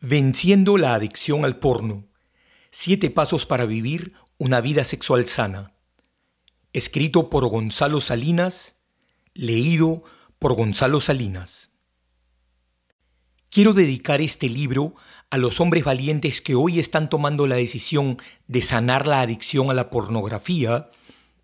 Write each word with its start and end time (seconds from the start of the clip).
Venciendo 0.00 0.78
la 0.78 0.94
adicción 0.94 1.44
al 1.44 1.58
porno. 1.58 2.06
Siete 2.70 3.10
pasos 3.10 3.46
para 3.46 3.66
vivir 3.66 4.14
una 4.38 4.60
vida 4.60 4.84
sexual 4.84 5.26
sana. 5.26 5.72
Escrito 6.72 7.30
por 7.30 7.48
Gonzalo 7.48 8.00
Salinas, 8.00 8.76
leído 9.34 10.04
por 10.38 10.54
Gonzalo 10.54 11.00
Salinas. 11.00 11.72
Quiero 13.50 13.72
dedicar 13.72 14.20
este 14.20 14.48
libro 14.48 14.94
a 15.30 15.36
los 15.36 15.58
hombres 15.58 15.82
valientes 15.82 16.40
que 16.40 16.54
hoy 16.54 16.78
están 16.78 17.08
tomando 17.08 17.48
la 17.48 17.56
decisión 17.56 18.18
de 18.46 18.62
sanar 18.62 19.08
la 19.08 19.20
adicción 19.20 19.68
a 19.68 19.74
la 19.74 19.90
pornografía 19.90 20.90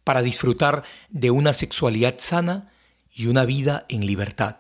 para 0.05 0.23
disfrutar 0.23 0.85
de 1.11 1.33
una 1.33 1.53
sexualidad 1.53 2.21
sana 2.21 2.71
y 3.17 3.29
una 3.29 3.47
vida 3.47 3.87
en 3.89 4.05
libertad. 4.05 4.59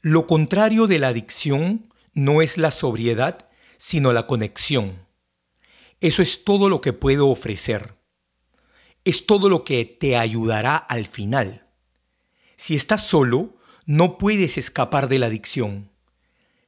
Lo 0.00 0.26
contrario 0.26 0.88
de 0.88 0.98
la 0.98 1.08
adicción 1.08 1.94
no 2.12 2.42
es 2.42 2.58
la 2.58 2.72
sobriedad, 2.72 3.48
sino 3.76 4.12
la 4.12 4.26
conexión. 4.26 5.06
Eso 6.00 6.22
es 6.22 6.42
todo 6.42 6.68
lo 6.68 6.80
que 6.80 6.92
puedo 6.92 7.28
ofrecer. 7.28 7.94
Es 9.04 9.26
todo 9.26 9.48
lo 9.48 9.62
que 9.64 9.84
te 9.84 10.16
ayudará 10.16 10.76
al 10.76 11.06
final. 11.06 11.68
Si 12.56 12.74
estás 12.74 13.06
solo, 13.06 13.56
no 13.86 14.18
puedes 14.18 14.58
escapar 14.58 15.08
de 15.08 15.20
la 15.20 15.26
adicción. 15.26 15.92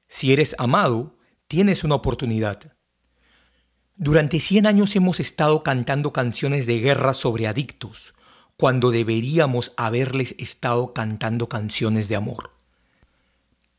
Si 0.06 0.32
eres 0.32 0.55
amado, 0.58 1.19
tienes 1.48 1.82
una 1.82 1.96
oportunidad. 1.96 2.77
Durante 3.96 4.38
100 4.38 4.69
años 4.69 4.94
hemos 4.94 5.19
estado 5.19 5.64
cantando 5.64 6.12
canciones 6.12 6.66
de 6.66 6.78
guerra 6.78 7.14
sobre 7.14 7.48
adictos, 7.48 8.14
cuando 8.62 8.92
deberíamos 8.92 9.72
haberles 9.76 10.36
estado 10.38 10.94
cantando 10.94 11.48
canciones 11.48 12.08
de 12.08 12.14
amor. 12.14 12.52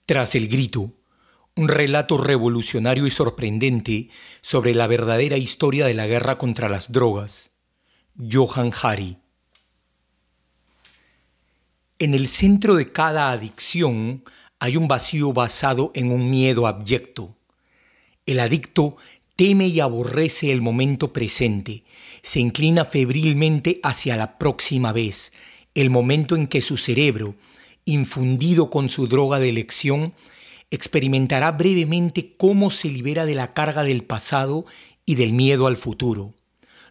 Tras 0.05 0.35
el 0.35 0.49
grito, 0.49 0.91
un 1.55 1.69
relato 1.69 2.17
revolucionario 2.17 3.07
y 3.07 3.09
sorprendente 3.09 4.09
sobre 4.41 4.75
la 4.75 4.87
verdadera 4.87 5.37
historia 5.37 5.85
de 5.85 5.93
la 5.93 6.05
guerra 6.05 6.37
contra 6.37 6.67
las 6.67 6.91
drogas. 6.91 7.51
Johan 8.29 8.73
Hari. 8.73 9.19
En 11.97 12.13
el 12.13 12.27
centro 12.27 12.75
de 12.75 12.91
cada 12.91 13.31
adicción 13.31 14.25
hay 14.59 14.75
un 14.75 14.89
vacío 14.89 15.31
basado 15.31 15.93
en 15.95 16.11
un 16.11 16.29
miedo 16.29 16.67
abyecto. 16.67 17.37
El 18.25 18.41
adicto 18.41 18.97
teme 19.37 19.67
y 19.67 19.79
aborrece 19.79 20.51
el 20.51 20.59
momento 20.59 21.13
presente, 21.13 21.85
se 22.23 22.39
inclina 22.39 22.85
febrilmente 22.85 23.79
hacia 23.83 24.15
la 24.15 24.37
próxima 24.39 24.93
vez, 24.93 25.33
el 25.75 25.89
momento 25.89 26.35
en 26.35 26.47
que 26.47 26.61
su 26.61 26.77
cerebro, 26.77 27.35
infundido 27.85 28.69
con 28.69 28.89
su 28.89 29.07
droga 29.07 29.39
de 29.39 29.49
elección, 29.49 30.13
experimentará 30.71 31.51
brevemente 31.51 32.33
cómo 32.37 32.71
se 32.71 32.87
libera 32.87 33.25
de 33.25 33.35
la 33.35 33.53
carga 33.53 33.83
del 33.83 34.03
pasado 34.03 34.65
y 35.05 35.15
del 35.15 35.33
miedo 35.33 35.67
al 35.67 35.77
futuro, 35.77 36.33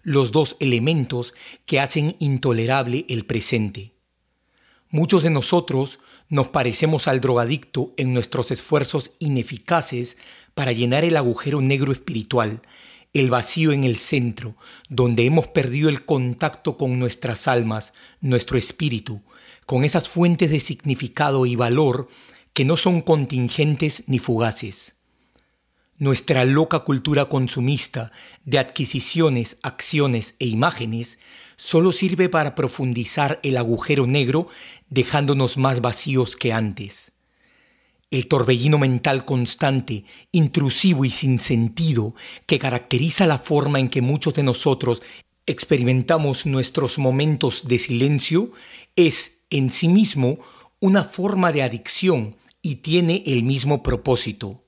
los 0.02 0.30
dos 0.33 0.56
elementos 0.61 1.34
que 1.64 1.80
hacen 1.80 2.14
intolerable 2.19 3.06
el 3.08 3.24
presente. 3.24 3.92
Muchos 4.91 5.22
de 5.22 5.30
nosotros 5.30 5.98
nos 6.28 6.48
parecemos 6.48 7.08
al 7.08 7.20
drogadicto 7.20 7.94
en 7.96 8.12
nuestros 8.12 8.50
esfuerzos 8.50 9.12
ineficaces 9.19 10.19
para 10.55 10.72
llenar 10.72 11.05
el 11.05 11.17
agujero 11.17 11.62
negro 11.62 11.92
espiritual, 11.92 12.61
el 13.12 13.30
vacío 13.30 13.72
en 13.72 13.84
el 13.84 13.96
centro, 13.96 14.56
donde 14.88 15.27
hemos 15.27 15.48
perdido 15.48 15.88
el 15.88 16.05
contacto 16.05 16.77
con 16.77 16.98
nuestras 16.98 17.46
almas, 17.46 17.92
nuestro 18.20 18.56
espíritu, 18.56 19.22
con 19.66 19.84
esas 19.84 20.08
fuentes 20.08 20.50
de 20.50 20.60
significado 20.60 21.46
y 21.46 21.56
valor 21.56 22.08
que 22.52 22.64
no 22.64 22.77
son 22.77 23.00
contingentes 23.00 24.05
ni 24.06 24.18
fugaces. 24.18 24.96
Nuestra 25.98 26.44
loca 26.44 26.80
cultura 26.80 27.27
consumista 27.27 28.12
de 28.45 28.58
adquisiciones, 28.58 29.58
acciones 29.62 30.34
e 30.39 30.46
imágenes 30.46 31.18
solo 31.56 31.92
sirve 31.92 32.29
para 32.29 32.55
profundizar 32.55 33.39
el 33.42 33.56
agujero 33.56 34.06
negro 34.06 34.48
dejándonos 34.90 35.56
más 35.58 35.80
vacíos 35.80 36.34
que 36.34 36.52
antes. 36.52 37.11
El 38.12 38.28
torbellino 38.28 38.77
mental 38.77 39.24
constante, 39.24 40.05
intrusivo 40.33 41.06
y 41.06 41.11
sin 41.11 41.40
sentido 41.40 42.14
que 42.45 42.58
caracteriza 42.58 43.27
la 43.27 43.39
forma 43.39 43.80
en 43.80 43.89
que 43.89 44.02
muchos 44.02 44.34
de 44.34 44.42
nosotros 44.42 45.00
experimentamos 45.46 46.45
nuestros 46.45 46.98
momentos 46.98 47.67
de 47.67 47.78
silencio 47.78 48.52
es 48.96 49.39
en 49.48 49.70
sí 49.70 49.89
mismo 49.89 50.40
una 50.78 51.05
forma 51.05 51.52
de 51.52 51.62
adicción 51.62 52.36
y 52.61 52.77
tiene 52.77 53.23
el 53.24 53.45
mismo 53.45 53.83
propósito. 53.83 54.62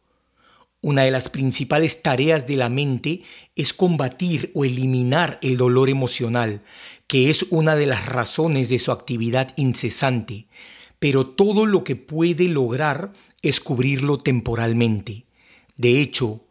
Una 0.81 1.03
de 1.03 1.11
las 1.11 1.29
principales 1.29 2.01
tareas 2.01 2.47
de 2.47 2.57
la 2.57 2.71
mente 2.71 3.25
es 3.57 3.75
combatir 3.75 4.53
o 4.55 4.65
eliminar 4.65 5.39
el 5.43 5.59
dolor 5.59 5.91
emocional, 5.91 6.63
que 7.07 7.29
es 7.29 7.45
una 7.51 7.77
de 7.77 7.85
las 7.85 8.07
razones 8.07 8.71
de 8.71 8.79
su 8.79 8.91
actividad 8.91 9.53
incesante, 9.57 10.47
pero 10.99 11.27
todo 11.27 11.67
lo 11.67 11.85
que 11.85 11.97
puede 11.97 12.49
lograr 12.49 13.13
es 13.49 13.61
cubrirlo 13.61 14.19
temporalmente. 14.19 15.27
De 15.77 16.01
hecho, 16.01 16.45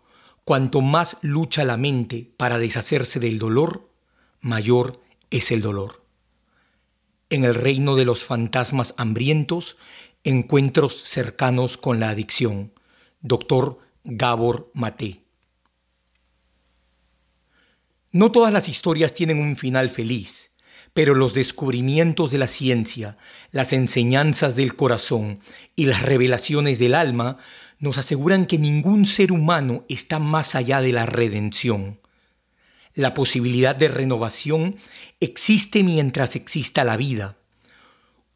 cuanto 0.44 0.82
más 0.82 1.18
lucha 1.22 1.64
la 1.64 1.78
mente 1.78 2.32
para 2.38 2.60
deshacerse 2.60 3.20
del 3.20 3.40
dolor, 3.40 3.90
mayor 4.42 5.02
es 5.30 5.52
el 5.52 5.62
dolor 5.62 6.04
en 7.34 7.46
el 7.46 7.56
reino 7.56 7.96
de 7.96 8.06
los 8.06 8.24
fantasmas 8.24 8.94
hambrientos, 8.96 9.78
encuentros 10.24 11.02
cercanos 11.02 11.78
con 11.78 12.00
la 12.00 12.10
adicción. 12.10 12.74
Doctor 13.22 13.80
Gabor 14.04 14.70
Mate. 14.76 15.24
No 18.12 18.32
todas 18.32 18.54
las 18.54 18.70
historias 18.70 19.16
tienen 19.16 19.40
un 19.40 19.58
final 19.58 19.90
feliz, 19.90 20.52
pero 20.94 21.16
los 21.16 21.34
descubrimientos 21.34 22.32
de 22.32 22.38
la 22.38 22.48
ciencia, 22.48 23.18
las 23.52 23.74
enseñanzas 23.74 24.56
del 24.56 24.76
corazón 24.76 25.40
y 25.76 25.86
las 25.86 26.04
revelaciones 26.04 26.80
del 26.80 26.94
alma 26.94 27.40
nos 27.80 27.98
aseguran 27.98 28.46
que 28.46 28.58
ningún 28.58 29.06
ser 29.06 29.32
humano 29.32 29.86
está 29.90 30.20
más 30.20 30.56
allá 30.56 30.82
de 30.82 30.94
la 30.94 31.06
redención. 31.06 32.00
La 32.94 33.16
posibilidad 33.16 33.76
de 33.76 33.88
renovación 33.88 34.76
existe 35.20 35.84
mientras 35.84 36.36
exista 36.36 36.84
la 36.84 36.96
vida. 36.96 37.38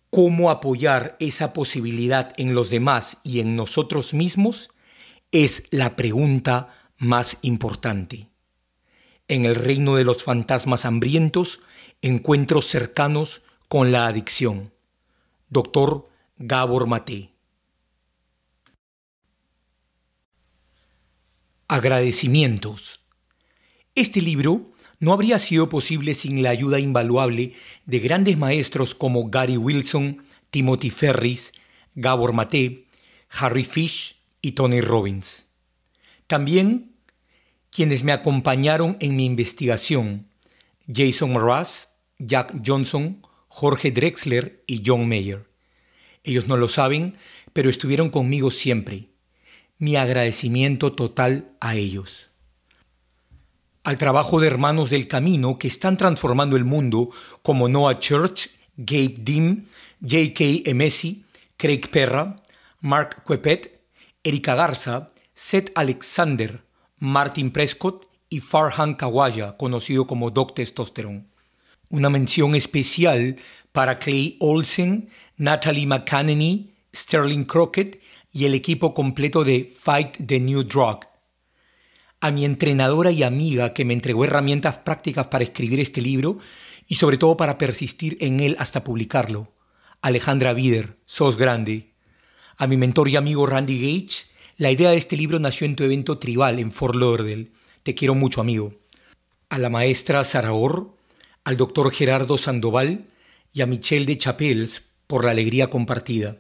Cómo 0.10 0.50
apoyar 0.50 1.16
esa 1.20 1.54
posibilidad 1.54 2.34
en 2.38 2.56
los 2.56 2.72
demás 2.72 3.20
y 3.24 3.40
en 3.40 3.56
nosotros 3.56 4.14
mismos 4.14 4.72
es 5.32 5.68
la 5.70 5.96
pregunta 5.96 6.74
más 6.98 7.38
importante. 7.42 8.30
En 9.28 9.46
el 9.46 9.56
reino 9.56 9.96
de 9.96 10.06
los 10.06 10.24
fantasmas 10.24 10.86
hambrientos, 10.86 11.62
encuentros 12.02 12.66
cercanos 12.68 13.42
con 13.68 13.92
la 13.92 14.08
adicción. 14.08 14.72
Doctor 15.50 16.10
Gabor 16.38 16.88
Mate. 16.88 17.32
Agradecimientos. 21.68 23.02
Este 23.96 24.22
libro 24.22 24.72
no 25.00 25.12
habría 25.12 25.40
sido 25.40 25.68
posible 25.68 26.14
sin 26.16 26.42
la 26.42 26.50
ayuda 26.52 26.80
invaluable 26.80 27.54
de 27.86 28.00
grandes 28.00 28.38
maestros 28.38 28.96
como 28.96 29.30
Gary 29.30 29.58
Wilson, 29.58 30.24
Timothy 30.50 30.90
Ferris, 30.90 31.54
Gabor 31.96 32.32
Mate, 32.32 32.86
Harry 33.30 33.66
Fish 33.66 34.16
y 34.42 34.54
Tony 34.54 34.82
Robbins. 34.82 35.48
También 36.28 36.97
quienes 37.72 38.04
me 38.04 38.12
acompañaron 38.12 38.98
en 39.00 39.16
mi 39.16 39.26
investigación, 39.26 40.28
Jason 40.94 41.34
Mraz, 41.34 41.94
Jack 42.20 42.62
Johnson, 42.66 43.22
Jorge 43.48 43.92
Drexler 43.92 44.64
y 44.68 44.84
John 44.86 45.08
Mayer. 45.08 45.48
Ellos 46.24 46.48
no 46.48 46.58
lo 46.58 46.68
saben, 46.68 47.16
pero 47.54 47.70
estuvieron 47.70 48.10
conmigo 48.10 48.52
siempre. 48.52 49.10
Mi 49.78 49.96
agradecimiento 49.96 50.94
total 50.94 51.52
a 51.60 51.76
ellos 51.76 52.28
al 53.88 53.96
trabajo 53.96 54.42
de 54.42 54.48
hermanos 54.48 54.90
del 54.90 55.08
camino 55.08 55.58
que 55.58 55.70
están 55.70 55.96
transformando 55.96 56.58
el 56.58 56.66
mundo 56.66 57.10
como 57.42 57.70
Noah 57.70 58.00
Church, 58.00 58.50
Gabe 58.76 59.16
Dean, 59.20 59.66
J.K. 60.02 60.70
Emesi, 60.70 61.24
Craig 61.56 61.90
Perra, 61.90 62.36
Mark 62.82 63.24
Quepet, 63.26 63.80
Erika 64.26 64.56
Garza, 64.56 65.08
Seth 65.34 65.72
Alexander, 65.74 66.66
Martin 67.00 67.52
Prescott 67.52 68.08
y 68.30 68.40
Farhan 68.40 68.96
Kawaya, 68.96 69.58
conocido 69.58 70.08
como 70.08 70.32
Doc 70.32 70.56
Testosterone. 70.56 71.26
Una 71.90 72.10
mención 72.10 72.56
especial 72.56 73.38
para 73.72 74.00
Clay 74.00 74.38
Olsen, 74.40 75.10
Natalie 75.38 75.86
McCannany, 75.86 76.74
Sterling 76.94 77.46
Crockett 77.46 78.02
y 78.34 78.46
el 78.46 78.54
equipo 78.54 78.94
completo 78.94 79.44
de 79.44 79.72
Fight 79.80 80.18
the 80.26 80.40
New 80.40 80.64
Drug, 80.64 81.00
a 82.20 82.32
mi 82.32 82.46
entrenadora 82.46 83.12
y 83.12 83.24
amiga 83.24 83.74
que 83.74 83.86
me 83.86 83.94
entregó 83.94 84.26
herramientas 84.26 84.80
prácticas 84.80 85.28
para 85.28 85.44
escribir 85.44 85.80
este 85.80 86.02
libro 86.02 86.40
y 86.88 86.96
sobre 86.96 87.18
todo 87.18 87.38
para 87.38 87.58
persistir 87.58 88.18
en 88.22 88.40
él 88.40 88.56
hasta 88.60 88.84
publicarlo, 88.84 89.54
Alejandra 90.02 90.54
Bider, 90.54 90.98
sos 91.06 91.38
grande. 91.38 91.94
A 92.58 92.66
mi 92.66 92.78
mentor 92.78 93.10
y 93.10 93.16
amigo 93.16 93.46
Randy 93.46 93.80
Gage, 93.80 94.27
la 94.58 94.72
idea 94.72 94.90
de 94.90 94.98
este 94.98 95.16
libro 95.16 95.38
nació 95.38 95.66
en 95.66 95.76
tu 95.76 95.84
evento 95.84 96.18
tribal 96.18 96.58
en 96.58 96.72
Fort 96.72 96.96
Lauderdale. 96.96 97.52
Te 97.84 97.94
quiero 97.94 98.16
mucho, 98.16 98.42
amigo. 98.42 98.74
A 99.50 99.60
la 99.60 99.70
maestra 99.70 100.24
Sarahor, 100.24 100.96
al 101.44 101.58
doctor 101.58 101.92
Gerardo 101.92 102.40
Sandoval 102.40 103.06
y 103.54 103.62
a 103.62 103.68
Michelle 103.68 104.08
de 104.08 104.18
Chapels 104.18 104.84
por 105.06 105.24
la 105.24 105.32
alegría 105.32 105.70
compartida. 105.70 106.38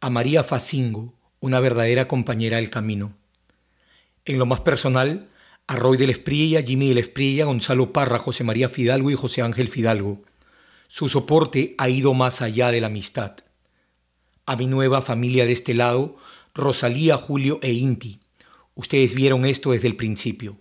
A 0.00 0.08
María 0.08 0.42
Facingo, 0.42 1.12
una 1.40 1.60
verdadera 1.60 2.08
compañera 2.08 2.56
del 2.56 2.70
camino. 2.70 3.14
En 4.24 4.38
lo 4.38 4.46
más 4.46 4.62
personal, 4.62 5.28
a 5.66 5.76
Roy 5.76 5.98
del 5.98 6.10
Espriella, 6.10 6.62
Jimmy 6.62 6.88
del 6.88 6.98
Espriella, 6.98 7.44
Gonzalo 7.44 7.92
Parra, 7.92 8.18
José 8.18 8.44
María 8.44 8.70
Fidalgo 8.70 9.10
y 9.10 9.14
José 9.14 9.42
Ángel 9.42 9.68
Fidalgo. 9.68 10.22
Su 10.88 11.10
soporte 11.10 11.74
ha 11.76 11.90
ido 11.90 12.14
más 12.14 12.40
allá 12.40 12.70
de 12.70 12.80
la 12.80 12.86
amistad. 12.86 13.36
A 14.46 14.56
mi 14.56 14.66
nueva 14.66 15.02
familia 15.02 15.44
de 15.44 15.52
este 15.52 15.74
lado, 15.74 16.16
Rosalía, 16.60 17.16
Julio 17.16 17.58
e 17.62 17.72
Inti. 17.72 18.20
Ustedes 18.74 19.14
vieron 19.14 19.44
esto 19.44 19.72
desde 19.72 19.88
el 19.88 19.96
principio. 19.96 20.58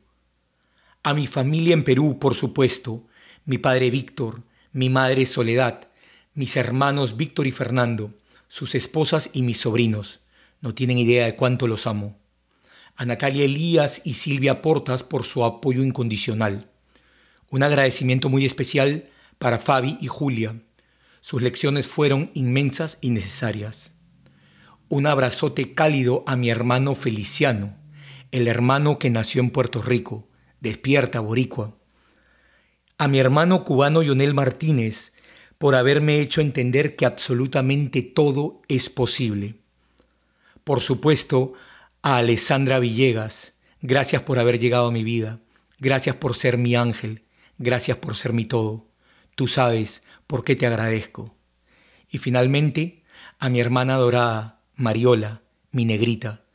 A 1.03 1.13
mi 1.13 1.27
familia 1.27 1.73
en 1.73 1.83
Perú, 1.83 2.17
por 2.19 2.35
supuesto, 2.35 3.05
mi 3.45 3.57
padre 3.57 3.89
Víctor, 3.89 4.43
mi 4.73 4.89
madre 4.89 5.25
Soledad, 5.25 5.87
mis 6.33 6.57
hermanos 6.57 7.17
Víctor 7.17 7.47
y 7.47 7.51
Fernando, 7.51 8.13
sus 8.47 8.75
esposas 8.75 9.29
y 9.33 9.41
mis 9.41 9.59
sobrinos. 9.59 10.21
No 10.61 10.73
tienen 10.73 10.97
idea 10.97 11.25
de 11.25 11.35
cuánto 11.35 11.67
los 11.67 11.87
amo. 11.87 12.17
A 12.95 13.05
Natalia 13.05 13.45
Elías 13.45 14.01
y 14.03 14.15
Silvia 14.15 14.61
Portas 14.61 15.03
por 15.03 15.25
su 15.25 15.45
apoyo 15.45 15.83
incondicional. 15.83 16.69
Un 17.49 17.63
agradecimiento 17.63 18.27
muy 18.27 18.45
especial 18.45 19.09
para 19.37 19.59
Fabi 19.59 19.97
y 20.01 20.07
Julia. 20.07 20.61
Sus 21.21 21.41
lecciones 21.41 21.87
fueron 21.87 22.31
inmensas 22.33 22.97
y 23.01 23.11
necesarias. 23.11 23.93
Un 24.89 25.07
abrazote 25.07 25.73
cálido 25.73 26.23
a 26.27 26.35
mi 26.35 26.49
hermano 26.49 26.95
Feliciano, 26.95 27.75
el 28.31 28.47
hermano 28.47 28.99
que 28.99 29.09
nació 29.09 29.41
en 29.41 29.51
Puerto 29.51 29.81
Rico. 29.81 30.27
Despierta, 30.59 31.21
Boricua 31.21 31.79
a 32.99 33.07
mi 33.07 33.17
hermano 33.17 33.63
cubano 33.63 34.03
Yonel 34.03 34.33
Martínez 34.33 35.13
por 35.57 35.73
haberme 35.75 36.19
hecho 36.19 36.41
entender 36.41 36.97
que 36.97 37.05
absolutamente 37.05 38.01
todo 38.01 38.61
es 38.67 38.89
posible. 38.89 39.55
Por 40.65 40.81
supuesto, 40.81 41.53
a 42.01 42.17
Alessandra 42.17 42.77
Villegas, 42.77 43.53
gracias 43.81 44.21
por 44.23 44.37
haber 44.37 44.59
llegado 44.59 44.87
a 44.87 44.91
mi 44.91 45.05
vida, 45.05 45.39
gracias 45.79 46.17
por 46.17 46.35
ser 46.35 46.57
mi 46.57 46.75
ángel, 46.75 47.23
gracias 47.57 47.97
por 47.97 48.15
ser 48.15 48.33
mi 48.33 48.43
todo. 48.43 48.85
Tú 49.35 49.47
sabes 49.47 50.03
por 50.27 50.43
qué 50.43 50.57
te 50.57 50.67
agradezco. 50.67 51.33
Y 52.11 52.17
finalmente, 52.17 53.03
a 53.39 53.47
mi 53.47 53.61
hermana 53.61 53.95
dorada, 53.95 54.58
Mariola, 54.79 55.41
mi 55.73 55.83
negrita, 55.83 56.45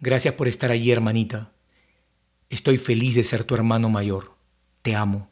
gracias 0.00 0.32
por 0.32 0.48
estar 0.48 0.70
allí, 0.70 0.90
hermanita. 0.90 1.52
Estoy 2.48 2.78
feliz 2.78 3.14
de 3.14 3.22
ser 3.22 3.44
tu 3.44 3.54
hermano 3.54 3.90
mayor. 3.90 4.34
Te 4.80 4.96
amo. 4.96 5.28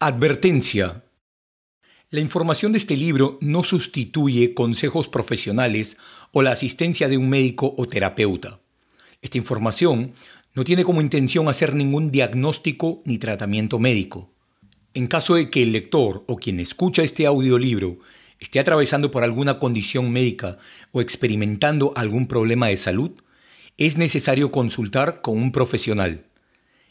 Advertencia. 0.00 1.04
La 2.10 2.18
información 2.18 2.72
de 2.72 2.78
este 2.78 2.96
libro 2.96 3.38
no 3.40 3.62
sustituye 3.62 4.54
consejos 4.54 5.06
profesionales 5.06 5.96
o 6.32 6.42
la 6.42 6.50
asistencia 6.50 7.08
de 7.08 7.16
un 7.16 7.28
médico 7.28 7.76
o 7.78 7.86
terapeuta. 7.86 8.58
Esta 9.22 9.38
información 9.38 10.14
no 10.52 10.64
tiene 10.64 10.82
como 10.82 11.00
intención 11.00 11.46
hacer 11.46 11.76
ningún 11.76 12.10
diagnóstico 12.10 13.02
ni 13.04 13.18
tratamiento 13.18 13.78
médico. 13.78 14.32
En 14.98 15.06
caso 15.06 15.36
de 15.36 15.48
que 15.48 15.62
el 15.62 15.70
lector 15.70 16.24
o 16.26 16.38
quien 16.38 16.58
escucha 16.58 17.04
este 17.04 17.24
audiolibro 17.24 18.00
esté 18.40 18.58
atravesando 18.58 19.12
por 19.12 19.22
alguna 19.22 19.60
condición 19.60 20.10
médica 20.10 20.58
o 20.90 21.00
experimentando 21.00 21.92
algún 21.94 22.26
problema 22.26 22.66
de 22.66 22.76
salud, 22.76 23.12
es 23.76 23.96
necesario 23.96 24.50
consultar 24.50 25.20
con 25.20 25.38
un 25.38 25.52
profesional. 25.52 26.24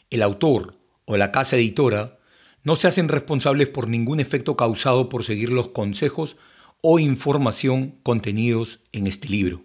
El 0.08 0.22
autor 0.22 0.78
o 1.04 1.18
la 1.18 1.32
casa 1.32 1.56
editora 1.56 2.18
no 2.64 2.76
se 2.76 2.88
hacen 2.88 3.08
responsables 3.08 3.68
por 3.68 3.88
ningún 3.88 4.20
efecto 4.20 4.56
causado 4.56 5.10
por 5.10 5.22
seguir 5.22 5.50
los 5.50 5.68
consejos 5.68 6.38
o 6.80 6.98
información 6.98 7.98
contenidos 8.04 8.80
en 8.92 9.06
este 9.06 9.28
libro. 9.28 9.64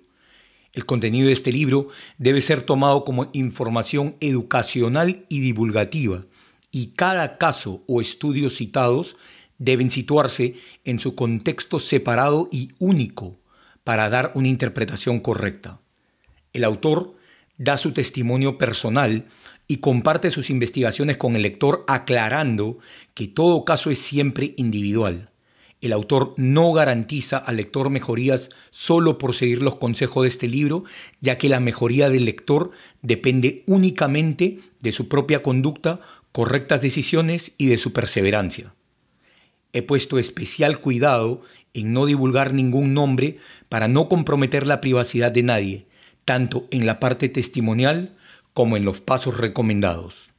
El 0.73 0.85
contenido 0.85 1.27
de 1.27 1.33
este 1.33 1.53
libro 1.53 1.87
debe 2.17 2.41
ser 2.41 2.63
tomado 2.63 3.05
como 3.05 3.29
información 3.31 4.17
educacional 4.19 5.25
y 5.29 5.39
divulgativa, 5.39 6.25
y 6.73 6.87
cada 6.87 7.37
caso 7.37 7.83
o 7.87 8.01
estudio 8.01 8.49
citados 8.49 9.15
deben 9.59 9.91
situarse 9.91 10.55
en 10.83 10.99
su 10.99 11.13
contexto 11.13 11.79
separado 11.79 12.49
y 12.51 12.71
único 12.79 13.37
para 13.83 14.09
dar 14.09 14.31
una 14.33 14.47
interpretación 14.47 15.19
correcta. 15.19 15.79
El 16.51 16.63
autor 16.63 17.15
da 17.59 17.77
su 17.77 17.91
testimonio 17.91 18.57
personal 18.57 19.25
y 19.67 19.77
comparte 19.77 20.31
sus 20.31 20.49
investigaciones 20.49 21.17
con 21.17 21.35
el 21.35 21.43
lector 21.43 21.85
aclarando 21.87 22.79
que 23.13 23.27
todo 23.27 23.65
caso 23.65 23.91
es 23.91 23.99
siempre 23.99 24.55
individual. 24.57 25.29
El 25.79 25.93
autor 25.93 26.33
no 26.37 26.71
garantiza 26.71 27.37
al 27.37 27.57
lector 27.57 27.89
mejorías 27.89 28.49
solo 28.69 29.17
por 29.17 29.35
seguir 29.35 29.61
los 29.61 29.75
consejos 29.75 30.23
de 30.23 30.29
este 30.29 30.47
libro, 30.47 30.85
ya 31.19 31.37
que 31.37 31.49
la 31.49 31.59
mejoría 31.59 32.09
del 32.09 32.25
lector 32.25 32.71
depende 33.01 33.63
únicamente 33.67 34.59
de 34.79 34.91
su 34.93 35.09
propia 35.09 35.43
conducta, 35.43 35.99
correctas 36.33 36.81
decisiones 36.81 37.53
y 37.57 37.67
de 37.67 37.77
su 37.77 37.93
perseverancia. 37.93 38.73
He 39.71 39.83
puesto 39.83 40.19
especial 40.19 40.81
cuidado 40.81 41.41
en 41.73 41.93
no 41.93 42.05
divulgar 42.05 42.53
ningún 42.53 42.93
nombre 42.93 43.37
para 43.69 43.87
no 43.87 44.09
comprometer 44.09 44.67
la 44.67 44.81
privacidad 44.81 45.31
de 45.31 45.43
nadie, 45.43 45.87
tanto 46.25 46.67
en 46.71 46.85
la 46.85 46.99
parte 46.99 47.29
testimonial 47.29 48.17
como 48.53 48.77
en 48.77 48.83
los 48.83 48.99
pasos 48.99 49.37
recomendados. 49.37 50.31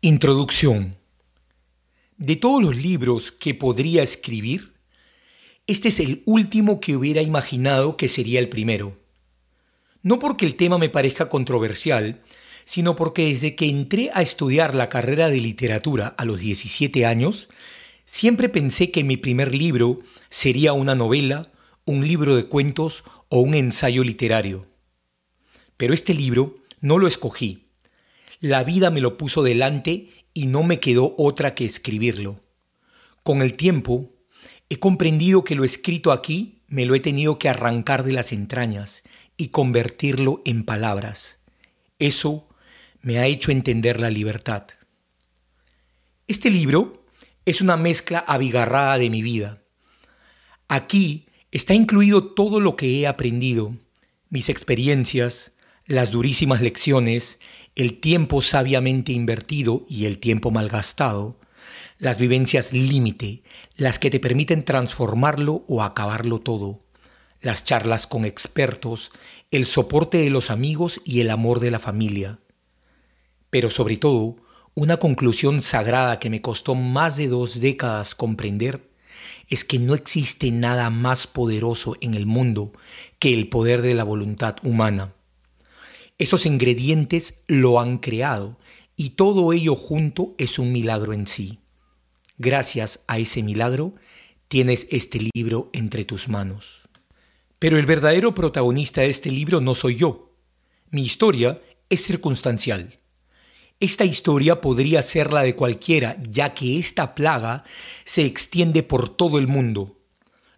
Introducción. 0.00 0.96
De 2.16 2.36
todos 2.36 2.62
los 2.62 2.76
libros 2.76 3.32
que 3.32 3.54
podría 3.54 4.02
escribir, 4.02 4.74
este 5.66 5.88
es 5.88 5.98
el 6.00 6.22
último 6.24 6.80
que 6.80 6.96
hubiera 6.96 7.20
imaginado 7.20 7.96
que 7.96 8.08
sería 8.08 8.38
el 8.38 8.48
primero. 8.48 8.96
No 10.02 10.18
porque 10.18 10.46
el 10.46 10.54
tema 10.54 10.78
me 10.78 10.88
parezca 10.88 11.28
controversial, 11.28 12.22
sino 12.64 12.96
porque 12.96 13.26
desde 13.26 13.54
que 13.54 13.68
entré 13.68 14.10
a 14.14 14.22
estudiar 14.22 14.74
la 14.74 14.88
carrera 14.88 15.28
de 15.28 15.40
literatura 15.40 16.14
a 16.16 16.24
los 16.24 16.40
17 16.40 17.04
años, 17.04 17.48
siempre 18.06 18.48
pensé 18.48 18.90
que 18.90 19.04
mi 19.04 19.16
primer 19.16 19.54
libro 19.54 20.00
sería 20.30 20.72
una 20.72 20.94
novela, 20.94 21.50
un 21.84 22.06
libro 22.06 22.36
de 22.36 22.44
cuentos 22.44 23.04
o 23.28 23.40
un 23.40 23.54
ensayo 23.54 24.04
literario. 24.04 24.66
Pero 25.76 25.94
este 25.94 26.14
libro 26.14 26.56
no 26.80 26.98
lo 26.98 27.06
escogí. 27.06 27.68
La 28.40 28.64
vida 28.64 28.90
me 28.90 29.00
lo 29.00 29.18
puso 29.18 29.42
delante 29.42 30.08
y 30.32 30.46
no 30.46 30.62
me 30.62 30.80
quedó 30.80 31.14
otra 31.18 31.54
que 31.54 31.66
escribirlo. 31.66 32.40
Con 33.22 33.42
el 33.42 33.54
tiempo, 33.54 34.14
he 34.70 34.78
comprendido 34.78 35.44
que 35.44 35.56
lo 35.56 35.64
escrito 35.64 36.10
aquí 36.12 36.62
me 36.68 36.86
lo 36.86 36.94
he 36.94 37.00
tenido 37.00 37.38
que 37.38 37.48
arrancar 37.48 38.04
de 38.04 38.12
las 38.12 38.32
entrañas 38.32 39.02
y 39.40 39.48
convertirlo 39.48 40.42
en 40.44 40.64
palabras. 40.64 41.38
Eso 41.98 42.48
me 43.00 43.18
ha 43.18 43.26
hecho 43.26 43.50
entender 43.50 43.98
la 43.98 44.10
libertad. 44.10 44.66
Este 46.28 46.50
libro 46.50 47.04
es 47.44 47.60
una 47.60 47.76
mezcla 47.76 48.18
abigarrada 48.18 48.98
de 48.98 49.10
mi 49.10 49.22
vida. 49.22 49.62
Aquí 50.68 51.26
Está 51.52 51.74
incluido 51.74 52.22
todo 52.22 52.60
lo 52.60 52.76
que 52.76 53.00
he 53.00 53.08
aprendido, 53.08 53.74
mis 54.28 54.48
experiencias, 54.48 55.52
las 55.84 56.12
durísimas 56.12 56.60
lecciones, 56.60 57.40
el 57.74 57.98
tiempo 57.98 58.40
sabiamente 58.40 59.10
invertido 59.10 59.84
y 59.88 60.04
el 60.04 60.18
tiempo 60.18 60.52
malgastado, 60.52 61.40
las 61.98 62.18
vivencias 62.18 62.72
límite, 62.72 63.42
las 63.74 63.98
que 63.98 64.10
te 64.10 64.20
permiten 64.20 64.64
transformarlo 64.64 65.64
o 65.66 65.82
acabarlo 65.82 66.38
todo, 66.38 66.84
las 67.40 67.64
charlas 67.64 68.06
con 68.06 68.24
expertos, 68.24 69.12
el 69.50 69.66
soporte 69.66 70.18
de 70.18 70.30
los 70.30 70.50
amigos 70.50 71.00
y 71.04 71.20
el 71.20 71.30
amor 71.30 71.60
de 71.60 71.70
la 71.70 71.78
familia. 71.78 72.38
Pero 73.50 73.70
sobre 73.70 73.96
todo, 73.96 74.36
una 74.74 74.98
conclusión 74.98 75.62
sagrada 75.62 76.18
que 76.18 76.30
me 76.30 76.40
costó 76.40 76.74
más 76.74 77.16
de 77.16 77.28
dos 77.28 77.60
décadas 77.60 78.14
comprender 78.14 78.90
es 79.48 79.64
que 79.64 79.78
no 79.78 79.94
existe 79.94 80.50
nada 80.50 80.90
más 80.90 81.26
poderoso 81.26 81.96
en 82.00 82.14
el 82.14 82.24
mundo 82.24 82.72
que 83.18 83.34
el 83.34 83.48
poder 83.48 83.82
de 83.82 83.94
la 83.94 84.04
voluntad 84.04 84.56
humana. 84.62 85.14
Esos 86.18 86.46
ingredientes 86.46 87.42
lo 87.48 87.80
han 87.80 87.98
creado 87.98 88.58
y 88.94 89.10
todo 89.10 89.52
ello 89.52 89.74
junto 89.74 90.34
es 90.38 90.58
un 90.58 90.72
milagro 90.72 91.12
en 91.14 91.26
sí. 91.26 91.58
Gracias 92.38 93.04
a 93.08 93.18
ese 93.18 93.42
milagro 93.42 93.94
tienes 94.48 94.86
este 94.90 95.18
libro 95.34 95.70
entre 95.72 96.04
tus 96.04 96.28
manos. 96.28 96.89
Pero 97.60 97.78
el 97.78 97.84
verdadero 97.84 98.34
protagonista 98.34 99.02
de 99.02 99.10
este 99.10 99.30
libro 99.30 99.60
no 99.60 99.74
soy 99.74 99.94
yo. 99.96 100.32
Mi 100.90 101.02
historia 101.02 101.60
es 101.90 102.02
circunstancial. 102.02 102.98
Esta 103.78 104.06
historia 104.06 104.62
podría 104.62 105.02
ser 105.02 105.30
la 105.30 105.42
de 105.42 105.54
cualquiera, 105.54 106.16
ya 106.30 106.54
que 106.54 106.78
esta 106.78 107.14
plaga 107.14 107.64
se 108.06 108.24
extiende 108.24 108.82
por 108.82 109.10
todo 109.10 109.38
el 109.38 109.46
mundo. 109.46 109.98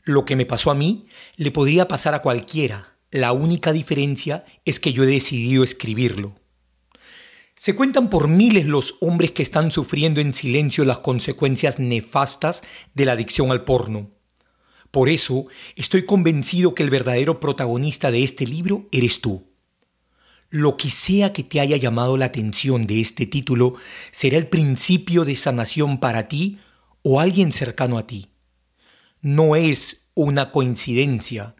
Lo 0.04 0.24
que 0.24 0.36
me 0.36 0.46
pasó 0.46 0.70
a 0.70 0.76
mí 0.76 1.06
le 1.36 1.50
podría 1.50 1.88
pasar 1.88 2.14
a 2.14 2.22
cualquiera. 2.22 2.96
La 3.10 3.32
única 3.32 3.72
diferencia 3.72 4.44
es 4.64 4.78
que 4.78 4.92
yo 4.92 5.02
he 5.02 5.06
decidido 5.06 5.64
escribirlo. 5.64 6.36
Se 7.56 7.74
cuentan 7.74 8.10
por 8.10 8.28
miles 8.28 8.66
los 8.66 8.94
hombres 9.00 9.32
que 9.32 9.42
están 9.42 9.72
sufriendo 9.72 10.20
en 10.20 10.34
silencio 10.34 10.84
las 10.84 11.00
consecuencias 11.00 11.80
nefastas 11.80 12.62
de 12.94 13.06
la 13.06 13.12
adicción 13.12 13.50
al 13.50 13.64
porno. 13.64 14.21
Por 14.92 15.08
eso 15.08 15.46
estoy 15.74 16.04
convencido 16.04 16.74
que 16.74 16.82
el 16.82 16.90
verdadero 16.90 17.40
protagonista 17.40 18.10
de 18.10 18.22
este 18.22 18.46
libro 18.46 18.88
eres 18.92 19.22
tú. 19.22 19.48
Lo 20.50 20.76
que 20.76 20.90
sea 20.90 21.32
que 21.32 21.42
te 21.42 21.60
haya 21.60 21.78
llamado 21.78 22.18
la 22.18 22.26
atención 22.26 22.82
de 22.82 23.00
este 23.00 23.24
título 23.24 23.74
será 24.10 24.36
el 24.36 24.48
principio 24.48 25.24
de 25.24 25.34
sanación 25.34 25.98
para 25.98 26.28
ti 26.28 26.58
o 27.00 27.20
alguien 27.20 27.52
cercano 27.52 27.96
a 27.96 28.06
ti. 28.06 28.28
No 29.22 29.56
es 29.56 30.08
una 30.12 30.52
coincidencia 30.52 31.56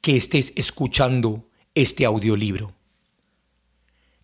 que 0.00 0.16
estés 0.16 0.52
escuchando 0.54 1.48
este 1.74 2.04
audiolibro. 2.04 2.74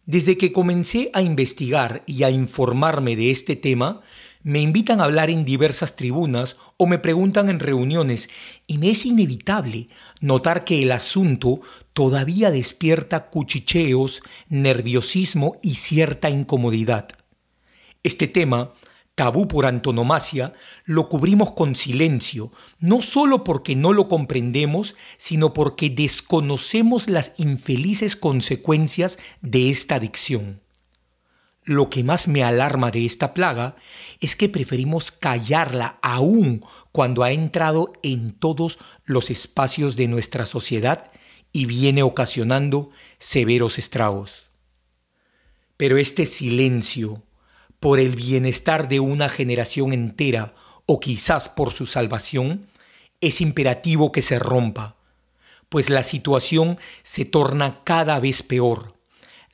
Desde 0.07 0.39
que 0.39 0.53
comencé 0.53 1.11
a 1.13 1.23
investigar 1.23 2.05
y 2.07 2.23
a 2.23 2.31
informarme 2.31 3.17
de 3.17 3.33
este 3.33 3.57
tema, 3.57 4.03
me 4.45 4.61
invitan 4.61 5.01
a 5.01 5.05
hablar 5.05 5.31
en 5.31 5.45
diversas 5.45 5.97
tribunas 5.97 6.57
o 6.77 6.87
me 6.87 6.99
preguntan 6.99 7.49
en 7.49 7.59
reuniones 7.59 8.29
y 8.67 8.77
me 8.77 8.91
es 8.91 9.07
inevitable 9.07 9.89
notar 10.21 10.65
que 10.65 10.83
el 10.83 10.93
asunto 10.93 11.63
todavía 11.95 12.51
despierta 12.51 13.31
cuchicheos, 13.31 14.23
nerviosismo 14.49 15.59
y 15.63 15.77
cierta 15.77 16.29
incomodidad. 16.29 17.09
Este 18.03 18.29
tema, 18.29 18.73
tabú 19.15 19.49
por 19.49 19.65
antonomasia, 19.65 20.53
lo 20.85 21.09
cubrimos 21.09 21.53
con 21.53 21.75
silencio, 21.75 22.53
no 22.79 23.01
solo 23.01 23.45
porque 23.45 23.75
no 23.75 23.95
lo 23.95 24.09
comprendemos, 24.09 24.95
sino 25.17 25.55
porque 25.55 25.89
desconocemos 25.89 27.09
las 27.09 27.33
infelices 27.39 28.15
consecuencias 28.15 29.19
de 29.41 29.71
esta 29.71 29.95
adicción. 29.95 30.63
Lo 31.64 31.88
que 31.88 32.04
más 32.04 32.28
me 32.28 32.44
alarma 32.44 32.90
de 32.90 33.06
esta 33.06 33.33
plaga 33.33 33.76
es 34.21 34.37
que 34.37 34.50
preferimos 34.50 35.11
callarla 35.11 35.99
aún 36.02 36.62
cuando 36.92 37.23
ha 37.23 37.33
entrado 37.33 37.94
en 38.02 38.33
todos 38.33 38.78
los 39.06 39.30
espacios 39.30 39.97
de 39.97 40.06
nuestra 40.06 40.44
sociedad 40.44 41.11
y 41.52 41.64
viene 41.64 42.02
ocasionando 42.02 42.90
severos 43.18 43.78
estragos. 43.78 44.44
Pero 45.78 45.97
este 45.97 46.26
silencio, 46.26 47.23
por 47.80 47.99
el 47.99 48.14
bienestar 48.14 48.88
de 48.88 49.00
una 49.00 49.30
generación 49.30 49.94
entera 49.94 50.54
o 50.85 51.00
quizás 51.00 51.49
por 51.49 51.73
su 51.73 51.87
salvación, 51.87 52.66
es 53.23 53.40
imperativo 53.40 54.12
que 54.12 54.21
se 54.21 54.38
rompa, 54.38 54.97
pues 55.71 55.88
la 55.88 56.02
situación 56.02 56.78
se 57.02 57.25
torna 57.25 57.80
cada 57.85 58.21
vez 58.21 58.42
peor 58.42 58.94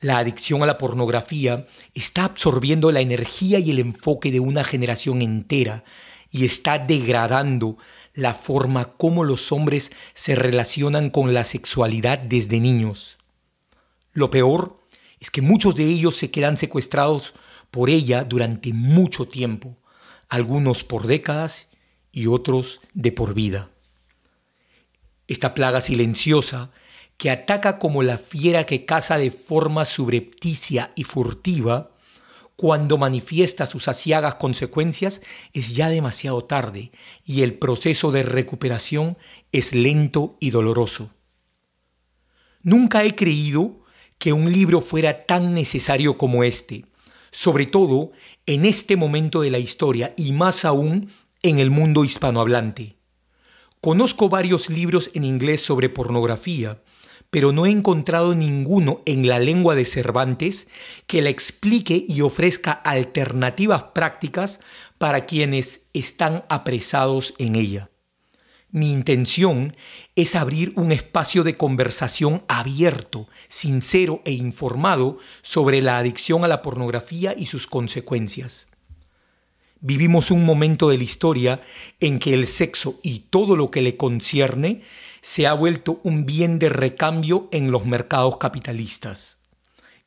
la 0.01 0.17
adicción 0.17 0.63
a 0.63 0.65
la 0.65 0.79
pornografía 0.79 1.67
está 1.93 2.25
absorbiendo 2.25 2.91
la 2.91 3.01
energía 3.01 3.59
y 3.59 3.69
el 3.69 3.79
enfoque 3.79 4.31
de 4.31 4.39
una 4.39 4.63
generación 4.63 5.21
entera 5.21 5.83
y 6.31 6.43
está 6.45 6.79
degradando 6.79 7.77
la 8.13 8.33
forma 8.33 8.93
como 8.93 9.23
los 9.23 9.51
hombres 9.51 9.91
se 10.15 10.35
relacionan 10.35 11.11
con 11.11 11.33
la 11.33 11.43
sexualidad 11.43 12.17
desde 12.17 12.59
niños. 12.59 13.19
Lo 14.11 14.31
peor 14.31 14.81
es 15.19 15.29
que 15.29 15.41
muchos 15.41 15.75
de 15.75 15.85
ellos 15.85 16.15
se 16.15 16.31
quedan 16.31 16.57
secuestrados 16.57 17.35
por 17.69 17.89
ella 17.89 18.23
durante 18.23 18.73
mucho 18.73 19.27
tiempo, 19.27 19.77
algunos 20.29 20.83
por 20.83 21.05
décadas 21.05 21.69
y 22.11 22.25
otros 22.25 22.81
de 22.93 23.11
por 23.11 23.35
vida. 23.35 23.69
Esta 25.27 25.53
plaga 25.53 25.79
silenciosa 25.79 26.71
que 27.21 27.29
ataca 27.29 27.77
como 27.77 28.01
la 28.01 28.17
fiera 28.17 28.65
que 28.65 28.83
caza 28.83 29.19
de 29.19 29.29
forma 29.29 29.85
subrepticia 29.85 30.91
y 30.95 31.03
furtiva, 31.03 31.91
cuando 32.55 32.97
manifiesta 32.97 33.67
sus 33.67 33.87
asiagas 33.87 34.33
consecuencias 34.35 35.21
es 35.53 35.75
ya 35.75 35.89
demasiado 35.89 36.43
tarde 36.45 36.91
y 37.23 37.43
el 37.43 37.53
proceso 37.53 38.11
de 38.11 38.23
recuperación 38.23 39.19
es 39.51 39.75
lento 39.75 40.35
y 40.39 40.49
doloroso. 40.49 41.11
Nunca 42.63 43.03
he 43.03 43.13
creído 43.13 43.83
que 44.17 44.33
un 44.33 44.51
libro 44.51 44.81
fuera 44.81 45.27
tan 45.27 45.53
necesario 45.53 46.17
como 46.17 46.43
este, 46.43 46.85
sobre 47.29 47.67
todo 47.67 48.13
en 48.47 48.65
este 48.65 48.95
momento 48.95 49.41
de 49.41 49.51
la 49.51 49.59
historia 49.59 50.15
y 50.17 50.31
más 50.31 50.65
aún 50.65 51.11
en 51.43 51.59
el 51.59 51.69
mundo 51.69 52.03
hispanohablante. 52.03 52.95
Conozco 53.79 54.27
varios 54.27 54.71
libros 54.71 55.11
en 55.13 55.23
inglés 55.23 55.61
sobre 55.61 55.87
pornografía, 55.87 56.81
pero 57.31 57.53
no 57.53 57.65
he 57.65 57.71
encontrado 57.71 58.35
ninguno 58.35 59.01
en 59.05 59.27
la 59.27 59.39
lengua 59.39 59.73
de 59.73 59.85
Cervantes 59.85 60.67
que 61.07 61.21
la 61.21 61.29
explique 61.29 62.05
y 62.07 62.21
ofrezca 62.21 62.73
alternativas 62.73 63.83
prácticas 63.95 64.59
para 64.97 65.25
quienes 65.25 65.87
están 65.93 66.43
apresados 66.49 67.33
en 67.39 67.55
ella. 67.55 67.89
Mi 68.69 68.91
intención 68.93 69.75
es 70.15 70.35
abrir 70.35 70.73
un 70.75 70.91
espacio 70.91 71.43
de 71.43 71.55
conversación 71.55 72.43
abierto, 72.47 73.27
sincero 73.47 74.21
e 74.23 74.31
informado 74.31 75.17
sobre 75.41 75.81
la 75.81 75.97
adicción 75.97 76.43
a 76.45 76.47
la 76.47 76.61
pornografía 76.61 77.33
y 77.37 77.47
sus 77.47 77.65
consecuencias. 77.65 78.67
Vivimos 79.79 80.31
un 80.31 80.45
momento 80.45 80.89
de 80.89 80.97
la 80.97 81.03
historia 81.03 81.61
en 81.99 82.19
que 82.19 82.33
el 82.33 82.45
sexo 82.45 82.99
y 83.01 83.19
todo 83.29 83.55
lo 83.55 83.71
que 83.71 83.81
le 83.81 83.97
concierne 83.97 84.83
se 85.21 85.45
ha 85.45 85.53
vuelto 85.53 86.01
un 86.03 86.25
bien 86.25 86.59
de 86.59 86.69
recambio 86.69 87.47
en 87.51 87.71
los 87.71 87.85
mercados 87.85 88.37
capitalistas. 88.37 89.37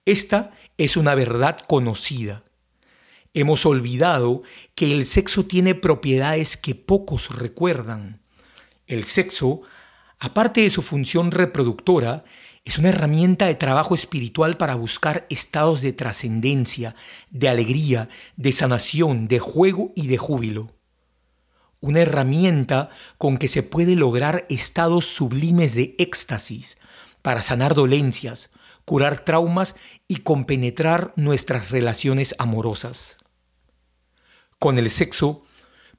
Esta 0.05 0.53
es 0.77 0.97
una 0.97 1.15
verdad 1.15 1.59
conocida. 1.67 2.43
Hemos 3.33 3.65
olvidado 3.65 4.43
que 4.75 4.93
el 4.93 5.07
sexo 5.07 5.47
tiene 5.47 5.75
propiedades 5.75 6.57
que 6.57 6.75
pocos 6.75 7.37
recuerdan. 7.37 8.21
El 8.87 9.05
sexo, 9.05 9.63
aparte 10.19 10.63
de 10.63 10.71
su 10.71 10.83
función 10.83 11.31
reproductora, 11.31 12.25
es 12.65 12.79
una 12.79 12.91
herramienta 12.91 13.47
de 13.47 13.55
trabajo 13.55 13.95
espiritual 13.95 14.57
para 14.57 14.75
buscar 14.75 15.27
estados 15.31 15.81
de 15.81 15.93
trascendencia, 15.93 16.97
de 17.31 17.49
alegría, 17.49 18.09
de 18.37 18.53
sanación, 18.53 19.29
de 19.29 19.39
juego 19.39 19.93
y 19.95 20.07
de 20.07 20.17
júbilo 20.17 20.74
una 21.85 22.01
herramienta 22.01 22.89
con 23.19 23.37
que 23.37 23.47
se 23.47 23.63
puede 23.63 23.95
lograr 23.95 24.47
estados 24.49 25.05
sublimes 25.05 25.75
de 25.75 25.95
éxtasis 25.99 26.79
para 27.21 27.43
sanar 27.43 27.75
dolencias, 27.75 28.51
curar 28.87 29.23
traumas 29.23 29.77
y 30.09 30.17
compenetrar 30.17 31.13
nuestras 31.17 31.71
relaciones 31.71 32.35
amorosas. 32.39 33.19
Con 34.59 34.79
el 34.79 34.91
sexo, 34.91 35.43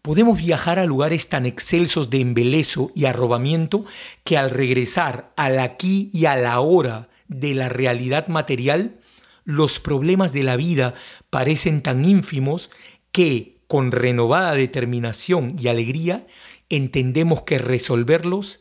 podemos 0.01 0.39
viajar 0.39 0.79
a 0.79 0.85
lugares 0.85 1.29
tan 1.29 1.45
excelsos 1.45 2.09
de 2.09 2.19
embelezo 2.19 2.91
y 2.95 3.05
arrobamiento 3.05 3.85
que 4.23 4.39
al 4.39 4.49
regresar 4.49 5.33
al 5.37 5.59
aquí 5.59 6.09
y 6.11 6.25
a 6.25 6.35
la 6.35 6.59
hora 6.61 7.09
de 7.27 7.53
la 7.53 7.69
realidad 7.69 8.27
material, 8.27 8.99
los 9.43 9.79
problemas 9.79 10.33
de 10.33 10.41
la 10.41 10.55
vida 10.55 10.95
parecen 11.29 11.83
tan 11.83 12.05
ínfimos 12.05 12.71
que, 13.11 13.54
con 13.67 13.91
renovada 13.91 14.53
determinación 14.53 15.55
y 15.59 15.67
alegría, 15.67 16.27
entendemos 16.69 17.43
que 17.43 17.57
resolverlos 17.57 18.59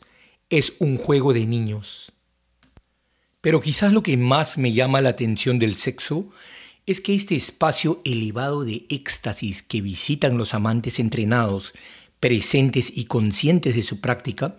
es 0.49 0.73
un 0.79 0.97
juego 0.97 1.33
de 1.33 1.45
niños. 1.45 2.13
Pero 3.41 3.61
quizás 3.61 3.93
lo 3.93 4.03
que 4.03 4.17
más 4.17 4.57
me 4.57 4.73
llama 4.73 5.01
la 5.01 5.09
atención 5.09 5.59
del 5.59 5.75
sexo 5.75 6.29
es 6.85 7.01
que 7.01 7.15
este 7.15 7.35
espacio 7.35 8.01
elevado 8.05 8.63
de 8.63 8.85
éxtasis 8.89 9.63
que 9.63 9.81
visitan 9.81 10.37
los 10.37 10.53
amantes 10.53 10.99
entrenados, 10.99 11.73
presentes 12.19 12.91
y 12.95 13.05
conscientes 13.05 13.75
de 13.75 13.83
su 13.83 14.01
práctica, 14.01 14.55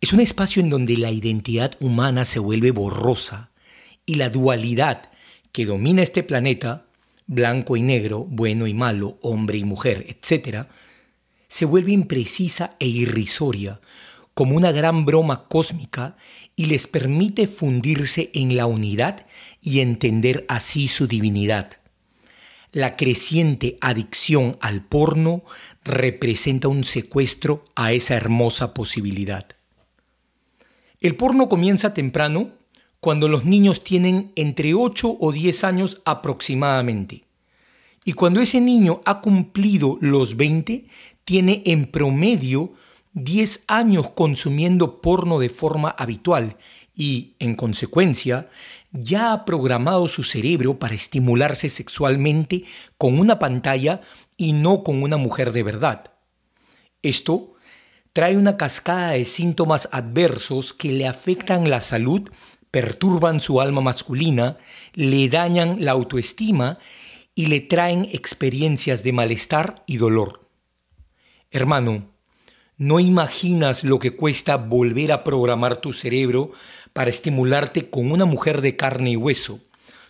es 0.00 0.12
un 0.12 0.20
espacio 0.20 0.62
en 0.62 0.70
donde 0.70 0.96
la 0.96 1.10
identidad 1.10 1.76
humana 1.80 2.24
se 2.24 2.38
vuelve 2.38 2.70
borrosa 2.70 3.50
y 4.04 4.16
la 4.16 4.30
dualidad 4.30 5.10
que 5.52 5.66
domina 5.66 6.02
este 6.02 6.22
planeta 6.22 6.86
blanco 7.32 7.76
y 7.76 7.82
negro, 7.82 8.26
bueno 8.28 8.66
y 8.66 8.74
malo, 8.74 9.18
hombre 9.22 9.58
y 9.58 9.64
mujer, 9.64 10.04
etc., 10.08 10.66
se 11.48 11.64
vuelve 11.64 11.92
imprecisa 11.92 12.76
e 12.78 12.86
irrisoria, 12.86 13.80
como 14.34 14.56
una 14.56 14.72
gran 14.72 15.04
broma 15.04 15.48
cósmica, 15.48 16.16
y 16.56 16.66
les 16.66 16.86
permite 16.86 17.46
fundirse 17.46 18.30
en 18.34 18.56
la 18.56 18.66
unidad 18.66 19.26
y 19.60 19.80
entender 19.80 20.44
así 20.48 20.88
su 20.88 21.06
divinidad. 21.06 21.78
La 22.72 22.96
creciente 22.96 23.76
adicción 23.80 24.56
al 24.60 24.84
porno 24.84 25.42
representa 25.84 26.68
un 26.68 26.84
secuestro 26.84 27.64
a 27.74 27.92
esa 27.92 28.14
hermosa 28.14 28.74
posibilidad. 28.74 29.46
El 31.00 31.16
porno 31.16 31.48
comienza 31.48 31.94
temprano 31.94 32.52
cuando 33.02 33.26
los 33.26 33.44
niños 33.44 33.82
tienen 33.82 34.30
entre 34.36 34.74
8 34.74 35.16
o 35.18 35.32
10 35.32 35.64
años 35.64 36.00
aproximadamente. 36.04 37.24
Y 38.04 38.12
cuando 38.12 38.40
ese 38.40 38.60
niño 38.60 39.00
ha 39.04 39.20
cumplido 39.20 39.98
los 40.00 40.36
20, 40.36 40.86
tiene 41.24 41.64
en 41.66 41.86
promedio 41.86 42.74
10 43.14 43.64
años 43.66 44.08
consumiendo 44.10 45.00
porno 45.00 45.40
de 45.40 45.48
forma 45.48 45.88
habitual 45.90 46.58
y, 46.94 47.34
en 47.40 47.56
consecuencia, 47.56 48.48
ya 48.92 49.32
ha 49.32 49.44
programado 49.44 50.06
su 50.06 50.22
cerebro 50.22 50.78
para 50.78 50.94
estimularse 50.94 51.70
sexualmente 51.70 52.62
con 52.98 53.18
una 53.18 53.40
pantalla 53.40 54.00
y 54.36 54.52
no 54.52 54.84
con 54.84 55.02
una 55.02 55.16
mujer 55.16 55.50
de 55.50 55.64
verdad. 55.64 56.12
Esto 57.02 57.54
trae 58.12 58.36
una 58.36 58.56
cascada 58.56 59.10
de 59.10 59.24
síntomas 59.24 59.88
adversos 59.90 60.72
que 60.72 60.92
le 60.92 61.08
afectan 61.08 61.68
la 61.68 61.80
salud, 61.80 62.30
perturban 62.72 63.40
su 63.40 63.60
alma 63.60 63.82
masculina, 63.82 64.56
le 64.94 65.28
dañan 65.28 65.84
la 65.84 65.92
autoestima 65.92 66.78
y 67.34 67.46
le 67.46 67.60
traen 67.60 68.08
experiencias 68.12 69.04
de 69.04 69.12
malestar 69.12 69.84
y 69.86 69.98
dolor. 69.98 70.40
Hermano, 71.50 72.08
no 72.78 72.98
imaginas 72.98 73.84
lo 73.84 73.98
que 73.98 74.16
cuesta 74.16 74.56
volver 74.56 75.12
a 75.12 75.22
programar 75.22 75.76
tu 75.76 75.92
cerebro 75.92 76.50
para 76.94 77.10
estimularte 77.10 77.90
con 77.90 78.10
una 78.10 78.24
mujer 78.24 78.62
de 78.62 78.74
carne 78.74 79.10
y 79.10 79.16
hueso, 79.16 79.60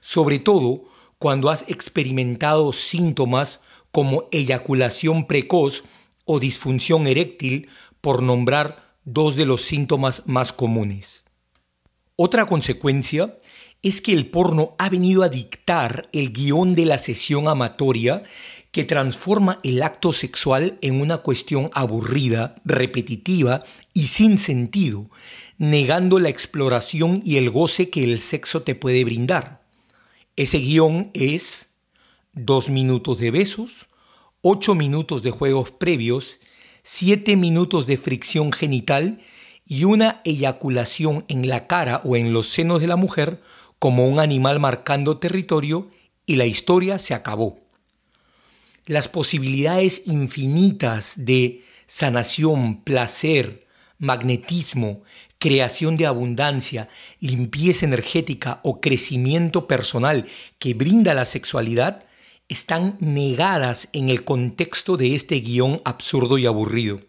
sobre 0.00 0.38
todo 0.38 0.84
cuando 1.18 1.50
has 1.50 1.64
experimentado 1.68 2.72
síntomas 2.72 3.60
como 3.90 4.28
eyaculación 4.30 5.26
precoz 5.26 5.82
o 6.24 6.38
disfunción 6.38 7.08
eréctil, 7.08 7.68
por 8.00 8.22
nombrar 8.22 8.94
dos 9.04 9.36
de 9.36 9.46
los 9.46 9.62
síntomas 9.62 10.22
más 10.26 10.52
comunes. 10.52 11.21
Otra 12.24 12.46
consecuencia 12.46 13.36
es 13.82 14.00
que 14.00 14.12
el 14.12 14.26
porno 14.26 14.76
ha 14.78 14.88
venido 14.88 15.24
a 15.24 15.28
dictar 15.28 16.08
el 16.12 16.32
guion 16.32 16.76
de 16.76 16.86
la 16.86 16.96
sesión 16.96 17.48
amatoria 17.48 18.22
que 18.70 18.84
transforma 18.84 19.58
el 19.64 19.82
acto 19.82 20.12
sexual 20.12 20.78
en 20.82 21.00
una 21.00 21.18
cuestión 21.18 21.68
aburrida, 21.74 22.54
repetitiva 22.64 23.64
y 23.92 24.06
sin 24.06 24.38
sentido, 24.38 25.10
negando 25.58 26.20
la 26.20 26.28
exploración 26.28 27.22
y 27.24 27.38
el 27.38 27.50
goce 27.50 27.90
que 27.90 28.04
el 28.04 28.20
sexo 28.20 28.62
te 28.62 28.76
puede 28.76 29.02
brindar. 29.02 29.64
Ese 30.36 30.58
guion 30.58 31.10
es 31.14 31.70
dos 32.34 32.68
minutos 32.68 33.18
de 33.18 33.32
besos, 33.32 33.88
ocho 34.42 34.76
minutos 34.76 35.24
de 35.24 35.32
juegos 35.32 35.72
previos, 35.72 36.38
siete 36.84 37.34
minutos 37.34 37.88
de 37.88 37.96
fricción 37.96 38.52
genital 38.52 39.18
y 39.66 39.84
una 39.84 40.20
eyaculación 40.24 41.24
en 41.28 41.48
la 41.48 41.66
cara 41.66 42.00
o 42.04 42.16
en 42.16 42.32
los 42.32 42.48
senos 42.48 42.80
de 42.80 42.88
la 42.88 42.96
mujer 42.96 43.40
como 43.78 44.06
un 44.06 44.20
animal 44.20 44.60
marcando 44.60 45.18
territorio 45.18 45.90
y 46.26 46.36
la 46.36 46.46
historia 46.46 46.98
se 46.98 47.14
acabó 47.14 47.62
las 48.86 49.08
posibilidades 49.08 50.02
infinitas 50.06 51.14
de 51.16 51.64
sanación, 51.86 52.82
placer, 52.82 53.66
magnetismo, 53.98 55.02
creación 55.38 55.96
de 55.96 56.06
abundancia, 56.06 56.88
limpieza 57.20 57.86
energética 57.86 58.60
o 58.64 58.80
crecimiento 58.80 59.66
personal 59.68 60.26
que 60.58 60.74
brinda 60.74 61.14
la 61.14 61.26
sexualidad 61.26 62.04
están 62.48 62.96
negadas 63.00 63.88
en 63.92 64.08
el 64.08 64.24
contexto 64.24 64.96
de 64.96 65.14
este 65.14 65.36
guion 65.36 65.80
absurdo 65.84 66.38
y 66.38 66.46
aburrido. 66.46 67.00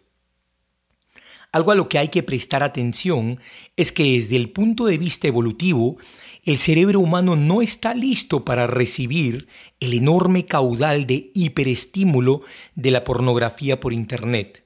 Algo 1.53 1.71
a 1.71 1.75
lo 1.75 1.87
que 1.87 1.99
hay 1.99 2.07
que 2.07 2.23
prestar 2.23 2.63
atención 2.63 3.39
es 3.77 3.91
que 3.91 4.03
desde 4.03 4.35
el 4.37 4.49
punto 4.49 4.85
de 4.85 4.97
vista 4.97 5.27
evolutivo, 5.27 5.97
el 6.43 6.57
cerebro 6.57 6.99
humano 6.99 7.35
no 7.35 7.61
está 7.61 7.93
listo 7.93 8.43
para 8.43 8.65
recibir 8.65 9.47
el 9.79 9.93
enorme 9.93 10.47
caudal 10.47 11.05
de 11.05 11.29
hiperestímulo 11.35 12.41
de 12.73 12.89
la 12.89 13.03
pornografía 13.03 13.79
por 13.79 13.93
Internet. 13.93 14.65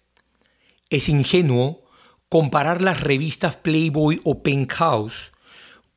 Es 0.89 1.09
ingenuo 1.09 1.83
comparar 2.29 2.81
las 2.81 3.01
revistas 3.01 3.57
Playboy 3.57 4.21
o 4.23 4.41
Penthouse 4.41 5.33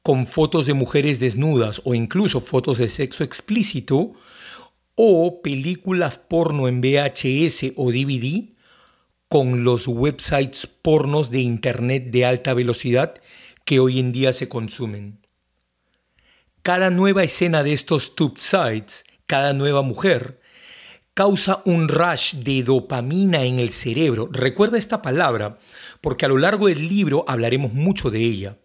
con 0.02 0.26
fotos 0.26 0.66
de 0.66 0.74
mujeres 0.74 1.20
desnudas 1.20 1.82
o 1.84 1.94
incluso 1.94 2.40
fotos 2.40 2.78
de 2.78 2.88
sexo 2.88 3.22
explícito 3.22 4.14
o 4.96 5.40
películas 5.40 6.18
porno 6.18 6.66
en 6.66 6.80
VHS 6.80 7.74
o 7.76 7.92
DVD 7.92 8.49
con 9.30 9.62
los 9.62 9.86
websites 9.86 10.66
pornos 10.66 11.30
de 11.30 11.38
Internet 11.38 12.10
de 12.10 12.24
alta 12.24 12.52
velocidad 12.52 13.14
que 13.64 13.78
hoy 13.78 14.00
en 14.00 14.10
día 14.10 14.32
se 14.32 14.48
consumen. 14.48 15.20
Cada 16.62 16.90
nueva 16.90 17.22
escena 17.22 17.62
de 17.62 17.72
estos 17.72 18.16
tube 18.16 18.40
sites, 18.40 19.04
cada 19.28 19.52
nueva 19.52 19.82
mujer, 19.82 20.40
causa 21.14 21.62
un 21.64 21.86
rush 21.86 22.38
de 22.38 22.64
dopamina 22.64 23.44
en 23.44 23.60
el 23.60 23.70
cerebro. 23.70 24.28
Recuerda 24.32 24.78
esta 24.78 25.00
palabra 25.00 25.58
porque 26.00 26.24
a 26.24 26.28
lo 26.28 26.36
largo 26.36 26.66
del 26.66 26.88
libro 26.88 27.24
hablaremos 27.28 27.72
mucho 27.72 28.10
de 28.10 28.18
ella. 28.18 28.58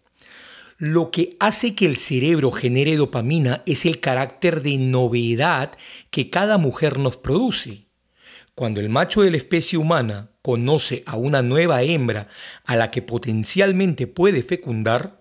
Lo 0.78 1.12
que 1.12 1.36
hace 1.38 1.76
que 1.76 1.86
el 1.86 1.96
cerebro 1.96 2.50
genere 2.50 2.96
dopamina 2.96 3.62
es 3.66 3.86
el 3.86 4.00
carácter 4.00 4.62
de 4.62 4.78
novedad 4.78 5.78
que 6.10 6.28
cada 6.28 6.58
mujer 6.58 6.98
nos 6.98 7.16
produce. 7.16 7.85
Cuando 8.56 8.80
el 8.80 8.88
macho 8.88 9.20
de 9.20 9.30
la 9.30 9.36
especie 9.36 9.78
humana 9.78 10.30
conoce 10.40 11.02
a 11.04 11.16
una 11.16 11.42
nueva 11.42 11.82
hembra 11.82 12.28
a 12.64 12.74
la 12.74 12.90
que 12.90 13.02
potencialmente 13.02 14.06
puede 14.06 14.42
fecundar, 14.42 15.20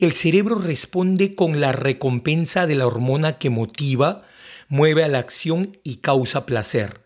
el 0.00 0.10
cerebro 0.14 0.56
responde 0.56 1.36
con 1.36 1.60
la 1.60 1.70
recompensa 1.70 2.66
de 2.66 2.74
la 2.74 2.88
hormona 2.88 3.38
que 3.38 3.50
motiva, 3.50 4.24
mueve 4.66 5.04
a 5.04 5.08
la 5.08 5.20
acción 5.20 5.78
y 5.84 5.98
causa 5.98 6.44
placer, 6.44 7.02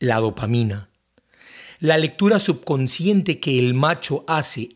la 0.00 0.16
dopamina. 0.16 0.90
La 1.78 1.96
lectura 1.96 2.38
subconsciente 2.38 3.40
que 3.40 3.58
el 3.58 3.72
macho 3.72 4.26
hace 4.28 4.68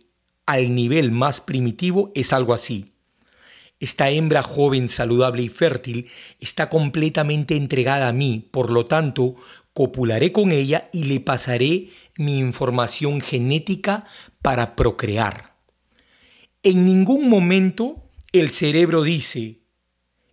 al 0.46 0.74
nivel 0.74 1.12
más 1.12 1.42
primitivo 1.42 2.12
es 2.14 2.32
algo 2.32 2.54
así. 2.54 2.94
Esta 3.78 4.08
hembra 4.08 4.42
joven, 4.42 4.88
saludable 4.88 5.42
y 5.42 5.50
fértil 5.50 6.08
está 6.40 6.70
completamente 6.70 7.56
entregada 7.56 8.08
a 8.08 8.12
mí, 8.14 8.48
por 8.50 8.70
lo 8.70 8.86
tanto, 8.86 9.36
copularé 9.74 10.32
con 10.32 10.52
ella 10.52 10.88
y 10.92 11.04
le 11.04 11.20
pasaré 11.20 11.90
mi 12.16 12.38
información 12.38 13.20
genética 13.20 14.06
para 14.40 14.76
procrear. 14.76 15.56
En 16.62 16.86
ningún 16.86 17.28
momento 17.28 18.08
el 18.32 18.50
cerebro 18.50 19.02
dice, 19.02 19.58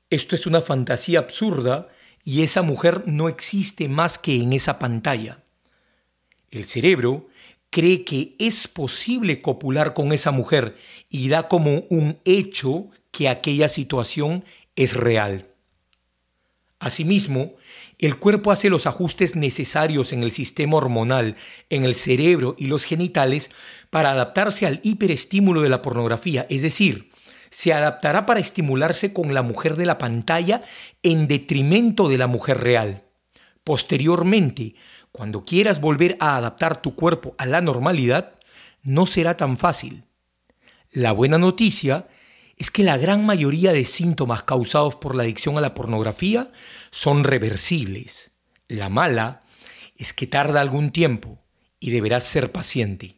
esto 0.10 0.36
es 0.36 0.46
una 0.46 0.62
fantasía 0.62 1.20
absurda 1.20 1.90
y 2.24 2.44
esa 2.44 2.62
mujer 2.62 3.04
no 3.08 3.28
existe 3.28 3.90
más 3.90 4.18
que 4.18 4.36
en 4.36 4.54
esa 4.54 4.80
pantalla. 4.80 5.44
El 6.52 6.66
cerebro 6.66 7.28
cree 7.70 8.04
que 8.04 8.36
es 8.38 8.68
posible 8.68 9.42
copular 9.42 9.94
con 9.94 10.12
esa 10.14 10.32
mujer 10.32 10.76
y 11.10 11.30
da 11.30 11.48
como 11.48 11.86
un 11.90 12.20
hecho 12.26 12.90
que 13.12 13.30
aquella 13.30 13.70
situación 13.70 14.46
es 14.76 14.94
real. 14.94 15.48
Asimismo, 16.80 17.54
el 18.02 18.18
cuerpo 18.18 18.52
hace 18.52 18.70
los 18.70 18.88
ajustes 18.88 19.36
necesarios 19.36 20.12
en 20.12 20.24
el 20.24 20.32
sistema 20.32 20.78
hormonal, 20.78 21.36
en 21.70 21.86
el 21.86 21.96
cerebro 21.96 22.56
y 22.58 22.66
los 22.66 22.84
genitales 22.84 23.52
para 23.92 24.12
adaptarse 24.12 24.66
al 24.66 24.80
hiperestímulo 24.84 25.62
de 25.62 25.70
la 25.70 25.84
pornografía, 25.84 26.48
es 26.50 26.64
decir, 26.64 27.12
se 27.52 27.74
adaptará 27.74 28.26
para 28.26 28.40
estimularse 28.40 29.14
con 29.14 29.34
la 29.34 29.44
mujer 29.44 29.76
de 29.76 29.86
la 29.86 30.00
pantalla 30.00 30.62
en 31.04 31.28
detrimento 31.28 32.10
de 32.10 32.18
la 32.18 32.26
mujer 32.26 32.60
real. 32.60 33.04
Posteriormente, 33.64 34.74
cuando 35.12 35.46
quieras 35.46 35.80
volver 35.80 36.18
a 36.20 36.38
adaptar 36.38 36.82
tu 36.82 36.96
cuerpo 36.96 37.36
a 37.38 37.46
la 37.46 37.62
normalidad, 37.62 38.40
no 38.82 39.06
será 39.06 39.38
tan 39.38 39.58
fácil. 39.58 40.06
La 40.92 41.12
buena 41.12 41.38
noticia 41.38 42.08
es 42.62 42.70
que 42.70 42.84
la 42.84 42.96
gran 43.00 43.26
mayoría 43.26 43.74
de 43.74 43.86
síntomas 43.86 44.44
causados 44.44 44.96
por 44.96 45.16
la 45.16 45.24
adicción 45.24 45.58
a 45.58 45.62
la 45.62 45.74
pornografía 45.74 46.52
son 46.92 47.24
reversibles. 47.24 48.30
La 48.68 48.88
mala 48.88 49.42
es 49.98 50.14
que 50.14 50.28
tarda 50.28 50.62
algún 50.62 50.92
tiempo 50.92 51.40
y 51.80 51.90
deberás 51.90 52.24
ser 52.24 52.52
paciente. 52.52 53.16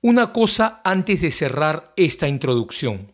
Una 0.00 0.32
cosa 0.32 0.80
antes 0.82 1.20
de 1.20 1.30
cerrar 1.30 1.94
esta 1.96 2.26
introducción. 2.26 3.12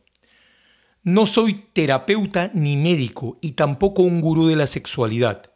No 1.03 1.27
soy 1.27 1.67
terapeuta 1.75 2.51
ni 2.55 2.79
médico 2.79 3.37
y 3.43 3.53
tampoco 3.53 4.05
un 4.05 4.23
gurú 4.23 4.47
de 4.47 4.57
la 4.57 4.67
sexualidad. 4.67 5.53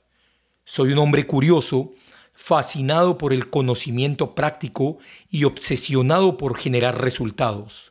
Soy 0.65 0.93
un 0.93 0.99
hombre 0.99 1.27
curioso, 1.27 1.95
fascinado 2.35 3.17
por 3.17 3.33
el 3.33 3.49
conocimiento 3.49 4.35
práctico 4.35 4.99
y 5.31 5.45
obsesionado 5.45 6.37
por 6.37 6.59
generar 6.59 7.01
resultados. 7.01 7.90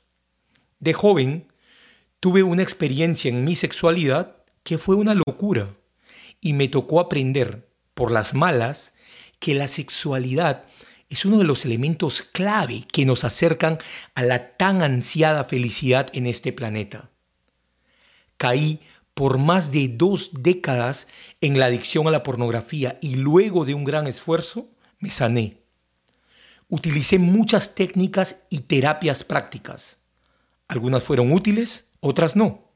De 0.80 0.94
joven 0.94 1.48
tuve 2.20 2.44
una 2.44 2.64
experiencia 2.64 3.30
en 3.30 3.44
mi 3.44 3.56
sexualidad 3.56 4.38
que 4.64 4.78
fue 4.78 4.96
una 4.96 5.14
locura 5.14 5.76
y 6.42 6.54
me 6.54 6.68
tocó 6.68 7.00
aprender 7.00 7.68
por 7.94 8.12
las 8.12 8.34
malas 8.34 8.94
que 9.40 9.54
la 9.54 9.68
sexualidad 9.68 10.64
es 11.10 11.26
uno 11.26 11.38
de 11.38 11.44
los 11.44 11.66
elementos 11.66 12.22
clave 12.22 12.86
que 12.92 13.06
nos 13.06 13.24
acercan 13.24 13.80
a 14.14 14.24
la 14.24 14.56
tan 14.58 14.82
ansiada 14.82 15.44
felicidad 15.44 16.10
en 16.14 16.28
este 16.28 16.54
planeta. 16.54 17.10
Caí 18.38 18.80
por 19.14 19.38
más 19.38 19.72
de 19.72 19.90
dos 19.90 20.30
décadas 20.32 21.08
en 21.42 21.60
la 21.60 21.66
adicción 21.66 22.08
a 22.08 22.12
la 22.12 22.24
pornografía 22.24 22.98
y 23.02 23.16
luego 23.16 23.66
de 23.66 23.74
un 23.74 23.84
gran 23.84 24.08
esfuerzo 24.08 24.70
me 25.00 25.12
sané. 25.12 25.58
Utilicé 26.70 27.18
muchas 27.20 27.76
técnicas 27.76 28.44
y 28.50 28.62
terapias 28.62 29.24
prácticas. 29.24 29.99
Algunas 30.70 31.04
fueron 31.04 31.34
útiles, 31.34 31.90
otras 32.00 32.36
no. 32.36 32.72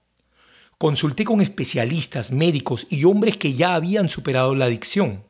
Consulté 0.80 1.24
con 1.24 1.42
especialistas, 1.42 2.32
médicos 2.32 2.88
y 2.90 3.06
hombres 3.06 3.38
que 3.38 3.54
ya 3.54 3.76
habían 3.76 4.10
superado 4.10 4.56
la 4.56 4.66
adicción. 4.66 5.24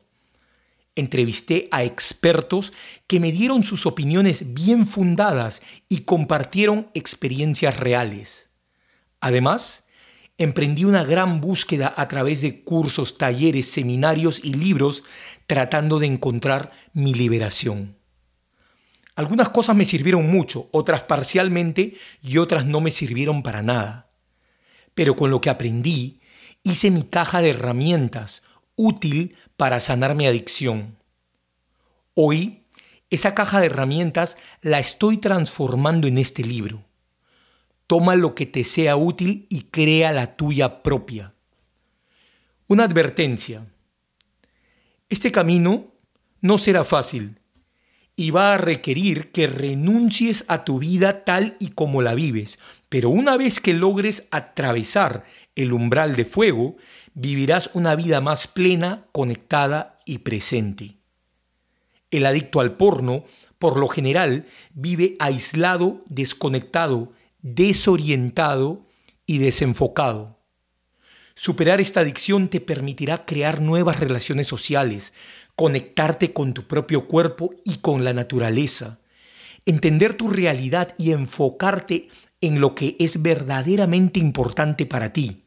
Entrevisté 0.96 1.68
a 1.70 1.84
expertos 1.84 2.72
que 3.06 3.20
me 3.20 3.32
dieron 3.32 3.64
sus 3.64 3.84
opiniones 3.84 4.54
bien 4.54 4.86
fundadas 4.86 5.60
y 5.90 6.00
compartieron 6.00 6.90
experiencias 6.94 7.78
reales. 7.78 8.48
Además, 9.20 9.84
emprendí 10.38 10.86
una 10.86 11.04
gran 11.04 11.42
búsqueda 11.42 11.92
a 11.94 12.08
través 12.08 12.40
de 12.40 12.64
cursos, 12.64 13.18
talleres, 13.18 13.70
seminarios 13.70 14.42
y 14.42 14.54
libros 14.54 15.04
tratando 15.46 15.98
de 15.98 16.06
encontrar 16.06 16.72
mi 16.94 17.12
liberación. 17.12 17.96
Algunas 19.16 19.48
cosas 19.50 19.76
me 19.76 19.84
sirvieron 19.84 20.28
mucho, 20.28 20.68
otras 20.72 21.04
parcialmente 21.04 21.96
y 22.20 22.38
otras 22.38 22.66
no 22.66 22.80
me 22.80 22.90
sirvieron 22.90 23.42
para 23.42 23.62
nada. 23.62 24.10
Pero 24.94 25.14
con 25.14 25.30
lo 25.30 25.40
que 25.40 25.50
aprendí, 25.50 26.20
hice 26.64 26.90
mi 26.90 27.04
caja 27.04 27.40
de 27.40 27.50
herramientas 27.50 28.42
útil 28.74 29.36
para 29.56 29.80
sanar 29.80 30.16
mi 30.16 30.26
adicción. 30.26 30.96
Hoy, 32.14 32.64
esa 33.10 33.34
caja 33.34 33.60
de 33.60 33.66
herramientas 33.66 34.36
la 34.62 34.80
estoy 34.80 35.18
transformando 35.18 36.08
en 36.08 36.18
este 36.18 36.42
libro. 36.42 36.84
Toma 37.86 38.16
lo 38.16 38.34
que 38.34 38.46
te 38.46 38.64
sea 38.64 38.96
útil 38.96 39.46
y 39.48 39.64
crea 39.64 40.12
la 40.12 40.36
tuya 40.36 40.82
propia. 40.82 41.34
Una 42.66 42.84
advertencia. 42.84 43.66
Este 45.08 45.30
camino 45.30 45.92
no 46.40 46.58
será 46.58 46.82
fácil 46.82 47.38
y 48.16 48.30
va 48.30 48.54
a 48.54 48.58
requerir 48.58 49.32
que 49.32 49.46
renuncies 49.46 50.44
a 50.48 50.64
tu 50.64 50.78
vida 50.78 51.24
tal 51.24 51.56
y 51.58 51.70
como 51.70 52.02
la 52.02 52.14
vives, 52.14 52.58
pero 52.88 53.10
una 53.10 53.36
vez 53.36 53.60
que 53.60 53.74
logres 53.74 54.28
atravesar 54.30 55.24
el 55.56 55.72
umbral 55.72 56.14
de 56.14 56.24
fuego, 56.24 56.76
vivirás 57.14 57.70
una 57.74 57.94
vida 57.96 58.20
más 58.20 58.46
plena, 58.46 59.06
conectada 59.12 59.98
y 60.04 60.18
presente. 60.18 60.98
El 62.10 62.26
adicto 62.26 62.60
al 62.60 62.76
porno, 62.76 63.24
por 63.58 63.76
lo 63.76 63.88
general, 63.88 64.46
vive 64.74 65.16
aislado, 65.18 66.04
desconectado, 66.08 67.12
desorientado 67.42 68.86
y 69.26 69.38
desenfocado. 69.38 70.38
Superar 71.34 71.80
esta 71.80 72.00
adicción 72.00 72.48
te 72.48 72.60
permitirá 72.60 73.24
crear 73.24 73.60
nuevas 73.60 73.98
relaciones 73.98 74.46
sociales, 74.46 75.12
conectarte 75.56 76.32
con 76.32 76.54
tu 76.54 76.66
propio 76.66 77.06
cuerpo 77.06 77.54
y 77.64 77.76
con 77.76 78.04
la 78.04 78.12
naturaleza, 78.12 78.98
entender 79.66 80.14
tu 80.14 80.28
realidad 80.28 80.94
y 80.98 81.12
enfocarte 81.12 82.08
en 82.40 82.60
lo 82.60 82.74
que 82.74 82.96
es 82.98 83.22
verdaderamente 83.22 84.20
importante 84.20 84.86
para 84.86 85.12
ti. 85.12 85.44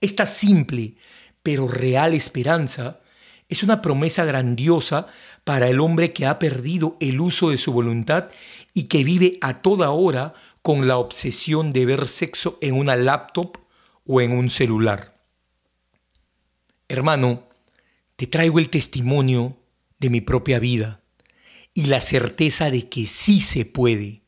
Esta 0.00 0.26
simple 0.26 0.96
pero 1.42 1.68
real 1.68 2.14
esperanza 2.14 3.00
es 3.48 3.62
una 3.62 3.82
promesa 3.82 4.24
grandiosa 4.24 5.08
para 5.44 5.68
el 5.68 5.80
hombre 5.80 6.12
que 6.12 6.26
ha 6.26 6.38
perdido 6.38 6.96
el 7.00 7.20
uso 7.20 7.50
de 7.50 7.58
su 7.58 7.72
voluntad 7.72 8.28
y 8.74 8.84
que 8.84 9.04
vive 9.04 9.38
a 9.40 9.60
toda 9.60 9.90
hora 9.90 10.34
con 10.62 10.86
la 10.86 10.98
obsesión 10.98 11.72
de 11.72 11.86
ver 11.86 12.06
sexo 12.06 12.58
en 12.60 12.74
una 12.74 12.96
laptop 12.96 13.58
o 14.06 14.20
en 14.20 14.32
un 14.32 14.50
celular. 14.50 15.14
Hermano, 16.88 17.49
te 18.20 18.26
traigo 18.26 18.58
el 18.58 18.68
testimonio 18.68 19.56
de 19.98 20.10
mi 20.10 20.20
propia 20.20 20.58
vida 20.58 21.00
y 21.72 21.86
la 21.86 22.02
certeza 22.02 22.70
de 22.70 22.86
que 22.90 23.06
sí 23.06 23.40
se 23.40 23.64
puede. 23.64 24.24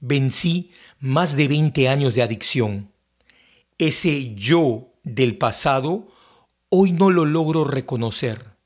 Vencí 0.00 0.72
más 0.98 1.34
de 1.34 1.48
20 1.48 1.88
años 1.88 2.14
de 2.14 2.20
adicción. 2.20 2.92
Ese 3.78 4.34
yo 4.34 4.92
del 5.02 5.38
pasado 5.38 6.08
hoy 6.68 6.92
no 6.92 7.08
lo 7.08 7.24
logro 7.24 7.64
reconocer. 7.64 8.58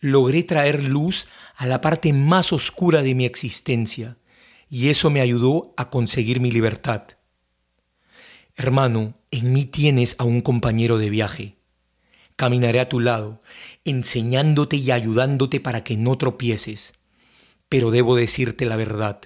Logré 0.00 0.42
traer 0.42 0.82
luz 0.82 1.28
a 1.54 1.66
la 1.66 1.82
parte 1.82 2.14
más 2.14 2.50
oscura 2.50 3.02
de 3.02 3.14
mi 3.14 3.26
existencia 3.26 4.16
y 4.70 4.88
eso 4.88 5.10
me 5.10 5.20
ayudó 5.20 5.74
a 5.76 5.90
conseguir 5.90 6.40
mi 6.40 6.50
libertad. 6.50 7.08
Hermano, 8.56 9.18
en 9.30 9.52
mí 9.52 9.66
tienes 9.66 10.16
a 10.16 10.24
un 10.24 10.40
compañero 10.40 10.96
de 10.96 11.10
viaje 11.10 11.53
Caminaré 12.36 12.80
a 12.80 12.88
tu 12.88 13.00
lado, 13.00 13.40
enseñándote 13.84 14.76
y 14.76 14.90
ayudándote 14.90 15.60
para 15.60 15.84
que 15.84 15.96
no 15.96 16.18
tropieces. 16.18 16.94
Pero 17.68 17.90
debo 17.90 18.16
decirte 18.16 18.64
la 18.64 18.76
verdad. 18.76 19.20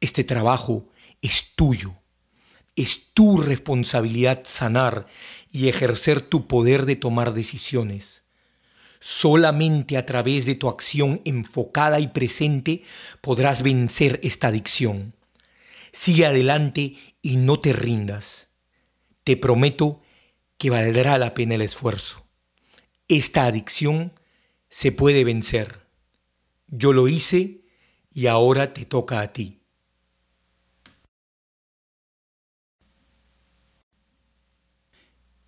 Este 0.00 0.22
trabajo 0.22 0.88
es 1.22 1.54
tuyo. 1.56 1.94
Es 2.76 3.12
tu 3.14 3.40
responsabilidad 3.40 4.42
sanar 4.44 5.06
y 5.50 5.68
ejercer 5.68 6.20
tu 6.20 6.46
poder 6.46 6.86
de 6.86 6.96
tomar 6.96 7.34
decisiones. 7.34 8.24
Solamente 9.00 9.96
a 9.96 10.06
través 10.06 10.46
de 10.46 10.54
tu 10.54 10.68
acción 10.68 11.20
enfocada 11.24 12.00
y 12.00 12.08
presente 12.08 12.82
podrás 13.20 13.62
vencer 13.62 14.18
esta 14.22 14.48
adicción. 14.48 15.14
Sigue 15.92 16.26
adelante 16.26 16.96
y 17.22 17.36
no 17.36 17.60
te 17.60 17.72
rindas. 17.72 18.48
Te 19.22 19.36
prometo 19.36 20.02
que 20.58 20.70
valdrá 20.70 21.18
la 21.18 21.34
pena 21.34 21.54
el 21.54 21.62
esfuerzo. 21.62 22.26
Esta 23.08 23.46
adicción 23.46 24.18
se 24.68 24.92
puede 24.92 25.24
vencer. 25.24 25.86
Yo 26.68 26.92
lo 26.92 27.08
hice 27.08 27.64
y 28.12 28.26
ahora 28.26 28.72
te 28.72 28.84
toca 28.84 29.20
a 29.20 29.32
ti. 29.32 29.60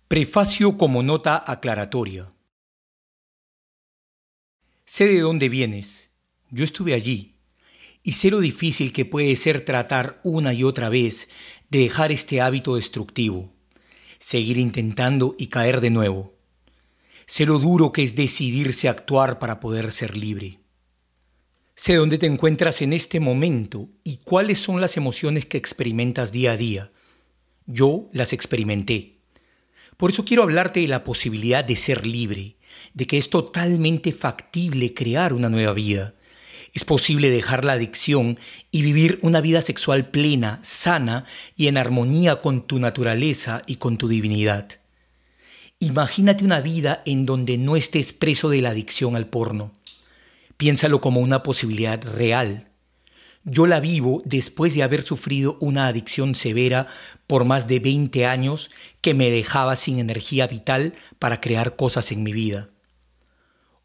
Prefacio 0.07 0.77
como 0.77 1.03
nota 1.03 1.43
aclaratoria. 1.45 2.31
Sé 4.85 5.07
de 5.07 5.19
dónde 5.19 5.49
vienes. 5.49 6.11
Yo 6.49 6.63
estuve 6.63 6.93
allí. 6.93 7.35
Y 8.03 8.13
sé 8.13 8.31
lo 8.31 8.39
difícil 8.39 8.93
que 8.93 9.03
puede 9.03 9.35
ser 9.35 9.65
tratar 9.65 10.21
una 10.23 10.53
y 10.53 10.63
otra 10.63 10.87
vez 10.87 11.27
de 11.69 11.79
dejar 11.79 12.13
este 12.13 12.39
hábito 12.39 12.75
destructivo 12.77 13.56
seguir 14.19 14.57
intentando 14.57 15.35
y 15.37 15.47
caer 15.47 15.81
de 15.81 15.89
nuevo. 15.89 16.33
Sé 17.25 17.45
lo 17.45 17.59
duro 17.59 17.91
que 17.91 18.03
es 18.03 18.15
decidirse 18.15 18.87
a 18.87 18.91
actuar 18.91 19.39
para 19.39 19.59
poder 19.59 19.91
ser 19.91 20.15
libre. 20.15 20.59
Sé 21.75 21.95
dónde 21.95 22.17
te 22.17 22.25
encuentras 22.25 22.81
en 22.81 22.93
este 22.93 23.19
momento 23.19 23.89
y 24.03 24.17
cuáles 24.17 24.59
son 24.59 24.81
las 24.81 24.97
emociones 24.97 25.45
que 25.45 25.57
experimentas 25.57 26.31
día 26.31 26.53
a 26.53 26.57
día. 26.57 26.91
Yo 27.65 28.09
las 28.13 28.33
experimenté. 28.33 29.19
Por 29.97 30.11
eso 30.11 30.25
quiero 30.25 30.43
hablarte 30.43 30.79
de 30.79 30.87
la 30.87 31.03
posibilidad 31.03 31.63
de 31.63 31.75
ser 31.75 32.07
libre, 32.07 32.57
de 32.93 33.05
que 33.05 33.17
es 33.17 33.29
totalmente 33.29 34.11
factible 34.11 34.93
crear 34.93 35.33
una 35.33 35.49
nueva 35.49 35.73
vida, 35.73 36.15
es 36.77 36.85
posible 36.85 37.31
dejar 37.31 37.65
la 37.65 37.73
adicción 37.73 38.37
y 38.69 38.83
vivir 38.83 39.17
una 39.23 39.41
vida 39.41 39.63
sexual 39.63 40.11
plena, 40.11 40.59
sana 40.61 41.25
y 41.55 41.69
en 41.69 41.75
armonía 41.75 42.39
con 42.39 42.67
tu 42.67 42.77
naturaleza 42.77 43.63
y 43.65 43.77
con 43.77 43.97
tu 43.97 44.07
divinidad. 44.07 44.69
Imagínate 45.79 46.43
una 46.43 46.61
vida 46.61 47.01
en 47.07 47.25
donde 47.25 47.57
no 47.57 47.77
estés 47.77 48.13
preso 48.13 48.49
de 48.49 48.61
la 48.61 48.69
adicción 48.69 49.15
al 49.15 49.25
porno. 49.25 49.71
Piénsalo 50.57 51.01
como 51.01 51.19
una 51.19 51.41
posibilidad 51.41 51.99
real. 52.03 52.67
Yo 53.43 53.65
la 53.65 53.79
vivo 53.79 54.21
después 54.23 54.75
de 54.75 54.83
haber 54.83 55.01
sufrido 55.01 55.57
una 55.59 55.87
adicción 55.87 56.35
severa 56.35 56.85
por 57.25 57.43
más 57.43 57.67
de 57.67 57.79
20 57.79 58.27
años 58.27 58.69
que 59.01 59.15
me 59.15 59.31
dejaba 59.31 59.75
sin 59.75 59.97
energía 59.97 60.45
vital 60.45 60.93
para 61.17 61.41
crear 61.41 61.75
cosas 61.75 62.11
en 62.11 62.21
mi 62.21 62.33
vida. 62.33 62.69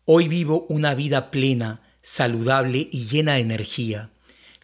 Hoy 0.05 0.29
vivo 0.29 0.67
una 0.69 0.95
vida 0.95 1.31
plena, 1.31 1.81
saludable 2.03 2.89
y 2.91 3.07
llena 3.07 3.35
de 3.35 3.41
energía. 3.41 4.11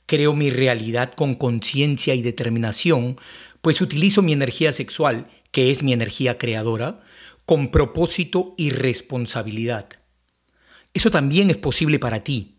Creo 0.06 0.34
mi 0.34 0.50
realidad 0.50 1.14
con 1.14 1.34
conciencia 1.34 2.14
y 2.14 2.22
determinación, 2.22 3.16
pues 3.60 3.80
utilizo 3.80 4.22
mi 4.22 4.32
energía 4.32 4.72
sexual, 4.72 5.30
que 5.50 5.70
es 5.70 5.82
mi 5.82 5.92
energía 5.92 6.38
creadora, 6.38 7.00
con 7.46 7.70
propósito 7.70 8.54
y 8.58 8.70
responsabilidad. 8.70 9.88
Eso 10.92 11.10
también 11.10 11.50
es 11.50 11.56
posible 11.56 11.98
para 11.98 12.24
ti. 12.24 12.58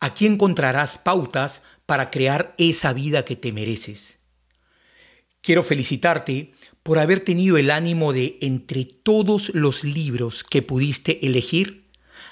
Aquí 0.00 0.26
encontrarás 0.26 0.98
pautas 0.98 1.62
para 1.86 2.10
crear 2.10 2.54
esa 2.58 2.92
vida 2.92 3.24
que 3.24 3.36
te 3.36 3.52
mereces. 3.52 4.20
Quiero 5.40 5.62
felicitarte 5.62 6.52
por 6.82 6.98
haber 6.98 7.20
tenido 7.20 7.56
el 7.56 7.70
ánimo 7.70 8.12
de, 8.12 8.38
entre 8.40 8.84
todos 8.84 9.54
los 9.54 9.84
libros 9.84 10.42
que 10.42 10.62
pudiste 10.62 11.24
elegir, 11.24 11.88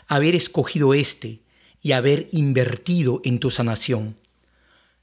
haber 0.09 0.35
escogido 0.35 0.95
este, 0.95 1.44
y 1.85 1.93
haber 1.93 2.29
invertido 2.33 3.21
en 3.25 3.39
tu 3.39 3.51
sanación. 3.51 4.17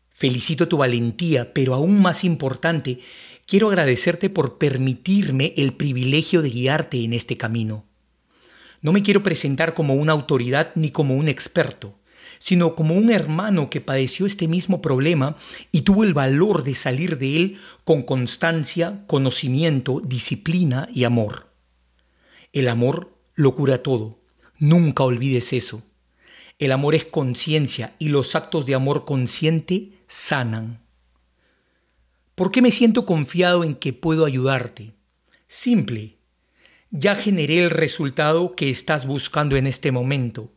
Felicito 0.10 0.68
tu 0.68 0.78
valentía, 0.78 1.54
pero 1.54 1.76
aún 1.76 2.02
más 2.02 2.24
importante, 2.24 3.00
quiero 3.46 3.70
agradecerte 3.70 4.32
por 4.32 4.58
permitirme 4.58 5.54
el 5.58 5.74
privilegio 5.74 6.42
de 6.42 6.50
guiarte 6.50 7.04
en 7.04 7.14
este 7.14 7.38
camino. 7.38 7.86
No 8.82 8.92
me 8.94 9.04
quiero 9.04 9.22
presentar 9.22 9.76
como 9.76 9.94
una 9.94 10.14
autoridad 10.14 10.72
ni 10.74 10.90
como 10.90 11.14
un 11.14 11.28
experto, 11.28 11.94
sino 12.40 12.74
como 12.74 12.96
un 12.96 13.12
hermano 13.12 13.70
que 13.70 13.80
padeció 13.80 14.26
este 14.26 14.48
mismo 14.48 14.82
problema 14.82 15.38
y 15.72 15.82
tuvo 15.82 16.04
el 16.04 16.16
valor 16.16 16.64
de 16.64 16.74
salir 16.74 17.20
de 17.20 17.38
él 17.38 17.58
con 17.84 18.02
constancia, 18.02 19.04
conocimiento, 19.06 20.02
disciplina 20.04 20.90
y 20.92 21.04
amor. 21.04 21.48
El 22.54 22.68
amor 22.68 23.16
lo 23.36 23.54
cura 23.54 23.84
todo. 23.84 24.18
Nunca 24.58 25.04
olvides 25.04 25.54
eso. 25.54 25.84
El 26.62 26.72
amor 26.72 26.94
es 26.94 27.06
conciencia 27.06 27.96
y 27.98 28.10
los 28.10 28.36
actos 28.36 28.68
de 28.68 28.76
amor 28.76 29.04
consciente 29.04 29.94
sanan. 30.06 30.80
¿Por 32.36 32.52
qué 32.52 32.62
me 32.62 32.70
siento 32.70 33.08
confiado 33.08 33.64
en 33.64 33.74
que 33.74 33.94
puedo 33.94 34.26
ayudarte? 34.26 34.94
Simple. 35.48 36.18
Ya 36.92 37.16
generé 37.16 37.58
el 37.58 37.72
resultado 37.72 38.56
que 38.56 38.70
estás 38.70 39.08
buscando 39.08 39.56
en 39.56 39.66
este 39.66 39.92
momento 39.92 40.52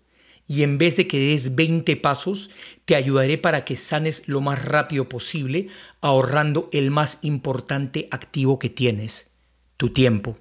y 0.46 0.62
en 0.62 0.76
vez 0.76 0.96
de 0.96 1.06
que 1.06 1.18
des 1.18 1.54
20 1.54 1.96
pasos, 1.96 2.50
te 2.84 2.96
ayudaré 2.96 3.38
para 3.38 3.64
que 3.64 3.74
sanes 3.74 4.24
lo 4.28 4.42
más 4.42 4.62
rápido 4.62 5.08
posible, 5.08 5.68
ahorrando 6.02 6.68
el 6.74 6.90
más 6.90 7.18
importante 7.22 8.08
activo 8.10 8.58
que 8.58 8.68
tienes, 8.68 9.30
tu 9.78 9.88
tiempo. 9.88 10.36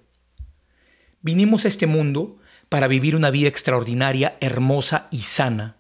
Vinimos 1.21 1.63
a 1.63 1.69
este 1.69 1.88
mundo 1.88 2.38
para 2.73 2.88
vivir 2.88 3.15
una 3.15 3.29
vida 3.29 3.49
extraordinaria, 3.49 4.36
hermosa 4.41 5.07
y 5.12 5.19
sana. 5.19 5.75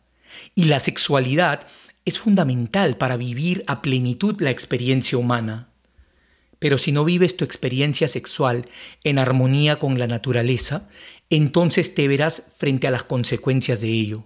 Y 0.53 0.65
la 0.65 0.79
sexualidad 0.79 1.65
es 2.05 2.19
fundamental 2.19 2.97
para 2.97 3.17
vivir 3.17 3.63
a 3.65 3.81
plenitud 3.81 4.39
la 4.39 4.51
experiencia 4.51 5.17
humana. 5.17 5.69
Pero 6.59 6.77
si 6.77 6.91
no 6.91 7.03
vives 7.03 7.35
tu 7.35 7.45
experiencia 7.45 8.07
sexual 8.07 8.67
en 9.03 9.17
armonía 9.17 9.79
con 9.79 9.97
la 9.97 10.05
naturaleza, 10.05 10.87
entonces 11.31 11.95
te 11.95 12.07
verás 12.07 12.43
frente 12.59 12.85
a 12.85 12.91
las 12.91 13.01
consecuencias 13.01 13.81
de 13.81 13.87
ello. 13.87 14.25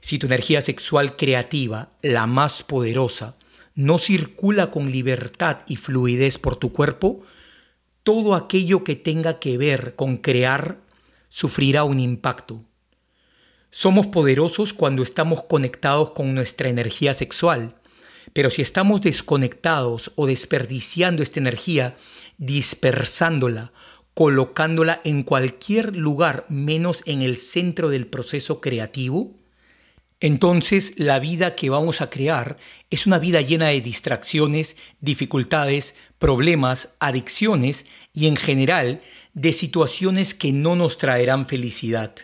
Si 0.00 0.18
tu 0.18 0.26
energía 0.26 0.62
sexual 0.62 1.14
creativa, 1.14 1.90
la 2.02 2.26
más 2.26 2.64
poderosa, 2.64 3.36
no 3.76 3.98
circula 3.98 4.72
con 4.72 4.90
libertad 4.90 5.58
y 5.68 5.76
fluidez 5.76 6.36
por 6.36 6.56
tu 6.56 6.72
cuerpo, 6.72 7.22
todo 8.02 8.34
aquello 8.34 8.82
que 8.82 8.96
tenga 8.96 9.38
que 9.38 9.56
ver 9.56 9.94
con 9.94 10.16
crear 10.16 10.84
sufrirá 11.36 11.84
un 11.84 12.00
impacto. 12.00 12.64
Somos 13.68 14.06
poderosos 14.06 14.72
cuando 14.72 15.02
estamos 15.02 15.42
conectados 15.42 16.12
con 16.12 16.34
nuestra 16.34 16.70
energía 16.70 17.12
sexual, 17.12 17.74
pero 18.32 18.48
si 18.48 18.62
estamos 18.62 19.02
desconectados 19.02 20.12
o 20.16 20.26
desperdiciando 20.26 21.22
esta 21.22 21.38
energía, 21.38 21.94
dispersándola 22.38 23.72
colocándola 24.14 25.02
en 25.04 25.24
cualquier 25.24 25.94
lugar 25.94 26.46
menos 26.48 27.02
en 27.04 27.20
el 27.20 27.36
centro 27.36 27.90
del 27.90 28.06
proceso 28.06 28.62
creativo, 28.62 29.34
entonces 30.20 30.94
la 30.96 31.18
vida 31.18 31.54
que 31.54 31.68
vamos 31.68 32.00
a 32.00 32.08
crear 32.08 32.56
es 32.88 33.06
una 33.06 33.18
vida 33.18 33.42
llena 33.42 33.66
de 33.66 33.82
distracciones, 33.82 34.78
dificultades, 35.00 35.96
problemas, 36.18 36.96
adicciones 36.98 37.84
y 38.14 38.26
en 38.26 38.36
general 38.36 39.02
de 39.36 39.52
situaciones 39.52 40.34
que 40.34 40.50
no 40.50 40.76
nos 40.76 40.96
traerán 40.96 41.46
felicidad. 41.46 42.14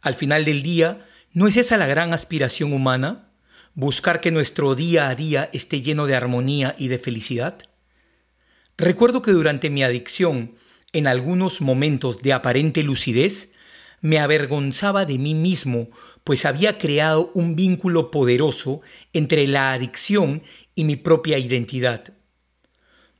Al 0.00 0.14
final 0.14 0.46
del 0.46 0.62
día, 0.62 1.06
¿no 1.34 1.46
es 1.46 1.58
esa 1.58 1.76
la 1.76 1.86
gran 1.86 2.14
aspiración 2.14 2.72
humana? 2.72 3.28
¿Buscar 3.74 4.22
que 4.22 4.30
nuestro 4.30 4.74
día 4.74 5.10
a 5.10 5.14
día 5.14 5.50
esté 5.52 5.82
lleno 5.82 6.06
de 6.06 6.16
armonía 6.16 6.74
y 6.78 6.88
de 6.88 6.98
felicidad? 6.98 7.58
Recuerdo 8.78 9.20
que 9.20 9.30
durante 9.30 9.68
mi 9.68 9.84
adicción 9.84 10.56
en 10.94 11.06
algunos 11.06 11.60
momentos 11.60 12.22
de 12.22 12.32
aparente 12.32 12.82
lucidez, 12.82 13.52
me 14.00 14.18
avergonzaba 14.18 15.04
de 15.04 15.18
mí 15.18 15.34
mismo, 15.34 15.90
pues 16.24 16.46
había 16.46 16.78
creado 16.78 17.30
un 17.34 17.56
vínculo 17.56 18.10
poderoso 18.10 18.80
entre 19.12 19.46
la 19.46 19.72
adicción 19.72 20.42
y 20.74 20.84
mi 20.84 20.96
propia 20.96 21.38
identidad. 21.38 22.14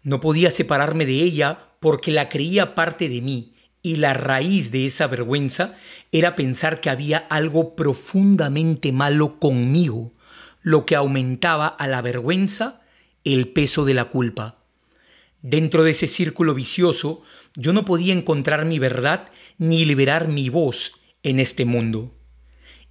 No 0.03 0.21
podía 0.21 0.51
separarme 0.51 1.07
de 1.07 1.15
ella 1.15 1.72
porque 1.83 2.13
la 2.13 2.29
creía 2.29 2.77
parte 2.77 3.09
de 3.09 3.21
mí, 3.21 3.53
y 3.83 3.97
la 3.97 4.15
raíz 4.15 4.71
de 4.71 4.87
esa 4.87 5.09
vergüenza 5.09 5.75
era 6.13 6.37
pensar 6.37 6.81
que 6.81 6.89
había 6.89 7.19
algo 7.19 7.75
profundamente 7.75 8.93
malo 8.93 9.41
conmigo, 9.41 10.13
lo 10.63 10.87
que 10.87 10.95
aumentaba 10.95 11.67
a 11.67 11.89
la 11.89 12.01
vergüenza 12.01 12.83
el 13.25 13.49
peso 13.49 13.85
de 13.85 13.95
la 13.95 14.05
culpa. 14.05 14.63
Dentro 15.43 15.83
de 15.83 15.91
ese 15.91 16.07
círculo 16.07 16.55
vicioso 16.55 17.23
yo 17.57 17.73
no 17.73 17.85
podía 17.85 18.15
encontrar 18.15 18.65
mi 18.65 18.79
verdad 18.79 19.29
ni 19.59 19.85
liberar 19.85 20.29
mi 20.29 20.49
voz 20.51 21.01
en 21.25 21.41
este 21.41 21.65
mundo. 21.65 22.15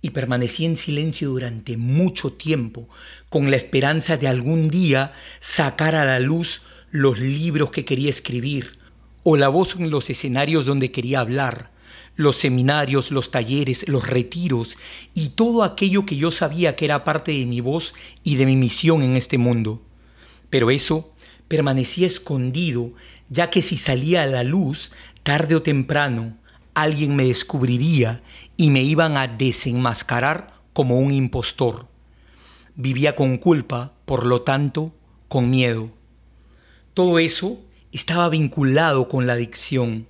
Y 0.02 0.10
permanecí 0.10 0.66
en 0.66 0.76
silencio 0.76 1.30
durante 1.30 1.78
mucho 1.78 2.34
tiempo, 2.34 2.90
con 3.30 3.52
la 3.52 3.56
esperanza 3.56 4.18
de 4.18 4.28
algún 4.28 4.70
día 4.70 5.14
sacar 5.40 5.96
a 5.96 6.04
la 6.04 6.20
luz 6.20 6.64
los 6.92 7.20
libros 7.20 7.72
que 7.72 7.86
quería 7.86 8.10
escribir, 8.10 8.81
o 9.24 9.38
la 9.38 9.50
voz 9.50 9.76
en 9.76 9.92
los 9.92 10.10
escenarios 10.10 10.66
donde 10.66 10.92
quería 10.92 11.20
hablar, 11.20 11.72
los 12.16 12.38
seminarios, 12.38 13.12
los 13.12 13.32
talleres, 13.32 13.88
los 13.88 14.08
retiros 14.08 14.78
y 15.14 15.30
todo 15.30 15.64
aquello 15.64 16.06
que 16.06 16.18
yo 16.18 16.32
sabía 16.32 16.76
que 16.76 16.86
era 16.86 17.04
parte 17.04 17.32
de 17.32 17.46
mi 17.46 17.62
voz 17.62 17.94
y 18.24 18.36
de 18.36 18.46
mi 18.46 18.56
misión 18.56 19.02
en 19.02 19.16
este 19.16 19.38
mundo. 19.38 19.82
Pero 20.50 20.72
eso 20.72 21.14
permanecía 21.48 22.08
escondido 22.08 22.94
ya 23.30 23.50
que 23.50 23.62
si 23.62 23.78
salía 23.78 24.24
a 24.24 24.28
la 24.28 24.44
luz, 24.44 24.92
tarde 25.24 25.56
o 25.56 25.62
temprano, 25.62 26.38
alguien 26.74 27.16
me 27.16 27.26
descubriría 27.26 28.22
y 28.58 28.70
me 28.70 28.84
iban 28.84 29.18
a 29.18 29.28
desenmascarar 29.28 30.54
como 30.74 31.00
un 31.00 31.14
impostor. 31.14 31.88
Vivía 32.76 33.16
con 33.16 33.38
culpa, 33.38 33.94
por 34.06 34.26
lo 34.26 34.42
tanto, 34.42 34.94
con 35.28 35.50
miedo. 35.50 35.90
Todo 36.94 37.20
eso 37.20 37.60
estaba 37.92 38.30
vinculado 38.30 39.08
con 39.08 39.28
la 39.28 39.34
adicción 39.34 40.08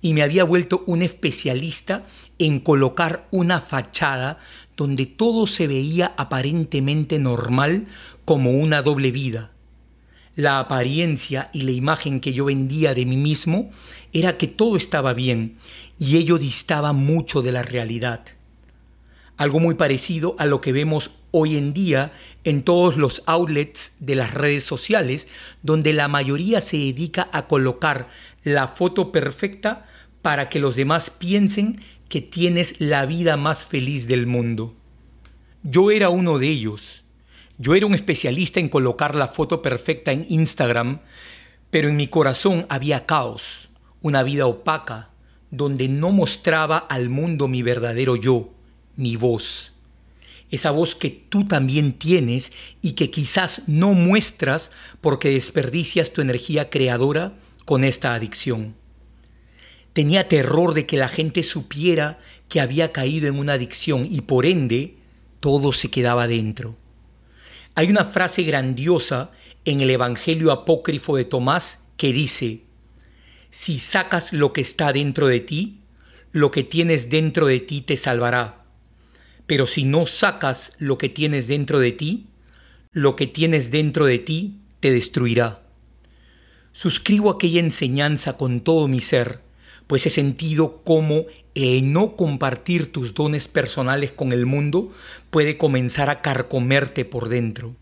y 0.00 0.14
me 0.14 0.22
había 0.22 0.44
vuelto 0.44 0.84
un 0.86 1.02
especialista 1.02 2.06
en 2.38 2.60
colocar 2.60 3.26
una 3.30 3.60
fachada 3.60 4.38
donde 4.76 5.06
todo 5.06 5.46
se 5.46 5.66
veía 5.66 6.14
aparentemente 6.16 7.18
normal 7.18 7.86
como 8.24 8.52
una 8.52 8.82
doble 8.82 9.10
vida 9.10 9.50
la 10.38 10.60
apariencia 10.60 11.50
y 11.52 11.62
la 11.62 11.72
imagen 11.72 12.20
que 12.20 12.32
yo 12.32 12.44
vendía 12.44 12.94
de 12.94 13.04
mí 13.04 13.16
mismo 13.16 13.72
era 14.12 14.36
que 14.36 14.46
todo 14.46 14.76
estaba 14.76 15.12
bien 15.12 15.56
y 15.98 16.16
ello 16.16 16.38
distaba 16.38 16.92
mucho 16.92 17.42
de 17.42 17.50
la 17.50 17.64
realidad. 17.64 18.24
Algo 19.36 19.58
muy 19.58 19.74
parecido 19.74 20.36
a 20.38 20.46
lo 20.46 20.60
que 20.60 20.70
vemos 20.70 21.10
hoy 21.32 21.56
en 21.56 21.72
día 21.72 22.12
en 22.48 22.62
todos 22.62 22.96
los 22.96 23.22
outlets 23.26 23.96
de 24.00 24.14
las 24.14 24.34
redes 24.34 24.64
sociales, 24.64 25.28
donde 25.62 25.92
la 25.92 26.08
mayoría 26.08 26.60
se 26.60 26.76
dedica 26.76 27.28
a 27.32 27.46
colocar 27.46 28.08
la 28.44 28.68
foto 28.68 29.12
perfecta 29.12 29.86
para 30.22 30.48
que 30.48 30.58
los 30.58 30.76
demás 30.76 31.10
piensen 31.10 31.80
que 32.08 32.20
tienes 32.20 32.80
la 32.80 33.06
vida 33.06 33.36
más 33.36 33.64
feliz 33.64 34.08
del 34.08 34.26
mundo. 34.26 34.74
Yo 35.62 35.90
era 35.90 36.08
uno 36.08 36.38
de 36.38 36.48
ellos 36.48 37.04
yo 37.60 37.74
era 37.74 37.86
un 37.86 37.94
especialista 37.94 38.60
en 38.60 38.68
colocar 38.68 39.16
la 39.16 39.26
foto 39.26 39.62
perfecta 39.62 40.12
en 40.12 40.26
Instagram, 40.28 41.00
pero 41.70 41.88
en 41.88 41.96
mi 41.96 42.06
corazón 42.06 42.66
había 42.68 43.04
caos, 43.04 43.68
una 44.00 44.22
vida 44.22 44.46
opaca, 44.46 45.10
donde 45.50 45.88
no 45.88 46.12
mostraba 46.12 46.78
al 46.78 47.08
mundo 47.08 47.48
mi 47.48 47.62
verdadero 47.62 48.14
yo, 48.14 48.50
mi 48.94 49.16
voz. 49.16 49.72
Esa 50.50 50.70
voz 50.70 50.94
que 50.94 51.10
tú 51.10 51.44
también 51.44 51.92
tienes 51.92 52.52
y 52.80 52.92
que 52.92 53.10
quizás 53.10 53.62
no 53.66 53.92
muestras 53.92 54.70
porque 55.00 55.30
desperdicias 55.30 56.12
tu 56.12 56.20
energía 56.20 56.70
creadora 56.70 57.34
con 57.64 57.84
esta 57.84 58.14
adicción. 58.14 58.74
Tenía 59.92 60.28
terror 60.28 60.74
de 60.74 60.86
que 60.86 60.96
la 60.96 61.08
gente 61.08 61.42
supiera 61.42 62.18
que 62.48 62.60
había 62.60 62.92
caído 62.92 63.28
en 63.28 63.38
una 63.38 63.54
adicción 63.54 64.06
y 64.10 64.22
por 64.22 64.46
ende 64.46 64.96
todo 65.40 65.72
se 65.72 65.90
quedaba 65.90 66.26
dentro. 66.26 66.76
Hay 67.74 67.90
una 67.90 68.06
frase 68.06 68.42
grandiosa 68.42 69.30
en 69.64 69.80
el 69.80 69.90
Evangelio 69.90 70.50
apócrifo 70.50 71.16
de 71.16 71.24
Tomás 71.24 71.84
que 71.96 72.12
dice, 72.12 72.62
si 73.50 73.78
sacas 73.78 74.32
lo 74.32 74.52
que 74.52 74.60
está 74.60 74.92
dentro 74.92 75.26
de 75.26 75.40
ti, 75.40 75.80
lo 76.32 76.50
que 76.50 76.62
tienes 76.64 77.10
dentro 77.10 77.46
de 77.46 77.60
ti 77.60 77.80
te 77.80 77.96
salvará. 77.96 78.57
Pero 79.48 79.66
si 79.66 79.84
no 79.84 80.04
sacas 80.04 80.74
lo 80.78 80.98
que 80.98 81.08
tienes 81.08 81.48
dentro 81.48 81.80
de 81.80 81.90
ti, 81.90 82.26
lo 82.92 83.16
que 83.16 83.26
tienes 83.26 83.70
dentro 83.70 84.04
de 84.04 84.18
ti 84.18 84.60
te 84.78 84.92
destruirá. 84.92 85.62
Suscribo 86.72 87.30
aquella 87.30 87.60
enseñanza 87.60 88.36
con 88.36 88.60
todo 88.60 88.86
mi 88.88 89.00
ser, 89.00 89.40
pues 89.86 90.04
he 90.04 90.10
sentido 90.10 90.82
cómo 90.84 91.24
el 91.54 91.94
no 91.94 92.14
compartir 92.14 92.92
tus 92.92 93.14
dones 93.14 93.48
personales 93.48 94.12
con 94.12 94.32
el 94.32 94.44
mundo 94.44 94.92
puede 95.30 95.56
comenzar 95.56 96.10
a 96.10 96.20
carcomerte 96.20 97.06
por 97.06 97.30
dentro. 97.30 97.74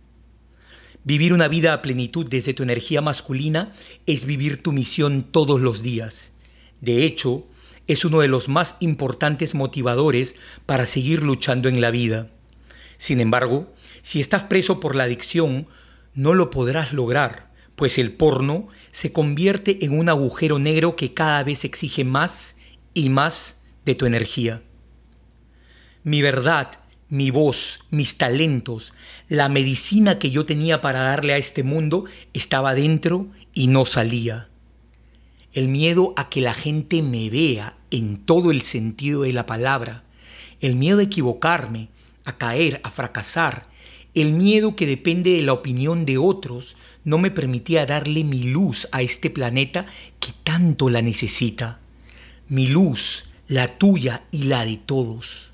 Vivir 1.03 1.33
una 1.33 1.49
vida 1.49 1.73
a 1.73 1.83
plenitud 1.83 2.29
desde 2.29 2.55
tu 2.55 2.63
energía 2.63 3.01
masculina 3.01 3.73
es 4.07 4.25
vivir 4.25 4.63
tu 4.63 4.71
misión 4.71 5.25
todos 5.25 5.61
los 5.61 5.83
días. 5.83 6.33
De 6.81 7.05
hecho, 7.05 7.45
es 7.87 8.05
uno 8.05 8.21
de 8.21 8.29
los 8.29 8.49
más 8.49 8.77
importantes 8.81 9.55
motivadores 9.55 10.37
para 10.67 10.87
seguir 10.87 11.23
luchando 11.23 11.69
en 11.69 11.81
la 11.81 11.91
vida. 11.91 12.29
Sin 12.99 13.21
embargo, 13.21 13.73
si 14.03 14.21
estás 14.21 14.45
preso 14.45 14.81
por 14.81 14.95
la 14.95 15.05
adicción, 15.05 15.67
no 16.15 16.35
lo 16.35 16.51
podrás 16.51 16.93
lograr, 16.93 17.53
pues 17.75 17.99
el 17.99 18.13
porno 18.13 18.69
se 18.91 19.13
convierte 19.13 19.85
en 19.85 19.99
un 19.99 20.09
agujero 20.09 20.59
negro 20.59 20.97
que 20.97 21.15
cada 21.15 21.43
vez 21.45 21.65
exige 21.65 22.05
más 22.05 22.57
y 22.95 23.11
más 23.11 23.61
de 23.85 23.95
tu 23.95 24.07
energía. 24.07 24.63
Mi 26.03 26.23
verdad 26.23 26.81
mi 27.09 27.31
voz, 27.31 27.81
mis 27.91 28.19
talentos, 28.19 28.93
la 29.29 29.49
medicina 29.49 30.19
que 30.19 30.31
yo 30.31 30.45
tenía 30.45 30.81
para 30.81 31.01
darle 31.01 31.35
a 31.35 31.39
este 31.39 31.63
mundo 31.63 32.07
estaba 32.33 32.75
dentro 32.75 33.29
y 33.55 33.69
no 33.69 33.85
salía. 33.85 34.49
El 35.57 35.69
miedo 35.69 36.13
a 36.17 36.29
que 36.29 36.43
la 36.43 36.53
gente 36.53 37.01
me 37.01 37.31
vea 37.31 37.79
en 37.91 38.19
todo 38.19 38.51
el 38.51 38.61
sentido 38.61 39.23
de 39.23 39.33
la 39.33 39.47
palabra, 39.47 40.05
el 40.61 40.77
miedo 40.77 40.99
a 40.99 41.05
equivocarme, 41.05 41.89
a 42.27 42.37
caer, 42.37 42.79
a 42.85 42.91
fracasar, 42.91 43.67
el 44.13 44.33
miedo 44.33 44.77
que 44.77 44.87
depende 44.87 45.31
de 45.31 45.41
la 45.41 45.55
opinión 45.55 46.05
de 46.05 46.19
otros 46.19 46.77
no 47.05 47.17
me 47.17 47.31
permitía 47.31 47.87
darle 47.87 48.23
mi 48.23 48.43
luz 48.43 48.87
a 48.93 49.01
este 49.01 49.31
planeta 49.31 49.87
que 50.21 50.33
tanto 50.45 50.91
la 50.91 51.01
necesita. 51.01 51.81
Mi 52.51 52.67
luz, 52.67 53.31
la 53.49 53.79
tuya 53.79 54.25
y 54.31 54.43
la 54.43 54.67
de 54.67 54.77
todos. 54.77 55.53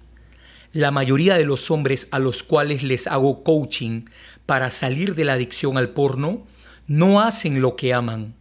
La 0.73 0.91
mayoría 0.91 1.37
de 1.37 1.45
los 1.45 1.71
hombres 1.71 2.09
a 2.11 2.19
los 2.19 2.43
cuales 2.43 2.83
les 2.83 3.07
hago 3.07 3.45
coaching 3.45 4.07
para 4.47 4.73
salir 4.73 5.15
de 5.15 5.27
la 5.27 5.35
adicción 5.35 5.79
al 5.79 5.91
porno 5.91 6.45
no 6.89 7.21
hacen 7.21 7.63
lo 7.63 7.77
que 7.77 7.95
aman, 7.95 8.35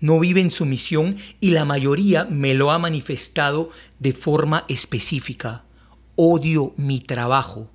no 0.00 0.20
viven 0.20 0.50
su 0.50 0.66
misión 0.66 1.16
y 1.40 1.50
la 1.50 1.64
mayoría 1.64 2.24
me 2.24 2.54
lo 2.54 2.70
ha 2.70 2.78
manifestado 2.78 3.70
de 3.98 4.12
forma 4.12 4.64
específica. 4.68 5.64
Odio 6.16 6.74
mi 6.76 7.00
trabajo. 7.00 7.70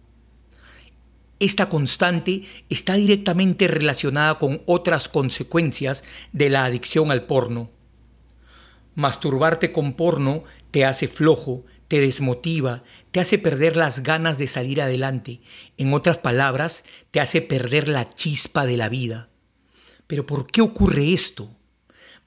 Esta 1.40 1.70
constante 1.70 2.44
está 2.70 2.94
directamente 2.94 3.68
relacionada 3.68 4.38
con 4.38 4.62
otras 4.68 5.10
consecuencias 5.10 6.04
de 6.34 6.50
la 6.52 6.66
adicción 6.66 7.10
al 7.10 7.24
porno. 7.24 7.72
Masturbarte 8.94 9.72
con 9.72 9.94
porno 9.94 10.44
te 10.70 10.86
hace 10.86 11.08
flojo, 11.08 11.66
te 11.88 12.00
desmotiva, 12.00 12.84
te 13.10 13.20
hace 13.20 13.40
perder 13.40 13.76
las 13.76 14.04
ganas 14.04 14.38
de 14.38 14.48
salir 14.48 14.82
adelante. 14.82 15.42
En 15.78 15.94
otras 15.94 16.20
palabras, 16.20 16.84
te 17.10 17.20
hace 17.20 17.42
perder 17.42 17.90
la 17.90 18.10
chispa 18.10 18.66
de 18.66 18.78
la 18.78 18.88
vida. 18.88 19.30
Pero 20.08 20.28
¿por 20.28 20.48
qué 20.48 20.62
ocurre 20.62 21.12
esto? 21.12 21.50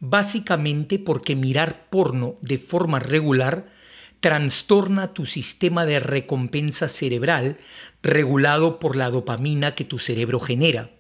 Básicamente 0.06 0.98
porque 0.98 1.34
mirar 1.34 1.88
porno 1.88 2.36
de 2.42 2.58
forma 2.58 2.98
regular 2.98 3.72
trastorna 4.20 5.14
tu 5.14 5.24
sistema 5.24 5.86
de 5.86 5.98
recompensa 5.98 6.88
cerebral 6.88 7.56
regulado 8.02 8.78
por 8.78 8.96
la 8.96 9.08
dopamina 9.08 9.74
que 9.74 9.84
tu 9.84 9.98
cerebro 9.98 10.40
genera. 10.40 10.90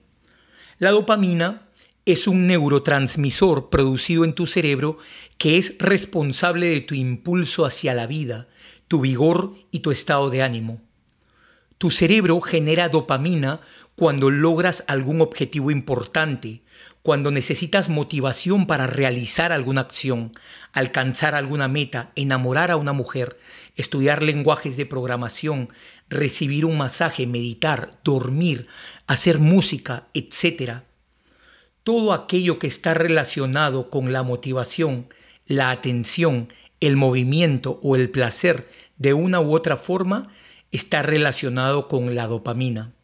La 0.78 0.90
dopamina 0.90 1.68
es 2.06 2.26
un 2.26 2.46
neurotransmisor 2.46 3.68
producido 3.68 4.24
en 4.24 4.32
tu 4.32 4.46
cerebro 4.46 4.96
que 5.36 5.58
es 5.58 5.76
responsable 5.78 6.68
de 6.68 6.80
tu 6.80 6.94
impulso 6.94 7.66
hacia 7.66 7.92
la 7.92 8.06
vida, 8.06 8.48
tu 8.88 9.02
vigor 9.02 9.52
y 9.70 9.80
tu 9.80 9.90
estado 9.90 10.30
de 10.30 10.42
ánimo. 10.42 10.80
Tu 11.76 11.90
cerebro 11.90 12.40
genera 12.40 12.88
dopamina 12.88 13.60
cuando 13.96 14.30
logras 14.30 14.82
algún 14.86 15.20
objetivo 15.20 15.70
importante, 15.70 16.62
cuando 17.04 17.30
necesitas 17.30 17.90
motivación 17.90 18.66
para 18.66 18.86
realizar 18.86 19.52
alguna 19.52 19.82
acción, 19.82 20.32
alcanzar 20.72 21.34
alguna 21.34 21.68
meta, 21.68 22.12
enamorar 22.16 22.70
a 22.70 22.78
una 22.78 22.94
mujer, 22.94 23.38
estudiar 23.76 24.22
lenguajes 24.22 24.78
de 24.78 24.86
programación, 24.86 25.68
recibir 26.08 26.64
un 26.64 26.78
masaje, 26.78 27.26
meditar, 27.26 28.00
dormir, 28.04 28.68
hacer 29.06 29.38
música, 29.38 30.04
etc. 30.14 30.78
Todo 31.82 32.14
aquello 32.14 32.58
que 32.58 32.68
está 32.68 32.94
relacionado 32.94 33.90
con 33.90 34.14
la 34.14 34.22
motivación, 34.22 35.08
la 35.44 35.72
atención, 35.72 36.48
el 36.80 36.96
movimiento 36.96 37.80
o 37.82 37.96
el 37.96 38.08
placer 38.08 38.66
de 38.96 39.12
una 39.12 39.42
u 39.42 39.54
otra 39.54 39.76
forma 39.76 40.28
está 40.72 41.02
relacionado 41.02 41.86
con 41.86 42.14
la 42.14 42.26
dopamina. 42.26 42.94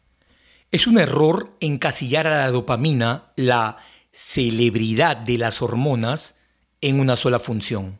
Es 0.71 0.87
un 0.87 0.97
error 0.97 1.55
encasillar 1.59 2.25
a 2.25 2.39
la 2.39 2.49
dopamina, 2.49 3.25
la 3.35 3.77
celebridad 4.11 5.17
de 5.17 5.37
las 5.37 5.61
hormonas, 5.61 6.35
en 6.81 6.99
una 6.99 7.15
sola 7.15 7.39
función. 7.39 7.99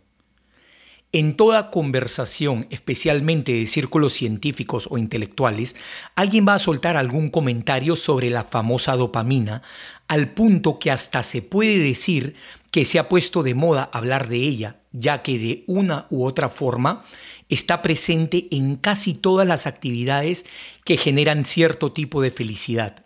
En 1.14 1.36
toda 1.36 1.72
conversación, 1.72 2.68
especialmente 2.70 3.52
de 3.52 3.68
círculos 3.68 4.14
científicos 4.14 4.88
o 4.90 4.98
intelectuales, 4.98 5.76
alguien 6.16 6.48
va 6.48 6.56
a 6.56 6.60
soltar 6.60 6.96
algún 6.96 7.30
comentario 7.30 7.98
sobre 7.98 8.30
la 8.30 8.46
famosa 8.46 8.96
dopamina, 8.96 9.62
al 10.08 10.30
punto 10.30 10.80
que 10.80 10.90
hasta 10.90 11.22
se 11.22 11.42
puede 11.42 11.80
decir 11.80 12.36
que 12.72 12.86
se 12.86 12.98
ha 12.98 13.10
puesto 13.10 13.44
de 13.44 13.54
moda 13.54 13.90
hablar 13.92 14.30
de 14.30 14.38
ella, 14.38 14.78
ya 14.94 15.22
que 15.22 15.38
de 15.38 15.64
una 15.68 16.08
u 16.10 16.26
otra 16.26 16.48
forma 16.48 17.04
está 17.50 17.82
presente 17.82 18.48
en 18.50 18.78
casi 18.78 19.14
todas 19.14 19.46
las 19.46 19.68
actividades 19.68 20.46
que 20.86 20.96
generan 20.96 21.44
cierto 21.44 21.92
tipo 21.92 22.22
de 22.22 22.32
felicidad. 22.32 23.06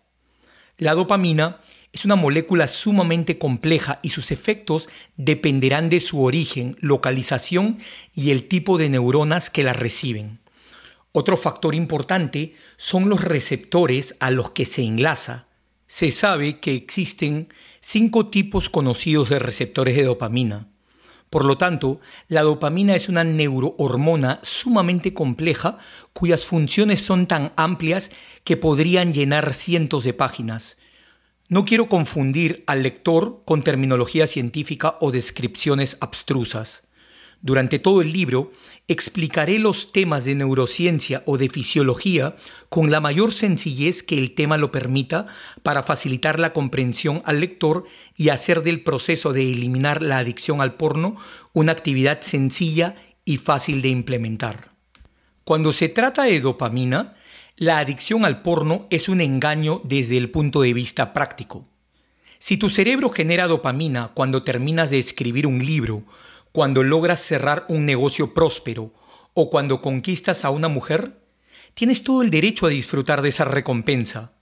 La 0.77 0.93
dopamina 0.93 1.61
es 1.95 2.03
una 2.03 2.17
molécula 2.17 2.67
sumamente 2.67 3.37
compleja 3.37 3.99
y 4.01 4.09
sus 4.09 4.31
efectos 4.31 4.89
dependerán 5.15 5.89
de 5.89 6.01
su 6.01 6.23
origen, 6.23 6.75
localización 6.81 7.77
y 8.13 8.31
el 8.31 8.49
tipo 8.49 8.77
de 8.77 8.89
neuronas 8.89 9.49
que 9.49 9.63
la 9.63 9.71
reciben. 9.71 10.39
Otro 11.13 11.37
factor 11.37 11.73
importante 11.73 12.53
son 12.75 13.07
los 13.07 13.23
receptores 13.23 14.17
a 14.19 14.29
los 14.29 14.49
que 14.49 14.65
se 14.65 14.81
enlaza. 14.83 15.47
Se 15.87 16.11
sabe 16.11 16.59
que 16.59 16.75
existen 16.75 17.47
cinco 17.79 18.27
tipos 18.27 18.69
conocidos 18.69 19.29
de 19.29 19.39
receptores 19.39 19.95
de 19.95 20.03
dopamina. 20.03 20.67
Por 21.29 21.45
lo 21.45 21.55
tanto, 21.55 22.01
la 22.27 22.41
dopamina 22.41 22.97
es 22.97 23.07
una 23.07 23.23
neurohormona 23.23 24.41
sumamente 24.43 25.13
compleja 25.13 25.77
cuyas 26.11 26.45
funciones 26.45 26.99
son 26.99 27.25
tan 27.25 27.53
amplias 27.55 28.11
que 28.43 28.57
podrían 28.57 29.13
llenar 29.13 29.53
cientos 29.53 30.03
de 30.03 30.11
páginas. 30.11 30.75
No 31.47 31.63
quiero 31.63 31.89
confundir 31.89 32.63
al 32.65 32.81
lector 32.81 33.43
con 33.45 33.61
terminología 33.61 34.25
científica 34.25 34.97
o 34.99 35.11
descripciones 35.11 35.97
abstrusas. 36.01 36.87
Durante 37.41 37.77
todo 37.77 38.01
el 38.01 38.11
libro 38.11 38.51
explicaré 38.87 39.59
los 39.59 39.91
temas 39.91 40.25
de 40.25 40.33
neurociencia 40.33 41.21
o 41.27 41.37
de 41.37 41.49
fisiología 41.49 42.35
con 42.69 42.89
la 42.89 42.99
mayor 42.99 43.31
sencillez 43.31 44.01
que 44.01 44.17
el 44.17 44.33
tema 44.33 44.57
lo 44.57 44.71
permita 44.71 45.27
para 45.61 45.83
facilitar 45.83 46.39
la 46.39 46.51
comprensión 46.51 47.21
al 47.25 47.41
lector 47.41 47.85
y 48.17 48.29
hacer 48.29 48.63
del 48.63 48.81
proceso 48.81 49.31
de 49.31 49.43
eliminar 49.43 50.01
la 50.01 50.17
adicción 50.17 50.61
al 50.61 50.73
porno 50.73 51.17
una 51.53 51.73
actividad 51.73 52.21
sencilla 52.21 52.95
y 53.23 53.37
fácil 53.37 53.83
de 53.83 53.89
implementar. 53.89 54.71
Cuando 55.43 55.71
se 55.73 55.89
trata 55.89 56.23
de 56.23 56.39
dopamina, 56.41 57.15
la 57.57 57.79
adicción 57.79 58.25
al 58.25 58.41
porno 58.41 58.85
es 58.89 59.07
un 59.07 59.21
engaño 59.21 59.79
desde 59.85 60.17
el 60.17 60.29
punto 60.29 60.61
de 60.61 60.73
vista 60.73 61.13
práctico. 61.13 61.65
Si 62.37 62.57
tu 62.57 62.69
cerebro 62.69 63.09
genera 63.09 63.47
dopamina 63.47 64.11
cuando 64.13 64.43
terminas 64.43 64.89
de 64.89 64.99
escribir 64.99 65.47
un 65.47 65.65
libro 65.65 66.03
cuando 66.51 66.83
logras 66.83 67.21
cerrar 67.21 67.65
un 67.69 67.85
negocio 67.85 68.33
próspero 68.33 68.93
o 69.33 69.49
cuando 69.49 69.81
conquistas 69.81 70.43
a 70.43 70.49
una 70.49 70.67
mujer, 70.67 71.17
tienes 71.73 72.03
todo 72.03 72.21
el 72.21 72.29
derecho 72.29 72.65
a 72.65 72.69
disfrutar 72.69 73.21
de 73.21 73.29
esa 73.29 73.45
recompensa. 73.45 74.33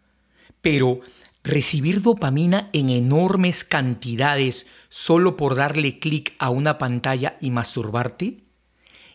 Pero 0.62 1.02
recibir 1.44 2.02
dopamina 2.02 2.70
en 2.74 2.90
enormes 2.90 3.64
cantidades 3.64 4.66
solo 4.90 5.38
por 5.38 5.56
darle 5.56 6.00
clic 6.00 6.34
a 6.40 6.50
una 6.50 6.80
pantalla 6.80 7.38
y 7.42 7.52
masturbarte, 7.52 8.44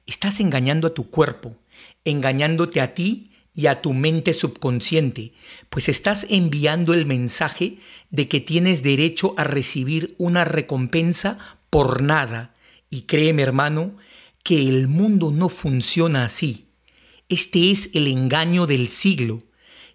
estás 0.07 0.39
engañando 0.39 0.87
a 0.87 0.95
tu 0.95 1.11
cuerpo, 1.11 1.57
engañándote 2.05 2.81
a 2.81 2.95
ti 2.95 3.28
y 3.59 3.67
a 3.67 3.83
tu 3.83 3.93
mente 3.93 4.35
subconsciente, 4.35 5.33
pues 5.69 5.89
estás 5.89 6.29
enviando 6.31 6.95
el 6.95 7.07
mensaje 7.07 7.79
de 8.09 8.29
que 8.29 8.39
tienes 8.39 8.85
derecho 8.85 9.35
a 9.37 9.43
recibir 9.43 10.15
una 10.17 10.45
recompensa 10.45 11.59
por 11.69 12.01
nada 12.01 12.55
y 12.89 13.03
créeme 13.03 13.43
hermano, 13.43 13.97
que 14.45 14.69
el 14.69 14.87
mundo 14.87 15.33
no 15.33 15.49
funciona 15.49 16.25
así. 16.25 16.69
Este 17.29 17.73
es 17.73 17.91
el 17.95 18.07
engaño 18.07 18.69
del 18.69 18.87
siglo 18.87 19.43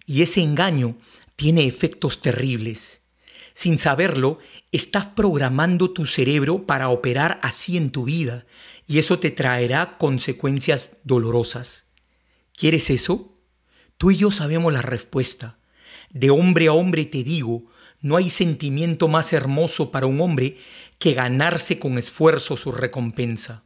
y 0.04 0.20
ese 0.20 0.42
engaño 0.42 0.98
tiene 1.34 1.66
efectos 1.66 2.20
terribles. 2.20 3.00
Sin 3.54 3.78
saberlo, 3.78 4.40
estás 4.72 5.06
programando 5.06 5.90
tu 5.90 6.04
cerebro 6.04 6.66
para 6.66 6.90
operar 6.90 7.40
así 7.40 7.78
en 7.78 7.88
tu 7.92 8.04
vida 8.04 8.44
y 8.86 8.98
eso 8.98 9.20
te 9.20 9.30
traerá 9.30 9.96
consecuencias 9.96 10.98
dolorosas. 11.02 11.86
¿Quieres 12.54 12.90
eso? 12.90 13.33
Tú 13.98 14.10
y 14.10 14.16
yo 14.16 14.30
sabemos 14.30 14.72
la 14.72 14.82
respuesta. 14.82 15.58
De 16.10 16.30
hombre 16.30 16.68
a 16.68 16.72
hombre 16.72 17.04
te 17.04 17.22
digo, 17.24 17.64
no 18.00 18.16
hay 18.16 18.28
sentimiento 18.28 19.08
más 19.08 19.32
hermoso 19.32 19.90
para 19.90 20.06
un 20.06 20.20
hombre 20.20 20.58
que 20.98 21.14
ganarse 21.14 21.78
con 21.78 21.98
esfuerzo 21.98 22.56
su 22.56 22.70
recompensa. 22.70 23.64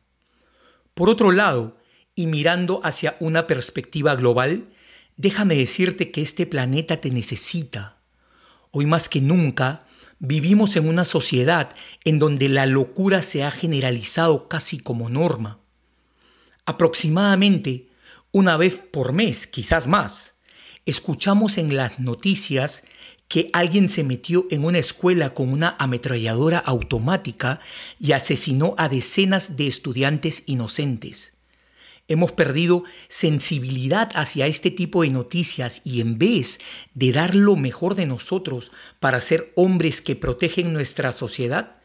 Por 0.95 1.09
otro 1.11 1.33
lado, 1.33 1.79
y 2.15 2.27
mirando 2.27 2.81
hacia 2.85 3.17
una 3.21 3.47
perspectiva 3.47 4.15
global, 4.17 4.69
déjame 5.17 5.57
decirte 5.57 6.11
que 6.11 6.23
este 6.23 6.47
planeta 6.47 7.01
te 7.01 7.11
necesita. 7.11 7.99
Hoy 8.71 8.87
más 8.87 9.09
que 9.09 9.21
nunca, 9.21 9.87
vivimos 10.19 10.77
en 10.77 10.89
una 10.89 11.05
sociedad 11.05 11.71
en 12.05 12.19
donde 12.19 12.49
la 12.49 12.67
locura 12.67 13.23
se 13.23 13.45
ha 13.45 13.51
generalizado 13.51 14.49
casi 14.49 14.79
como 14.79 15.09
norma. 15.09 15.61
Aproximadamente 16.65 17.88
una 18.33 18.57
vez 18.57 18.75
por 18.75 19.13
mes, 19.13 19.47
quizás 19.47 19.87
más, 19.87 20.37
escuchamos 20.85 21.59
en 21.59 21.77
las 21.77 21.99
noticias 21.99 22.85
que 23.27 23.51
alguien 23.53 23.89
se 23.89 24.05
metió 24.05 24.47
en 24.51 24.65
una 24.65 24.79
escuela 24.79 25.35
con 25.35 25.53
una 25.53 25.77
ametralladora 25.79 26.59
automática 26.59 27.61
y 27.99 28.13
asesinó 28.13 28.75
a 28.79 28.89
decenas 28.89 29.57
de 29.57 29.67
estudiantes 29.67 30.45
inocentes. 30.47 31.35
Hemos 32.11 32.33
perdido 32.33 32.85
sensibilidad 33.09 34.11
hacia 34.15 34.47
este 34.47 34.71
tipo 34.71 35.03
de 35.03 35.11
noticias 35.11 35.83
y 35.85 36.01
en 36.01 36.19
vez 36.19 36.59
de 36.95 37.13
dar 37.13 37.35
lo 37.35 37.55
mejor 37.55 37.95
de 37.95 38.07
nosotros 38.07 38.73
para 38.99 39.21
ser 39.21 39.53
hombres 39.57 40.01
que 40.01 40.17
protegen 40.17 40.73
nuestra 40.73 41.13
sociedad, 41.13 41.77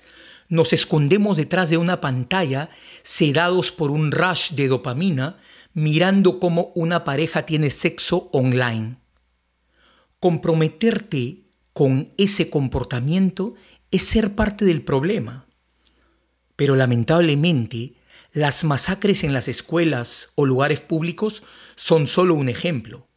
nos 0.47 0.71
escondemos 0.71 1.35
detrás 1.35 1.69
de 1.69 1.77
una 1.77 1.99
pantalla 1.99 2.69
sedados 3.01 3.71
por 3.71 3.91
un 3.91 4.11
rush 4.11 4.51
de 4.51 4.69
dopamina 4.69 5.37
mirando 5.73 6.39
cómo 6.39 6.71
una 6.75 7.03
pareja 7.03 7.45
tiene 7.45 7.69
sexo 7.69 8.29
online. 8.31 8.97
Comprometerte 10.19 11.43
con 11.73 12.13
ese 12.17 12.49
comportamiento 12.49 13.55
es 13.91 14.03
ser 14.03 14.35
parte 14.35 14.65
del 14.65 14.83
problema. 14.83 15.47
Pero 16.55 16.75
lamentablemente, 16.75 17.95
las 18.31 18.63
masacres 18.63 19.23
en 19.23 19.33
las 19.33 19.47
escuelas 19.47 20.29
o 20.35 20.45
lugares 20.45 20.81
públicos 20.81 21.43
son 21.75 22.07
solo 22.07 22.35
un 22.35 22.49
ejemplo. 22.49 23.07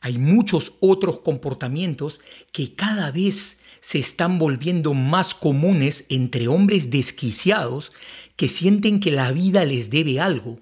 Hay 0.00 0.18
muchos 0.18 0.74
otros 0.80 1.20
comportamientos 1.20 2.20
que 2.52 2.74
cada 2.74 3.10
vez 3.10 3.60
se 3.80 3.98
están 3.98 4.38
volviendo 4.38 4.94
más 4.94 5.34
comunes 5.34 6.04
entre 6.08 6.48
hombres 6.48 6.90
desquiciados 6.90 7.92
que 8.36 8.48
sienten 8.48 9.00
que 9.00 9.10
la 9.10 9.32
vida 9.32 9.64
les 9.64 9.90
debe 9.90 10.20
algo. 10.20 10.60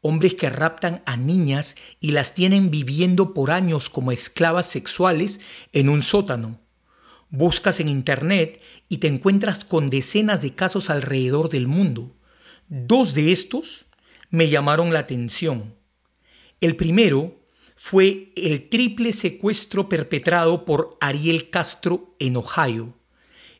Hombres 0.00 0.34
que 0.34 0.48
raptan 0.48 1.02
a 1.06 1.16
niñas 1.16 1.76
y 2.00 2.12
las 2.12 2.34
tienen 2.34 2.70
viviendo 2.70 3.34
por 3.34 3.50
años 3.50 3.88
como 3.88 4.12
esclavas 4.12 4.66
sexuales 4.66 5.40
en 5.72 5.88
un 5.88 6.02
sótano. 6.02 6.60
Buscas 7.30 7.80
en 7.80 7.88
Internet 7.88 8.60
y 8.88 8.98
te 8.98 9.08
encuentras 9.08 9.64
con 9.64 9.90
decenas 9.90 10.40
de 10.40 10.54
casos 10.54 10.88
alrededor 10.88 11.48
del 11.48 11.66
mundo. 11.66 12.16
Dos 12.68 13.14
de 13.14 13.32
estos 13.32 13.86
me 14.30 14.48
llamaron 14.48 14.92
la 14.92 15.00
atención. 15.00 15.74
El 16.60 16.76
primero 16.76 17.38
fue 17.76 18.32
el 18.36 18.68
triple 18.68 19.12
secuestro 19.12 19.88
perpetrado 19.88 20.64
por 20.64 20.96
Ariel 21.00 21.50
Castro 21.50 22.14
en 22.18 22.36
Ohio. 22.36 22.98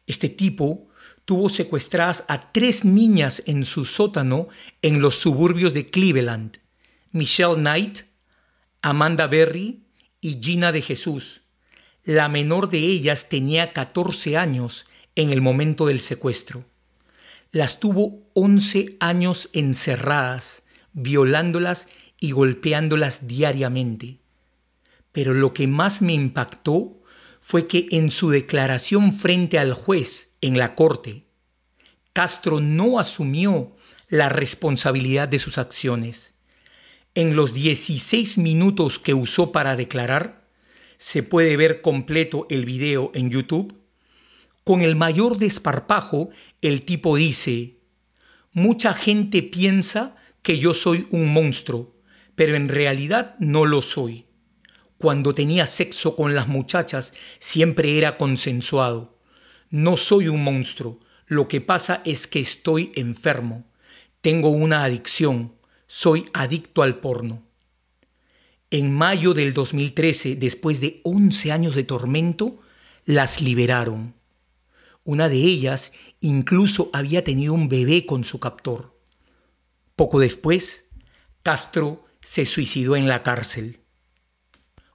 Este 0.06 0.28
tipo 0.28 0.87
tuvo 1.28 1.50
secuestradas 1.50 2.24
a 2.28 2.50
tres 2.52 2.86
niñas 2.86 3.42
en 3.44 3.66
su 3.66 3.84
sótano 3.84 4.48
en 4.80 5.02
los 5.02 5.16
suburbios 5.16 5.74
de 5.74 5.84
Cleveland, 5.84 6.56
Michelle 7.12 7.56
Knight, 7.56 8.00
Amanda 8.80 9.26
Berry 9.26 9.82
y 10.22 10.40
Gina 10.42 10.72
de 10.72 10.80
Jesús. 10.80 11.42
La 12.02 12.28
menor 12.30 12.70
de 12.70 12.78
ellas 12.78 13.28
tenía 13.28 13.74
14 13.74 14.38
años 14.38 14.86
en 15.14 15.30
el 15.30 15.42
momento 15.42 15.84
del 15.86 16.00
secuestro 16.00 16.64
las 17.50 17.80
tuvo 17.80 18.28
11 18.34 18.96
años 19.00 19.48
encerradas, 19.52 20.64
violándolas 20.92 21.88
y 22.20 22.32
golpeándolas 22.32 23.26
diariamente. 23.26 24.18
Pero 25.12 25.34
lo 25.34 25.54
que 25.54 25.66
más 25.66 26.02
me 26.02 26.12
impactó 26.12 27.00
fue 27.40 27.66
que 27.66 27.86
en 27.90 28.10
su 28.10 28.30
declaración 28.30 29.14
frente 29.14 29.58
al 29.58 29.72
juez 29.72 30.27
en 30.40 30.58
la 30.58 30.74
corte, 30.74 31.24
Castro 32.12 32.60
no 32.60 32.98
asumió 32.98 33.76
la 34.08 34.28
responsabilidad 34.28 35.28
de 35.28 35.38
sus 35.38 35.58
acciones. 35.58 36.34
En 37.14 37.36
los 37.36 37.54
16 37.54 38.38
minutos 38.38 38.98
que 38.98 39.14
usó 39.14 39.52
para 39.52 39.76
declarar, 39.76 40.48
se 40.98 41.22
puede 41.22 41.56
ver 41.56 41.80
completo 41.80 42.46
el 42.50 42.64
video 42.64 43.12
en 43.14 43.30
YouTube, 43.30 43.78
con 44.64 44.82
el 44.82 44.96
mayor 44.96 45.38
desparpajo 45.38 46.30
el 46.60 46.82
tipo 46.82 47.16
dice, 47.16 47.78
mucha 48.52 48.94
gente 48.94 49.42
piensa 49.42 50.16
que 50.42 50.58
yo 50.58 50.74
soy 50.74 51.06
un 51.10 51.32
monstruo, 51.32 51.94
pero 52.34 52.56
en 52.56 52.68
realidad 52.68 53.36
no 53.38 53.64
lo 53.64 53.80
soy. 53.80 54.26
Cuando 54.98 55.34
tenía 55.34 55.66
sexo 55.66 56.16
con 56.16 56.34
las 56.34 56.48
muchachas 56.48 57.14
siempre 57.38 57.96
era 57.96 58.18
consensuado. 58.18 59.17
No 59.70 59.96
soy 59.96 60.28
un 60.28 60.42
monstruo, 60.42 61.00
lo 61.26 61.46
que 61.46 61.60
pasa 61.60 62.00
es 62.04 62.26
que 62.26 62.40
estoy 62.40 62.90
enfermo. 62.94 63.66
Tengo 64.22 64.48
una 64.48 64.82
adicción, 64.84 65.54
soy 65.86 66.30
adicto 66.32 66.82
al 66.82 67.00
porno. 67.00 67.42
En 68.70 68.94
mayo 68.94 69.34
del 69.34 69.52
2013, 69.52 70.36
después 70.36 70.80
de 70.80 71.00
11 71.04 71.52
años 71.52 71.74
de 71.74 71.84
tormento, 71.84 72.60
las 73.04 73.40
liberaron. 73.40 74.14
Una 75.04 75.28
de 75.28 75.36
ellas 75.36 75.92
incluso 76.20 76.90
había 76.92 77.24
tenido 77.24 77.54
un 77.54 77.68
bebé 77.68 78.06
con 78.06 78.24
su 78.24 78.40
captor. 78.40 78.98
Poco 79.96 80.20
después, 80.20 80.88
Castro 81.42 82.04
se 82.20 82.44
suicidó 82.46 82.96
en 82.96 83.08
la 83.08 83.22
cárcel. 83.22 83.80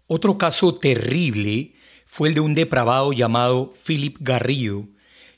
Otro 0.07 0.37
caso 0.37 0.75
terrible 0.75 1.73
fue 2.15 2.29
el 2.29 2.35
de 2.35 2.41
un 2.41 2.53
depravado 2.53 3.11
llamado 3.11 3.73
Philip 3.87 4.17
Garrido, 4.19 4.85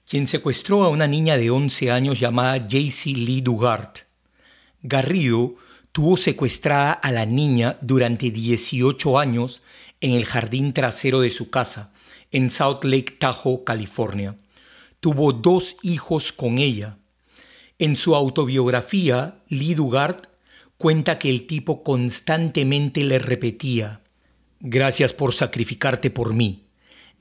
quien 0.05 0.27
secuestró 0.27 0.83
a 0.83 0.89
una 0.89 1.07
niña 1.07 1.37
de 1.37 1.49
11 1.49 1.89
años 1.89 2.19
llamada 2.19 2.67
Jaycee 2.69 3.15
Lee 3.15 3.39
Dugard. 3.39 3.99
Garrido 4.83 5.55
tuvo 5.93 6.17
secuestrada 6.17 6.91
a 6.91 7.13
la 7.13 7.25
niña 7.25 7.77
durante 7.79 8.29
18 8.29 9.17
años 9.17 9.61
en 10.01 10.11
el 10.11 10.25
jardín 10.25 10.73
trasero 10.73 11.21
de 11.21 11.29
su 11.29 11.49
casa, 11.49 11.93
en 12.33 12.49
South 12.49 12.83
Lake 12.83 13.15
Tahoe, 13.19 13.63
California 13.63 14.35
tuvo 14.99 15.31
dos 15.31 15.77
hijos 15.81 16.33
con 16.33 16.57
ella. 16.57 16.97
En 17.79 17.95
su 17.95 18.15
autobiografía, 18.15 19.39
Lee 19.47 19.75
Dugard 19.75 20.17
cuenta 20.77 21.19
que 21.19 21.29
el 21.29 21.47
tipo 21.47 21.83
constantemente 21.83 23.05
le 23.05 23.19
repetía, 23.19 24.01
Gracias 24.67 25.13
por 25.13 25.33
sacrificarte 25.33 26.09
por 26.09 26.33
mí. 26.33 26.64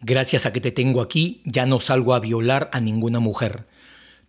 Gracias 0.01 0.47
a 0.47 0.53
que 0.53 0.61
te 0.61 0.73
tengo 0.73 1.01
aquí, 1.01 1.41
ya 1.45 1.67
no 1.67 1.81
salgo 1.81 2.15
a 2.15 2.21
violar 2.21 2.71
a 2.73 2.81
ninguna 2.81 3.21
mujer. 3.21 3.67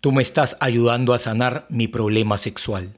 Tú 0.01 0.11
me 0.11 0.21
estás 0.21 0.57
ayudando 0.59 1.13
a 1.13 1.19
sanar 1.19 1.65
mi 1.69 1.87
problema 1.87 2.37
sexual. 2.37 2.97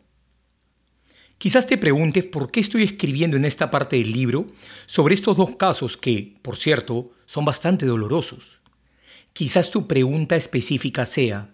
Quizás 1.37 1.67
te 1.67 1.77
preguntes 1.77 2.25
por 2.25 2.51
qué 2.51 2.59
estoy 2.59 2.83
escribiendo 2.83 3.37
en 3.37 3.45
esta 3.45 3.69
parte 3.69 3.97
del 3.97 4.11
libro 4.11 4.47
sobre 4.87 5.13
estos 5.13 5.37
dos 5.37 5.55
casos 5.55 5.95
que, 5.95 6.35
por 6.41 6.57
cierto, 6.57 7.11
son 7.25 7.45
bastante 7.45 7.85
dolorosos. 7.85 8.59
Quizás 9.33 9.69
tu 9.69 9.87
pregunta 9.87 10.35
específica 10.35 11.05
sea, 11.05 11.51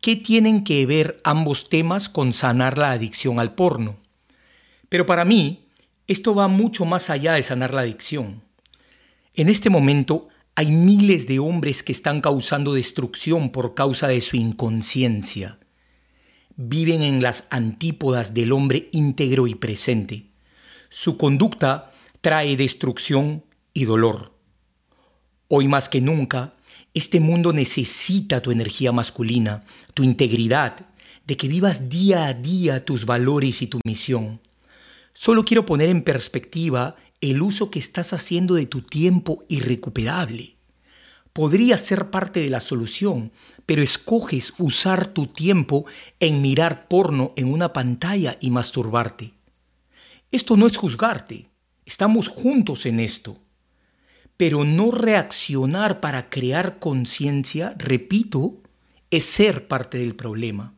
¿qué 0.00 0.16
tienen 0.16 0.64
que 0.64 0.86
ver 0.86 1.20
ambos 1.24 1.68
temas 1.68 2.08
con 2.08 2.32
sanar 2.32 2.78
la 2.78 2.92
adicción 2.92 3.38
al 3.38 3.54
porno? 3.54 3.98
Pero 4.88 5.04
para 5.04 5.26
mí, 5.26 5.66
esto 6.06 6.34
va 6.34 6.48
mucho 6.48 6.86
más 6.86 7.10
allá 7.10 7.34
de 7.34 7.42
sanar 7.42 7.74
la 7.74 7.82
adicción. 7.82 8.42
En 9.34 9.50
este 9.50 9.68
momento 9.68 10.28
hay 10.58 10.72
miles 10.72 11.28
de 11.28 11.38
hombres 11.38 11.84
que 11.84 11.92
están 11.92 12.20
causando 12.20 12.74
destrucción 12.74 13.50
por 13.50 13.76
causa 13.76 14.08
de 14.08 14.20
su 14.20 14.34
inconsciencia. 14.34 15.60
Viven 16.56 17.02
en 17.02 17.22
las 17.22 17.46
antípodas 17.50 18.34
del 18.34 18.50
hombre 18.50 18.88
íntegro 18.90 19.46
y 19.46 19.54
presente. 19.54 20.32
Su 20.88 21.16
conducta 21.16 21.92
trae 22.20 22.56
destrucción 22.56 23.44
y 23.72 23.84
dolor. 23.84 24.32
Hoy 25.46 25.68
más 25.68 25.88
que 25.88 26.00
nunca, 26.00 26.54
este 26.92 27.20
mundo 27.20 27.52
necesita 27.52 28.42
tu 28.42 28.50
energía 28.50 28.90
masculina, 28.90 29.62
tu 29.94 30.02
integridad, 30.02 30.86
de 31.24 31.36
que 31.36 31.46
vivas 31.46 31.88
día 31.88 32.26
a 32.26 32.34
día 32.34 32.84
tus 32.84 33.06
valores 33.06 33.62
y 33.62 33.68
tu 33.68 33.78
misión. 33.84 34.40
Solo 35.12 35.44
quiero 35.44 35.64
poner 35.64 35.88
en 35.88 36.02
perspectiva 36.02 36.96
el 37.20 37.42
uso 37.42 37.70
que 37.70 37.78
estás 37.78 38.12
haciendo 38.12 38.54
de 38.54 38.66
tu 38.66 38.82
tiempo 38.82 39.44
irrecuperable. 39.48 40.58
podría 41.38 41.78
ser 41.78 42.10
parte 42.10 42.40
de 42.40 42.50
la 42.50 42.58
solución, 42.58 43.30
pero 43.64 43.80
escoges 43.80 44.54
usar 44.58 45.06
tu 45.06 45.28
tiempo 45.28 45.86
en 46.18 46.42
mirar 46.42 46.88
porno 46.88 47.32
en 47.36 47.52
una 47.52 47.72
pantalla 47.72 48.36
y 48.40 48.50
masturbarte. 48.50 49.34
Esto 50.32 50.56
no 50.56 50.66
es 50.66 50.76
juzgarte, 50.76 51.48
estamos 51.86 52.26
juntos 52.26 52.86
en 52.86 52.98
esto. 52.98 53.38
Pero 54.36 54.64
no 54.64 54.90
reaccionar 54.90 56.00
para 56.00 56.28
crear 56.28 56.80
conciencia, 56.80 57.72
repito, 57.78 58.60
es 59.12 59.22
ser 59.22 59.68
parte 59.68 59.98
del 59.98 60.16
problema. 60.16 60.74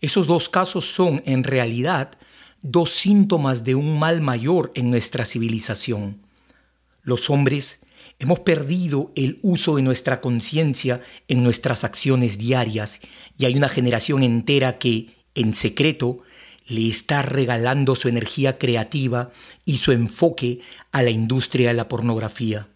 Esos 0.00 0.26
dos 0.26 0.48
casos 0.48 0.86
son, 0.86 1.22
en 1.26 1.44
realidad, 1.44 2.12
dos 2.64 2.92
síntomas 2.92 3.62
de 3.62 3.74
un 3.74 3.98
mal 3.98 4.22
mayor 4.22 4.72
en 4.74 4.90
nuestra 4.90 5.26
civilización. 5.26 6.22
Los 7.02 7.28
hombres 7.28 7.80
hemos 8.18 8.40
perdido 8.40 9.12
el 9.16 9.38
uso 9.42 9.76
de 9.76 9.82
nuestra 9.82 10.22
conciencia 10.22 11.02
en 11.28 11.44
nuestras 11.44 11.84
acciones 11.84 12.38
diarias 12.38 13.02
y 13.36 13.44
hay 13.44 13.54
una 13.54 13.68
generación 13.68 14.22
entera 14.22 14.78
que, 14.78 15.10
en 15.34 15.54
secreto, 15.54 16.20
le 16.66 16.88
está 16.88 17.20
regalando 17.20 17.94
su 17.96 18.08
energía 18.08 18.56
creativa 18.56 19.30
y 19.66 19.76
su 19.76 19.92
enfoque 19.92 20.60
a 20.90 21.02
la 21.02 21.10
industria 21.10 21.68
de 21.68 21.74
la 21.74 21.86
pornografía. 21.86 22.68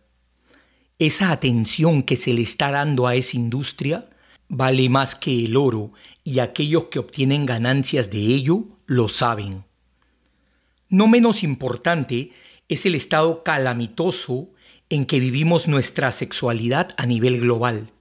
Esa 0.98 1.32
atención 1.32 2.02
que 2.02 2.16
se 2.16 2.34
le 2.34 2.42
está 2.42 2.70
dando 2.70 3.06
a 3.06 3.14
esa 3.14 3.38
industria 3.38 4.10
vale 4.50 4.90
más 4.90 5.14
que 5.14 5.46
el 5.46 5.56
oro 5.56 5.92
y 6.24 6.40
aquellos 6.40 6.84
que 6.86 6.98
obtienen 6.98 7.46
ganancias 7.46 8.10
de 8.10 8.18
ello 8.18 8.66
lo 8.84 9.08
saben. 9.08 9.67
No 10.90 11.06
menos 11.06 11.42
importante 11.42 12.32
es 12.68 12.86
el 12.86 12.94
estado 12.94 13.42
calamitoso 13.42 14.48
en 14.88 15.04
que 15.04 15.20
vivimos 15.20 15.68
nuestra 15.68 16.10
sexualidad 16.12 16.94
a 16.96 17.04
nivel 17.04 17.40
global. 17.40 17.92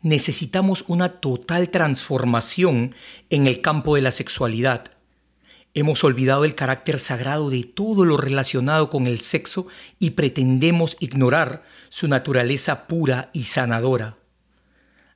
Necesitamos 0.00 0.84
una 0.88 1.20
total 1.20 1.68
transformación 1.68 2.94
en 3.28 3.46
el 3.46 3.60
campo 3.60 3.96
de 3.96 4.02
la 4.02 4.12
sexualidad. 4.12 4.92
Hemos 5.74 6.04
olvidado 6.04 6.46
el 6.46 6.54
carácter 6.54 6.98
sagrado 6.98 7.50
de 7.50 7.64
todo 7.64 8.06
lo 8.06 8.16
relacionado 8.16 8.88
con 8.88 9.06
el 9.06 9.20
sexo 9.20 9.66
y 9.98 10.10
pretendemos 10.10 10.96
ignorar 11.00 11.64
su 11.90 12.08
naturaleza 12.08 12.86
pura 12.86 13.28
y 13.34 13.42
sanadora. 13.42 14.16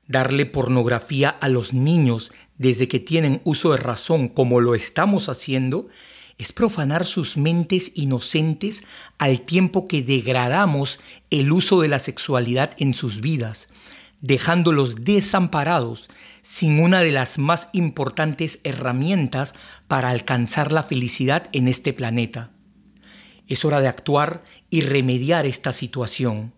Darle 0.07 0.45
pornografía 0.45 1.31
a 1.31 1.49
los 1.49 1.73
niños 1.73 2.31
desde 2.59 2.89
que 2.89 3.01
tienen 3.01 3.41
uso 3.45 3.71
de 3.71 3.79
razón 3.79 4.29
como 4.29 4.61
lo 4.61 4.75
estamos 4.75 5.31
haciendo 5.31 5.89
es 6.41 6.55
profanar 6.55 7.05
sus 7.05 7.37
mentes 7.37 7.93
inocentes 7.95 8.85
al 9.19 9.43
tiempo 9.43 9.87
que 9.87 10.01
degradamos 10.01 10.99
el 11.29 11.53
uso 11.53 11.83
de 11.83 11.89
la 11.89 11.99
sexualidad 11.99 12.71
en 12.79 12.95
sus 12.95 13.21
vidas, 13.21 13.69
dejándolos 14.23 15.05
desamparados 15.05 16.09
sin 16.41 16.81
una 16.81 17.01
de 17.01 17.13
las 17.13 17.37
más 17.37 17.69
importantes 17.73 18.59
herramientas 18.65 19.55
para 19.87 20.09
alcanzar 20.09 20.73
la 20.73 20.85
felicidad 20.85 21.51
en 21.53 21.69
este 21.69 21.93
planeta. 21.93 22.53
Es 23.47 23.67
hora 23.67 23.83
de 23.83 23.89
actuar 23.89 24.43
y 24.71 24.81
remediar 24.81 25.45
esta 25.45 25.75
situación. 25.75 26.55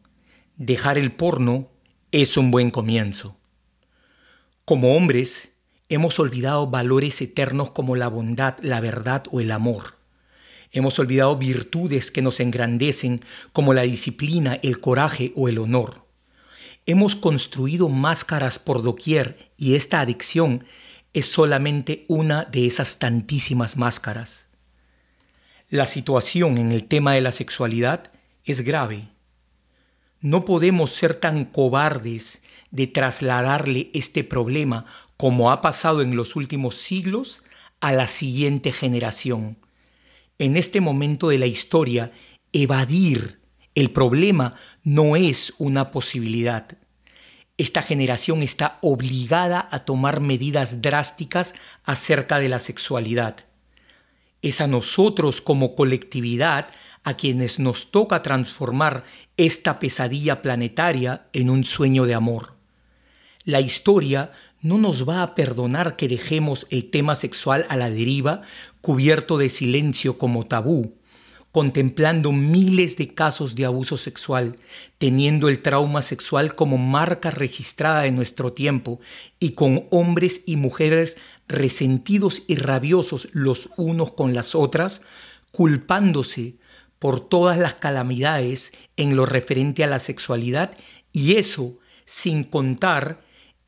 Dejar 0.56 0.96
el 0.96 1.10
porno 1.10 1.70
es 2.12 2.36
un 2.36 2.52
buen 2.52 2.70
comienzo. 2.70 3.36
Como 4.64 4.94
hombres, 4.94 5.51
Hemos 5.92 6.18
olvidado 6.18 6.68
valores 6.68 7.20
eternos 7.20 7.70
como 7.70 7.96
la 7.96 8.08
bondad, 8.08 8.56
la 8.62 8.80
verdad 8.80 9.24
o 9.30 9.42
el 9.42 9.50
amor. 9.50 9.96
Hemos 10.70 10.98
olvidado 10.98 11.36
virtudes 11.36 12.10
que 12.10 12.22
nos 12.22 12.40
engrandecen 12.40 13.20
como 13.52 13.74
la 13.74 13.82
disciplina, 13.82 14.58
el 14.62 14.80
coraje 14.80 15.34
o 15.36 15.50
el 15.50 15.58
honor. 15.58 16.06
Hemos 16.86 17.14
construido 17.14 17.90
máscaras 17.90 18.58
por 18.58 18.82
doquier 18.82 19.52
y 19.58 19.74
esta 19.74 20.00
adicción 20.00 20.64
es 21.12 21.26
solamente 21.26 22.06
una 22.08 22.46
de 22.46 22.66
esas 22.66 22.98
tantísimas 22.98 23.76
máscaras. 23.76 24.46
La 25.68 25.86
situación 25.86 26.56
en 26.56 26.72
el 26.72 26.88
tema 26.88 27.12
de 27.12 27.20
la 27.20 27.32
sexualidad 27.32 28.10
es 28.46 28.62
grave. 28.62 29.10
No 30.22 30.46
podemos 30.46 30.92
ser 30.92 31.12
tan 31.12 31.44
cobardes 31.44 32.40
de 32.70 32.86
trasladarle 32.86 33.90
este 33.92 34.24
problema 34.24 34.86
como 35.22 35.52
ha 35.52 35.62
pasado 35.62 36.02
en 36.02 36.16
los 36.16 36.34
últimos 36.34 36.74
siglos, 36.74 37.44
a 37.80 37.92
la 37.92 38.08
siguiente 38.08 38.72
generación. 38.72 39.56
En 40.40 40.56
este 40.56 40.80
momento 40.80 41.28
de 41.28 41.38
la 41.38 41.46
historia, 41.46 42.10
evadir 42.52 43.38
el 43.76 43.92
problema 43.92 44.56
no 44.82 45.14
es 45.14 45.54
una 45.58 45.92
posibilidad. 45.92 46.76
Esta 47.56 47.82
generación 47.82 48.42
está 48.42 48.80
obligada 48.82 49.68
a 49.70 49.84
tomar 49.84 50.18
medidas 50.18 50.82
drásticas 50.82 51.54
acerca 51.84 52.40
de 52.40 52.48
la 52.48 52.58
sexualidad. 52.58 53.46
Es 54.42 54.60
a 54.60 54.66
nosotros 54.66 55.40
como 55.40 55.76
colectividad 55.76 56.66
a 57.04 57.14
quienes 57.14 57.60
nos 57.60 57.92
toca 57.92 58.24
transformar 58.24 59.04
esta 59.36 59.78
pesadilla 59.78 60.42
planetaria 60.42 61.28
en 61.32 61.48
un 61.48 61.62
sueño 61.62 62.06
de 62.06 62.14
amor. 62.14 62.56
La 63.44 63.60
historia 63.60 64.32
no 64.62 64.78
nos 64.78 65.08
va 65.08 65.22
a 65.22 65.34
perdonar 65.34 65.96
que 65.96 66.08
dejemos 66.08 66.66
el 66.70 66.88
tema 66.90 67.16
sexual 67.16 67.66
a 67.68 67.76
la 67.76 67.90
deriva, 67.90 68.42
cubierto 68.80 69.36
de 69.36 69.48
silencio 69.48 70.18
como 70.18 70.46
tabú, 70.46 70.94
contemplando 71.50 72.32
miles 72.32 72.96
de 72.96 73.08
casos 73.08 73.54
de 73.56 73.66
abuso 73.66 73.96
sexual, 73.96 74.56
teniendo 74.98 75.48
el 75.48 75.60
trauma 75.60 76.00
sexual 76.00 76.54
como 76.54 76.78
marca 76.78 77.30
registrada 77.30 78.02
de 78.02 78.12
nuestro 78.12 78.52
tiempo 78.52 79.00
y 79.38 79.50
con 79.50 79.86
hombres 79.90 80.42
y 80.46 80.56
mujeres 80.56 81.18
resentidos 81.48 82.44
y 82.46 82.54
rabiosos 82.54 83.28
los 83.32 83.68
unos 83.76 84.12
con 84.12 84.32
las 84.32 84.54
otras, 84.54 85.02
culpándose 85.50 86.54
por 87.00 87.20
todas 87.20 87.58
las 87.58 87.74
calamidades 87.74 88.72
en 88.96 89.16
lo 89.16 89.26
referente 89.26 89.82
a 89.82 89.88
la 89.88 89.98
sexualidad 89.98 90.70
y 91.12 91.34
eso 91.34 91.78
sin 92.06 92.44
contar 92.44 93.20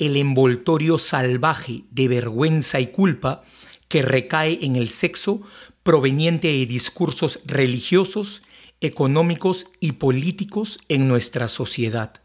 el 0.04 0.16
envoltorio 0.16 0.98
salvaje 0.98 1.84
de 1.90 2.08
vergüenza 2.08 2.80
y 2.80 2.88
culpa 2.88 3.42
que 3.88 4.02
recae 4.02 4.58
en 4.62 4.76
el 4.76 4.88
sexo 4.88 5.42
proveniente 5.82 6.48
de 6.48 6.66
discursos 6.66 7.40
religiosos, 7.44 8.42
económicos 8.80 9.66
y 9.80 9.92
políticos 9.92 10.78
en 10.88 11.08
nuestra 11.08 11.48
sociedad. 11.48 12.20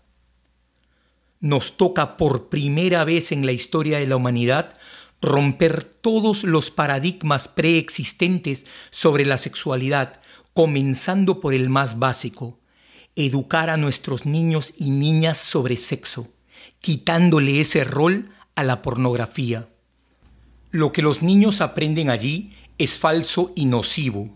Nos 1.39 1.77
toca 1.77 2.17
por 2.17 2.49
primera 2.49 3.03
vez 3.03 3.31
en 3.31 3.45
la 3.45 3.51
historia 3.51 3.99
de 3.99 4.07
la 4.07 4.15
humanidad 4.15 4.77
romper 5.21 5.83
todos 5.83 6.43
los 6.43 6.71
paradigmas 6.71 7.47
preexistentes 7.47 8.65
sobre 8.89 9.25
la 9.25 9.37
sexualidad, 9.37 10.21
comenzando 10.53 11.39
por 11.39 11.53
el 11.53 11.69
más 11.69 11.99
básico, 11.99 12.59
educar 13.15 13.69
a 13.69 13.77
nuestros 13.77 14.25
niños 14.25 14.73
y 14.77 14.91
niñas 14.91 15.37
sobre 15.37 15.75
sexo 15.75 16.29
quitándole 16.81 17.59
ese 17.59 17.83
rol 17.83 18.29
a 18.55 18.63
la 18.63 18.81
pornografía. 18.81 19.67
Lo 20.71 20.91
que 20.91 21.01
los 21.01 21.21
niños 21.21 21.61
aprenden 21.61 22.09
allí 22.09 22.53
es 22.77 22.97
falso 22.97 23.51
y 23.55 23.65
nocivo, 23.65 24.29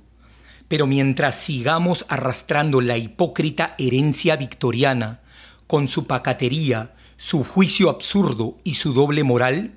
pero 0.67 0.87
mientras 0.87 1.35
sigamos 1.35 2.05
arrastrando 2.09 2.81
la 2.81 2.97
hipócrita 2.97 3.75
herencia 3.77 4.35
victoriana, 4.35 5.21
con 5.67 5.87
su 5.87 6.07
pacatería, 6.07 6.95
su 7.17 7.43
juicio 7.43 7.89
absurdo 7.89 8.57
y 8.63 8.73
su 8.75 8.93
doble 8.93 9.23
moral, 9.23 9.75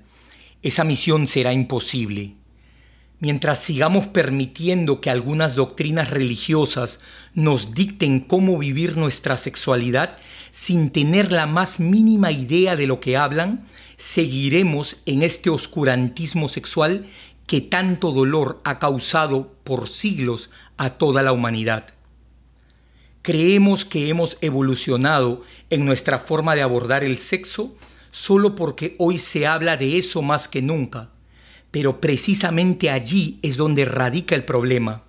esa 0.63 0.85
misión 0.85 1.29
será 1.29 1.53
imposible. 1.53 2.35
Mientras 3.19 3.61
sigamos 3.61 4.09
permitiendo 4.09 5.01
que 5.01 5.11
algunas 5.11 5.55
doctrinas 5.55 6.11
religiosas 6.11 7.01
nos 7.35 7.73
dicten 7.73 8.21
cómo 8.21 8.59
vivir 8.59 8.97
nuestra 8.97 9.37
sexualidad 9.37 10.19
sin 10.57 10.91
tener 10.91 11.33
la 11.33 11.47
más 11.47 11.81
mínima 11.81 12.33
idea 12.33 12.77
de 12.77 12.87
lo 12.87 13.01
que 13.01 13.17
hablan, 13.17 13.67
seguiremos 13.97 14.97
en 15.05 15.23
este 15.23 15.51
oscurantismo 15.51 16.49
sexual 16.49 17.07
que 17.47 17.61
tanto 17.61 18.13
dolor 18.13 18.61
ha 18.65 18.79
causado 18.79 19.53
por 19.65 19.89
siglos 19.89 20.51
a 20.77 20.91
toda 20.91 21.23
la 21.23 21.33
humanidad. 21.33 21.89
Creemos 23.23 23.85
que 23.85 24.09
hemos 24.09 24.39
evolucionado 24.41 25.43
en 25.69 25.85
nuestra 25.85 26.21
forma 26.21 26.55
de 26.55 26.63
abordar 26.63 27.05
el 27.05 27.19
sexo 27.19 27.75
solo 28.11 28.55
porque 28.55 28.95
hoy 28.99 29.19
se 29.19 29.47
habla 29.47 29.77
de 29.77 29.99
eso 29.99 30.23
más 30.23 30.49
que 30.49 30.63
nunca 30.63 31.11
pero 31.77 32.01
precisamente 32.01 32.89
allí 32.89 33.39
es 33.43 33.59
donde 33.59 33.85
radica 33.85 34.35
el 34.35 34.47
problema. 34.47 35.03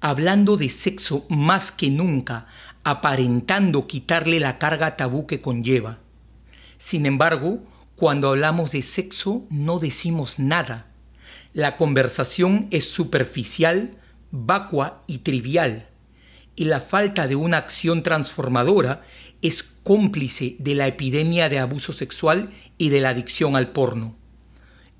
Hablando 0.00 0.56
de 0.56 0.70
sexo 0.70 1.26
más 1.28 1.70
que 1.70 1.90
nunca, 1.90 2.46
aparentando 2.90 3.86
quitarle 3.86 4.40
la 4.40 4.58
carga 4.58 4.96
tabú 4.96 5.26
que 5.26 5.42
conlleva. 5.42 5.98
Sin 6.78 7.04
embargo, 7.04 7.62
cuando 7.96 8.28
hablamos 8.28 8.72
de 8.72 8.80
sexo 8.80 9.44
no 9.50 9.78
decimos 9.78 10.38
nada. 10.38 10.86
La 11.52 11.76
conversación 11.76 12.66
es 12.70 12.90
superficial, 12.90 13.98
vacua 14.30 15.02
y 15.06 15.18
trivial. 15.18 15.88
Y 16.56 16.64
la 16.64 16.80
falta 16.80 17.28
de 17.28 17.36
una 17.36 17.58
acción 17.58 18.02
transformadora 18.02 19.02
es 19.42 19.62
cómplice 19.62 20.56
de 20.58 20.74
la 20.74 20.86
epidemia 20.86 21.50
de 21.50 21.58
abuso 21.58 21.92
sexual 21.92 22.52
y 22.78 22.88
de 22.88 23.02
la 23.02 23.10
adicción 23.10 23.54
al 23.54 23.68
porno. 23.68 24.16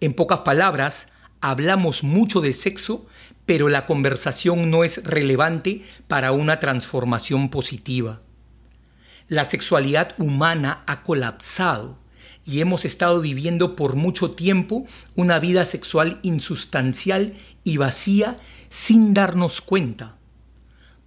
En 0.01 0.13
pocas 0.13 0.41
palabras, 0.41 1.09
hablamos 1.41 2.03
mucho 2.03 2.43
de 2.43 2.53
sexo, 2.53 3.07
pero 3.49 3.71
la 3.71 3.87
conversación 3.87 4.71
no 4.71 4.85
es 4.85 5.03
relevante 5.05 5.83
para 6.07 6.33
una 6.33 6.61
transformación 6.61 7.49
positiva. 7.49 8.21
La 9.27 9.47
sexualidad 9.47 10.15
humana 10.19 10.85
ha 10.87 11.03
colapsado 11.03 11.97
y 12.45 12.61
hemos 12.61 12.85
estado 12.85 13.23
viviendo 13.23 13.75
por 13.75 13.97
mucho 13.97 14.33
tiempo 14.33 14.85
una 15.17 15.39
vida 15.39 15.65
sexual 15.65 16.19
insustancial 16.23 17.39
y 17.65 17.79
vacía 17.79 18.37
sin 18.69 19.15
darnos 19.15 19.63
cuenta. 19.63 20.19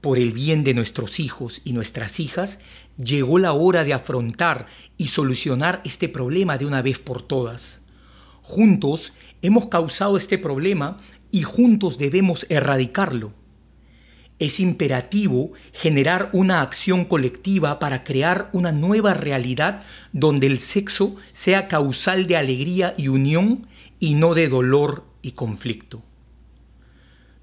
Por 0.01 0.17
el 0.17 0.31
bien 0.31 0.63
de 0.63 0.73
nuestros 0.73 1.19
hijos 1.19 1.61
y 1.63 1.73
nuestras 1.73 2.19
hijas, 2.19 2.57
llegó 2.97 3.37
la 3.37 3.53
hora 3.53 3.83
de 3.83 3.93
afrontar 3.93 4.65
y 4.97 5.09
solucionar 5.09 5.79
este 5.85 6.09
problema 6.09 6.57
de 6.57 6.65
una 6.65 6.81
vez 6.81 6.97
por 6.97 7.21
todas. 7.21 7.81
Juntos 8.41 9.13
hemos 9.43 9.67
causado 9.67 10.17
este 10.17 10.39
problema 10.39 10.97
y 11.32 11.43
juntos 11.43 11.97
debemos 11.97 12.45
erradicarlo 12.49 13.34
es 14.41 14.59
imperativo 14.59 15.51
generar 15.71 16.32
una 16.34 16.61
acción 16.61 17.05
colectiva 17.05 17.77
para 17.77 18.03
crear 18.03 18.49
una 18.53 18.71
nueva 18.71 19.13
realidad 19.13 19.84
donde 20.13 20.47
el 20.47 20.57
sexo 20.57 21.15
sea 21.32 21.67
causal 21.67 22.25
de 22.25 22.38
alegría 22.38 22.95
y 22.97 23.09
unión 23.09 23.67
y 23.99 24.15
no 24.15 24.34
de 24.34 24.49
dolor 24.49 25.05
y 25.21 25.34
conflicto. 25.34 26.01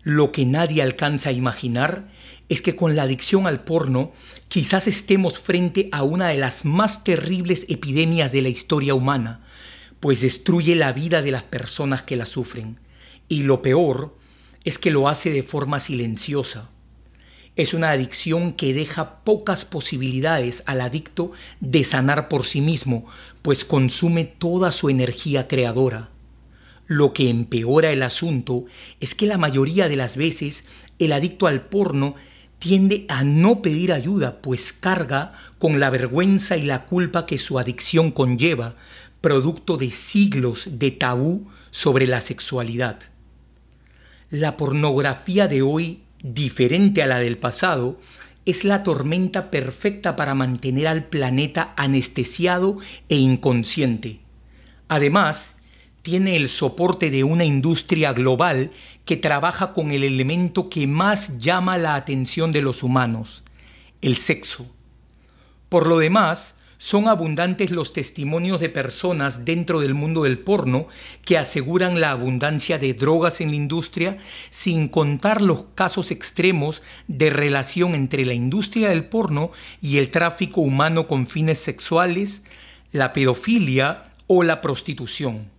Lo 0.03 0.33
que 0.33 0.45
nadie 0.45 0.83
alcanza 0.83 1.29
a 1.29 1.33
imaginar 1.33 2.09
es 2.49 2.63
que 2.63 2.75
con 2.75 2.97
la 2.97 3.05
adicción 3.05 3.47
al 3.47 3.63
porno 3.63 4.11
quizás 4.49 4.89
estemos 4.89 5.39
frente 5.39 5.89
a 5.93 6.03
una 6.03 6.31
de 6.31 6.39
las 6.39 6.65
más 6.65 7.05
terribles 7.05 7.65
epidemias 7.69 8.33
de 8.33 8.43
la 8.43 8.49
historia 8.49 8.97
humana, 8.97 9.47
pues 10.01 10.21
destruye 10.21 10.75
la 10.75 10.93
vida 10.93 11.23
de 11.23 11.31
las 11.31 11.45
personas 11.45 12.03
que 12.03 12.17
la 12.17 12.27
sufren. 12.27 12.88
Y 13.29 13.43
lo 13.43 13.63
peor 13.63 14.17
es 14.65 14.79
que 14.79 14.91
lo 14.91 15.09
hace 15.09 15.31
de 15.31 15.43
forma 15.43 15.81
silenciosa 15.81 16.71
es 17.59 17.75
una 17.75 17.91
adicción 17.91 18.53
que 18.53 18.73
deja 18.73 19.25
pocas 19.25 19.65
posibilidades 19.65 20.63
al 20.67 20.81
adicto 20.81 21.33
de 21.59 21.83
sanar 21.83 22.29
por 22.29 22.47
sí 22.47 22.61
mismo, 22.61 23.05
pues 23.43 23.65
consume 23.65 24.25
toda 24.25 24.71
su 24.71 24.89
energía 24.91 25.49
creadora. 25.49 26.09
Lo 26.87 27.13
que 27.13 27.29
empeora 27.29 27.91
el 27.91 28.05
asunto 28.05 28.67
es 29.01 29.17
que 29.17 29.27
la 29.27 29.39
mayoría 29.39 29.89
de 29.89 29.97
las 29.97 30.17
veces 30.17 30.65
el 31.01 31.13
adicto 31.13 31.49
al 31.49 31.63
porno 31.63 32.15
tiende 32.61 33.07
a 33.09 33.25
no 33.25 33.61
pedir 33.61 33.93
ayuda, 33.93 34.41
pues 34.41 34.73
carga 34.73 35.33
con 35.59 35.81
la 35.81 35.91
vergüenza 35.91 36.57
y 36.57 36.63
la 36.63 36.87
culpa 36.87 37.27
que 37.27 37.39
su 37.39 37.59
adicción 37.59 38.13
conlleva, 38.13 38.77
producto 39.21 39.77
de 39.77 39.91
siglos 39.91 40.79
de 40.79 40.93
tabú 40.93 41.49
sobre 41.73 42.07
la 42.07 42.21
sexualidad. 42.21 43.01
La 44.31 44.57
pornografía 44.57 45.49
de 45.49 45.63
hoy 45.63 46.03
diferente 46.23 47.03
a 47.03 47.07
la 47.07 47.19
del 47.19 47.39
pasado, 47.39 47.99
es 48.45 48.65
la 48.65 48.83
tormenta 48.83 49.51
perfecta 49.51 50.17
para 50.17 50.35
mantener 50.35 50.89
al 50.89 51.05
planeta 51.05 51.75
anestesiado 51.77 52.79
e 53.09 53.17
inconsciente. 53.17 54.21
Además, 54.89 55.57
tiene 56.03 56.37
el 56.37 56.49
soporte 56.49 57.11
de 57.11 57.25
una 57.25 57.45
industria 57.45 58.13
global 58.13 58.71
que 59.05 59.17
trabaja 59.17 59.75
con 59.75 59.91
el 59.91 60.05
elemento 60.05 60.71
que 60.71 60.87
más 60.87 61.39
llama 61.39 61.77
la 61.77 61.95
atención 61.95 62.53
de 62.53 62.63
los 62.63 62.83
humanos, 62.83 63.43
el 64.01 64.17
sexo. 64.17 64.67
Por 65.69 65.87
lo 65.87 65.99
demás, 65.99 66.57
son 66.79 67.09
abundantes 67.09 67.73
los 67.73 67.93
testimonios 67.93 68.61
de 68.61 68.69
personas 68.69 69.45
dentro 69.45 69.81
del 69.81 69.95
mundo 69.95 70.23
del 70.23 70.39
porno 70.39 70.87
que 71.25 71.37
aseguran 71.37 72.01
la 72.01 72.13
abundancia 72.13 72.79
de 72.79 72.95
drogas 72.95 73.41
en 73.41 73.49
la 73.49 73.57
industria, 73.57 74.19
sin 74.51 74.89
contar 74.89 75.43
los 75.43 75.65
casos 75.75 76.13
extremos 76.13 76.83
de 77.09 77.31
relación 77.31 77.97
entre 77.97 78.25
la 78.25 78.35
industria 78.35 78.91
del 78.91 79.07
porno 79.07 79.51
y 79.83 79.99
el 79.99 80.11
tráfico 80.11 80.61
humano 80.61 81.09
con 81.09 81.27
fines 81.27 81.59
sexuales, 81.59 82.45
la 82.93 83.13
pedofilia 83.13 84.05
o 84.29 84.45
la 84.45 84.61
prostitución. 84.61 85.51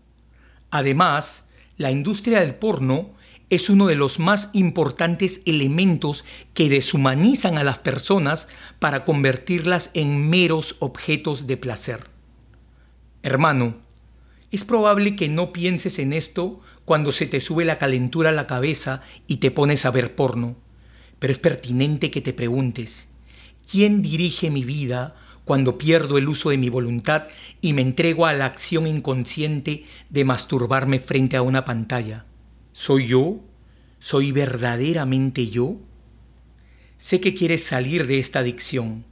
Además, 0.71 1.45
la 1.77 1.91
industria 1.91 2.39
del 2.39 2.55
porno 2.55 3.09
es 3.49 3.69
uno 3.69 3.87
de 3.87 3.95
los 3.95 4.19
más 4.19 4.49
importantes 4.53 5.41
elementos 5.45 6.23
que 6.53 6.69
deshumanizan 6.69 7.57
a 7.57 7.63
las 7.63 7.79
personas 7.79 8.47
para 8.79 9.05
convertirlas 9.05 9.89
en 9.93 10.29
meros 10.29 10.75
objetos 10.79 11.47
de 11.47 11.57
placer. 11.57 12.07
Hermano, 13.23 13.77
es 14.51 14.63
probable 14.63 15.15
que 15.15 15.29
no 15.29 15.51
pienses 15.51 15.99
en 15.99 16.13
esto 16.13 16.61
cuando 16.85 17.11
se 17.11 17.25
te 17.25 17.41
sube 17.41 17.65
la 17.65 17.77
calentura 17.77 18.29
a 18.29 18.33
la 18.33 18.47
cabeza 18.47 19.01
y 19.27 19.37
te 19.37 19.51
pones 19.51 19.85
a 19.85 19.91
ver 19.91 20.15
porno, 20.15 20.55
pero 21.19 21.33
es 21.33 21.39
pertinente 21.39 22.11
que 22.11 22.21
te 22.21 22.33
preguntes, 22.33 23.09
¿quién 23.69 24.01
dirige 24.01 24.49
mi 24.49 24.63
vida 24.63 25.15
cuando 25.43 25.77
pierdo 25.77 26.17
el 26.17 26.29
uso 26.29 26.51
de 26.51 26.57
mi 26.57 26.69
voluntad 26.69 27.27
y 27.61 27.73
me 27.73 27.81
entrego 27.81 28.25
a 28.25 28.33
la 28.33 28.45
acción 28.45 28.87
inconsciente 28.87 29.83
de 30.09 30.23
masturbarme 30.23 30.99
frente 30.99 31.37
a 31.37 31.41
una 31.41 31.65
pantalla? 31.65 32.25
¿Soy 32.71 33.07
yo? 33.07 33.39
¿Soy 33.99 34.31
verdaderamente 34.31 35.49
yo? 35.49 35.77
Sé 36.97 37.19
que 37.19 37.33
quieres 37.33 37.63
salir 37.63 38.07
de 38.07 38.19
esta 38.19 38.39
adicción. 38.39 39.05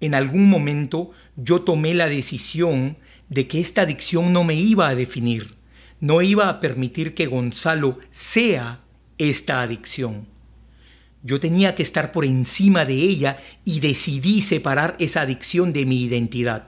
En 0.00 0.14
algún 0.14 0.50
momento 0.50 1.12
yo 1.36 1.62
tomé 1.62 1.94
la 1.94 2.08
decisión 2.08 2.98
de 3.28 3.48
que 3.48 3.60
esta 3.60 3.82
adicción 3.82 4.32
no 4.32 4.44
me 4.44 4.54
iba 4.54 4.88
a 4.88 4.94
definir, 4.94 5.54
no 6.00 6.20
iba 6.20 6.48
a 6.48 6.60
permitir 6.60 7.14
que 7.14 7.26
Gonzalo 7.26 7.98
sea 8.10 8.80
esta 9.16 9.62
adicción. 9.62 10.26
Yo 11.22 11.40
tenía 11.40 11.74
que 11.74 11.82
estar 11.82 12.12
por 12.12 12.26
encima 12.26 12.84
de 12.84 12.94
ella 12.94 13.38
y 13.64 13.80
decidí 13.80 14.42
separar 14.42 14.94
esa 14.98 15.22
adicción 15.22 15.72
de 15.72 15.86
mi 15.86 16.02
identidad. 16.02 16.66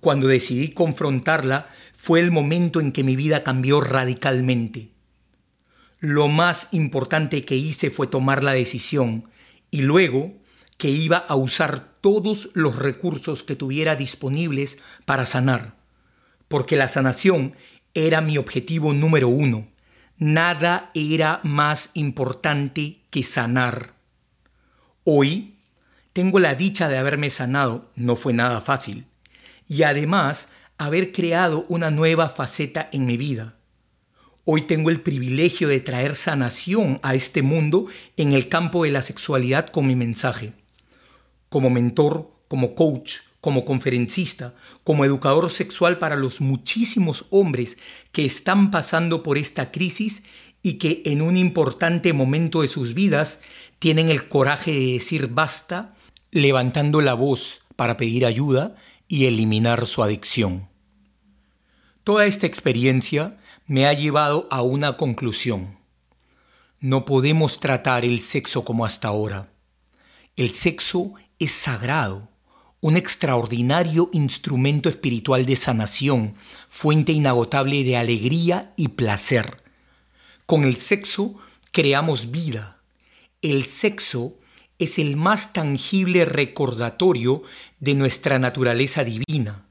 Cuando 0.00 0.28
decidí 0.28 0.68
confrontarla 0.68 1.70
fue 1.96 2.20
el 2.20 2.30
momento 2.30 2.80
en 2.80 2.92
que 2.92 3.04
mi 3.04 3.16
vida 3.16 3.42
cambió 3.42 3.80
radicalmente. 3.80 4.97
Lo 6.00 6.28
más 6.28 6.68
importante 6.70 7.44
que 7.44 7.56
hice 7.56 7.90
fue 7.90 8.06
tomar 8.06 8.44
la 8.44 8.52
decisión 8.52 9.28
y 9.72 9.80
luego 9.80 10.32
que 10.76 10.90
iba 10.90 11.16
a 11.16 11.34
usar 11.34 11.96
todos 12.00 12.50
los 12.54 12.76
recursos 12.76 13.42
que 13.42 13.56
tuviera 13.56 13.96
disponibles 13.96 14.78
para 15.06 15.26
sanar, 15.26 15.74
porque 16.46 16.76
la 16.76 16.86
sanación 16.86 17.56
era 17.94 18.20
mi 18.20 18.38
objetivo 18.38 18.92
número 18.92 19.26
uno. 19.28 19.66
Nada 20.18 20.92
era 20.94 21.40
más 21.42 21.90
importante 21.94 23.00
que 23.10 23.24
sanar. 23.24 23.94
Hoy 25.02 25.56
tengo 26.12 26.38
la 26.38 26.54
dicha 26.54 26.88
de 26.88 26.98
haberme 26.98 27.30
sanado, 27.30 27.90
no 27.96 28.14
fue 28.14 28.32
nada 28.34 28.60
fácil, 28.60 29.06
y 29.66 29.82
además 29.82 30.48
haber 30.76 31.10
creado 31.10 31.66
una 31.68 31.90
nueva 31.90 32.28
faceta 32.28 32.88
en 32.92 33.04
mi 33.04 33.16
vida 33.16 33.57
Hoy 34.50 34.62
tengo 34.62 34.88
el 34.88 35.02
privilegio 35.02 35.68
de 35.68 35.78
traer 35.78 36.14
sanación 36.14 37.00
a 37.02 37.14
este 37.14 37.42
mundo 37.42 37.84
en 38.16 38.32
el 38.32 38.48
campo 38.48 38.84
de 38.84 38.90
la 38.90 39.02
sexualidad 39.02 39.68
con 39.68 39.86
mi 39.86 39.94
mensaje. 39.94 40.54
Como 41.50 41.68
mentor, 41.68 42.30
como 42.48 42.74
coach, 42.74 43.16
como 43.42 43.66
conferencista, 43.66 44.54
como 44.84 45.04
educador 45.04 45.50
sexual 45.50 45.98
para 45.98 46.16
los 46.16 46.40
muchísimos 46.40 47.26
hombres 47.28 47.76
que 48.10 48.24
están 48.24 48.70
pasando 48.70 49.22
por 49.22 49.36
esta 49.36 49.70
crisis 49.70 50.22
y 50.62 50.78
que 50.78 51.02
en 51.04 51.20
un 51.20 51.36
importante 51.36 52.14
momento 52.14 52.62
de 52.62 52.68
sus 52.68 52.94
vidas 52.94 53.42
tienen 53.78 54.08
el 54.08 54.28
coraje 54.28 54.72
de 54.72 54.92
decir 54.94 55.26
basta, 55.26 55.94
levantando 56.30 57.02
la 57.02 57.12
voz 57.12 57.66
para 57.76 57.98
pedir 57.98 58.24
ayuda 58.24 58.76
y 59.08 59.26
eliminar 59.26 59.84
su 59.84 60.02
adicción. 60.02 60.70
Toda 62.02 62.24
esta 62.24 62.46
experiencia 62.46 63.36
me 63.68 63.86
ha 63.86 63.92
llevado 63.92 64.48
a 64.50 64.62
una 64.62 64.96
conclusión. 64.96 65.76
No 66.80 67.04
podemos 67.04 67.60
tratar 67.60 68.02
el 68.06 68.20
sexo 68.20 68.64
como 68.64 68.86
hasta 68.86 69.08
ahora. 69.08 69.52
El 70.36 70.54
sexo 70.54 71.12
es 71.38 71.52
sagrado, 71.52 72.30
un 72.80 72.96
extraordinario 72.96 74.08
instrumento 74.14 74.88
espiritual 74.88 75.44
de 75.44 75.56
sanación, 75.56 76.34
fuente 76.70 77.12
inagotable 77.12 77.84
de 77.84 77.98
alegría 77.98 78.72
y 78.76 78.88
placer. 78.88 79.62
Con 80.46 80.64
el 80.64 80.76
sexo 80.76 81.36
creamos 81.70 82.30
vida. 82.30 82.78
El 83.42 83.66
sexo 83.66 84.38
es 84.78 84.98
el 84.98 85.16
más 85.16 85.52
tangible 85.52 86.24
recordatorio 86.24 87.42
de 87.80 87.92
nuestra 87.92 88.38
naturaleza 88.38 89.04
divina. 89.04 89.67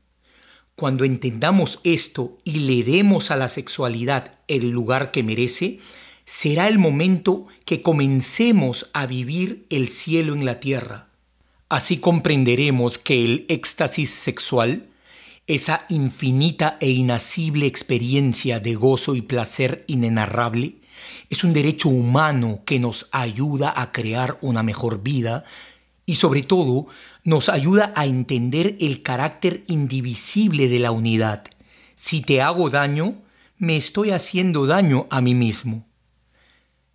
Cuando 0.79 1.05
entendamos 1.05 1.79
esto 1.83 2.37
y 2.43 2.59
le 2.59 2.83
demos 2.83 3.31
a 3.31 3.35
la 3.35 3.47
sexualidad 3.47 4.35
el 4.47 4.69
lugar 4.69 5.09
que 5.09 5.23
merece, 5.23 5.79
será 6.23 6.67
el 6.67 6.77
momento 6.77 7.47
que 7.65 7.81
comencemos 7.81 8.87
a 8.93 9.07
vivir 9.07 9.65
el 9.71 9.89
cielo 9.89 10.35
en 10.35 10.45
la 10.45 10.59
tierra. 10.59 11.07
Así 11.67 11.97
comprenderemos 11.97 12.99
que 12.99 13.25
el 13.25 13.47
éxtasis 13.49 14.11
sexual, 14.11 14.85
esa 15.47 15.87
infinita 15.89 16.77
e 16.79 16.91
inacible 16.91 17.65
experiencia 17.65 18.59
de 18.59 18.75
gozo 18.75 19.15
y 19.15 19.23
placer 19.23 19.83
inenarrable, 19.87 20.75
es 21.31 21.43
un 21.43 21.53
derecho 21.53 21.89
humano 21.89 22.61
que 22.65 22.77
nos 22.77 23.09
ayuda 23.11 23.73
a 23.75 23.91
crear 23.91 24.37
una 24.41 24.61
mejor 24.61 25.01
vida 25.01 25.43
y 26.05 26.15
sobre 26.15 26.43
todo 26.43 26.85
nos 27.27 27.49
ayuda 27.49 27.91
a 27.97 28.05
entender 28.05 28.77
el 28.79 29.03
carácter 29.03 29.65
indivisible 29.67 30.69
de 30.69 30.79
la 30.79 30.91
unidad. 30.91 31.43
Si 31.93 32.21
te 32.21 32.41
hago 32.41 32.69
daño, 32.69 33.21
me 33.57 33.75
estoy 33.75 34.11
haciendo 34.11 34.65
daño 34.65 35.07
a 35.09 35.19
mí 35.19 35.35
mismo. 35.35 35.85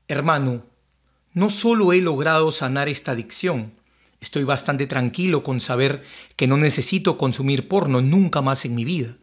Hermano, 0.09 0.65
no 1.35 1.51
solo 1.51 1.93
he 1.93 2.01
logrado 2.01 2.51
sanar 2.51 2.89
esta 2.89 3.13
adicción, 3.13 3.75
estoy 4.23 4.45
bastante 4.45 4.87
tranquilo 4.87 5.43
con 5.43 5.61
saber 5.61 6.03
que 6.35 6.47
no 6.47 6.57
necesito 6.57 7.19
consumir 7.19 7.69
porno 7.69 8.01
nunca 8.01 8.41
más 8.41 8.65
en 8.65 8.75
mi 8.75 8.87
vida, 8.87 9.19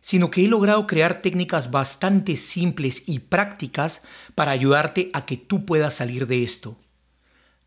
sino 0.00 0.30
que 0.30 0.44
he 0.44 0.48
logrado 0.48 0.86
crear 0.86 1.22
técnicas 1.22 1.70
bastante 1.70 2.36
simples 2.36 3.02
y 3.06 3.20
prácticas 3.20 4.02
para 4.34 4.52
ayudarte 4.52 5.08
a 5.14 5.24
que 5.24 5.38
tú 5.38 5.64
puedas 5.64 5.94
salir 5.94 6.26
de 6.26 6.42
esto. 6.42 6.76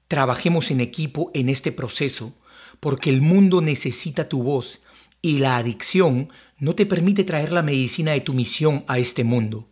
Trabajemos 0.07 0.69
en 0.69 0.79
equipo 0.79 1.31
en 1.33 1.49
este 1.49 1.71
proceso 1.71 2.35
porque 2.81 3.11
el 3.11 3.21
mundo 3.21 3.61
necesita 3.61 4.27
tu 4.27 4.43
voz 4.43 4.81
y 5.21 5.37
la 5.37 5.55
adicción 5.55 6.29
no 6.57 6.75
te 6.75 6.85
permite 6.85 7.23
traer 7.23 7.51
la 7.51 7.61
medicina 7.61 8.11
de 8.11 8.21
tu 8.21 8.33
misión 8.33 8.83
a 8.87 8.97
este 8.97 9.23
mundo. 9.23 9.69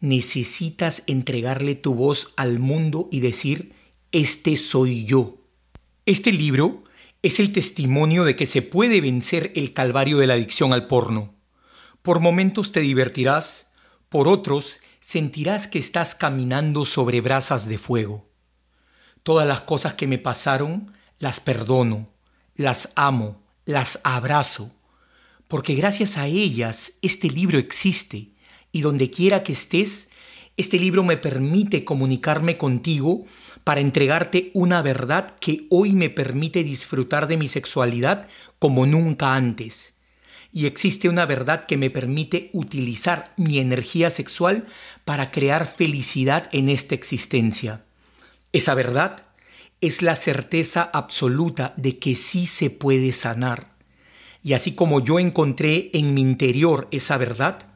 Necesitas 0.00 1.02
entregarle 1.06 1.74
tu 1.74 1.94
voz 1.94 2.34
al 2.36 2.58
mundo 2.58 3.08
y 3.10 3.20
decir, 3.20 3.72
este 4.12 4.56
soy 4.56 5.04
yo. 5.04 5.38
Este 6.04 6.30
libro 6.30 6.84
es 7.22 7.40
el 7.40 7.52
testimonio 7.52 8.24
de 8.24 8.36
que 8.36 8.46
se 8.46 8.60
puede 8.60 9.00
vencer 9.00 9.50
el 9.56 9.72
calvario 9.72 10.18
de 10.18 10.26
la 10.26 10.34
adicción 10.34 10.74
al 10.74 10.86
porno. 10.86 11.34
Por 12.02 12.20
momentos 12.20 12.70
te 12.70 12.80
divertirás, 12.80 13.70
por 14.10 14.28
otros 14.28 14.80
sentirás 15.00 15.68
que 15.68 15.78
estás 15.78 16.14
caminando 16.14 16.84
sobre 16.84 17.22
brasas 17.22 17.66
de 17.66 17.78
fuego. 17.78 18.28
Todas 19.22 19.48
las 19.48 19.62
cosas 19.62 19.94
que 19.94 20.06
me 20.06 20.18
pasaron 20.18 20.92
las 21.18 21.40
perdono, 21.40 22.10
las 22.56 22.90
amo, 22.94 23.42
las 23.64 24.00
abrazo, 24.04 24.72
porque 25.48 25.74
gracias 25.74 26.16
a 26.16 26.26
ellas 26.26 26.94
este 27.02 27.28
libro 27.28 27.58
existe 27.58 28.30
y 28.72 28.80
donde 28.80 29.10
quiera 29.10 29.42
que 29.42 29.52
estés, 29.52 30.08
este 30.56 30.78
libro 30.78 31.04
me 31.04 31.18
permite 31.18 31.84
comunicarme 31.84 32.56
contigo 32.56 33.26
para 33.62 33.80
entregarte 33.80 34.50
una 34.54 34.80
verdad 34.80 35.36
que 35.38 35.66
hoy 35.68 35.92
me 35.92 36.08
permite 36.08 36.64
disfrutar 36.64 37.28
de 37.28 37.36
mi 37.36 37.48
sexualidad 37.48 38.28
como 38.58 38.86
nunca 38.86 39.34
antes. 39.34 39.94
Y 40.52 40.64
existe 40.64 41.10
una 41.10 41.26
verdad 41.26 41.66
que 41.66 41.76
me 41.76 41.90
permite 41.90 42.48
utilizar 42.54 43.34
mi 43.36 43.58
energía 43.58 44.08
sexual 44.08 44.66
para 45.04 45.30
crear 45.30 45.66
felicidad 45.66 46.48
en 46.52 46.70
esta 46.70 46.94
existencia. 46.94 47.84
Esa 48.52 48.72
verdad 48.72 49.25
es 49.80 50.02
la 50.02 50.16
certeza 50.16 50.82
absoluta 50.82 51.74
de 51.76 51.98
que 51.98 52.14
sí 52.14 52.46
se 52.46 52.70
puede 52.70 53.12
sanar. 53.12 53.76
Y 54.42 54.54
así 54.54 54.74
como 54.74 55.00
yo 55.00 55.18
encontré 55.18 55.90
en 55.92 56.14
mi 56.14 56.20
interior 56.20 56.88
esa 56.90 57.18
verdad, 57.18 57.74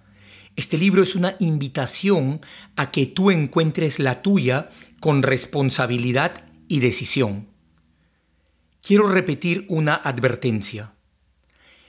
este 0.56 0.78
libro 0.78 1.02
es 1.02 1.14
una 1.14 1.36
invitación 1.38 2.40
a 2.76 2.90
que 2.90 3.06
tú 3.06 3.30
encuentres 3.30 3.98
la 3.98 4.22
tuya 4.22 4.70
con 5.00 5.22
responsabilidad 5.22 6.44
y 6.68 6.80
decisión. 6.80 7.48
Quiero 8.82 9.08
repetir 9.08 9.66
una 9.68 9.94
advertencia. 9.94 10.94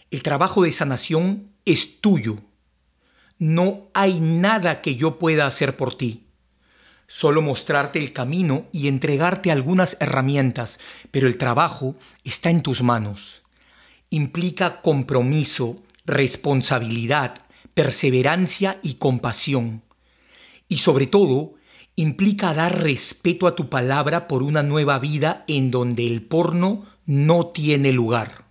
El 0.10 0.24
trabajo 0.24 0.64
de 0.64 0.72
sanación 0.72 1.52
es 1.66 2.02
tuyo. 2.02 2.40
No 3.38 3.90
hay 3.94 4.20
nada 4.20 4.82
que 4.82 4.96
yo 4.96 5.18
pueda 5.18 5.46
hacer 5.46 5.78
por 5.78 5.96
ti 5.96 6.31
solo 7.12 7.42
mostrarte 7.42 8.00
el 8.00 8.14
camino 8.14 8.68
y 8.72 8.88
entregarte 8.88 9.52
algunas 9.52 9.98
herramientas, 10.00 10.80
pero 11.12 11.28
el 11.28 11.38
trabajo 11.38 11.96
está 12.24 12.50
en 12.50 12.62
tus 12.62 12.84
manos. 12.84 13.44
Implica 14.10 14.82
compromiso, 14.82 15.76
responsabilidad, 16.06 17.34
perseverancia 17.74 18.80
y 18.82 18.94
compasión. 18.94 19.82
Y 20.70 20.78
sobre 20.78 21.06
todo, 21.06 21.56
implica 21.98 22.54
dar 22.54 22.82
respeto 22.82 23.46
a 23.46 23.58
tu 23.58 23.68
palabra 23.68 24.30
por 24.30 24.42
una 24.42 24.64
nueva 24.64 24.98
vida 24.98 25.44
en 25.50 25.70
donde 25.70 26.08
el 26.08 26.22
porno 26.22 26.86
no 27.06 27.48
tiene 27.48 27.92
lugar. 27.92 28.46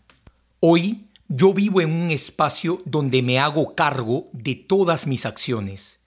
Hoy 0.61 1.07
yo 1.29 1.55
vivo 1.55 1.81
en 1.81 1.95
un 1.95 2.11
espacio 2.11 2.83
donde 2.85 3.23
me 3.23 3.39
hago 3.39 3.75
cargo 3.75 4.29
de 4.35 4.55
todas 4.55 5.07
mis 5.07 5.25
acciones. 5.25 6.01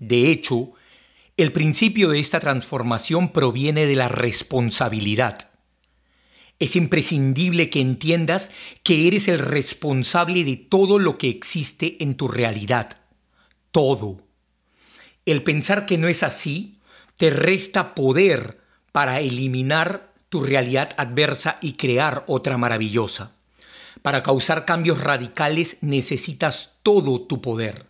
De 0.00 0.32
hecho, 0.32 0.72
el 1.42 1.52
principio 1.52 2.10
de 2.10 2.20
esta 2.20 2.38
transformación 2.38 3.32
proviene 3.32 3.86
de 3.86 3.96
la 3.96 4.08
responsabilidad. 4.08 5.50
Es 6.58 6.76
imprescindible 6.76 7.70
que 7.70 7.80
entiendas 7.80 8.50
que 8.82 9.08
eres 9.08 9.26
el 9.28 9.38
responsable 9.38 10.44
de 10.44 10.56
todo 10.56 10.98
lo 10.98 11.16
que 11.16 11.30
existe 11.30 12.02
en 12.02 12.14
tu 12.14 12.28
realidad. 12.28 12.98
Todo. 13.70 14.22
El 15.24 15.42
pensar 15.42 15.86
que 15.86 15.96
no 15.96 16.08
es 16.08 16.22
así 16.22 16.78
te 17.16 17.30
resta 17.30 17.94
poder 17.94 18.60
para 18.92 19.20
eliminar 19.20 20.12
tu 20.28 20.42
realidad 20.42 20.94
adversa 20.98 21.58
y 21.62 21.74
crear 21.74 22.24
otra 22.26 22.58
maravillosa. 22.58 23.32
Para 24.02 24.22
causar 24.22 24.66
cambios 24.66 25.00
radicales 25.00 25.78
necesitas 25.80 26.78
todo 26.82 27.22
tu 27.22 27.40
poder. 27.40 27.89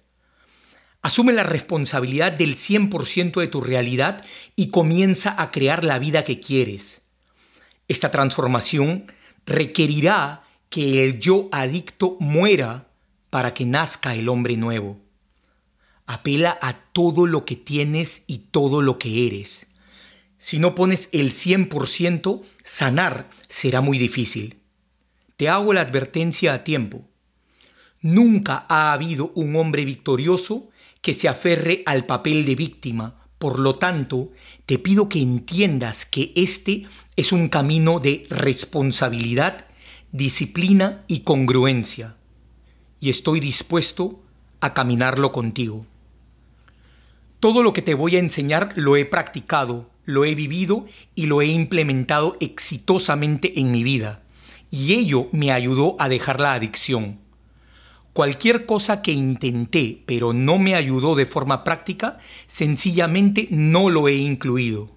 Asume 1.02 1.32
la 1.32 1.44
responsabilidad 1.44 2.32
del 2.32 2.56
100% 2.56 3.40
de 3.40 3.46
tu 3.48 3.60
realidad 3.62 4.24
y 4.54 4.68
comienza 4.68 5.34
a 5.40 5.50
crear 5.50 5.82
la 5.82 5.98
vida 5.98 6.24
que 6.24 6.40
quieres. 6.40 7.02
Esta 7.88 8.10
transformación 8.10 9.10
requerirá 9.46 10.44
que 10.68 11.04
el 11.04 11.18
yo 11.18 11.48
adicto 11.52 12.16
muera 12.20 12.86
para 13.30 13.54
que 13.54 13.64
nazca 13.64 14.14
el 14.14 14.28
hombre 14.28 14.56
nuevo. 14.56 15.00
Apela 16.06 16.58
a 16.60 16.74
todo 16.92 17.26
lo 17.26 17.44
que 17.44 17.56
tienes 17.56 18.22
y 18.26 18.38
todo 18.50 18.82
lo 18.82 18.98
que 18.98 19.26
eres. 19.26 19.66
Si 20.38 20.58
no 20.58 20.74
pones 20.74 21.08
el 21.12 21.32
100%, 21.32 22.42
sanar 22.62 23.28
será 23.48 23.80
muy 23.80 23.98
difícil. 23.98 24.58
Te 25.36 25.48
hago 25.48 25.72
la 25.72 25.80
advertencia 25.82 26.54
a 26.54 26.64
tiempo. 26.64 27.08
Nunca 28.00 28.66
ha 28.68 28.92
habido 28.92 29.32
un 29.34 29.56
hombre 29.56 29.84
victorioso 29.84 30.69
que 31.00 31.14
se 31.14 31.28
aferre 31.28 31.82
al 31.86 32.06
papel 32.06 32.44
de 32.44 32.54
víctima. 32.54 33.14
Por 33.38 33.58
lo 33.58 33.76
tanto, 33.76 34.30
te 34.66 34.78
pido 34.78 35.08
que 35.08 35.20
entiendas 35.20 36.04
que 36.04 36.32
este 36.36 36.84
es 37.16 37.32
un 37.32 37.48
camino 37.48 37.98
de 37.98 38.26
responsabilidad, 38.28 39.66
disciplina 40.12 41.04
y 41.06 41.20
congruencia. 41.20 42.16
Y 43.00 43.08
estoy 43.08 43.40
dispuesto 43.40 44.20
a 44.60 44.74
caminarlo 44.74 45.32
contigo. 45.32 45.86
Todo 47.40 47.62
lo 47.62 47.72
que 47.72 47.80
te 47.80 47.94
voy 47.94 48.16
a 48.16 48.18
enseñar 48.18 48.74
lo 48.76 48.96
he 48.96 49.06
practicado, 49.06 49.88
lo 50.04 50.26
he 50.26 50.34
vivido 50.34 50.86
y 51.14 51.24
lo 51.24 51.40
he 51.40 51.46
implementado 51.46 52.36
exitosamente 52.40 53.58
en 53.58 53.72
mi 53.72 53.82
vida. 53.82 54.22
Y 54.70 54.92
ello 54.92 55.28
me 55.32 55.50
ayudó 55.50 55.96
a 55.98 56.10
dejar 56.10 56.40
la 56.40 56.52
adicción. 56.52 57.18
Cualquier 58.12 58.66
cosa 58.66 59.02
que 59.02 59.12
intenté 59.12 60.02
pero 60.04 60.32
no 60.32 60.58
me 60.58 60.74
ayudó 60.74 61.14
de 61.14 61.26
forma 61.26 61.62
práctica, 61.62 62.18
sencillamente 62.46 63.46
no 63.50 63.88
lo 63.88 64.08
he 64.08 64.16
incluido. 64.16 64.90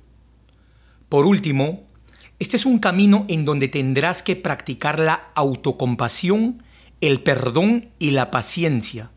Por 1.10 1.26
último, 1.26 1.84
este 2.40 2.58
es 2.58 2.66
un 2.66 2.80
camino 2.80 3.26
en 3.28 3.46
donde 3.46 3.68
tendrás 3.68 4.24
que 4.24 4.36
practicar 4.36 5.00
la 5.00 5.32
autocompasión, 5.36 6.64
el 7.02 7.22
perdón 7.22 7.90
y 8.00 8.12
la 8.12 8.32
paciencia. 8.32 9.12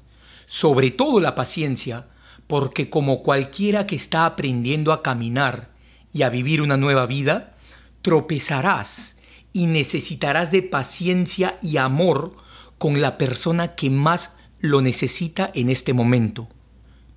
Sobre 0.44 0.90
todo 0.90 1.18
la 1.18 1.34
paciencia, 1.34 2.06
porque 2.46 2.90
como 2.90 3.22
cualquiera 3.22 3.86
que 3.86 3.96
está 3.96 4.26
aprendiendo 4.26 4.92
a 4.92 5.02
caminar 5.02 5.70
y 6.12 6.22
a 6.22 6.28
vivir 6.28 6.60
una 6.60 6.76
nueva 6.76 7.06
vida, 7.06 7.54
tropezarás 8.02 9.16
y 9.52 9.66
necesitarás 9.66 10.52
de 10.52 10.62
paciencia 10.62 11.56
y 11.62 11.78
amor 11.78 12.36
con 12.78 13.00
la 13.00 13.18
persona 13.18 13.74
que 13.74 13.90
más 13.90 14.34
lo 14.60 14.80
necesita 14.80 15.50
en 15.54 15.70
este 15.70 15.92
momento, 15.92 16.48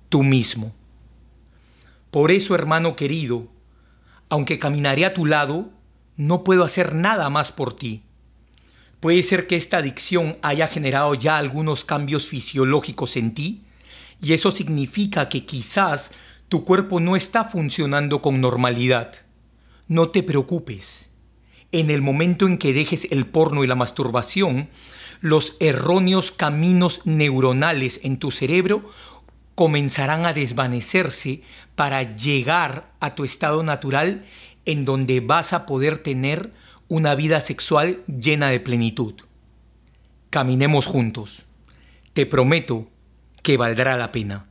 tú 0.08 0.22
mismo. 0.22 0.72
Por 2.10 2.30
eso, 2.30 2.54
hermano 2.54 2.96
querido, 2.96 3.48
aunque 4.28 4.58
caminaré 4.58 5.04
a 5.04 5.14
tu 5.14 5.26
lado, 5.26 5.70
no 6.16 6.44
puedo 6.44 6.64
hacer 6.64 6.94
nada 6.94 7.30
más 7.30 7.52
por 7.52 7.74
ti. 7.74 8.02
Puede 9.00 9.22
ser 9.22 9.46
que 9.46 9.56
esta 9.56 9.78
adicción 9.78 10.36
haya 10.42 10.66
generado 10.66 11.14
ya 11.14 11.38
algunos 11.38 11.84
cambios 11.84 12.28
fisiológicos 12.28 13.16
en 13.16 13.34
ti, 13.34 13.62
y 14.20 14.34
eso 14.34 14.50
significa 14.50 15.28
que 15.28 15.46
quizás 15.46 16.12
tu 16.48 16.64
cuerpo 16.64 17.00
no 17.00 17.16
está 17.16 17.44
funcionando 17.44 18.20
con 18.20 18.40
normalidad. 18.40 19.14
No 19.88 20.10
te 20.10 20.22
preocupes. 20.22 21.10
en 21.72 21.90
el 21.90 22.02
momento 22.02 22.46
en 22.46 22.58
que 22.58 22.72
dejes 22.72 23.06
el 23.10 23.26
porno 23.26 23.62
y 23.62 23.66
la 23.66 23.76
masturbación, 23.76 24.68
los 25.20 25.56
erróneos 25.60 26.32
caminos 26.32 27.02
neuronales 27.04 28.00
en 28.02 28.18
tu 28.18 28.30
cerebro 28.30 28.90
comenzarán 29.54 30.24
a 30.24 30.32
desvanecerse 30.32 31.42
para 31.74 32.16
llegar 32.16 32.92
a 33.00 33.14
tu 33.14 33.24
estado 33.24 33.62
natural 33.62 34.24
en 34.64 34.84
donde 34.84 35.20
vas 35.20 35.52
a 35.52 35.66
poder 35.66 35.98
tener 35.98 36.52
una 36.88 37.14
vida 37.14 37.40
sexual 37.40 38.02
llena 38.06 38.48
de 38.48 38.60
plenitud. 38.60 39.14
Caminemos 40.30 40.86
juntos. 40.86 41.44
Te 42.12 42.26
prometo 42.26 42.90
que 43.42 43.56
valdrá 43.56 43.96
la 43.96 44.12
pena. 44.12 44.46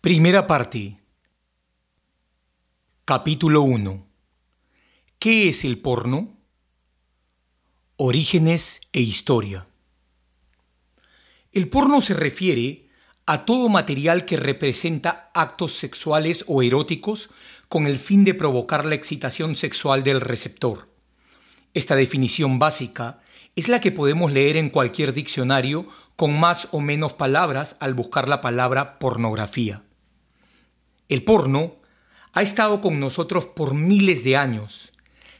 Primera 0.00 0.46
parte. 0.46 0.98
Capítulo 3.04 3.62
1. 3.62 4.11
¿Qué 5.22 5.48
es 5.48 5.64
el 5.64 5.78
porno? 5.78 6.36
Orígenes 7.94 8.80
e 8.92 9.02
historia. 9.02 9.64
El 11.52 11.68
porno 11.68 12.00
se 12.00 12.12
refiere 12.12 12.88
a 13.24 13.44
todo 13.44 13.68
material 13.68 14.24
que 14.24 14.36
representa 14.36 15.30
actos 15.32 15.74
sexuales 15.74 16.44
o 16.48 16.60
eróticos 16.60 17.30
con 17.68 17.86
el 17.86 17.98
fin 17.98 18.24
de 18.24 18.34
provocar 18.34 18.84
la 18.84 18.96
excitación 18.96 19.54
sexual 19.54 20.02
del 20.02 20.20
receptor. 20.20 20.88
Esta 21.72 21.94
definición 21.94 22.58
básica 22.58 23.20
es 23.54 23.68
la 23.68 23.80
que 23.80 23.92
podemos 23.92 24.32
leer 24.32 24.56
en 24.56 24.70
cualquier 24.70 25.12
diccionario 25.12 25.86
con 26.16 26.36
más 26.36 26.66
o 26.72 26.80
menos 26.80 27.12
palabras 27.12 27.76
al 27.78 27.94
buscar 27.94 28.26
la 28.26 28.40
palabra 28.40 28.98
pornografía. 28.98 29.84
El 31.08 31.22
porno 31.22 31.76
ha 32.32 32.42
estado 32.42 32.80
con 32.80 32.98
nosotros 32.98 33.46
por 33.46 33.74
miles 33.74 34.24
de 34.24 34.36
años. 34.36 34.92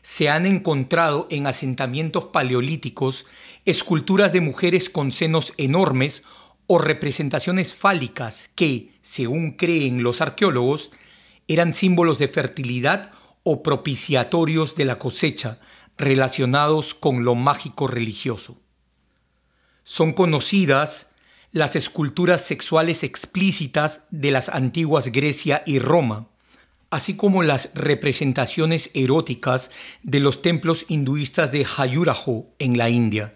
Se 0.03 0.29
han 0.29 0.47
encontrado 0.47 1.27
en 1.31 1.47
asentamientos 1.47 2.27
paleolíticos 2.27 3.25
esculturas 3.65 4.33
de 4.33 4.41
mujeres 4.41 4.91
con 4.91 5.13
senos 5.13 5.55
enormes 5.57 6.25
o 6.67 6.79
representaciones 6.79 7.75
fálicas 7.75 8.51
que, 8.55 8.93
según 9.03 9.53
creen 9.53 10.03
los 10.03 10.21
arqueólogos, 10.21 10.91
eran 11.49 11.75
símbolos 11.75 12.19
de 12.19 12.29
fertilidad 12.29 13.13
o 13.45 13.63
propiciatorios 13.63 14.75
de 14.77 14.85
la 14.85 14.99
cosecha 14.99 15.59
relacionados 15.97 16.95
con 16.95 17.25
lo 17.25 17.35
mágico 17.35 17.87
religioso. 17.87 18.57
Son 19.85 20.13
conocidas 20.13 21.11
las 21.51 21.77
esculturas 21.77 22.43
sexuales 22.43 23.03
explícitas 23.03 24.07
de 24.11 24.31
las 24.31 24.49
antiguas 24.49 25.09
Grecia 25.13 25.63
y 25.67 25.79
Roma, 25.79 26.29
así 26.93 27.17
como 27.17 27.43
las 27.43 27.71
representaciones 27.75 28.91
eróticas 28.93 29.71
de 30.03 30.21
los 30.21 30.43
templos 30.43 30.85
hinduistas 30.89 31.51
de 31.51 31.67
Hayurajo 31.79 32.55
en 32.59 32.77
la 32.77 32.91
India. 32.91 33.33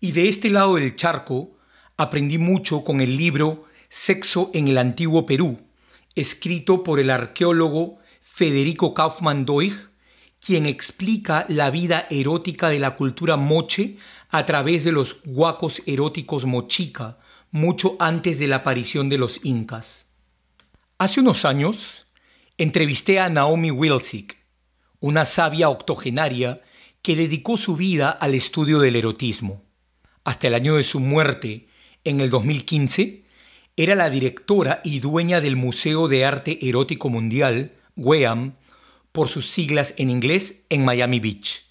Y 0.00 0.12
de 0.12 0.28
este 0.28 0.50
lado 0.50 0.74
del 0.74 0.96
charco 0.96 1.56
aprendí 1.96 2.36
mucho 2.36 2.84
con 2.84 3.00
el 3.00 3.16
libro 3.16 3.64
Sexo 3.88 4.50
en 4.52 4.68
el 4.68 4.76
Antiguo 4.76 5.24
Perú, 5.24 5.62
escrito 6.14 6.82
por 6.82 7.00
el 7.00 7.08
arqueólogo 7.08 8.00
Federico 8.20 8.92
Kaufmann 8.92 9.46
Doig, 9.46 9.72
quien 10.38 10.66
explica 10.66 11.46
la 11.48 11.70
vida 11.70 12.06
erótica 12.10 12.68
de 12.68 12.78
la 12.78 12.96
cultura 12.96 13.38
moche 13.38 13.96
a 14.28 14.44
través 14.44 14.84
de 14.84 14.92
los 14.92 15.20
huacos 15.24 15.82
eróticos 15.86 16.44
mochica, 16.44 17.16
mucho 17.50 17.96
antes 17.98 18.38
de 18.38 18.46
la 18.46 18.56
aparición 18.56 19.08
de 19.08 19.16
los 19.16 19.42
incas. 19.42 20.04
Hace 20.98 21.20
unos 21.20 21.46
años 21.46 22.05
entrevisté 22.58 23.20
a 23.20 23.28
Naomi 23.28 23.70
Wilsick, 23.70 24.38
una 24.98 25.26
sabia 25.26 25.68
octogenaria 25.68 26.62
que 27.02 27.14
dedicó 27.14 27.58
su 27.58 27.76
vida 27.76 28.10
al 28.10 28.34
estudio 28.34 28.78
del 28.78 28.96
erotismo. 28.96 29.62
Hasta 30.24 30.48
el 30.48 30.54
año 30.54 30.76
de 30.76 30.82
su 30.82 30.98
muerte, 30.98 31.68
en 32.04 32.20
el 32.20 32.30
2015, 32.30 33.24
era 33.76 33.94
la 33.94 34.08
directora 34.08 34.80
y 34.84 35.00
dueña 35.00 35.42
del 35.42 35.56
Museo 35.56 36.08
de 36.08 36.24
Arte 36.24 36.58
Erótico 36.66 37.10
Mundial, 37.10 37.76
WEAM, 37.94 38.54
por 39.12 39.28
sus 39.28 39.48
siglas 39.48 39.94
en 39.98 40.08
inglés, 40.08 40.64
en 40.70 40.84
Miami 40.84 41.20
Beach. 41.20 41.64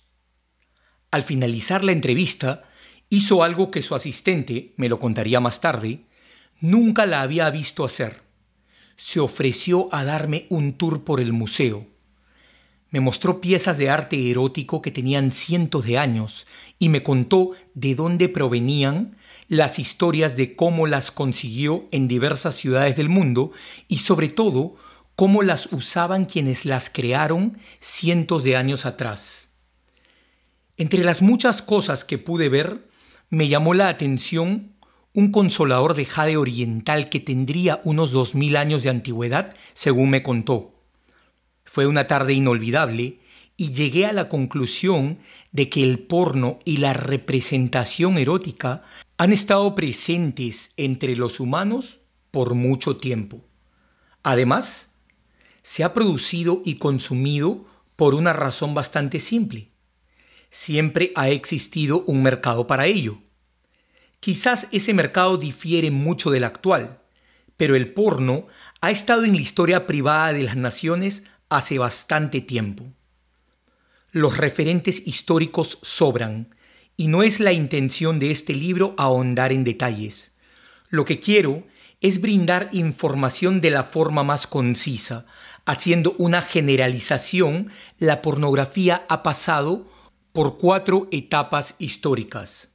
Al 1.09 1.23
finalizar 1.23 1.83
la 1.83 1.93
entrevista, 1.93 2.69
hizo 3.09 3.43
algo 3.43 3.71
que 3.71 3.81
su 3.81 3.95
asistente, 3.95 4.73
me 4.77 4.88
lo 4.88 4.99
contaría 4.99 5.39
más 5.39 5.61
tarde, 5.61 6.05
nunca 6.59 7.07
la 7.07 7.21
había 7.23 7.49
visto 7.49 7.86
hacer. 7.86 8.24
Se 8.96 9.20
ofreció 9.20 9.93
a 9.93 10.04
darme 10.04 10.46
un 10.50 10.74
tour 10.74 11.04
por 11.04 11.20
el 11.20 11.34
museo. 11.34 11.88
Me 12.89 13.00
mostró 13.00 13.41
piezas 13.41 13.78
de 13.78 13.89
arte 13.89 14.32
erótico 14.32 14.82
que 14.82 14.91
tenían 14.91 15.32
cientos 15.32 15.86
de 15.86 15.98
años 15.98 16.48
y 16.80 16.89
me 16.89 17.04
contó 17.04 17.52
de 17.74 17.96
dónde 17.96 18.30
provenían 18.30 19.18
las 19.48 19.80
historias 19.80 20.38
de 20.38 20.56
cómo 20.56 20.88
las 20.88 21.12
consiguió 21.12 21.88
en 21.91 22.08
diversas 22.08 22.56
ciudades 22.56 22.96
del 22.96 23.10
mundo 23.10 23.52
y 23.88 23.98
sobre 23.98 24.30
todo 24.30 24.76
cómo 25.16 25.43
las 25.43 25.72
usaban 25.72 26.26
quienes 26.26 26.66
las 26.66 26.89
crearon 26.89 27.58
cientos 27.80 28.43
de 28.43 28.56
años 28.56 28.86
atrás. 28.86 29.50
Entre 30.78 31.04
las 31.04 31.22
muchas 31.22 31.62
cosas 31.62 32.04
que 32.04 32.18
pude 32.18 32.50
ver, 32.50 32.89
me 33.30 33.48
llamó 33.48 33.74
la 33.74 33.88
atención 33.88 34.74
un 35.16 35.32
consolador 35.32 35.95
de 35.95 36.05
jade 36.05 36.38
oriental 36.38 37.09
que 37.09 37.20
tendría 37.20 37.82
unos 37.84 38.11
dos 38.11 38.36
mil 38.36 38.55
años 38.55 38.84
de 38.84 38.89
antigüedad, 38.89 39.55
según 39.74 40.11
me 40.11 40.22
contó. 40.22 40.76
Fue 41.63 41.88
una 41.88 42.05
tarde 42.05 42.34
inolvidable 42.34 43.20
y 43.57 43.72
llegué 43.72 44.05
a 44.05 44.13
la 44.13 44.30
conclusión 44.30 45.18
de 45.51 45.70
que 45.70 45.82
el 45.84 45.99
porno 45.99 46.59
y 46.66 46.78
la 46.78 46.93
representación 46.93 48.18
erótica 48.18 48.84
han 49.18 49.34
estado 49.34 49.74
presentes 49.74 50.74
entre 50.78 51.16
los 51.16 51.39
humanos 51.39 52.01
por 52.30 52.53
mucho 52.53 52.97
tiempo. 52.97 53.41
Además, 54.22 54.91
se 55.63 55.84
ha 55.84 55.93
producido 55.93 56.61
y 56.63 56.76
consumido 56.76 57.66
por 57.95 58.13
una 58.13 58.34
razón 58.34 58.74
bastante 58.74 59.20
simple 59.20 59.72
siempre 60.55 61.11
ha 61.16 61.28
existido 61.28 62.05
un 62.07 62.24
mercado 62.24 62.66
para 62.66 62.86
ello. 62.86 63.18
Quizás 64.26 64.67
ese 64.71 64.91
mercado 64.95 65.38
difiere 65.38 65.91
mucho 65.91 66.32
del 66.32 66.45
actual, 66.45 66.97
pero 67.57 67.76
el 67.76 67.93
porno 67.93 68.47
ha 68.82 68.89
estado 68.89 69.23
en 69.23 69.34
la 69.34 69.41
historia 69.41 69.86
privada 69.86 70.34
de 70.34 70.41
las 70.41 70.55
naciones 70.55 71.21
hace 71.47 71.78
bastante 71.78 72.41
tiempo. 72.41 72.86
Los 74.09 74.38
referentes 74.38 75.05
históricos 75.05 75.78
sobran, 75.84 76.55
y 76.97 77.07
no 77.07 77.21
es 77.21 77.39
la 77.39 77.53
intención 77.53 78.17
de 78.17 78.32
este 78.32 78.55
libro 78.55 78.95
ahondar 78.97 79.51
en 79.51 79.63
detalles. 79.63 80.34
Lo 80.89 81.05
que 81.05 81.19
quiero 81.19 81.63
es 82.01 82.19
brindar 82.19 82.69
información 82.71 83.61
de 83.61 83.69
la 83.69 83.84
forma 83.84 84.23
más 84.23 84.47
concisa, 84.47 85.28
haciendo 85.67 86.15
una 86.17 86.41
generalización, 86.41 87.69
la 87.99 88.23
pornografía 88.23 89.05
ha 89.07 89.21
pasado 89.21 89.88
por 90.34 90.57
cuatro 90.57 91.09
etapas 91.11 91.76
históricas. 91.78 92.74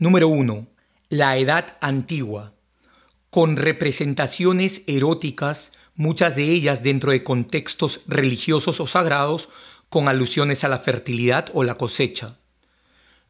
Número 0.00 0.28
1. 0.28 0.66
La 1.10 1.36
Edad 1.36 1.76
Antigua, 1.82 2.54
con 3.28 3.58
representaciones 3.58 4.82
eróticas, 4.86 5.72
muchas 5.94 6.36
de 6.36 6.44
ellas 6.44 6.82
dentro 6.82 7.12
de 7.12 7.22
contextos 7.22 8.00
religiosos 8.06 8.80
o 8.80 8.86
sagrados, 8.86 9.50
con 9.90 10.08
alusiones 10.08 10.64
a 10.64 10.68
la 10.68 10.78
fertilidad 10.78 11.50
o 11.52 11.64
la 11.64 11.74
cosecha. 11.74 12.38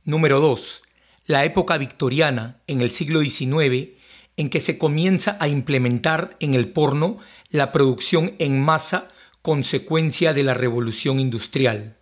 Número 0.04 0.38
2. 0.38 0.82
La 1.26 1.44
época 1.44 1.76
victoriana, 1.76 2.60
en 2.68 2.82
el 2.82 2.92
siglo 2.92 3.20
XIX, 3.20 3.88
en 4.36 4.48
que 4.48 4.60
se 4.60 4.78
comienza 4.78 5.38
a 5.40 5.48
implementar 5.48 6.36
en 6.38 6.54
el 6.54 6.68
porno 6.68 7.18
la 7.48 7.72
producción 7.72 8.36
en 8.38 8.62
masa 8.62 9.08
consecuencia 9.42 10.34
de 10.34 10.44
la 10.44 10.54
revolución 10.54 11.18
industrial. 11.18 11.96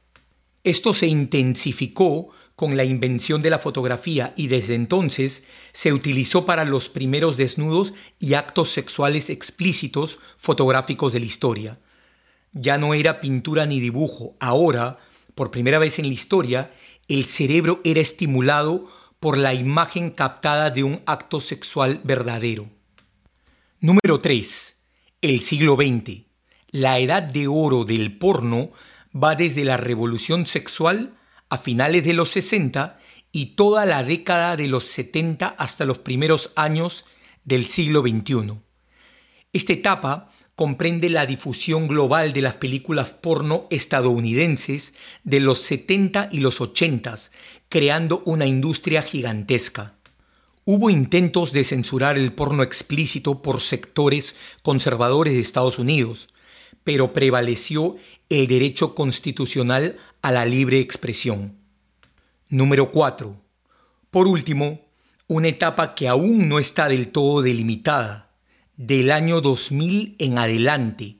Esto 0.62 0.92
se 0.92 1.06
intensificó 1.06 2.34
con 2.58 2.76
la 2.76 2.82
invención 2.82 3.40
de 3.40 3.50
la 3.50 3.60
fotografía 3.60 4.32
y 4.34 4.48
desde 4.48 4.74
entonces 4.74 5.44
se 5.72 5.92
utilizó 5.92 6.44
para 6.44 6.64
los 6.64 6.88
primeros 6.88 7.36
desnudos 7.36 7.94
y 8.18 8.34
actos 8.34 8.70
sexuales 8.70 9.30
explícitos 9.30 10.18
fotográficos 10.38 11.12
de 11.12 11.20
la 11.20 11.26
historia. 11.26 11.78
Ya 12.50 12.76
no 12.76 12.94
era 12.94 13.20
pintura 13.20 13.64
ni 13.64 13.78
dibujo, 13.78 14.34
ahora, 14.40 14.98
por 15.36 15.52
primera 15.52 15.78
vez 15.78 16.00
en 16.00 16.08
la 16.08 16.14
historia, 16.14 16.72
el 17.06 17.26
cerebro 17.26 17.80
era 17.84 18.00
estimulado 18.00 18.88
por 19.20 19.38
la 19.38 19.54
imagen 19.54 20.10
captada 20.10 20.70
de 20.70 20.82
un 20.82 21.00
acto 21.06 21.38
sexual 21.38 22.00
verdadero. 22.02 22.68
Número 23.78 24.18
3. 24.20 24.82
El 25.22 25.42
siglo 25.42 25.76
XX. 25.76 26.22
La 26.72 26.98
edad 26.98 27.22
de 27.22 27.46
oro 27.46 27.84
del 27.84 28.18
porno 28.18 28.72
va 29.14 29.36
desde 29.36 29.62
la 29.62 29.76
revolución 29.76 30.44
sexual 30.44 31.14
a 31.48 31.58
finales 31.58 32.04
de 32.04 32.12
los 32.12 32.30
60 32.30 32.98
y 33.32 33.56
toda 33.56 33.86
la 33.86 34.04
década 34.04 34.56
de 34.56 34.68
los 34.68 34.84
70 34.84 35.48
hasta 35.48 35.84
los 35.84 35.98
primeros 35.98 36.52
años 36.56 37.04
del 37.44 37.66
siglo 37.66 38.02
XXI. 38.02 38.54
Esta 39.52 39.72
etapa 39.72 40.30
comprende 40.54 41.08
la 41.08 41.24
difusión 41.24 41.86
global 41.86 42.32
de 42.32 42.42
las 42.42 42.56
películas 42.56 43.10
porno 43.10 43.66
estadounidenses 43.70 44.92
de 45.24 45.40
los 45.40 45.60
70 45.60 46.30
y 46.32 46.40
los 46.40 46.60
80, 46.60 47.14
creando 47.68 48.22
una 48.24 48.46
industria 48.46 49.02
gigantesca. 49.02 49.94
Hubo 50.64 50.90
intentos 50.90 51.52
de 51.52 51.64
censurar 51.64 52.18
el 52.18 52.32
porno 52.32 52.62
explícito 52.62 53.40
por 53.40 53.60
sectores 53.60 54.36
conservadores 54.62 55.32
de 55.34 55.40
Estados 55.40 55.78
Unidos, 55.78 56.28
pero 56.84 57.12
prevaleció 57.12 57.96
el 58.28 58.48
derecho 58.48 58.94
constitucional 58.94 59.96
a 60.22 60.32
la 60.32 60.44
libre 60.44 60.80
expresión. 60.80 61.56
Número 62.48 62.90
4. 62.90 63.40
Por 64.10 64.26
último, 64.26 64.80
una 65.26 65.48
etapa 65.48 65.94
que 65.94 66.08
aún 66.08 66.48
no 66.48 66.58
está 66.58 66.88
del 66.88 67.08
todo 67.08 67.42
delimitada, 67.42 68.30
del 68.76 69.10
año 69.10 69.40
2000 69.40 70.16
en 70.18 70.38
adelante, 70.38 71.18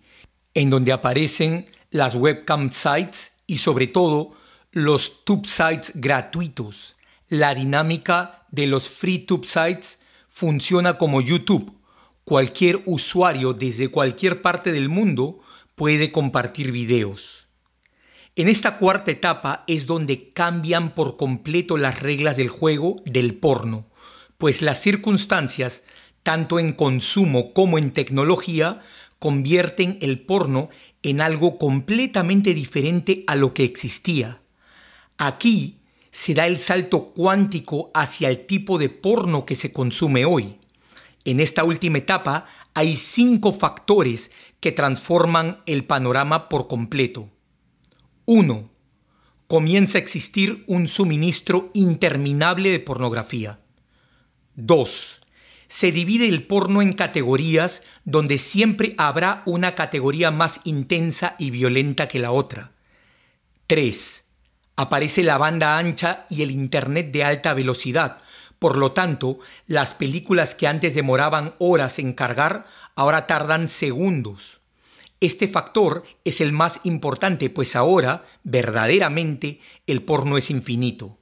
en 0.55 0.71
donde 0.71 0.93
aparecen 0.93 1.67
las 1.91 2.15
webcam 2.15 2.71
sites 2.73 3.33
y 3.47 3.59
sobre 3.59 3.87
todo 3.87 4.33
los 4.73 5.25
tube 5.25 5.47
sites 5.47 5.93
gratuitos. 5.95 6.97
La 7.29 7.55
dinámica 7.55 8.47
de 8.51 8.67
los 8.67 8.89
free 8.89 9.19
tube 9.19 9.47
sites 9.47 9.99
funciona 10.29 10.99
como 10.99 11.21
YouTube. 11.21 11.75
Cualquier 12.25 12.83
usuario 12.87 13.53
desde 13.53 13.89
cualquier 13.89 14.43
parte 14.43 14.73
del 14.73 14.89
mundo 14.89 15.41
puede 15.75 16.13
compartir 16.13 16.73
videos. 16.73 17.48
En 18.39 18.47
esta 18.49 18.79
cuarta 18.79 19.11
etapa 19.11 19.65
es 19.67 19.89
donde 19.89 20.31
cambian 20.31 20.95
por 20.95 21.17
completo 21.17 21.77
las 21.77 21.99
reglas 21.99 22.37
del 22.37 22.49
juego 22.49 23.03
del 23.05 23.35
porno, 23.35 23.87
pues 24.37 24.63
las 24.63 24.81
circunstancias 24.81 25.83
tanto 26.23 26.61
en 26.61 26.73
consumo 26.73 27.53
como 27.53 27.79
en 27.79 27.91
tecnología, 27.91 28.83
convierten 29.19 29.99
el 30.03 30.21
porno 30.21 30.69
en 31.03 31.21
algo 31.21 31.59
completamente 31.59 32.55
diferente 32.55 33.25
a 33.27 33.35
lo 33.35 33.55
que 33.55 33.65
existía. 33.65 34.41
Aquí 35.17 35.81
se 36.13 36.35
da 36.35 36.47
el 36.47 36.61
salto 36.61 37.07
cuántico 37.15 37.91
hacia 37.93 38.29
el 38.29 38.47
tipo 38.47 38.79
de 38.79 38.89
porno 38.89 39.47
que 39.47 39.57
se 39.57 39.73
consume 39.73 40.27
hoy. 40.27 40.59
En 41.25 41.41
esta 41.41 41.65
última 41.65 41.99
etapa 41.99 42.47
hay 42.73 42.95
cinco 42.95 43.53
factores 43.53 44.31
que 44.61 44.71
transforman 44.71 45.61
el 45.67 45.85
panorama 45.85 46.49
por 46.49 46.69
completo. 46.69 47.31
1. 48.31 48.71
Comienza 49.47 49.97
a 49.97 50.03
existir 50.03 50.63
un 50.67 50.87
suministro 50.87 51.71
interminable 51.73 52.71
de 52.71 52.79
pornografía. 52.79 53.59
2 54.55 55.23
se 55.69 55.93
divide 55.93 56.29
el 56.29 56.47
porno 56.47 56.83
en 56.83 56.93
categorías 56.93 57.83
donde 58.05 58.39
siempre 58.39 58.95
habrá 58.99 59.43
una 59.47 59.75
categoría 59.75 60.31
más 60.31 60.61
intensa 60.65 61.37
y 61.39 61.51
violenta 61.51 62.07
que 62.07 62.19
la 62.19 62.33
otra. 62.33 62.73
3. 63.67 64.27
Aparece 64.77 65.23
la 65.23 65.39
banda 65.39 65.79
ancha 65.79 66.27
y 66.29 66.43
el 66.43 66.51
Internet 66.51 67.13
de 67.13 67.25
alta 67.25 67.55
velocidad. 67.55 68.19
Por 68.59 68.77
lo 68.77 68.93
tanto, 68.93 69.39
las 69.67 69.95
películas 69.95 70.55
que 70.55 70.67
antes 70.67 70.95
demoraban 70.95 71.55
horas 71.59 71.99
en 71.99 72.13
cargar, 72.13 72.67
ahora 72.95 73.27
tardan 73.27 73.71
segundos. 73.71 74.58
Este 75.21 75.49
factor 75.49 76.05
es 76.25 76.41
el 76.41 76.53
más 76.53 76.81
importante, 76.85 77.51
pues 77.51 77.77
ahora, 77.77 78.25
verdaderamente, 78.45 79.61
el 79.87 80.03
porno 80.03 80.39
es 80.39 80.51
infinito. 80.51 81.19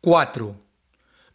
4 0.00 0.70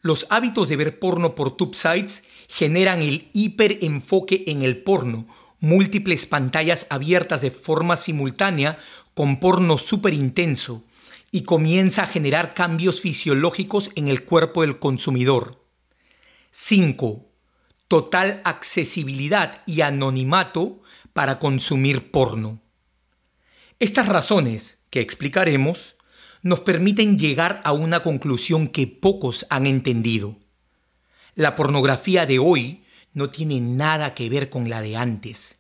los 0.06 0.28
hábitos 0.30 0.70
de 0.70 0.76
ver 0.76 1.00
porno 1.00 1.34
por 1.34 1.58
tubesites 1.58 2.26
generan 2.48 3.02
el 3.02 3.28
hiperenfoque 3.34 4.44
en 4.46 4.62
el 4.62 4.84
porno, 4.84 5.26
múltiples 5.60 6.28
pantallas 6.28 6.86
abiertas 6.92 7.42
de 7.42 7.50
forma 7.50 7.96
simultánea 7.98 8.78
con 9.16 9.40
porno 9.40 9.80
súper 9.80 10.14
intenso 10.14 10.84
y 11.32 11.42
comienza 11.42 12.04
a 12.04 12.08
generar 12.08 12.54
cambios 12.54 13.02
fisiológicos 13.02 13.90
en 13.96 14.08
el 14.08 14.26
cuerpo 14.26 14.62
del 14.62 14.78
consumidor. 14.78 15.66
5. 16.52 17.26
Total 17.88 18.42
accesibilidad 18.46 19.64
y 19.66 19.82
anonimato 19.82 20.84
para 21.16 21.40
consumir 21.40 22.12
porno. 22.12 22.60
Estas 23.80 24.10
razones, 24.10 24.80
que 24.90 25.00
explicaremos, 25.00 25.96
nos 26.42 26.60
permiten 26.60 27.18
llegar 27.18 27.62
a 27.64 27.72
una 27.72 28.04
conclusión 28.04 28.68
que 28.68 28.86
pocos 28.86 29.48
han 29.50 29.66
entendido. 29.66 30.36
La 31.34 31.56
pornografía 31.56 32.26
de 32.26 32.40
hoy 32.40 32.84
no 33.14 33.30
tiene 33.30 33.62
nada 33.62 34.14
que 34.14 34.28
ver 34.28 34.50
con 34.50 34.70
la 34.70 34.82
de 34.82 34.98
antes. 34.98 35.58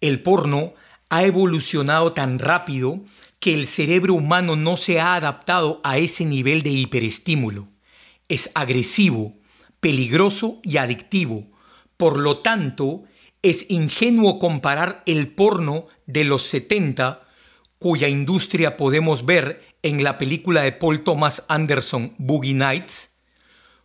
El 0.00 0.22
porno 0.22 0.72
ha 1.10 1.24
evolucionado 1.24 2.14
tan 2.14 2.38
rápido 2.38 3.04
que 3.38 3.52
el 3.52 3.66
cerebro 3.66 4.14
humano 4.14 4.56
no 4.56 4.78
se 4.78 4.98
ha 4.98 5.14
adaptado 5.14 5.82
a 5.84 5.98
ese 5.98 6.24
nivel 6.24 6.62
de 6.62 6.70
hiperestímulo. 6.70 7.68
Es 8.30 8.50
agresivo, 8.54 9.34
peligroso 9.78 10.58
y 10.62 10.78
adictivo. 10.78 11.50
Por 11.98 12.18
lo 12.18 12.38
tanto, 12.38 13.04
es 13.42 13.70
ingenuo 13.70 14.38
comparar 14.38 15.02
el 15.06 15.28
porno 15.28 15.86
de 16.06 16.24
los 16.24 16.42
70, 16.46 17.26
cuya 17.78 18.08
industria 18.08 18.76
podemos 18.76 19.24
ver 19.24 19.64
en 19.82 20.04
la 20.04 20.18
película 20.18 20.62
de 20.62 20.72
Paul 20.72 21.02
Thomas 21.02 21.44
Anderson 21.48 22.14
Boogie 22.18 22.54
Nights, 22.54 23.14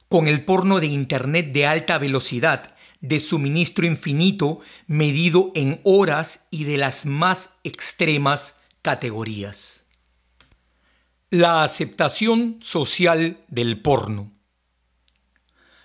con 0.09 0.27
el 0.27 0.43
porno 0.43 0.79
de 0.79 0.87
Internet 0.87 1.53
de 1.53 1.65
alta 1.65 1.97
velocidad, 1.97 2.75
de 2.99 3.19
suministro 3.19 3.85
infinito, 3.85 4.59
medido 4.87 5.51
en 5.55 5.79
horas 5.83 6.47
y 6.51 6.65
de 6.65 6.77
las 6.77 7.05
más 7.05 7.51
extremas 7.63 8.55
categorías. 8.81 9.85
La 11.29 11.63
aceptación 11.63 12.57
social 12.61 13.43
del 13.47 13.81
porno. 13.81 14.31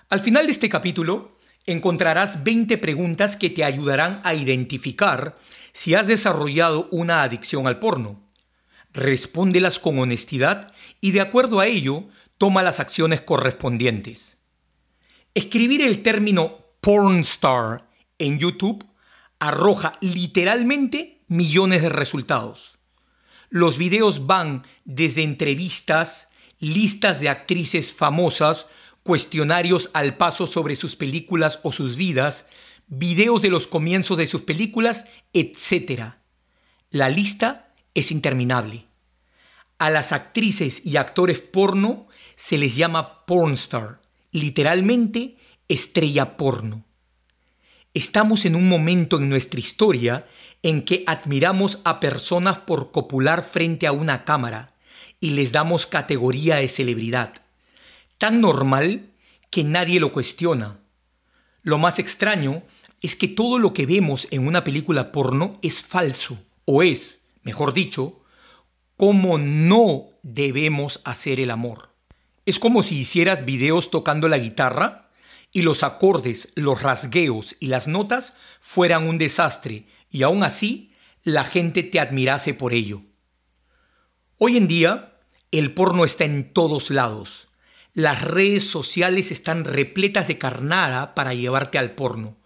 Al 0.09 0.21
final 0.21 0.47
de 0.47 0.53
este 0.53 0.69
capítulo 0.69 1.39
encontrarás 1.73 2.45
20 2.45 2.79
preguntas 2.79 3.37
que 3.37 3.51
te 3.51 3.65
ayudarán 3.65 4.21
a 4.25 4.35
identificar 4.35 5.37
si 5.73 5.95
has 5.95 6.07
desarrollado 6.07 6.89
una 6.91 7.23
adicción 7.23 7.67
al 7.67 7.79
porno 7.79 8.31
respóndelas 8.93 9.79
con 9.79 9.99
honestidad 9.99 10.73
y 11.01 11.13
de 11.13 11.21
acuerdo 11.21 11.61
a 11.61 11.67
ello 11.67 12.09
toma 12.39 12.63
las 12.63 12.81
acciones 12.81 13.21
correspondientes. 13.21 14.39
Escribir 15.35 15.83
el 15.83 16.03
término 16.03 16.59
pornstar 16.81 17.89
en 18.19 18.39
YouTube 18.39 18.87
arroja 19.39 19.97
literalmente 20.01 21.23
millones 21.29 21.83
de 21.83 21.89
resultados. 21.89 22.79
Los 23.49 23.79
videos 23.79 24.27
van 24.27 24.67
desde 24.85 25.23
entrevistas, 25.23 26.29
listas 26.59 27.21
de 27.21 27.29
actrices 27.29 27.93
famosas, 27.93 28.67
cuestionarios 29.11 29.91
al 29.93 30.17
paso 30.17 30.47
sobre 30.47 30.77
sus 30.77 30.95
películas 30.95 31.59
o 31.65 31.73
sus 31.73 31.97
vidas, 31.97 32.47
videos 32.87 33.43
de 33.43 33.51
los 33.51 33.67
comienzos 33.67 34.17
de 34.17 34.29
sus 34.29 34.43
películas, 34.43 35.07
etc. 35.33 36.13
La 36.91 37.09
lista 37.09 37.75
es 37.93 38.13
interminable. 38.13 38.87
A 39.79 39.91
las 39.91 40.13
actrices 40.13 40.87
y 40.87 40.97
actores 40.97 41.41
porno 41.41 42.07
se 42.37 42.57
les 42.57 42.77
llama 42.77 43.27
pornstar, 43.27 44.01
literalmente 44.31 45.39
estrella 45.67 46.37
porno. 46.37 46.85
Estamos 47.95 48.45
en 48.45 48.55
un 48.55 48.69
momento 48.69 49.17
en 49.19 49.29
nuestra 49.29 49.59
historia 49.59 50.29
en 50.63 50.83
que 50.83 51.03
admiramos 51.09 51.81
a 51.83 51.99
personas 51.99 52.61
por 52.61 52.93
copular 52.93 53.43
frente 53.43 53.89
a 53.89 53.93
una 53.93 54.25
cámara 54.25 54.77
y 55.19 55.31
les 55.31 55.51
damos 55.51 55.87
categoría 55.87 56.59
de 56.59 56.69
celebridad. 56.69 57.43
Tan 58.21 58.43
normal 58.43 59.15
que 59.49 59.65
nadie 59.65 59.99
lo 59.99 60.13
cuestiona. 60.13 60.79
Lo 61.63 61.79
más 61.79 61.99
extraño 61.99 62.63
es 63.01 63.17
que 63.17 63.29
todo 63.29 63.59
lo 63.59 63.73
que 63.73 63.87
vemos 63.87 64.29
en 64.31 64.47
una 64.47 64.63
película 64.63 65.11
porno 65.11 65.59
es 65.63 65.81
falso, 65.81 66.37
o 66.67 66.83
es, 66.83 67.23
mejor 67.45 67.73
dicho, 67.73 68.23
cómo 68.99 69.39
no 69.39 70.05
debemos 70.23 71.01
hacer 71.05 71.41
el 71.41 71.51
amor. 71.51 71.95
Es 72.45 72.59
como 72.59 72.83
si 72.83 72.99
hicieras 72.99 73.47
videos 73.47 73.91
tocando 73.91 74.29
la 74.29 74.37
guitarra 74.37 75.09
y 75.51 75.63
los 75.63 75.83
acordes, 75.83 76.51
los 76.57 76.83
rasgueos 76.83 77.57
y 77.59 77.69
las 77.69 77.89
notas 77.89 78.35
fueran 78.61 79.09
un 79.09 79.17
desastre 79.17 79.87
y 80.11 80.25
aún 80.25 80.43
así 80.43 80.93
la 81.23 81.45
gente 81.45 81.83
te 81.83 81.99
admirase 81.99 82.53
por 82.53 82.75
ello. 82.75 83.01
Hoy 84.37 84.59
en 84.59 84.69
día 84.69 85.17
el 85.53 85.73
porno 85.73 86.05
está 86.05 86.27
en 86.27 86.53
todos 86.53 86.91
lados. 86.91 87.50
Las 87.93 88.23
redes 88.23 88.71
sociales 88.71 89.33
están 89.33 89.65
repletas 89.65 90.29
de 90.29 90.39
carnada 90.39 91.15
para 91.17 91.35
llevarte 91.35 91.77
al 91.77 91.93
porno. 91.93 92.37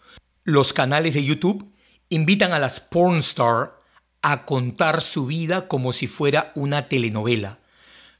Los 0.43 0.73
canales 0.73 1.13
de 1.13 1.23
YouTube 1.23 1.71
invitan 2.09 2.53
a 2.53 2.59
las 2.59 2.81
pornstar 2.81 3.79
a 4.23 4.47
contar 4.47 5.03
su 5.03 5.27
vida 5.27 5.69
como 5.69 5.93
si 5.93 6.07
fuera 6.07 6.51
una 6.55 6.89
telenovela. 6.89 7.59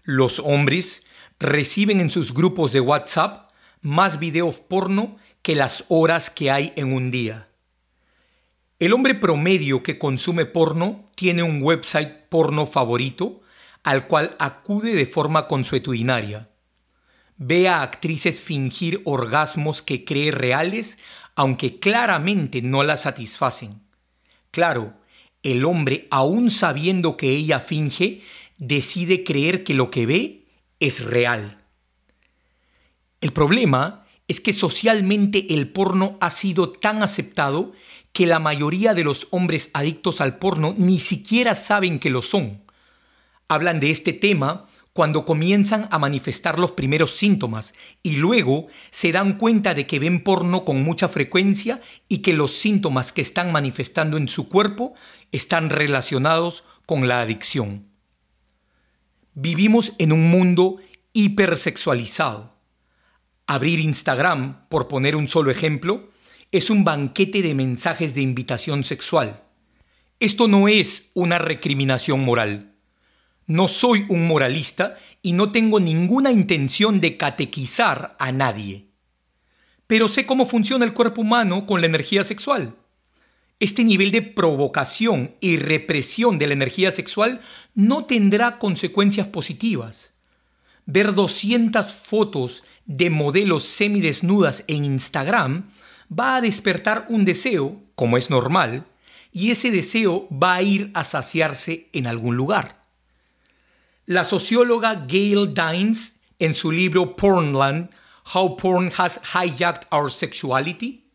Los 0.03 0.39
hombres 0.39 1.05
reciben 1.39 2.01
en 2.01 2.11
sus 2.11 2.35
grupos 2.35 2.73
de 2.73 2.81
WhatsApp 2.81 3.51
más 3.81 4.19
videos 4.19 4.61
porno 4.61 5.17
que 5.41 5.55
las 5.55 5.87
horas 5.89 6.29
que 6.29 6.51
hay 6.51 6.75
en 6.77 6.93
un 6.93 7.11
día. 7.11 7.49
El 8.79 8.93
hombre 8.93 9.15
promedio 9.15 9.83
que 9.83 9.99
consume 9.99 10.45
porno 10.45 11.11
tiene 11.15 11.43
un 11.43 11.63
website 11.63 12.29
porno 12.29 12.67
favorito 12.67 13.41
al 13.83 14.07
cual 14.09 14.37
acude 14.39 14.95
de 14.95 15.07
forma 15.07 15.47
consuetudinaria. 15.47 16.51
Ve 17.37 17.69
a 17.69 17.83
actrices 17.83 18.41
fingir 18.41 19.01
orgasmos 19.05 19.83
que 19.83 20.05
cree 20.05 20.31
reales, 20.31 20.99
aunque 21.35 21.79
claramente 21.79 22.63
no 22.63 22.85
la 22.85 22.97
satisfacen. 22.97 23.83
Claro, 24.51 24.95
el 25.43 25.65
hombre, 25.65 26.07
aun 26.11 26.51
sabiendo 26.51 27.17
que 27.17 27.31
ella 27.31 27.61
finge, 27.61 28.23
decide 28.57 29.25
creer 29.25 29.65
que 29.65 29.75
lo 29.75 29.91
que 29.91 30.07
ve 30.07 30.47
es 30.81 31.05
real. 31.05 31.61
El 33.21 33.33
problema 33.33 34.07
es 34.29 34.41
que 34.41 34.53
socialmente 34.53 35.55
el 35.55 35.69
porno 35.69 36.17
ha 36.21 36.31
sido 36.31 36.71
tan 36.71 37.03
aceptado 37.03 37.73
que 38.13 38.27
la 38.27 38.39
mayoría 38.39 38.95
de 38.95 39.05
los 39.05 39.27
hombres 39.31 39.71
adictos 39.75 40.21
al 40.21 40.39
porno 40.39 40.75
ni 40.79 41.01
siquiera 41.01 41.55
saben 41.55 41.99
que 41.99 42.11
lo 42.11 42.23
son. 42.23 42.63
Hablan 43.49 43.81
de 43.81 43.91
este 43.91 44.13
tema 44.13 44.69
cuando 44.95 45.25
comienzan 45.25 45.89
a 45.91 45.99
manifestar 45.99 46.61
los 46.61 46.71
primeros 46.71 47.17
síntomas 47.17 47.75
y 48.05 48.17
luego 48.17 48.69
se 48.93 49.11
dan 49.11 49.39
cuenta 49.39 49.75
de 49.75 49.89
que 49.89 49.99
ven 49.99 50.23
porno 50.23 50.65
con 50.65 50.85
mucha 50.85 51.09
frecuencia 51.09 51.83
y 52.09 52.19
que 52.19 52.33
los 52.33 52.53
síntomas 52.57 53.13
que 53.13 53.21
están 53.21 53.51
manifestando 53.51 54.17
en 54.17 54.29
su 54.29 54.49
cuerpo 54.49 54.95
están 55.33 55.69
relacionados 55.69 56.65
con 56.87 57.09
la 57.09 57.21
adicción. 57.21 57.89
Vivimos 59.35 59.95
en 59.99 60.13
un 60.13 60.31
mundo 60.31 60.77
hipersexualizado. 61.13 62.55
Abrir 63.49 63.81
Instagram, 63.81 64.69
por 64.69 64.87
poner 64.87 65.17
un 65.17 65.27
solo 65.27 65.51
ejemplo, 65.51 66.09
es 66.53 66.71
un 66.71 66.85
banquete 66.85 67.43
de 67.43 67.55
mensajes 67.57 68.15
de 68.15 68.23
invitación 68.23 68.85
sexual. 68.85 69.43
Esto 70.21 70.47
no 70.47 70.69
es 70.69 71.11
una 71.15 71.41
recriminación 71.41 72.25
moral 72.25 72.74
no 73.47 73.69
soy 73.69 74.07
un 74.09 74.27
moralista 74.27 74.97
y 75.23 75.33
no 75.33 75.53
tengo 75.53 75.81
ninguna 75.81 76.33
intención 76.33 77.01
de 77.01 77.17
catequizar 77.17 78.17
a 78.19 78.33
nadie. 78.33 78.87
Pero 79.87 80.09
sé 80.09 80.27
cómo 80.27 80.47
funciona 80.47 80.85
el 80.85 80.95
cuerpo 80.95 81.21
humano 81.21 81.67
con 81.67 81.81
la 81.81 81.87
energía 81.87 82.25
sexual. 82.25 82.77
Este 83.61 83.85
nivel 83.85 84.11
de 84.11 84.23
provocación 84.23 85.35
y 85.41 85.57
represión 85.57 86.39
de 86.39 86.47
la 86.47 86.55
energía 86.55 86.91
sexual 86.91 87.41
no 87.75 88.05
tendrá 88.05 88.59
consecuencias 88.59 89.27
positivas. 89.27 90.15
Ver 90.87 91.15
200 91.15 91.95
fotos 91.95 92.65
de 92.87 93.11
modelos 93.11 93.65
semidesnudas 93.65 94.65
en 94.67 94.85
Instagram 94.85 95.71
va 96.11 96.37
a 96.37 96.41
despertar 96.41 97.07
un 97.09 97.25
deseo, 97.25 97.81
como 97.95 98.17
es 98.17 98.29
normal, 98.29 98.85
y 99.33 99.51
ese 99.51 99.71
deseo 99.71 100.29
va 100.31 100.55
a 100.55 100.63
ir 100.63 100.91
a 100.95 101.05
saciarse 101.05 101.89
en 101.93 102.07
algún 102.07 102.37
lugar. 102.37 102.84
La 104.07 104.27
socióloga 104.27 105.07
Gail 105.09 105.55
Dines, 105.55 106.21
en 106.39 106.55
su 106.55 106.71
libro 106.71 107.17
Pornland, 107.17 107.89
How 108.35 108.55
Porn 108.59 108.93
Has 108.95 109.19
Hijacked 109.33 109.87
Our 109.91 110.11
Sexuality, 110.13 111.11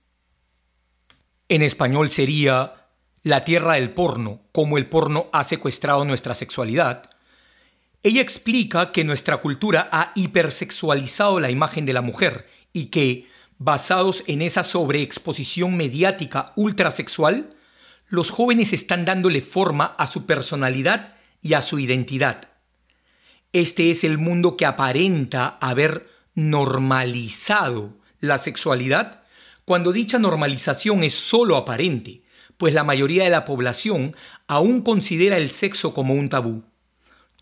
en 1.49 1.61
español 1.61 2.09
sería 2.09 2.87
La 3.21 3.43
tierra 3.43 3.73
del 3.73 3.91
porno, 3.91 4.41
cómo 4.51 4.79
el 4.79 4.87
porno 4.87 5.27
ha 5.33 5.43
secuestrado 5.43 6.03
nuestra 6.03 6.33
sexualidad, 6.33 7.11
ella 8.01 8.21
explica 8.21 8.91
que 8.91 9.03
nuestra 9.03 9.37
cultura 9.37 9.87
ha 9.91 10.11
hipersexualizado 10.15 11.39
la 11.39 11.51
imagen 11.51 11.85
de 11.85 11.93
la 11.93 12.01
mujer 12.01 12.49
y 12.73 12.85
que, 12.87 13.27
basados 13.59 14.23
en 14.25 14.41
esa 14.41 14.63
sobreexposición 14.63 15.77
mediática 15.77 16.53
ultrasexual, 16.55 17.55
los 18.07 18.31
jóvenes 18.31 18.73
están 18.73 19.05
dándole 19.05 19.41
forma 19.41 19.85
a 19.99 20.07
su 20.07 20.25
personalidad 20.25 21.13
y 21.43 21.53
a 21.53 21.61
su 21.61 21.77
identidad. 21.77 22.49
Este 23.51 23.89
es 23.89 24.03
el 24.03 24.19
mundo 24.19 24.57
que 24.57 24.67
aparenta 24.67 25.57
haber 25.59 26.07
normalizado 26.35 27.97
la 28.19 28.37
sexualidad, 28.37 29.23
cuando 29.65 29.91
dicha 29.91 30.19
normalización 30.19 31.03
es 31.03 31.15
solo 31.15 31.55
aparente, 31.55 32.21
pues 32.57 32.75
la 32.75 32.83
mayoría 32.83 33.23
de 33.23 33.31
la 33.31 33.45
población 33.45 34.15
aún 34.47 34.81
considera 34.81 35.37
el 35.37 35.49
sexo 35.49 35.95
como 35.95 36.13
un 36.13 36.29
tabú. 36.29 36.63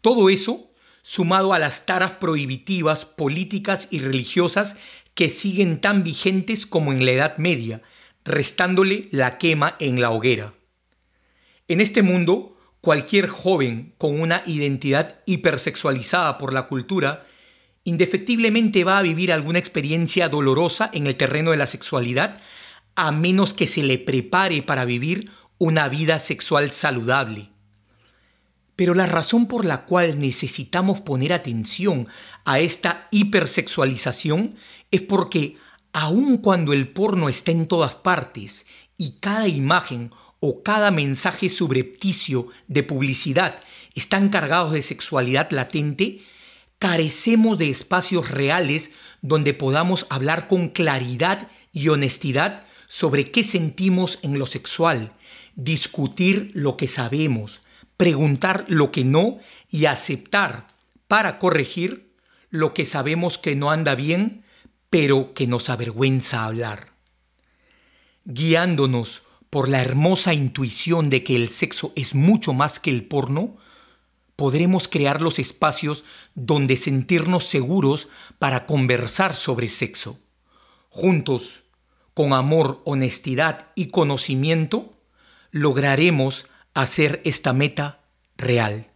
Todo 0.01 0.29
eso, 0.29 0.71
sumado 1.01 1.53
a 1.53 1.59
las 1.59 1.85
taras 1.85 2.13
prohibitivas 2.13 3.03
políticas 3.03 3.89
y 3.91 3.99
religiosas 3.99 4.77
que 5.13 5.29
siguen 5.29 5.81
tan 5.81 6.05
vigentes 6.05 6.65
como 6.65 6.93
en 6.93 7.05
la 7.05 7.11
Edad 7.11 7.37
Media, 7.37 7.81
restándole 8.23 9.09
la 9.11 9.37
quema 9.37 9.75
en 9.79 9.99
la 9.99 10.11
hoguera. 10.11 10.53
En 11.67 11.81
este 11.81 12.01
mundo, 12.01 12.56
cualquier 12.81 13.27
joven 13.27 13.93
con 13.97 14.19
una 14.19 14.43
identidad 14.45 15.19
hipersexualizada 15.25 16.37
por 16.37 16.53
la 16.53 16.67
cultura 16.67 17.25
indefectiblemente 17.83 18.83
va 18.83 18.97
a 18.97 19.01
vivir 19.01 19.31
alguna 19.31 19.59
experiencia 19.59 20.27
dolorosa 20.27 20.89
en 20.91 21.07
el 21.07 21.15
terreno 21.15 21.51
de 21.51 21.57
la 21.57 21.67
sexualidad 21.67 22.41
a 22.95 23.11
menos 23.11 23.53
que 23.53 23.65
se 23.65 23.81
le 23.81 23.97
prepare 23.97 24.61
para 24.61 24.83
vivir 24.83 25.31
una 25.57 25.87
vida 25.87 26.19
sexual 26.19 26.71
saludable. 26.71 27.49
Pero 28.75 28.93
la 28.93 29.05
razón 29.05 29.47
por 29.47 29.65
la 29.65 29.85
cual 29.85 30.19
necesitamos 30.19 30.99
poner 31.01 31.31
atención 31.31 32.07
a 32.43 32.59
esta 32.59 33.07
hipersexualización 33.11 34.55
es 34.91 35.01
porque 35.01 35.55
aun 35.93 36.37
cuando 36.37 36.73
el 36.73 36.89
porno 36.89 37.29
está 37.29 37.51
en 37.51 37.67
todas 37.67 37.95
partes 37.95 38.65
y 38.97 39.13
cada 39.19 39.47
imagen 39.47 40.11
o 40.39 40.63
cada 40.63 40.91
mensaje 40.91 41.49
subrepticio 41.49 42.47
de 42.67 42.83
publicidad 42.83 43.61
están 43.95 44.29
cargados 44.29 44.73
de 44.73 44.81
sexualidad 44.81 45.49
latente, 45.51 46.21
carecemos 46.79 47.57
de 47.57 47.69
espacios 47.69 48.29
reales 48.29 48.91
donde 49.21 49.53
podamos 49.53 50.05
hablar 50.09 50.47
con 50.47 50.69
claridad 50.69 51.49
y 51.73 51.89
honestidad 51.89 52.65
sobre 52.87 53.31
qué 53.31 53.43
sentimos 53.43 54.19
en 54.21 54.39
lo 54.39 54.45
sexual, 54.45 55.11
discutir 55.55 56.51
lo 56.53 56.77
que 56.77 56.87
sabemos, 56.87 57.61
preguntar 57.97 58.65
lo 58.67 58.91
que 58.91 59.03
no 59.03 59.39
y 59.69 59.85
aceptar 59.85 60.67
para 61.07 61.39
corregir 61.39 62.13
lo 62.49 62.73
que 62.73 62.85
sabemos 62.85 63.37
que 63.37 63.55
no 63.55 63.71
anda 63.71 63.95
bien, 63.95 64.43
pero 64.89 65.33
que 65.33 65.47
nos 65.47 65.69
avergüenza 65.69 66.45
hablar. 66.45 66.93
Guiándonos 68.23 69.23
por 69.49 69.69
la 69.69 69.81
hermosa 69.81 70.33
intuición 70.33 71.09
de 71.09 71.23
que 71.23 71.35
el 71.35 71.49
sexo 71.49 71.93
es 71.95 72.15
mucho 72.15 72.53
más 72.53 72.79
que 72.79 72.89
el 72.89 73.05
porno, 73.05 73.57
podremos 74.35 74.87
crear 74.87 75.21
los 75.21 75.39
espacios 75.39 76.05
donde 76.35 76.77
sentirnos 76.77 77.45
seguros 77.45 78.07
para 78.39 78.65
conversar 78.65 79.35
sobre 79.35 79.69
sexo. 79.69 80.19
Juntos, 80.89 81.63
con 82.13 82.33
amor, 82.33 82.81
honestidad 82.85 83.67
y 83.75 83.87
conocimiento, 83.87 84.93
lograremos 85.51 86.47
hacer 86.73 87.21
esta 87.25 87.53
meta 87.53 88.03
real. 88.37 88.87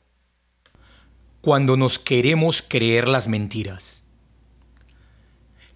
Cuando 1.41 1.76
nos 1.78 1.98
queremos 1.98 2.61
creer 2.61 3.07
las 3.07 3.28
mentiras. 3.28 4.03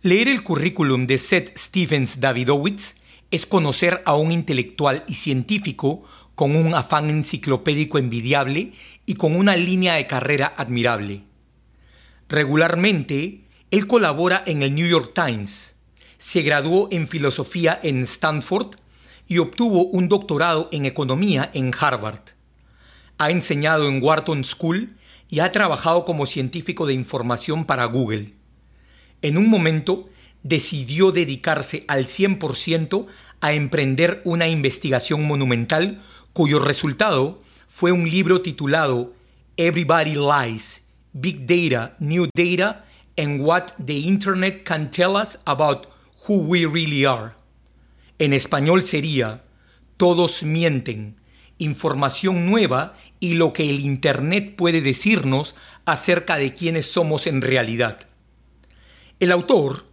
Leer 0.04 0.28
el 0.28 0.44
currículum 0.44 1.08
de 1.08 1.18
Seth 1.18 1.58
Stevens 1.58 2.20
Davidowitz 2.20 2.98
es 3.36 3.46
conocer 3.46 4.02
a 4.06 4.16
un 4.16 4.32
intelectual 4.32 5.04
y 5.08 5.16
científico 5.16 6.04
con 6.36 6.56
un 6.56 6.74
afán 6.74 7.10
enciclopédico 7.10 7.98
envidiable 7.98 8.74
y 9.06 9.16
con 9.16 9.36
una 9.36 9.58
línea 9.58 9.96
de 9.96 10.08
carrera 10.08 10.54
admirable. 10.56 11.24
Regularmente, 12.30 13.42
él 13.72 13.88
colabora 13.88 14.42
en 14.46 14.62
el 14.62 14.74
New 14.74 14.88
York 14.88 15.12
Times, 15.14 15.76
se 16.18 16.42
graduó 16.42 16.88
en 16.92 17.08
filosofía 17.08 17.80
en 17.84 18.04
Stanford 18.04 18.76
y 19.28 19.40
obtuvo 19.40 19.86
un 19.86 20.08
doctorado 20.08 20.70
en 20.72 20.86
economía 20.86 21.52
en 21.54 21.74
Harvard. 21.78 22.22
Ha 23.18 23.32
enseñado 23.32 23.90
en 23.90 24.02
Wharton 24.02 24.46
School 24.46 24.96
y 25.30 25.40
ha 25.40 25.52
trabajado 25.52 26.06
como 26.06 26.26
científico 26.26 26.86
de 26.86 26.94
información 26.94 27.66
para 27.66 27.86
Google. 27.86 28.34
En 29.22 29.38
un 29.38 29.50
momento 29.50 30.10
decidió 30.44 31.12
dedicarse 31.12 31.86
al 31.88 32.06
100% 32.06 33.08
a 33.42 33.54
emprender 33.54 34.22
una 34.26 34.48
investigación 34.48 35.26
monumental 35.26 36.02
cuyo 36.34 36.60
resultado 36.60 37.42
fue 37.70 37.92
un 37.92 38.10
libro 38.10 38.42
titulado 38.42 39.14
Everybody 39.58 40.16
Lies, 40.16 40.84
Big 41.14 41.46
Data, 41.46 41.96
New 42.00 42.28
Data 42.36 42.86
and 43.18 43.42
What 43.42 43.72
the 43.86 43.98
Internet 43.98 44.64
Can 44.64 44.92
Tell 44.92 45.16
Us 45.16 45.40
About 45.46 45.88
Who 46.28 46.36
We 46.42 46.66
Really 46.66 47.06
Are. 47.06 47.34
En 48.20 48.34
español 48.34 48.84
sería 48.84 49.44
Todos 49.98 50.44
mienten, 50.44 51.18
información 51.58 52.46
nueva 52.46 52.98
y 53.20 53.36
lo 53.36 53.54
que 53.54 53.70
el 53.70 53.80
Internet 53.80 54.56
puede 54.56 54.82
decirnos 54.82 55.56
acerca 55.86 56.38
de 56.38 56.54
quiénes 56.54 56.92
somos 56.92 57.28
en 57.28 57.42
realidad. 57.42 58.08
El 59.20 59.32
autor 59.32 59.86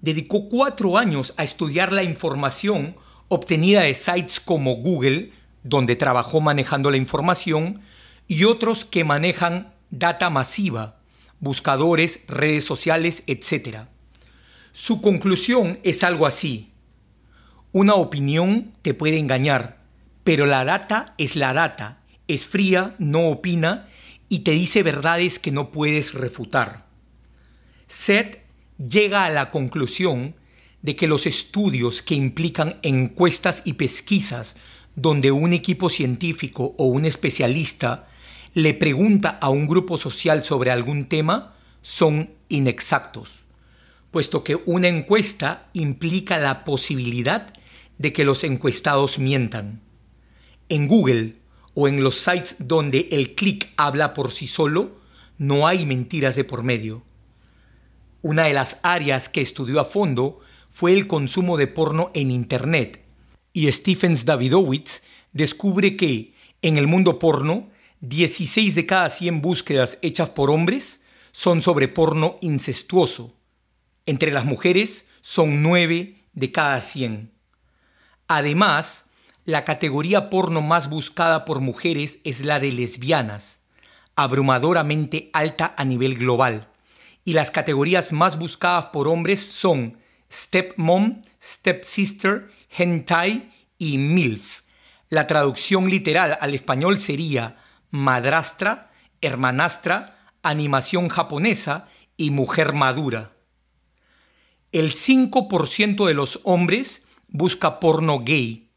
dedicó 0.00 0.48
cuatro 0.48 0.98
años 0.98 1.34
a 1.36 1.44
estudiar 1.44 1.92
la 1.92 2.02
información 2.02 2.96
obtenida 3.28 3.82
de 3.82 3.94
sites 3.94 4.40
como 4.40 4.76
Google, 4.76 5.32
donde 5.62 5.96
trabajó 5.96 6.40
manejando 6.40 6.90
la 6.90 6.96
información, 6.96 7.82
y 8.26 8.44
otros 8.44 8.84
que 8.84 9.04
manejan 9.04 9.72
data 9.90 10.30
masiva, 10.30 11.00
buscadores, 11.40 12.20
redes 12.26 12.64
sociales, 12.64 13.22
etc. 13.26 13.86
Su 14.72 15.00
conclusión 15.00 15.78
es 15.82 16.04
algo 16.04 16.26
así. 16.26 16.72
Una 17.72 17.94
opinión 17.94 18.72
te 18.82 18.94
puede 18.94 19.18
engañar, 19.18 19.78
pero 20.24 20.46
la 20.46 20.64
data 20.64 21.14
es 21.18 21.36
la 21.36 21.52
data, 21.52 22.00
es 22.28 22.46
fría, 22.46 22.94
no 22.98 23.28
opina 23.28 23.88
y 24.28 24.40
te 24.40 24.52
dice 24.52 24.82
verdades 24.82 25.38
que 25.38 25.50
no 25.50 25.70
puedes 25.70 26.14
refutar. 26.14 26.86
Seth 27.86 28.47
llega 28.78 29.24
a 29.24 29.30
la 29.30 29.50
conclusión 29.50 30.34
de 30.82 30.94
que 30.96 31.08
los 31.08 31.26
estudios 31.26 32.02
que 32.02 32.14
implican 32.14 32.78
encuestas 32.82 33.62
y 33.64 33.74
pesquisas 33.74 34.56
donde 34.94 35.30
un 35.32 35.52
equipo 35.52 35.90
científico 35.90 36.74
o 36.78 36.86
un 36.86 37.04
especialista 37.04 38.08
le 38.54 38.74
pregunta 38.74 39.38
a 39.40 39.50
un 39.50 39.66
grupo 39.66 39.98
social 39.98 40.44
sobre 40.44 40.70
algún 40.70 41.06
tema 41.06 41.54
son 41.82 42.30
inexactos, 42.48 43.40
puesto 44.10 44.42
que 44.42 44.56
una 44.66 44.88
encuesta 44.88 45.68
implica 45.72 46.38
la 46.38 46.64
posibilidad 46.64 47.52
de 47.98 48.12
que 48.12 48.24
los 48.24 48.44
encuestados 48.44 49.18
mientan. 49.18 49.80
En 50.68 50.88
Google 50.88 51.36
o 51.74 51.88
en 51.88 52.02
los 52.02 52.18
sites 52.18 52.56
donde 52.58 53.08
el 53.12 53.34
clic 53.34 53.70
habla 53.76 54.14
por 54.14 54.32
sí 54.32 54.46
solo, 54.46 54.98
no 55.36 55.66
hay 55.66 55.86
mentiras 55.86 56.34
de 56.36 56.44
por 56.44 56.62
medio. 56.62 57.02
Una 58.28 58.42
de 58.42 58.52
las 58.52 58.78
áreas 58.82 59.30
que 59.30 59.40
estudió 59.40 59.80
a 59.80 59.86
fondo 59.86 60.40
fue 60.68 60.92
el 60.92 61.06
consumo 61.06 61.56
de 61.56 61.66
porno 61.66 62.10
en 62.12 62.30
Internet, 62.30 63.02
y 63.54 63.72
Stephens 63.72 64.26
Davidowitz 64.26 65.02
descubre 65.32 65.96
que, 65.96 66.34
en 66.60 66.76
el 66.76 66.86
mundo 66.86 67.18
porno, 67.18 67.70
16 68.00 68.74
de 68.74 68.84
cada 68.84 69.08
100 69.08 69.40
búsquedas 69.40 69.96
hechas 70.02 70.28
por 70.28 70.50
hombres 70.50 71.00
son 71.32 71.62
sobre 71.62 71.88
porno 71.88 72.36
incestuoso. 72.42 73.32
Entre 74.04 74.30
las 74.30 74.44
mujeres 74.44 75.08
son 75.22 75.62
9 75.62 76.22
de 76.34 76.52
cada 76.52 76.82
100. 76.82 77.32
Además, 78.26 79.06
la 79.46 79.64
categoría 79.64 80.28
porno 80.28 80.60
más 80.60 80.90
buscada 80.90 81.46
por 81.46 81.60
mujeres 81.60 82.18
es 82.24 82.42
la 82.42 82.60
de 82.60 82.72
lesbianas, 82.72 83.62
abrumadoramente 84.16 85.30
alta 85.32 85.72
a 85.78 85.86
nivel 85.86 86.18
global. 86.18 86.68
Y 87.28 87.34
las 87.34 87.50
categorías 87.50 88.14
más 88.14 88.38
buscadas 88.38 88.86
por 88.86 89.06
hombres 89.06 89.44
son 89.44 89.98
stepmom, 90.32 91.20
stepsister, 91.42 92.50
hentai 92.70 93.50
y 93.76 93.98
milf. 93.98 94.62
La 95.10 95.26
traducción 95.26 95.90
literal 95.90 96.38
al 96.40 96.54
español 96.54 96.96
sería 96.96 97.58
madrastra, 97.90 98.92
hermanastra, 99.20 100.32
animación 100.42 101.10
japonesa 101.10 101.88
y 102.16 102.30
mujer 102.30 102.72
madura. 102.72 103.32
El 104.72 104.94
5% 104.94 106.06
de 106.06 106.14
los 106.14 106.40
hombres 106.44 107.04
busca 107.28 107.78
porno 107.78 108.20
gay 108.20 108.70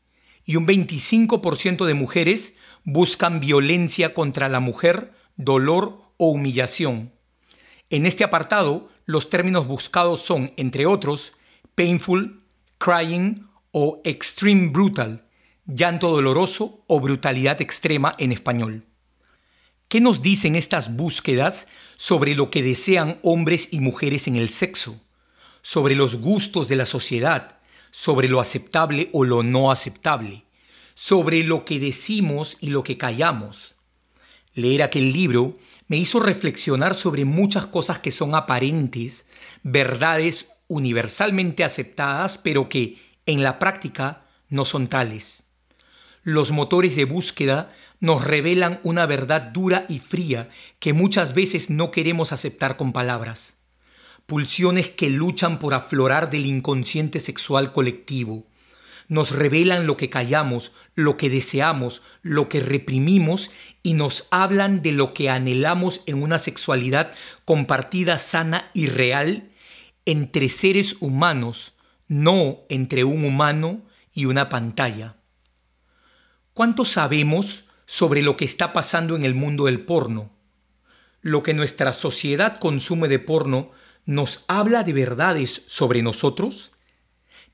y 0.43 0.57
un 0.57 0.67
25% 0.67 1.85
de 1.85 1.93
mujeres 1.93 2.55
buscan 2.83 3.39
violencia 3.39 4.13
contra 4.13 4.49
la 4.49 4.59
mujer, 4.59 5.13
dolor 5.37 6.01
o 6.17 6.31
humillación. 6.31 7.13
En 7.91 8.05
este 8.05 8.23
apartado, 8.23 8.89
los 9.05 9.29
términos 9.29 9.67
buscados 9.67 10.21
son, 10.21 10.53
entre 10.55 10.85
otros, 10.85 11.33
painful, 11.75 12.41
crying 12.77 13.49
o 13.71 14.01
extreme 14.05 14.69
brutal, 14.69 15.25
llanto 15.65 16.09
doloroso 16.09 16.85
o 16.87 17.01
brutalidad 17.01 17.61
extrema 17.61 18.15
en 18.17 18.31
español. 18.31 18.85
¿Qué 19.89 19.99
nos 19.99 20.21
dicen 20.21 20.55
estas 20.55 20.95
búsquedas 20.95 21.67
sobre 21.97 22.33
lo 22.33 22.49
que 22.49 22.63
desean 22.63 23.19
hombres 23.23 23.67
y 23.71 23.81
mujeres 23.81 24.25
en 24.25 24.37
el 24.37 24.47
sexo? 24.47 24.95
Sobre 25.61 25.93
los 25.93 26.15
gustos 26.15 26.69
de 26.69 26.77
la 26.77 26.85
sociedad, 26.85 27.59
sobre 27.91 28.29
lo 28.29 28.39
aceptable 28.39 29.09
o 29.11 29.25
lo 29.25 29.43
no 29.43 29.69
aceptable, 29.69 30.45
sobre 30.93 31.43
lo 31.43 31.65
que 31.65 31.77
decimos 31.77 32.55
y 32.61 32.69
lo 32.69 32.83
que 32.83 32.97
callamos. 32.97 33.70
Leer 34.53 34.83
aquel 34.83 35.13
libro 35.13 35.57
me 35.87 35.97
hizo 35.97 36.19
reflexionar 36.19 36.95
sobre 36.95 37.25
muchas 37.25 37.65
cosas 37.65 37.99
que 37.99 38.11
son 38.11 38.35
aparentes, 38.35 39.25
verdades 39.63 40.47
universalmente 40.67 41.63
aceptadas, 41.63 42.37
pero 42.37 42.67
que 42.67 42.97
en 43.25 43.43
la 43.43 43.59
práctica 43.59 44.25
no 44.49 44.65
son 44.65 44.87
tales. 44.87 45.43
Los 46.23 46.51
motores 46.51 46.95
de 46.95 47.05
búsqueda 47.05 47.73
nos 47.99 48.23
revelan 48.23 48.79
una 48.83 49.05
verdad 49.05 49.41
dura 49.41 49.85
y 49.87 49.99
fría 49.99 50.49
que 50.79 50.93
muchas 50.93 51.33
veces 51.33 51.69
no 51.69 51.89
queremos 51.89 52.31
aceptar 52.31 52.77
con 52.77 52.93
palabras. 52.93 53.55
Pulsiones 54.25 54.89
que 54.89 55.09
luchan 55.09 55.59
por 55.59 55.73
aflorar 55.73 56.29
del 56.29 56.45
inconsciente 56.45 57.19
sexual 57.19 57.71
colectivo. 57.71 58.45
Nos 59.11 59.31
revelan 59.31 59.87
lo 59.87 59.97
que 59.97 60.09
callamos, 60.09 60.71
lo 60.95 61.17
que 61.17 61.29
deseamos, 61.29 62.01
lo 62.21 62.47
que 62.47 62.61
reprimimos 62.61 63.51
y 63.83 63.95
nos 63.95 64.29
hablan 64.31 64.81
de 64.81 64.93
lo 64.93 65.13
que 65.13 65.29
anhelamos 65.29 65.99
en 66.05 66.23
una 66.23 66.39
sexualidad 66.39 67.13
compartida 67.43 68.19
sana 68.19 68.71
y 68.73 68.87
real 68.87 69.51
entre 70.05 70.47
seres 70.47 70.95
humanos, 71.01 71.73
no 72.07 72.59
entre 72.69 73.03
un 73.03 73.25
humano 73.25 73.81
y 74.13 74.25
una 74.25 74.47
pantalla. 74.47 75.17
¿Cuánto 76.53 76.85
sabemos 76.85 77.65
sobre 77.91 78.21
lo 78.21 78.37
que 78.37 78.45
está 78.45 78.71
pasando 78.71 79.17
en 79.17 79.25
el 79.25 79.35
mundo 79.35 79.65
del 79.65 79.81
porno. 79.81 80.31
Lo 81.19 81.43
que 81.43 81.53
nuestra 81.53 81.91
sociedad 81.91 82.57
consume 82.57 83.09
de 83.09 83.19
porno 83.19 83.71
nos 84.05 84.45
habla 84.47 84.83
de 84.83 84.93
verdades 84.93 85.63
sobre 85.65 86.01
nosotros. 86.01 86.70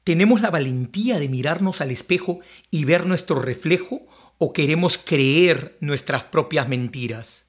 ¿Tenemos 0.07 0.39
la 0.39 0.49
valentía 0.49 1.19
de 1.19 1.27
mirarnos 1.27 1.81
al 1.81 1.91
espejo 1.91 2.39
y 2.71 2.85
ver 2.85 3.05
nuestro 3.05 3.41
reflejo 3.41 4.07
o 4.37 4.53
queremos 4.53 4.97
creer 4.97 5.75
nuestras 5.81 6.23
propias 6.23 6.69
mentiras? 6.69 7.45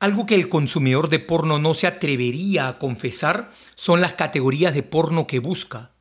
Algo 0.00 0.26
que 0.26 0.34
el 0.34 0.48
consumidor 0.48 1.08
de 1.08 1.20
porno 1.20 1.60
no 1.60 1.74
se 1.74 1.86
atrevería 1.86 2.66
a 2.66 2.80
confesar 2.80 3.52
son 3.76 4.00
las 4.00 4.14
categorías 4.14 4.74
de 4.74 4.82
porno 4.82 5.28
que 5.28 5.38
busca. 5.38 5.92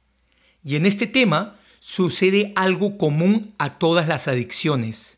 Y 0.63 0.75
en 0.75 0.87
este 0.87 1.05
tema 1.05 1.59
sucede 1.77 2.51
algo 2.55 2.97
común 2.97 3.53
a 3.59 3.77
todas 3.77 4.07
las 4.07 4.27
adicciones 4.27 5.17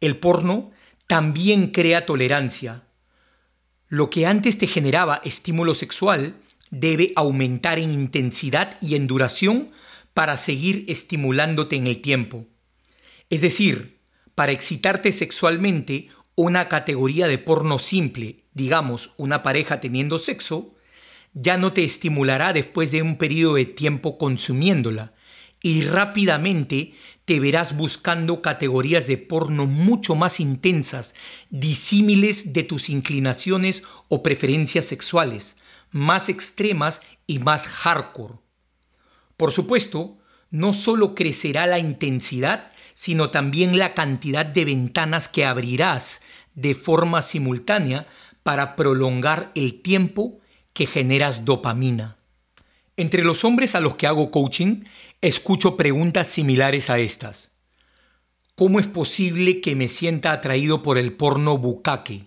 el 0.00 0.16
porno 0.16 0.70
también 1.06 1.68
crea 1.68 2.06
tolerancia. 2.06 2.82
Lo 3.88 4.10
que 4.10 4.26
antes 4.26 4.58
te 4.58 4.66
generaba 4.66 5.20
estímulo 5.24 5.74
sexual 5.74 6.34
debe 6.74 7.12
aumentar 7.16 7.78
en 7.78 7.92
intensidad 7.92 8.76
y 8.80 8.94
en 8.94 9.06
duración 9.06 9.70
para 10.12 10.36
seguir 10.36 10.84
estimulándote 10.88 11.76
en 11.76 11.86
el 11.86 12.00
tiempo. 12.00 12.46
Es 13.30 13.40
decir, 13.40 14.00
para 14.34 14.52
excitarte 14.52 15.12
sexualmente, 15.12 16.08
una 16.34 16.68
categoría 16.68 17.28
de 17.28 17.38
porno 17.38 17.78
simple, 17.78 18.44
digamos 18.52 19.12
una 19.16 19.42
pareja 19.42 19.80
teniendo 19.80 20.18
sexo, 20.18 20.74
ya 21.32 21.56
no 21.56 21.72
te 21.72 21.84
estimulará 21.84 22.52
después 22.52 22.90
de 22.90 23.02
un 23.02 23.16
periodo 23.16 23.54
de 23.54 23.66
tiempo 23.66 24.18
consumiéndola 24.18 25.14
y 25.62 25.82
rápidamente 25.82 26.92
te 27.24 27.40
verás 27.40 27.76
buscando 27.76 28.42
categorías 28.42 29.06
de 29.06 29.16
porno 29.16 29.66
mucho 29.66 30.14
más 30.14 30.38
intensas, 30.38 31.14
disímiles 31.50 32.52
de 32.52 32.64
tus 32.64 32.90
inclinaciones 32.90 33.82
o 34.08 34.22
preferencias 34.22 34.84
sexuales, 34.84 35.56
más 35.94 36.28
extremas 36.28 37.02
y 37.28 37.38
más 37.38 37.68
hardcore. 37.68 38.34
Por 39.36 39.52
supuesto, 39.52 40.18
no 40.50 40.72
solo 40.72 41.14
crecerá 41.14 41.66
la 41.66 41.78
intensidad, 41.78 42.72
sino 42.94 43.30
también 43.30 43.78
la 43.78 43.94
cantidad 43.94 44.44
de 44.44 44.64
ventanas 44.64 45.28
que 45.28 45.44
abrirás 45.44 46.20
de 46.56 46.74
forma 46.74 47.22
simultánea 47.22 48.08
para 48.42 48.74
prolongar 48.74 49.52
el 49.54 49.82
tiempo 49.82 50.40
que 50.72 50.86
generas 50.86 51.44
dopamina. 51.44 52.16
Entre 52.96 53.22
los 53.22 53.44
hombres 53.44 53.76
a 53.76 53.80
los 53.80 53.94
que 53.94 54.08
hago 54.08 54.32
coaching, 54.32 54.84
escucho 55.20 55.76
preguntas 55.76 56.26
similares 56.26 56.90
a 56.90 56.98
estas. 56.98 57.52
¿Cómo 58.56 58.80
es 58.80 58.88
posible 58.88 59.60
que 59.60 59.76
me 59.76 59.88
sienta 59.88 60.32
atraído 60.32 60.82
por 60.82 60.98
el 60.98 61.12
porno 61.12 61.56
bucaque? 61.56 62.26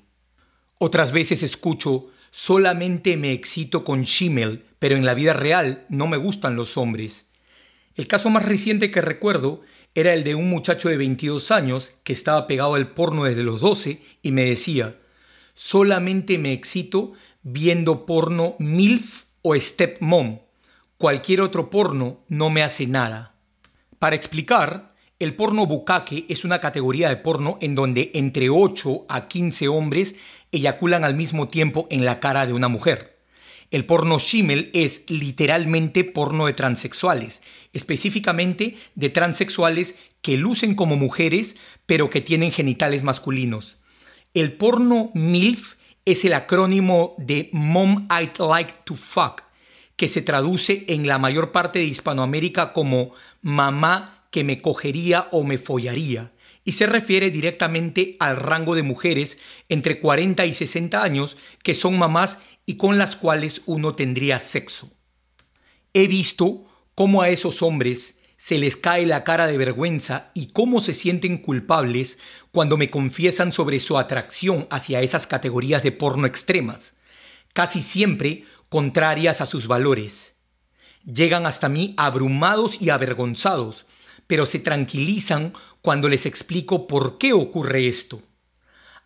Otras 0.79 1.11
veces 1.11 1.43
escucho, 1.43 2.11
solamente 2.37 3.17
me 3.17 3.31
excito 3.31 3.83
con 3.83 4.03
Shimmel, 4.03 4.63
pero 4.77 4.95
en 4.95 5.07
la 5.07 5.15
vida 5.15 5.33
real 5.33 5.87
no 5.89 6.05
me 6.05 6.17
gustan 6.17 6.55
los 6.55 6.77
hombres. 6.77 7.31
El 7.95 8.07
caso 8.07 8.29
más 8.29 8.45
reciente 8.45 8.91
que 8.91 9.01
recuerdo 9.01 9.61
era 9.95 10.13
el 10.13 10.23
de 10.23 10.35
un 10.35 10.47
muchacho 10.47 10.87
de 10.87 10.97
22 10.97 11.49
años 11.49 11.93
que 12.03 12.13
estaba 12.13 12.45
pegado 12.45 12.75
al 12.75 12.91
porno 12.91 13.23
desde 13.23 13.41
los 13.41 13.59
12 13.59 14.03
y 14.21 14.31
me 14.33 14.43
decía, 14.43 14.99
solamente 15.55 16.37
me 16.37 16.53
excito 16.53 17.13
viendo 17.41 18.05
porno 18.05 18.55
MILF 18.59 19.23
o 19.41 19.55
stepmom. 19.55 20.37
Cualquier 20.99 21.41
otro 21.41 21.71
porno 21.71 22.19
no 22.27 22.51
me 22.51 22.61
hace 22.61 22.85
nada. 22.85 23.33
Para 23.97 24.15
explicar, 24.15 24.93
el 25.17 25.33
porno 25.33 25.65
bucaque 25.65 26.27
es 26.29 26.45
una 26.45 26.61
categoría 26.61 27.09
de 27.09 27.17
porno 27.17 27.57
en 27.61 27.73
donde 27.73 28.11
entre 28.13 28.51
8 28.51 29.07
a 29.09 29.27
15 29.27 29.67
hombres 29.67 30.15
eyaculan 30.51 31.03
al 31.03 31.15
mismo 31.15 31.47
tiempo 31.47 31.87
en 31.89 32.05
la 32.05 32.19
cara 32.19 32.45
de 32.45 32.53
una 32.53 32.67
mujer. 32.67 33.17
El 33.69 33.85
porno 33.85 34.17
shimmel 34.17 34.71
es 34.73 35.03
literalmente 35.09 36.05
porno 36.05 36.45
de 36.45 36.53
transexuales, 36.53 37.41
específicamente 37.73 38.77
de 38.95 39.09
transexuales 39.09 39.95
que 40.21 40.37
lucen 40.37 40.73
como 40.73 40.95
mujeres 40.95 41.57
pero 41.85 42.09
que 42.09 42.21
tienen 42.21 42.51
genitales 42.51 43.03
masculinos. 43.03 43.77
El 44.33 44.53
porno 44.53 45.11
MILF 45.13 45.75
es 46.05 46.23
el 46.23 46.33
acrónimo 46.33 47.15
de 47.17 47.49
Mom 47.51 48.07
I'd 48.09 48.39
Like 48.39 48.73
to 48.85 48.95
Fuck, 48.95 49.43
que 49.97 50.07
se 50.07 50.21
traduce 50.21 50.85
en 50.87 51.07
la 51.07 51.17
mayor 51.17 51.51
parte 51.51 51.79
de 51.79 51.85
Hispanoamérica 51.85 52.71
como 52.71 53.13
mamá 53.41 54.27
que 54.31 54.43
me 54.43 54.61
cogería 54.61 55.27
o 55.31 55.43
me 55.43 55.57
follaría, 55.57 56.31
y 56.67 56.73
se 56.73 56.85
refiere 56.85 57.31
directamente 57.31 58.17
al 58.19 58.35
rango 58.35 58.75
de 58.75 58.83
mujeres 58.83 59.37
entre 59.69 60.01
40 60.01 60.45
y 60.45 60.53
60 60.53 61.01
años 61.01 61.37
que 61.63 61.73
son 61.73 61.97
mamás 61.97 62.39
y 62.65 62.75
con 62.75 62.97
las 62.97 63.15
cuales 63.15 63.61
uno 63.67 63.95
tendría 63.95 64.37
sexo. 64.37 64.91
He 65.93 66.07
visto 66.07 66.65
cómo 66.93 67.21
a 67.21 67.29
esos 67.29 67.61
hombres 67.61 68.19
se 68.35 68.57
les 68.57 68.75
cae 68.75 69.05
la 69.05 69.23
cara 69.23 69.47
de 69.47 69.57
vergüenza 69.57 70.29
y 70.33 70.47
cómo 70.47 70.81
se 70.81 70.93
sienten 70.93 71.37
culpables 71.37 72.19
cuando 72.51 72.75
me 72.75 72.89
confiesan 72.89 73.53
sobre 73.53 73.79
su 73.79 73.97
atracción 73.97 74.67
hacia 74.69 74.99
esas 74.99 75.25
categorías 75.25 75.83
de 75.83 75.93
porno 75.93 76.27
extremas, 76.27 76.95
casi 77.53 77.81
siempre 77.81 78.43
contrarias 78.67 79.39
a 79.39 79.45
sus 79.45 79.67
valores. 79.67 80.35
Llegan 81.05 81.45
hasta 81.45 81.69
mí 81.69 81.93
abrumados 81.95 82.81
y 82.81 82.89
avergonzados, 82.89 83.85
pero 84.27 84.45
se 84.45 84.59
tranquilizan 84.59 85.53
cuando 85.87 86.09
les 86.09 86.25
explico 86.25 86.85
por 86.85 87.17
qué 87.17 87.31
ocurre 87.31 87.87
esto. 87.87 88.21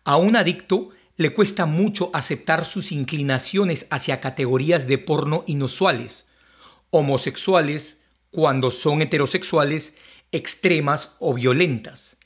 A 0.02 0.16
un 0.16 0.34
adicto 0.34 0.90
le 1.16 1.32
cuesta 1.32 1.64
mucho 1.64 2.10
aceptar 2.12 2.64
sus 2.64 2.90
inclinaciones 2.90 3.86
hacia 3.90 4.20
categorías 4.20 4.88
de 4.88 4.98
porno 4.98 5.44
inusuales, 5.46 6.26
homosexuales, 6.90 8.00
cuando 8.32 8.72
son 8.72 9.00
heterosexuales, 9.00 9.94
extremas 10.32 11.14
o 11.20 11.34
violentas. 11.34 12.16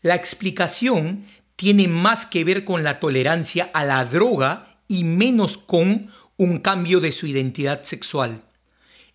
La 0.00 0.14
explicación 0.14 1.24
tiene 1.56 1.88
más 1.88 2.24
que 2.24 2.44
ver 2.44 2.64
con 2.64 2.84
la 2.84 3.00
tolerancia 3.00 3.68
a 3.74 3.84
la 3.84 4.04
droga 4.04 4.78
y 4.86 5.02
menos 5.02 5.58
con 5.58 6.12
un 6.36 6.58
cambio 6.58 7.00
de 7.00 7.10
su 7.10 7.26
identidad 7.26 7.82
sexual. 7.82 8.44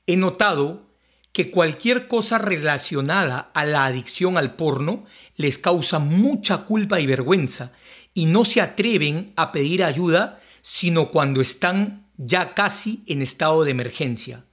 He 0.08 0.18
notado 0.18 0.89
que 1.32 1.52
cualquier 1.52 2.08
cosa 2.08 2.38
relacionada 2.38 3.52
a 3.54 3.66
la 3.66 3.86
adicción 3.86 4.38
al 4.38 4.56
porno 4.56 5.06
les 5.36 5.58
causa 5.58 6.00
mucha 6.00 6.66
culpa 6.66 7.00
y 7.00 7.06
vergüenza 7.06 7.74
y 8.14 8.26
no 8.26 8.46
se 8.46 8.62
atreven 8.62 9.34
a 9.36 9.52
pedir 9.52 9.84
ayuda 9.84 10.42
sino 10.62 11.12
cuando 11.12 11.42
están 11.42 12.08
ya 12.18 12.54
casi 12.54 13.04
en 13.08 13.22
estado 13.22 13.64
de 13.64 13.72
emergencia. 13.72 14.46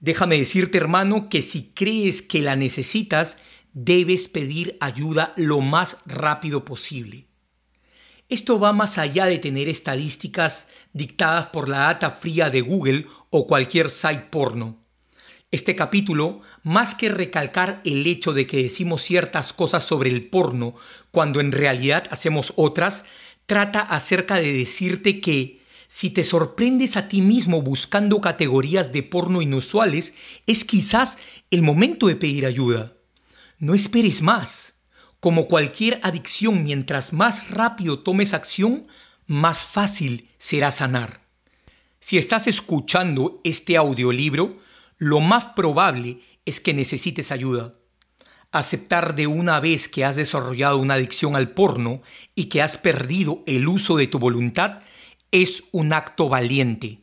Déjame 0.00 0.38
decirte, 0.38 0.78
hermano, 0.78 1.28
que 1.28 1.42
si 1.42 1.70
crees 1.74 2.22
que 2.22 2.42
la 2.42 2.56
necesitas, 2.56 3.38
debes 3.72 4.26
pedir 4.26 4.76
ayuda 4.80 5.32
lo 5.36 5.60
más 5.60 5.98
rápido 6.06 6.64
posible. 6.64 7.28
Esto 8.28 8.58
va 8.58 8.72
más 8.72 8.98
allá 8.98 9.26
de 9.26 9.38
tener 9.38 9.68
estadísticas 9.68 10.68
dictadas 10.92 11.46
por 11.46 11.68
la 11.68 11.78
data 11.78 12.10
fría 12.10 12.50
de 12.50 12.62
Google 12.62 13.06
o 13.30 13.46
cualquier 13.46 13.90
site 13.90 14.26
porno. 14.30 14.81
Este 15.52 15.76
capítulo, 15.76 16.40
más 16.62 16.94
que 16.94 17.10
recalcar 17.10 17.82
el 17.84 18.06
hecho 18.06 18.32
de 18.32 18.46
que 18.46 18.62
decimos 18.62 19.02
ciertas 19.02 19.52
cosas 19.52 19.84
sobre 19.84 20.08
el 20.08 20.24
porno 20.24 20.74
cuando 21.10 21.40
en 21.40 21.52
realidad 21.52 22.04
hacemos 22.10 22.54
otras, 22.56 23.04
trata 23.44 23.80
acerca 23.80 24.36
de 24.36 24.50
decirte 24.50 25.20
que 25.20 25.60
si 25.88 26.08
te 26.08 26.24
sorprendes 26.24 26.96
a 26.96 27.06
ti 27.06 27.20
mismo 27.20 27.60
buscando 27.60 28.22
categorías 28.22 28.94
de 28.94 29.02
porno 29.02 29.42
inusuales, 29.42 30.14
es 30.46 30.64
quizás 30.64 31.18
el 31.50 31.60
momento 31.60 32.06
de 32.06 32.16
pedir 32.16 32.46
ayuda. 32.46 32.94
No 33.58 33.74
esperes 33.74 34.22
más. 34.22 34.76
Como 35.20 35.48
cualquier 35.48 36.00
adicción, 36.02 36.64
mientras 36.64 37.12
más 37.12 37.50
rápido 37.50 37.98
tomes 37.98 38.32
acción, 38.32 38.86
más 39.26 39.66
fácil 39.66 40.30
será 40.38 40.70
sanar. 40.70 41.20
Si 42.00 42.16
estás 42.16 42.46
escuchando 42.46 43.42
este 43.44 43.76
audiolibro, 43.76 44.62
lo 45.02 45.18
más 45.18 45.46
probable 45.46 46.20
es 46.44 46.60
que 46.60 46.72
necesites 46.72 47.32
ayuda. 47.32 47.74
Aceptar 48.52 49.16
de 49.16 49.26
una 49.26 49.58
vez 49.58 49.88
que 49.88 50.04
has 50.04 50.14
desarrollado 50.14 50.78
una 50.78 50.94
adicción 50.94 51.34
al 51.34 51.50
porno 51.50 52.02
y 52.36 52.44
que 52.44 52.62
has 52.62 52.76
perdido 52.76 53.42
el 53.48 53.66
uso 53.66 53.96
de 53.96 54.06
tu 54.06 54.20
voluntad 54.20 54.82
es 55.32 55.64
un 55.72 55.92
acto 55.92 56.28
valiente. 56.28 57.00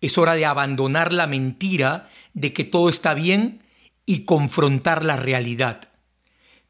Es 0.00 0.18
hora 0.18 0.34
de 0.34 0.46
abandonar 0.46 1.12
la 1.12 1.28
mentira 1.28 2.10
de 2.34 2.52
que 2.52 2.64
todo 2.64 2.88
está 2.88 3.14
bien 3.14 3.62
y 4.04 4.24
confrontar 4.24 5.04
la 5.04 5.16
realidad. 5.16 5.92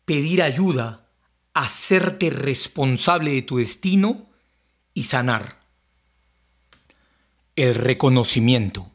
Pedir 0.05 0.43
ayuda, 0.43 1.09
hacerte 1.55 2.29
responsable 2.29 3.31
de 3.31 3.41
tu 3.41 3.57
destino 3.57 4.29
y 4.93 5.05
sanar. 5.05 5.61
El 7.57 7.75
reconocimiento. 7.75 8.92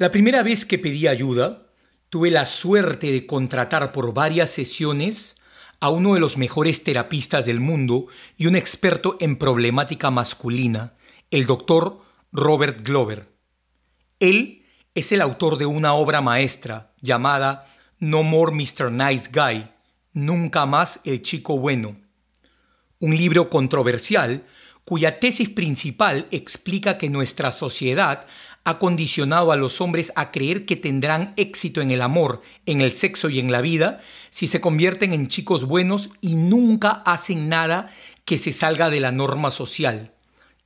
La 0.00 0.10
primera 0.10 0.42
vez 0.42 0.64
que 0.64 0.78
pedí 0.78 1.08
ayuda, 1.08 1.66
tuve 2.08 2.30
la 2.30 2.46
suerte 2.46 3.12
de 3.12 3.26
contratar 3.26 3.92
por 3.92 4.14
varias 4.14 4.48
sesiones 4.48 5.36
a 5.78 5.90
uno 5.90 6.14
de 6.14 6.20
los 6.20 6.38
mejores 6.38 6.84
terapistas 6.84 7.44
del 7.44 7.60
mundo 7.60 8.06
y 8.38 8.46
un 8.46 8.56
experto 8.56 9.18
en 9.20 9.36
problemática 9.36 10.10
masculina, 10.10 10.94
el 11.30 11.44
doctor 11.44 12.00
Robert 12.32 12.80
Glover. 12.82 13.28
Él 14.20 14.64
es 14.94 15.12
el 15.12 15.20
autor 15.20 15.58
de 15.58 15.66
una 15.66 15.92
obra 15.92 16.22
maestra 16.22 16.94
llamada 17.02 17.66
No 17.98 18.22
More 18.22 18.54
Mr. 18.54 18.90
Nice 18.90 19.28
Guy, 19.30 19.68
Nunca 20.14 20.64
más 20.64 21.00
el 21.04 21.20
chico 21.20 21.58
bueno, 21.58 22.00
un 23.00 23.14
libro 23.14 23.50
controversial 23.50 24.46
cuya 24.84 25.20
tesis 25.20 25.50
principal 25.50 26.26
explica 26.30 26.98
que 26.98 27.10
nuestra 27.10 27.52
sociedad 27.52 28.26
ha 28.64 28.78
condicionado 28.78 29.52
a 29.52 29.56
los 29.56 29.80
hombres 29.80 30.12
a 30.16 30.30
creer 30.30 30.66
que 30.66 30.76
tendrán 30.76 31.32
éxito 31.36 31.80
en 31.80 31.90
el 31.90 32.02
amor, 32.02 32.42
en 32.66 32.80
el 32.80 32.92
sexo 32.92 33.30
y 33.30 33.38
en 33.38 33.50
la 33.50 33.60
vida 33.60 34.00
si 34.30 34.46
se 34.46 34.60
convierten 34.60 35.12
en 35.12 35.28
chicos 35.28 35.64
buenos 35.64 36.10
y 36.20 36.34
nunca 36.34 37.02
hacen 37.06 37.48
nada 37.48 37.90
que 38.24 38.38
se 38.38 38.52
salga 38.52 38.90
de 38.90 39.00
la 39.00 39.12
norma 39.12 39.50
social. 39.50 40.12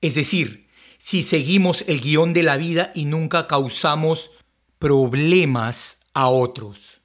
Es 0.01 0.15
decir, 0.15 0.67
si 0.99 1.23
seguimos 1.23 1.85
el 1.87 2.01
guion 2.01 2.33
de 2.33 2.43
la 2.43 2.57
vida 2.57 2.91
y 2.95 3.05
nunca 3.05 3.47
causamos 3.47 4.33
problemas 4.79 6.01
a 6.13 6.29
otros. 6.29 7.01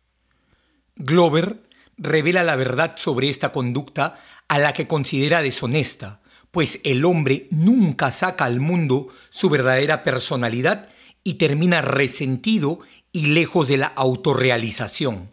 Glover 0.96 1.62
revela 1.98 2.44
la 2.44 2.56
verdad 2.56 2.96
sobre 2.98 3.30
esta 3.30 3.52
conducta 3.52 4.20
a 4.48 4.58
la 4.58 4.74
que 4.74 4.88
considera 4.88 5.42
deshonesta, 5.42 6.19
pues 6.52 6.80
el 6.84 7.06
hombre 7.06 7.48
nunca 7.52 8.12
saca 8.12 8.46
al 8.46 8.60
mundo 8.60 9.10
su 9.30 9.50
verdadera 9.50 10.04
personalidad 10.04 10.90
y 11.24 11.36
termina 11.36 11.82
resentido 11.82 12.80
y 13.12 13.28
lejos 13.28 13.68
de 13.68 13.78
la 13.78 13.88
autorrealización. 13.88 15.30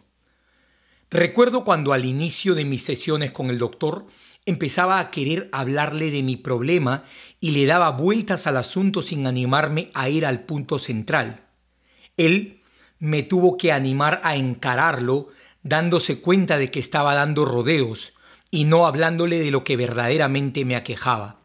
Recuerdo 1.09 1.63
cuando 1.63 1.93
al 1.93 2.05
inicio 2.05 2.53
de 2.53 2.65
mis 2.65 2.83
sesiones 2.83 3.31
con 3.31 3.49
el 3.49 3.57
doctor 3.57 4.07
empezaba 4.45 4.99
a 4.99 5.09
querer 5.09 5.49
hablarle 5.51 6.11
de 6.11 6.21
mi 6.21 6.35
problema 6.35 7.05
y 7.39 7.51
le 7.51 7.65
daba 7.65 7.91
vueltas 7.91 8.45
al 8.45 8.57
asunto 8.57 9.01
sin 9.01 9.25
animarme 9.25 9.89
a 9.93 10.09
ir 10.09 10.25
al 10.25 10.41
punto 10.41 10.79
central. 10.79 11.45
Él 12.17 12.59
me 12.99 13.23
tuvo 13.23 13.57
que 13.57 13.71
animar 13.71 14.21
a 14.23 14.35
encararlo 14.35 15.29
dándose 15.63 16.19
cuenta 16.19 16.57
de 16.57 16.71
que 16.71 16.79
estaba 16.79 17.13
dando 17.13 17.45
rodeos 17.45 18.13
y 18.51 18.63
no 18.63 18.85
hablándole 18.85 19.39
de 19.39 19.51
lo 19.51 19.63
que 19.63 19.75
verdaderamente 19.75 20.65
me 20.65 20.75
aquejaba. 20.75 21.39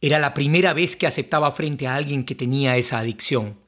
Era 0.00 0.18
la 0.18 0.34
primera 0.34 0.72
vez 0.72 0.96
que 0.96 1.06
aceptaba 1.06 1.50
frente 1.52 1.86
a 1.86 1.96
alguien 1.96 2.24
que 2.24 2.34
tenía 2.34 2.76
esa 2.76 2.98
adicción. 2.98 3.58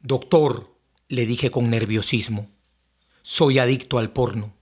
Doctor, 0.00 0.74
le 1.08 1.26
dije 1.26 1.50
con 1.50 1.70
nerviosismo, 1.70 2.50
soy 3.22 3.58
adicto 3.58 3.98
al 3.98 4.12
porno. 4.12 4.54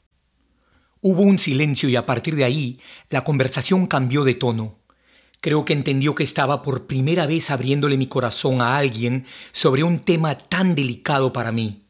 Hubo 1.00 1.22
un 1.22 1.38
silencio 1.38 1.88
y 1.88 1.96
a 1.96 2.06
partir 2.06 2.34
de 2.36 2.44
ahí 2.44 2.80
la 3.10 3.24
conversación 3.24 3.86
cambió 3.86 4.24
de 4.24 4.34
tono. 4.34 4.78
Creo 5.40 5.64
que 5.64 5.72
entendió 5.72 6.14
que 6.14 6.24
estaba 6.24 6.62
por 6.62 6.86
primera 6.86 7.26
vez 7.26 7.50
abriéndole 7.50 7.96
mi 7.96 8.06
corazón 8.06 8.60
a 8.60 8.76
alguien 8.76 9.26
sobre 9.52 9.82
un 9.84 10.00
tema 10.00 10.36
tan 10.38 10.74
delicado 10.74 11.32
para 11.32 11.52
mí. 11.52 11.84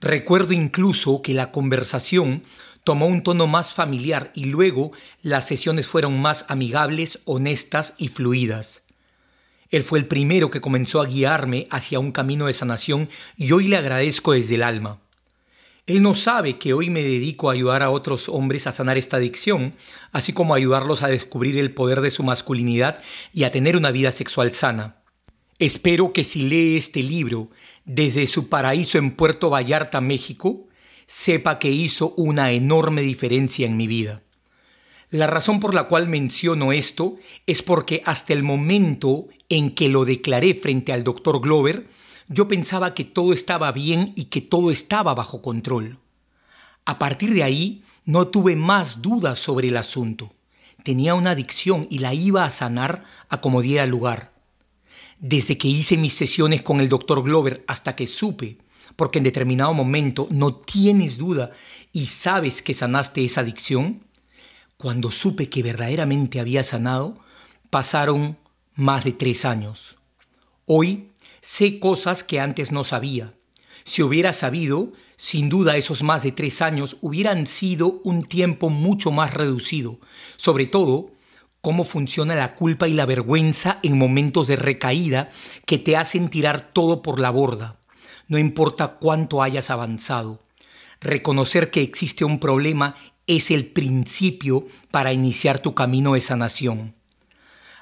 Recuerdo 0.00 0.52
incluso 0.52 1.22
que 1.22 1.34
la 1.34 1.50
conversación 1.50 2.44
tomó 2.84 3.06
un 3.06 3.22
tono 3.22 3.46
más 3.46 3.74
familiar 3.74 4.32
y 4.34 4.46
luego 4.46 4.92
las 5.22 5.46
sesiones 5.46 5.86
fueron 5.86 6.20
más 6.20 6.44
amigables, 6.48 7.20
honestas 7.24 7.94
y 7.98 8.08
fluidas. 8.08 8.82
Él 9.70 9.84
fue 9.84 9.98
el 9.98 10.06
primero 10.06 10.50
que 10.50 10.60
comenzó 10.60 11.00
a 11.00 11.06
guiarme 11.06 11.66
hacia 11.70 11.98
un 11.98 12.12
camino 12.12 12.46
de 12.46 12.54
sanación 12.54 13.08
y 13.36 13.52
hoy 13.52 13.68
le 13.68 13.76
agradezco 13.76 14.32
desde 14.32 14.54
el 14.54 14.62
alma. 14.62 14.98
Él 15.86 16.02
no 16.02 16.14
sabe 16.14 16.58
que 16.58 16.74
hoy 16.74 16.90
me 16.90 17.02
dedico 17.02 17.48
a 17.48 17.54
ayudar 17.54 17.82
a 17.82 17.90
otros 17.90 18.28
hombres 18.28 18.66
a 18.66 18.72
sanar 18.72 18.98
esta 18.98 19.16
adicción, 19.16 19.74
así 20.12 20.34
como 20.34 20.52
a 20.52 20.58
ayudarlos 20.58 21.02
a 21.02 21.08
descubrir 21.08 21.56
el 21.58 21.72
poder 21.72 22.02
de 22.02 22.10
su 22.10 22.22
masculinidad 22.22 23.02
y 23.32 23.44
a 23.44 23.52
tener 23.52 23.74
una 23.74 23.90
vida 23.90 24.12
sexual 24.12 24.52
sana. 24.52 24.96
Espero 25.58 26.12
que 26.12 26.24
si 26.24 26.42
lee 26.42 26.76
este 26.76 27.02
libro 27.02 27.50
desde 27.86 28.26
su 28.26 28.50
paraíso 28.50 28.98
en 28.98 29.12
Puerto 29.12 29.48
Vallarta, 29.48 30.02
México, 30.02 30.67
sepa 31.08 31.58
que 31.58 31.70
hizo 31.70 32.12
una 32.16 32.52
enorme 32.52 33.00
diferencia 33.00 33.66
en 33.66 33.76
mi 33.76 33.86
vida. 33.86 34.22
La 35.10 35.26
razón 35.26 35.58
por 35.58 35.74
la 35.74 35.84
cual 35.84 36.06
menciono 36.06 36.70
esto 36.70 37.16
es 37.46 37.62
porque 37.62 38.02
hasta 38.04 38.34
el 38.34 38.42
momento 38.42 39.26
en 39.48 39.74
que 39.74 39.88
lo 39.88 40.04
declaré 40.04 40.52
frente 40.52 40.92
al 40.92 41.04
doctor 41.04 41.40
Glover, 41.40 41.86
yo 42.28 42.46
pensaba 42.46 42.92
que 42.92 43.04
todo 43.04 43.32
estaba 43.32 43.72
bien 43.72 44.12
y 44.16 44.26
que 44.26 44.42
todo 44.42 44.70
estaba 44.70 45.14
bajo 45.14 45.40
control. 45.40 45.98
A 46.84 46.98
partir 46.98 47.32
de 47.32 47.42
ahí, 47.42 47.82
no 48.04 48.28
tuve 48.28 48.54
más 48.54 49.00
dudas 49.00 49.38
sobre 49.38 49.68
el 49.68 49.78
asunto. 49.78 50.34
Tenía 50.82 51.14
una 51.14 51.30
adicción 51.30 51.86
y 51.90 52.00
la 52.00 52.12
iba 52.12 52.44
a 52.44 52.50
sanar 52.50 53.04
a 53.30 53.40
como 53.40 53.62
diera 53.62 53.86
lugar. 53.86 54.32
Desde 55.18 55.56
que 55.56 55.68
hice 55.68 55.96
mis 55.96 56.12
sesiones 56.12 56.62
con 56.62 56.80
el 56.80 56.90
doctor 56.90 57.22
Glover 57.22 57.64
hasta 57.66 57.96
que 57.96 58.06
supe, 58.06 58.58
porque 58.96 59.18
en 59.18 59.24
determinado 59.24 59.74
momento 59.74 60.28
no 60.30 60.54
tienes 60.54 61.18
duda 61.18 61.52
y 61.92 62.06
sabes 62.06 62.62
que 62.62 62.74
sanaste 62.74 63.24
esa 63.24 63.40
adicción, 63.42 64.02
cuando 64.76 65.10
supe 65.10 65.48
que 65.48 65.62
verdaderamente 65.62 66.40
había 66.40 66.62
sanado, 66.62 67.18
pasaron 67.70 68.36
más 68.74 69.04
de 69.04 69.12
tres 69.12 69.44
años. 69.44 69.96
Hoy 70.66 71.08
Sé 71.40 71.78
cosas 71.78 72.24
que 72.24 72.40
antes 72.40 72.72
no 72.72 72.84
sabía. 72.84 73.32
Si 73.84 74.02
hubiera 74.02 74.32
sabido, 74.32 74.92
sin 75.16 75.48
duda 75.48 75.76
esos 75.76 76.02
más 76.02 76.22
de 76.22 76.32
tres 76.32 76.60
años 76.60 76.98
hubieran 77.00 77.46
sido 77.46 78.00
un 78.04 78.24
tiempo 78.24 78.68
mucho 78.68 79.10
más 79.10 79.32
reducido, 79.32 79.98
sobre 80.36 80.66
todo 80.66 81.12
cómo 81.62 81.84
funciona 81.84 82.34
la 82.34 82.54
culpa 82.54 82.86
y 82.86 82.92
la 82.92 83.06
vergüenza 83.06 83.78
en 83.82 83.96
momentos 83.96 84.46
de 84.46 84.56
recaída 84.56 85.30
que 85.64 85.78
te 85.78 85.96
hacen 85.96 86.28
tirar 86.28 86.72
todo 86.72 87.00
por 87.00 87.18
la 87.18 87.30
borda, 87.30 87.77
no 88.28 88.38
importa 88.38 88.98
cuánto 89.00 89.42
hayas 89.42 89.70
avanzado. 89.70 90.38
Reconocer 91.00 91.70
que 91.70 91.82
existe 91.82 92.24
un 92.24 92.38
problema 92.38 92.94
es 93.26 93.50
el 93.50 93.66
principio 93.66 94.66
para 94.90 95.12
iniciar 95.12 95.60
tu 95.60 95.74
camino 95.74 96.14
de 96.14 96.20
sanación. 96.20 96.94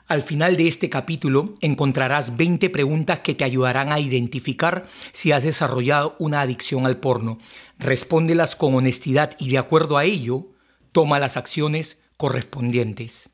Al 0.09 0.23
final 0.23 0.57
de 0.57 0.69
este 0.69 0.89
capítulo 0.89 1.55
encontrarás 1.61 2.37
20 2.37 2.71
preguntas 2.71 3.21
que 3.21 3.35
te 3.35 3.43
ayudarán 3.43 3.91
a 3.91 3.99
identificar 3.99 4.87
si 5.13 5.33
has 5.33 5.43
desarrollado 5.43 6.15
una 6.21 6.43
adicción 6.43 6.87
al 6.87 6.99
porno. 6.99 7.39
Respóndelas 7.79 8.55
con 8.55 8.75
honestidad 8.75 9.33
y 9.41 9.51
de 9.51 9.59
acuerdo 9.59 9.99
a 9.99 10.05
ello, 10.05 10.47
toma 10.93 11.19
las 11.19 11.37
acciones 11.37 11.99
correspondientes. 12.17 13.31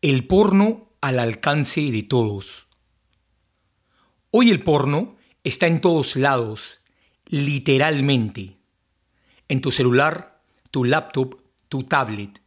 El 0.00 0.26
porno 0.26 0.88
al 1.02 1.18
alcance 1.18 1.82
de 1.90 2.02
todos. 2.02 2.68
Hoy 4.30 4.50
el 4.50 4.60
porno 4.60 5.17
está 5.48 5.66
en 5.66 5.80
todos 5.80 6.16
lados, 6.16 6.80
literalmente. 7.26 8.58
En 9.48 9.60
tu 9.60 9.72
celular, 9.72 10.42
tu 10.70 10.84
laptop, 10.84 11.40
tu 11.68 11.84
tablet 11.84 12.40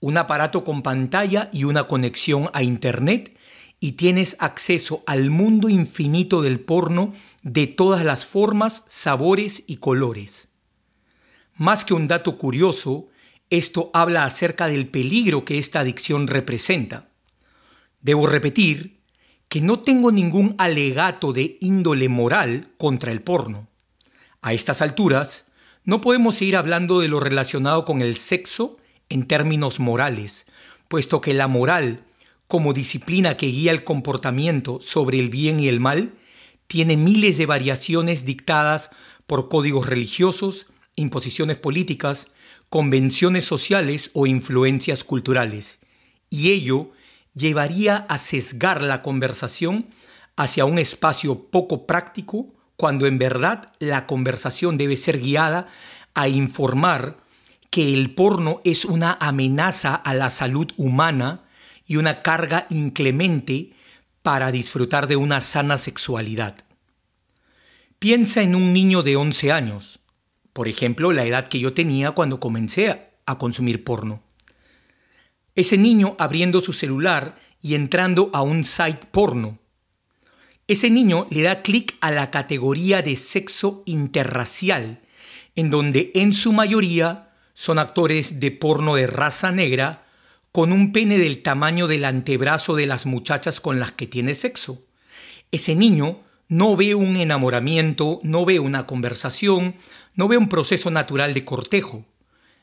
un 0.00 0.16
aparato 0.16 0.64
con 0.64 0.82
pantalla 0.82 1.50
y 1.52 1.64
una 1.64 1.84
conexión 1.84 2.50
a 2.54 2.62
Internet 2.62 3.36
y 3.78 3.92
tienes 3.92 4.36
acceso 4.40 5.02
al 5.06 5.30
mundo 5.30 5.68
infinito 5.68 6.42
del 6.42 6.60
porno 6.60 7.12
de 7.42 7.66
todas 7.66 8.04
las 8.04 8.26
formas, 8.26 8.84
sabores 8.88 9.62
y 9.66 9.76
colores. 9.76 10.48
Más 11.54 11.84
que 11.84 11.94
un 11.94 12.08
dato 12.08 12.38
curioso, 12.38 13.08
esto 13.50 13.90
habla 13.92 14.24
acerca 14.24 14.68
del 14.68 14.88
peligro 14.88 15.44
que 15.44 15.58
esta 15.58 15.80
adicción 15.80 16.26
representa. 16.26 17.08
Debo 18.00 18.26
repetir 18.26 18.99
que 19.50 19.60
no 19.60 19.80
tengo 19.80 20.12
ningún 20.12 20.54
alegato 20.58 21.32
de 21.32 21.58
índole 21.60 22.08
moral 22.08 22.70
contra 22.78 23.10
el 23.10 23.20
porno. 23.20 23.66
A 24.42 24.52
estas 24.52 24.80
alturas, 24.80 25.50
no 25.84 26.00
podemos 26.00 26.36
seguir 26.36 26.56
hablando 26.56 27.00
de 27.00 27.08
lo 27.08 27.18
relacionado 27.18 27.84
con 27.84 28.00
el 28.00 28.16
sexo 28.16 28.78
en 29.08 29.26
términos 29.26 29.80
morales, 29.80 30.46
puesto 30.86 31.20
que 31.20 31.34
la 31.34 31.48
moral, 31.48 32.04
como 32.46 32.72
disciplina 32.72 33.36
que 33.36 33.48
guía 33.48 33.72
el 33.72 33.82
comportamiento 33.82 34.78
sobre 34.80 35.18
el 35.18 35.30
bien 35.30 35.58
y 35.58 35.66
el 35.66 35.80
mal, 35.80 36.14
tiene 36.68 36.96
miles 36.96 37.36
de 37.36 37.46
variaciones 37.46 38.24
dictadas 38.24 38.90
por 39.26 39.48
códigos 39.48 39.86
religiosos, 39.86 40.66
imposiciones 40.94 41.58
políticas, 41.58 42.28
convenciones 42.68 43.46
sociales 43.46 44.12
o 44.14 44.28
influencias 44.28 45.02
culturales, 45.02 45.80
y 46.30 46.52
ello 46.52 46.92
llevaría 47.34 47.96
a 48.08 48.18
sesgar 48.18 48.82
la 48.82 49.02
conversación 49.02 49.86
hacia 50.36 50.64
un 50.64 50.78
espacio 50.78 51.50
poco 51.50 51.86
práctico 51.86 52.54
cuando 52.76 53.06
en 53.06 53.18
verdad 53.18 53.72
la 53.78 54.06
conversación 54.06 54.78
debe 54.78 54.96
ser 54.96 55.20
guiada 55.20 55.68
a 56.14 56.28
informar 56.28 57.18
que 57.70 57.94
el 57.94 58.14
porno 58.14 58.60
es 58.64 58.84
una 58.84 59.16
amenaza 59.20 59.94
a 59.94 60.14
la 60.14 60.30
salud 60.30 60.72
humana 60.76 61.42
y 61.86 61.96
una 61.96 62.22
carga 62.22 62.66
inclemente 62.70 63.72
para 64.22 64.50
disfrutar 64.50 65.06
de 65.06 65.16
una 65.16 65.40
sana 65.40 65.78
sexualidad. 65.78 66.64
Piensa 67.98 68.42
en 68.42 68.54
un 68.54 68.72
niño 68.72 69.02
de 69.02 69.16
11 69.16 69.52
años, 69.52 70.00
por 70.52 70.68
ejemplo, 70.68 71.12
la 71.12 71.24
edad 71.24 71.48
que 71.48 71.60
yo 71.60 71.72
tenía 71.72 72.12
cuando 72.12 72.40
comencé 72.40 73.10
a 73.26 73.38
consumir 73.38 73.84
porno. 73.84 74.22
Ese 75.60 75.76
niño 75.76 76.16
abriendo 76.18 76.62
su 76.62 76.72
celular 76.72 77.38
y 77.60 77.74
entrando 77.74 78.30
a 78.32 78.40
un 78.40 78.64
site 78.64 79.06
porno. 79.10 79.58
Ese 80.66 80.88
niño 80.88 81.26
le 81.28 81.42
da 81.42 81.60
clic 81.60 81.96
a 82.00 82.10
la 82.10 82.30
categoría 82.30 83.02
de 83.02 83.14
sexo 83.16 83.82
interracial, 83.84 85.02
en 85.56 85.68
donde 85.68 86.12
en 86.14 86.32
su 86.32 86.54
mayoría 86.54 87.34
son 87.52 87.78
actores 87.78 88.40
de 88.40 88.52
porno 88.52 88.94
de 88.94 89.06
raza 89.06 89.52
negra 89.52 90.06
con 90.50 90.72
un 90.72 90.92
pene 90.92 91.18
del 91.18 91.42
tamaño 91.42 91.88
del 91.88 92.06
antebrazo 92.06 92.74
de 92.74 92.86
las 92.86 93.04
muchachas 93.04 93.60
con 93.60 93.78
las 93.78 93.92
que 93.92 94.06
tiene 94.06 94.34
sexo. 94.34 94.86
Ese 95.52 95.74
niño 95.74 96.20
no 96.48 96.74
ve 96.74 96.94
un 96.94 97.18
enamoramiento, 97.18 98.18
no 98.22 98.46
ve 98.46 98.60
una 98.60 98.86
conversación, 98.86 99.74
no 100.14 100.26
ve 100.26 100.38
un 100.38 100.48
proceso 100.48 100.90
natural 100.90 101.34
de 101.34 101.44
cortejo. 101.44 102.06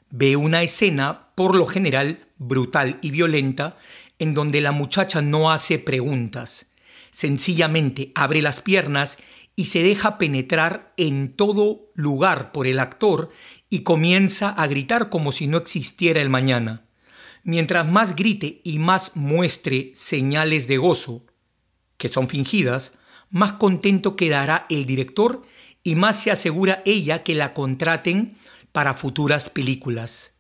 Ve 0.10 0.36
una 0.36 0.64
escena, 0.64 1.30
por 1.36 1.56
lo 1.56 1.66
general, 1.66 2.28
brutal 2.38 3.00
y 3.02 3.12
violenta, 3.12 3.78
en 4.20 4.34
donde 4.34 4.62
la 4.62 4.72
muchacha 4.72 5.22
no 5.22 5.52
hace 5.52 5.80
preguntas, 5.80 6.68
sencillamente 7.12 8.12
abre 8.16 8.42
las 8.42 8.62
piernas 8.62 9.18
y 9.56 9.66
se 9.66 9.84
deja 9.84 10.18
penetrar 10.18 10.94
en 10.98 11.34
todo 11.34 11.92
lugar 11.96 12.52
por 12.52 12.68
el 12.68 12.80
actor 12.80 13.32
y 13.70 13.80
comienza 13.80 14.50
a 14.50 14.68
gritar 14.68 15.10
como 15.10 15.32
si 15.32 15.48
no 15.48 15.58
existiera 15.58 16.22
el 16.22 16.30
mañana. 16.30 16.86
Mientras 17.44 17.88
más 17.88 18.16
grite 18.16 18.62
y 18.64 18.80
más 18.80 19.16
muestre 19.16 19.92
señales 19.96 20.68
de 20.68 20.78
gozo, 20.78 21.26
que 21.98 22.10
son 22.10 22.28
fingidas, 22.28 22.94
más 23.30 23.54
contento 23.54 24.16
quedará 24.16 24.66
el 24.70 24.86
director 24.86 25.44
y 25.84 25.96
más 25.96 26.22
se 26.22 26.32
asegura 26.32 26.82
ella 26.86 27.24
que 27.24 27.36
la 27.36 27.54
contraten 27.54 28.36
para 28.78 28.94
futuras 28.94 29.50
películas. 29.50 30.36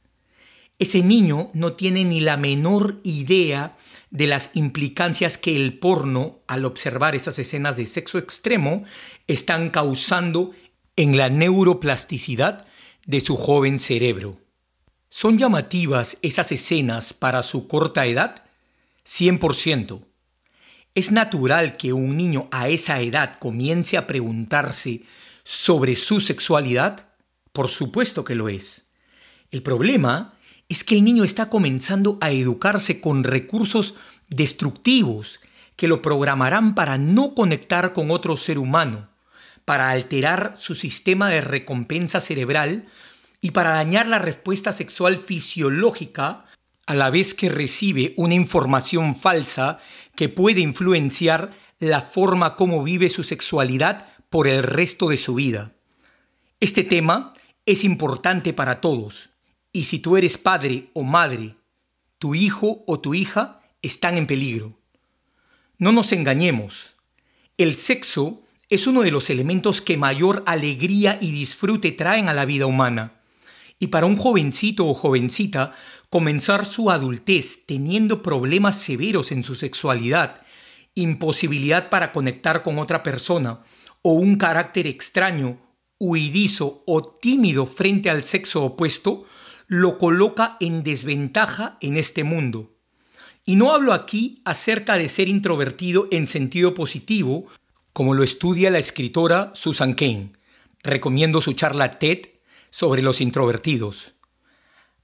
Ese 0.78 1.02
niño 1.02 1.50
no 1.56 1.74
tiene 1.74 2.04
ni 2.04 2.20
la 2.20 2.38
menor 2.38 3.02
idea 3.04 3.76
de 4.12 4.28
las 4.28 4.52
implicancias 4.54 5.40
que 5.40 5.56
el 5.56 5.80
porno, 5.80 6.42
al 6.46 6.64
observar 6.66 7.16
esas 7.16 7.40
escenas 7.40 7.78
de 7.78 7.88
sexo 7.88 8.20
extremo, 8.20 8.84
están 9.26 9.72
causando 9.72 10.52
en 10.96 11.18
la 11.18 11.30
neuroplasticidad 11.30 12.68
de 13.08 13.22
su 13.22 13.38
joven 13.38 13.80
cerebro. 13.80 14.38
¿Son 15.10 15.40
llamativas 15.40 16.20
esas 16.22 16.52
escenas 16.52 17.14
para 17.14 17.42
su 17.42 17.68
corta 17.68 18.06
edad? 18.06 18.44
100%. 19.04 20.06
¿Es 20.94 21.12
natural 21.12 21.76
que 21.76 21.92
un 21.92 22.16
niño 22.16 22.50
a 22.52 22.70
esa 22.70 23.02
edad 23.02 23.40
comience 23.40 23.98
a 23.98 24.06
preguntarse 24.06 25.02
sobre 25.44 25.96
su 25.96 26.20
sexualidad? 26.22 27.07
Por 27.58 27.70
supuesto 27.70 28.24
que 28.24 28.36
lo 28.36 28.50
es. 28.50 28.86
El 29.50 29.64
problema 29.64 30.36
es 30.70 30.84
que 30.84 30.94
el 30.94 31.04
niño 31.04 31.24
está 31.24 31.50
comenzando 31.50 32.20
a 32.22 32.30
educarse 32.30 33.02
con 33.02 33.24
recursos 33.24 33.96
destructivos 34.30 35.40
que 35.76 35.88
lo 35.88 36.04
programarán 36.04 36.76
para 36.76 37.00
no 37.00 37.34
conectar 37.34 37.94
con 37.94 38.12
otro 38.12 38.38
ser 38.38 38.60
humano, 38.60 39.10
para 39.66 39.90
alterar 39.90 40.54
su 40.60 40.76
sistema 40.76 41.32
de 41.32 41.42
recompensa 41.42 42.20
cerebral 42.20 42.86
y 43.42 43.50
para 43.50 43.72
dañar 43.72 44.08
la 44.08 44.20
respuesta 44.20 44.72
sexual 44.72 45.18
fisiológica 45.18 46.46
a 46.86 46.94
la 46.94 47.10
vez 47.10 47.34
que 47.34 47.50
recibe 47.50 48.14
una 48.18 48.36
información 48.36 49.16
falsa 49.16 49.80
que 50.16 50.30
puede 50.30 50.62
influenciar 50.62 51.58
la 51.80 52.04
forma 52.04 52.56
como 52.56 52.84
vive 52.84 53.10
su 53.10 53.24
sexualidad 53.24 54.10
por 54.30 54.48
el 54.48 54.62
resto 54.62 55.10
de 55.10 55.18
su 55.18 55.34
vida. 55.34 55.72
Este 56.60 56.84
tema 56.84 57.34
es 57.68 57.84
importante 57.84 58.54
para 58.54 58.80
todos 58.80 59.30
y 59.74 59.84
si 59.84 60.00
tú 60.00 60.16
eres 60.18 60.38
padre 60.38 60.90
o 60.94 61.04
madre, 61.04 61.58
tu 62.18 62.34
hijo 62.34 62.84
o 62.88 63.02
tu 63.02 63.14
hija 63.14 63.60
están 63.82 64.18
en 64.18 64.26
peligro. 64.26 64.80
No 65.78 65.92
nos 65.92 66.14
engañemos. 66.14 66.96
El 67.58 67.76
sexo 67.76 68.42
es 68.70 68.88
uno 68.88 69.02
de 69.02 69.12
los 69.12 69.30
elementos 69.30 69.82
que 69.82 69.98
mayor 69.98 70.44
alegría 70.48 71.20
y 71.22 71.32
disfrute 71.32 71.92
traen 71.92 72.30
a 72.30 72.34
la 72.34 72.46
vida 72.46 72.66
humana. 72.66 73.22
Y 73.80 73.88
para 73.88 74.06
un 74.06 74.16
jovencito 74.16 74.88
o 74.88 74.94
jovencita, 74.94 75.74
comenzar 76.10 76.66
su 76.66 76.90
adultez 76.90 77.66
teniendo 77.66 78.24
problemas 78.24 78.78
severos 78.78 79.34
en 79.34 79.44
su 79.44 79.56
sexualidad, 79.56 80.42
imposibilidad 80.96 81.90
para 81.90 82.14
conectar 82.14 82.64
con 82.64 82.80
otra 82.80 83.04
persona 83.04 83.60
o 84.02 84.14
un 84.14 84.38
carácter 84.38 84.88
extraño, 84.88 85.60
huidizo 86.00 86.84
o 86.86 87.04
tímido 87.04 87.66
frente 87.66 88.10
al 88.10 88.24
sexo 88.24 88.64
opuesto, 88.64 89.26
lo 89.68 89.98
coloca 89.98 90.58
en 90.60 90.84
desventaja 90.84 91.78
en 91.82 91.98
este 91.98 92.24
mundo. 92.24 92.76
Y 93.46 93.56
no 93.56 93.72
hablo 93.72 93.94
aquí 93.94 94.42
acerca 94.46 94.98
de 94.98 95.10
ser 95.10 95.28
introvertido 95.28 96.08
en 96.12 96.28
sentido 96.28 96.74
positivo, 96.74 97.48
como 97.94 98.14
lo 98.14 98.24
estudia 98.24 98.70
la 98.70 98.80
escritora 98.80 99.52
Susan 99.54 99.94
Kane. 99.94 100.34
Recomiendo 100.84 101.42
su 101.42 101.54
charla 101.54 102.00
TED 102.00 102.28
sobre 102.70 103.02
los 103.02 103.22
introvertidos. 103.22 104.16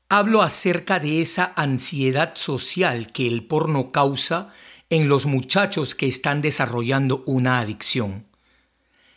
Hablo 0.10 0.41
acerca 0.41 0.99
de 0.99 1.22
esa 1.22 1.53
ansiedad 1.56 2.36
social 2.36 3.11
que 3.11 3.28
el 3.28 3.45
porno 3.45 3.91
causa 3.91 4.53
en 4.90 5.10
los 5.10 5.26
muchachos 5.26 5.95
que 5.95 6.07
están 6.07 6.41
desarrollando 6.41 7.24
una 7.26 7.60
adicción. 7.60 8.28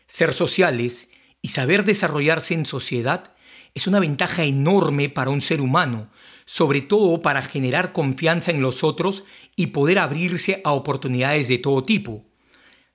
Ser 0.06 0.32
sociales 0.32 1.10
y 1.42 1.48
saber 1.48 1.84
desarrollarse 1.84 2.54
en 2.54 2.66
sociedad 2.66 3.34
es 3.74 3.86
una 3.86 4.00
ventaja 4.00 4.44
enorme 4.44 5.08
para 5.08 5.30
un 5.30 5.42
ser 5.42 5.60
humano, 5.60 6.08
sobre 6.46 6.80
todo 6.80 7.20
para 7.20 7.42
generar 7.42 7.92
confianza 7.92 8.50
en 8.50 8.62
los 8.62 8.82
otros 8.82 9.24
y 9.54 9.68
poder 9.68 9.98
abrirse 9.98 10.62
a 10.64 10.72
oportunidades 10.72 11.48
de 11.48 11.58
todo 11.58 11.82
tipo, 11.82 12.24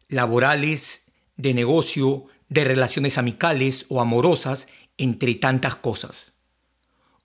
laborales, 0.08 1.06
de 1.38 1.54
negocio, 1.54 2.26
de 2.50 2.64
relaciones 2.64 3.18
amicales 3.18 3.86
o 3.90 4.02
amorosas, 4.02 4.68
entre 4.98 5.36
tantas 5.36 5.76
cosas. 5.76 6.34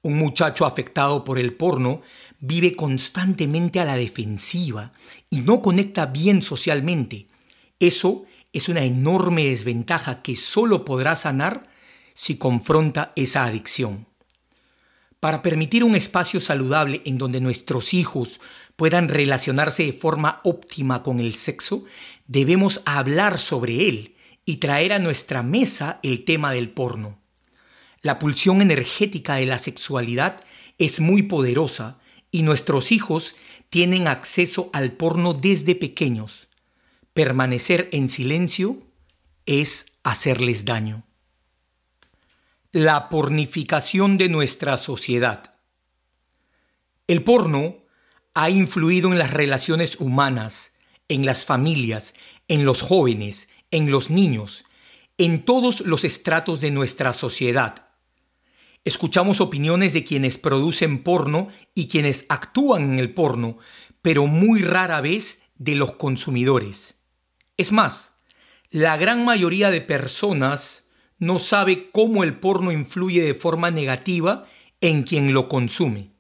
Un 0.03 0.19
muchacho 0.19 0.67
afectado 0.67 1.25
por 1.25 1.39
el 1.39 1.55
porno 1.55 2.03
vive 2.39 2.77
constantemente 2.77 3.81
a 3.81 3.85
la 3.85 3.97
defensiva 3.97 4.93
y 5.31 5.41
no 5.41 5.63
conecta 5.63 6.07
bien 6.07 6.43
socialmente. 6.43 7.27
Eso 7.81 8.25
es 8.57 8.71
una 8.71 8.85
enorme 8.85 9.45
desventaja 9.45 10.23
que 10.23 10.35
solo 10.35 10.87
podrá 10.87 11.15
sanar 11.15 11.69
si 12.15 12.39
confronta 12.39 13.13
esa 13.15 13.45
adicción. 13.45 14.07
Para 15.21 15.43
permitir 15.43 15.85
un 15.85 15.95
espacio 15.95 16.41
saludable 16.41 17.03
en 17.05 17.19
donde 17.19 17.43
nuestros 17.43 17.93
hijos 17.93 18.41
puedan 18.75 19.11
relacionarse 19.11 19.85
de 19.85 19.93
forma 19.93 20.41
óptima 20.43 21.03
con 21.03 21.21
el 21.21 21.35
sexo, 21.35 21.85
debemos 22.27 22.81
hablar 22.87 23.37
sobre 23.37 23.89
él 23.89 24.17
y 24.47 24.57
traer 24.57 24.95
a 24.95 25.01
nuestra 25.01 25.43
mesa 25.43 26.01
el 26.03 26.25
tema 26.25 26.53
del 26.53 26.71
porno. 26.71 27.19
La 28.01 28.19
pulsión 28.19 28.63
energética 28.63 29.35
de 29.35 29.45
la 29.45 29.59
sexualidad 29.59 30.43
es 30.79 30.99
muy 30.99 31.25
poderosa 31.25 31.99
y 32.31 32.41
nuestros 32.41 32.91
hijos 32.91 33.37
tienen 33.69 34.09
acceso 34.09 34.71
al 34.73 34.93
porno 34.93 35.35
desde 35.35 35.75
pequeños. 35.75 36.46
Permanecer 37.17 37.89
en 37.93 38.11
silencio 38.11 38.77
es 39.47 39.87
hacerles 40.03 40.67
daño. 40.67 41.07
La 42.73 43.09
pornificación 43.09 44.19
de 44.19 44.29
nuestra 44.29 44.77
sociedad. 44.77 45.55
El 47.07 47.25
porno 47.25 47.79
ha 48.35 48.51
influido 48.51 49.13
en 49.13 49.19
las 49.19 49.33
relaciones 49.33 49.99
humanas, 49.99 50.75
en 51.09 51.25
las 51.25 51.47
familias, 51.47 52.13
en 52.49 52.67
los 52.67 52.83
jóvenes, 52.83 53.49
en 53.71 53.91
los 53.91 54.11
niños, 54.11 54.67
en 55.17 55.43
todos 55.47 55.81
los 55.81 56.05
estratos 56.05 56.61
de 56.61 56.71
nuestra 56.71 57.15
sociedad. 57.15 57.89
Escuchamos 58.85 59.41
opiniones 59.41 59.95
de 59.95 60.05
quienes 60.05 60.37
producen 60.37 61.03
porno 61.03 61.49
y 61.75 61.89
quienes 61.89 62.27
actúan 62.29 62.83
en 62.93 62.99
el 62.99 63.15
porno, 63.15 63.57
pero 64.03 64.27
muy 64.27 64.61
rara 64.61 65.01
vez 65.01 65.45
de 65.57 65.77
los 65.77 65.93
consumidores. 65.93 66.96
Es 67.57 67.73
más, 67.73 68.15
la 68.71 68.97
gran 68.97 69.25
mayoría 69.25 69.71
de 69.71 69.81
personas 69.81 70.85
no 71.19 71.39
sabe 71.39 71.91
cómo 71.91 72.25
el 72.25 72.35
porno 72.35 72.73
influye 72.73 73.23
de 73.23 73.35
forma 73.35 73.71
negativa 73.71 74.47
en 74.81 75.03
quien 75.03 75.33
lo 75.33 75.49
consume. 75.49 76.11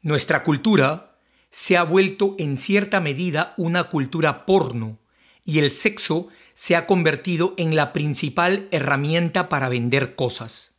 Nuestra 0.00 0.42
cultura 0.42 1.16
se 1.50 1.76
ha 1.76 1.84
vuelto 1.84 2.34
en 2.38 2.58
cierta 2.58 3.00
medida 3.00 3.54
una 3.56 3.84
cultura 3.84 4.46
porno 4.46 4.98
y 5.44 5.60
el 5.60 5.70
sexo 5.70 6.28
se 6.54 6.74
ha 6.74 6.86
convertido 6.86 7.54
en 7.56 7.76
la 7.76 7.92
principal 7.92 8.68
herramienta 8.72 9.48
para 9.48 9.68
vender 9.68 10.14
cosas. 10.14 10.74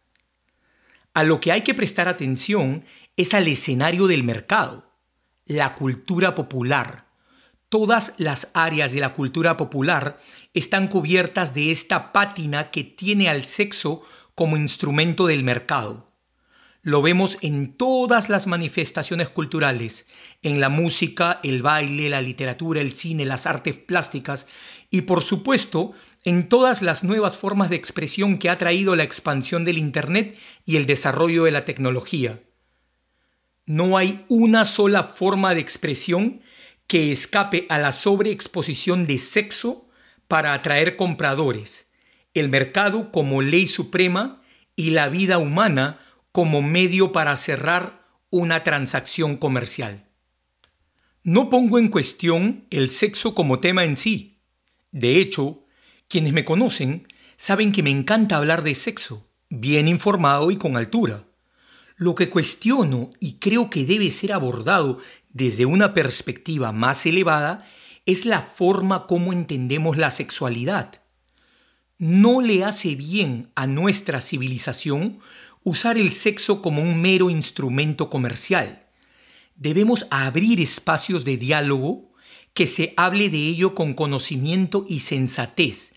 A 1.13 1.23
lo 1.23 1.39
que 1.39 1.51
hay 1.51 1.61
que 1.61 1.73
prestar 1.73 2.07
atención 2.07 2.85
es 3.15 3.33
al 3.33 3.47
escenario 3.47 4.07
del 4.07 4.23
mercado, 4.23 4.91
la 5.45 5.75
cultura 5.75 6.35
popular. 6.35 7.05
Todas 7.73 8.13
las 8.19 8.51
áreas 8.53 8.91
de 8.91 8.99
la 8.99 9.15
cultura 9.15 9.57
popular 9.57 10.19
están 10.53 10.87
cubiertas 10.87 11.55
de 11.55 11.71
esta 11.71 12.11
pátina 12.11 12.69
que 12.69 12.83
tiene 12.83 13.29
al 13.29 13.45
sexo 13.45 14.03
como 14.35 14.57
instrumento 14.57 15.25
del 15.25 15.41
mercado. 15.41 16.13
Lo 16.83 17.01
vemos 17.01 17.39
en 17.41 17.75
todas 17.75 18.29
las 18.29 18.45
manifestaciones 18.45 19.29
culturales, 19.29 20.05
en 20.43 20.59
la 20.59 20.69
música, 20.69 21.39
el 21.41 21.63
baile, 21.63 22.09
la 22.09 22.21
literatura, 22.21 22.79
el 22.79 22.93
cine, 22.93 23.25
las 23.25 23.47
artes 23.47 23.75
plásticas 23.75 24.45
y 24.91 25.01
por 25.01 25.23
supuesto 25.23 25.93
en 26.25 26.49
todas 26.49 26.83
las 26.83 27.03
nuevas 27.03 27.39
formas 27.39 27.71
de 27.71 27.75
expresión 27.75 28.37
que 28.37 28.51
ha 28.51 28.59
traído 28.59 28.95
la 28.95 29.01
expansión 29.01 29.65
del 29.65 29.79
Internet 29.79 30.37
y 30.63 30.75
el 30.75 30.85
desarrollo 30.85 31.45
de 31.45 31.51
la 31.51 31.65
tecnología. 31.65 32.39
No 33.65 33.97
hay 33.97 34.23
una 34.29 34.63
sola 34.65 35.05
forma 35.05 35.55
de 35.55 35.61
expresión 35.61 36.43
que 36.87 37.11
escape 37.11 37.65
a 37.69 37.77
la 37.77 37.91
sobreexposición 37.91 39.07
de 39.07 39.17
sexo 39.17 39.89
para 40.27 40.53
atraer 40.53 40.95
compradores, 40.95 41.91
el 42.33 42.49
mercado 42.49 43.11
como 43.11 43.41
ley 43.41 43.67
suprema 43.67 44.41
y 44.75 44.91
la 44.91 45.09
vida 45.09 45.37
humana 45.37 45.99
como 46.31 46.61
medio 46.61 47.11
para 47.11 47.37
cerrar 47.37 48.07
una 48.29 48.63
transacción 48.63 49.37
comercial. 49.37 50.09
No 51.23 51.49
pongo 51.49 51.79
en 51.79 51.87
cuestión 51.87 52.65
el 52.69 52.89
sexo 52.89 53.33
como 53.35 53.59
tema 53.59 53.83
en 53.83 53.95
sí. 53.95 54.41
De 54.91 55.19
hecho, 55.19 55.65
quienes 56.09 56.33
me 56.33 56.43
conocen 56.43 57.07
saben 57.37 57.71
que 57.71 57.83
me 57.83 57.91
encanta 57.91 58.37
hablar 58.37 58.63
de 58.63 58.75
sexo, 58.75 59.29
bien 59.49 59.87
informado 59.87 60.51
y 60.51 60.57
con 60.57 60.75
altura. 60.75 61.25
Lo 62.03 62.15
que 62.15 62.29
cuestiono 62.29 63.11
y 63.21 63.35
creo 63.35 63.69
que 63.69 63.85
debe 63.85 64.11
ser 64.11 64.33
abordado 64.33 64.99
desde 65.31 65.65
una 65.65 65.93
perspectiva 65.93 66.73
más 66.73 67.05
elevada 67.05 67.65
es 68.05 68.25
la 68.25 68.41
forma 68.41 69.07
como 69.07 69.31
entendemos 69.31 69.95
la 69.95 70.11
sexualidad. 70.11 71.01
No 71.97 72.41
le 72.41 72.65
hace 72.65 72.95
bien 72.95 73.51
a 73.55 73.67
nuestra 73.67 74.19
civilización 74.19 75.19
usar 75.63 75.97
el 75.97 76.11
sexo 76.11 76.61
como 76.61 76.81
un 76.81 77.01
mero 77.01 77.29
instrumento 77.29 78.09
comercial. 78.09 78.85
Debemos 79.55 80.05
abrir 80.11 80.59
espacios 80.59 81.23
de 81.23 81.37
diálogo 81.37 82.11
que 82.53 82.67
se 82.67 82.93
hable 82.97 83.29
de 83.29 83.47
ello 83.47 83.73
con 83.75 83.93
conocimiento 83.93 84.83
y 84.89 84.99
sensatez, 84.99 85.93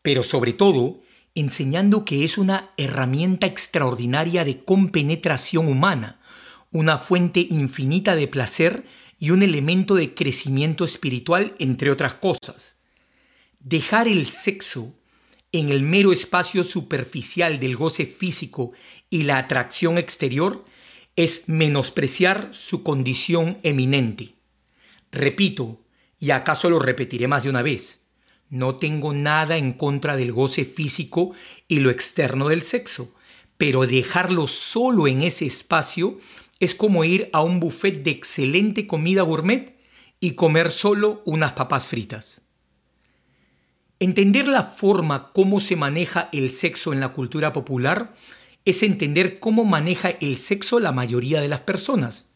pero 0.00 0.22
sobre 0.22 0.54
todo 0.54 1.02
enseñando 1.34 2.04
que 2.04 2.24
es 2.24 2.38
una 2.38 2.70
herramienta 2.76 3.46
extraordinaria 3.46 4.44
de 4.44 4.62
compenetración 4.62 5.68
humana, 5.68 6.20
una 6.70 6.98
fuente 6.98 7.46
infinita 7.50 8.14
de 8.16 8.28
placer 8.28 8.84
y 9.18 9.30
un 9.30 9.42
elemento 9.42 9.94
de 9.94 10.14
crecimiento 10.14 10.84
espiritual, 10.84 11.54
entre 11.58 11.90
otras 11.90 12.14
cosas. 12.14 12.76
Dejar 13.60 14.08
el 14.08 14.26
sexo 14.26 14.94
en 15.50 15.70
el 15.70 15.82
mero 15.82 16.12
espacio 16.12 16.64
superficial 16.64 17.60
del 17.60 17.76
goce 17.76 18.06
físico 18.06 18.72
y 19.08 19.22
la 19.22 19.38
atracción 19.38 19.98
exterior 19.98 20.64
es 21.16 21.48
menospreciar 21.48 22.48
su 22.52 22.82
condición 22.82 23.58
eminente. 23.62 24.34
Repito, 25.12 25.80
y 26.18 26.32
acaso 26.32 26.68
lo 26.68 26.80
repetiré 26.80 27.28
más 27.28 27.44
de 27.44 27.50
una 27.50 27.62
vez, 27.62 28.03
no 28.50 28.76
tengo 28.76 29.12
nada 29.12 29.56
en 29.56 29.72
contra 29.72 30.16
del 30.16 30.32
goce 30.32 30.64
físico 30.64 31.32
y 31.68 31.80
lo 31.80 31.90
externo 31.90 32.48
del 32.48 32.62
sexo, 32.62 33.14
pero 33.56 33.86
dejarlo 33.86 34.46
solo 34.46 35.06
en 35.06 35.22
ese 35.22 35.46
espacio 35.46 36.18
es 36.60 36.74
como 36.74 37.04
ir 37.04 37.30
a 37.32 37.42
un 37.42 37.60
buffet 37.60 38.02
de 38.02 38.10
excelente 38.10 38.86
comida 38.86 39.22
gourmet 39.22 39.76
y 40.20 40.32
comer 40.32 40.70
solo 40.70 41.22
unas 41.24 41.52
papas 41.52 41.88
fritas. 41.88 42.42
Entender 44.00 44.48
la 44.48 44.64
forma 44.64 45.32
como 45.32 45.60
se 45.60 45.76
maneja 45.76 46.28
el 46.32 46.50
sexo 46.50 46.92
en 46.92 47.00
la 47.00 47.10
cultura 47.10 47.52
popular 47.52 48.14
es 48.64 48.82
entender 48.82 49.38
cómo 49.38 49.64
maneja 49.64 50.10
el 50.10 50.36
sexo 50.36 50.80
la 50.80 50.92
mayoría 50.92 51.40
de 51.40 51.48
las 51.48 51.60
personas. 51.60 52.26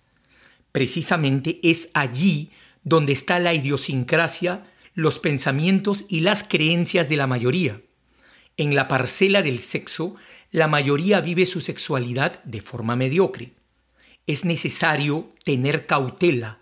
Precisamente 0.73 1.59
es 1.63 1.91
allí 1.95 2.51
donde 2.85 3.13
está 3.13 3.39
la 3.39 3.55
idiosincrasia, 3.55 4.68
los 4.99 5.21
pensamientos 5.21 6.07
y 6.09 6.23
las 6.23 6.43
creencias 6.43 7.09
de 7.09 7.15
la 7.15 7.29
mayoría. 7.29 7.83
En 8.57 8.75
la 8.75 8.89
parcela 8.89 9.43
del 9.43 9.61
sexo, 9.61 10.17
la 10.51 10.67
mayoría 10.67 11.21
vive 11.21 11.47
su 11.47 11.61
sexualidad 11.61 12.43
de 12.43 12.61
forma 12.63 12.97
mediocre. 12.97 13.53
Es 14.27 14.45
necesario 14.45 15.29
tener 15.45 15.87
cautela, 15.87 16.59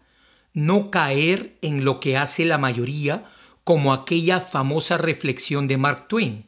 no 0.52 0.90
caer 0.90 1.56
en 1.62 1.86
lo 1.86 1.98
que 1.98 2.18
hace 2.18 2.44
la 2.44 2.58
mayoría 2.58 3.24
como 3.64 3.94
aquella 3.94 4.40
famosa 4.40 4.98
reflexión 4.98 5.66
de 5.66 5.78
Mark 5.78 6.06
Twain. 6.06 6.44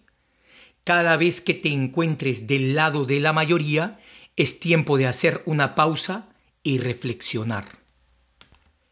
Cada 0.84 1.16
vez 1.16 1.40
que 1.40 1.54
te 1.54 1.70
encuentres 1.70 2.46
del 2.46 2.74
lado 2.74 3.06
de 3.06 3.18
la 3.18 3.32
mayoría, 3.32 3.98
es 4.36 4.60
tiempo 4.60 4.98
de 4.98 5.06
hacer 5.06 5.40
una 5.46 5.74
pausa 5.74 6.28
y 6.62 6.80
reflexionar. 6.80 7.77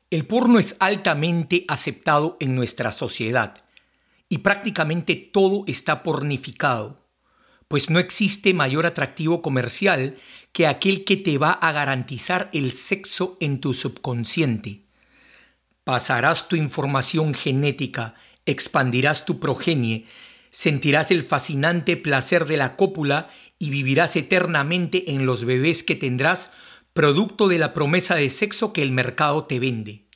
El 0.09 0.25
porno 0.25 0.61
es 0.61 0.77
altamente 0.79 1.65
aceptado 1.67 2.37
en 2.39 2.55
nuestra 2.55 2.93
sociedad 2.93 3.65
y 4.29 4.39
prácticamente 4.39 5.17
todo 5.17 5.65
está 5.67 6.05
pornificado, 6.05 7.05
pues 7.67 7.91
no 7.91 7.99
existe 7.99 8.55
mayor 8.55 8.87
atractivo 8.87 9.43
comercial 9.43 10.17
que 10.53 10.69
aquel 10.69 11.05
que 11.05 11.17
te 11.17 11.39
va 11.39 11.51
a 11.51 11.73
garantizar 11.73 12.51
el 12.53 12.71
sexo 12.71 13.37
en 13.41 13.61
tu 13.61 13.75
subconsciente. 13.75 14.85
Pasarás 15.83 16.47
tu 16.47 16.55
información 16.55 17.35
genética, 17.35 18.15
expandirás 18.47 19.25
tu 19.25 19.41
progenie, 19.41 20.07
sentirás 20.51 21.11
el 21.11 21.25
fascinante 21.25 21.97
placer 21.97 22.47
de 22.47 22.57
la 22.57 22.77
cópula 22.77 23.31
y 23.59 23.71
vivirás 23.71 24.15
eternamente 24.15 25.11
en 25.11 25.27
los 25.27 25.45
bebés 25.45 25.83
que 25.83 25.97
tendrás 25.97 26.51
producto 26.97 27.47
de 27.47 27.59
la 27.59 27.75
promesa 27.75 28.15
de 28.15 28.31
sexo 28.31 28.73
que 28.73 28.81
el 28.81 28.91
mercado 28.91 29.45
te 29.45 29.61
vende. 29.61 30.07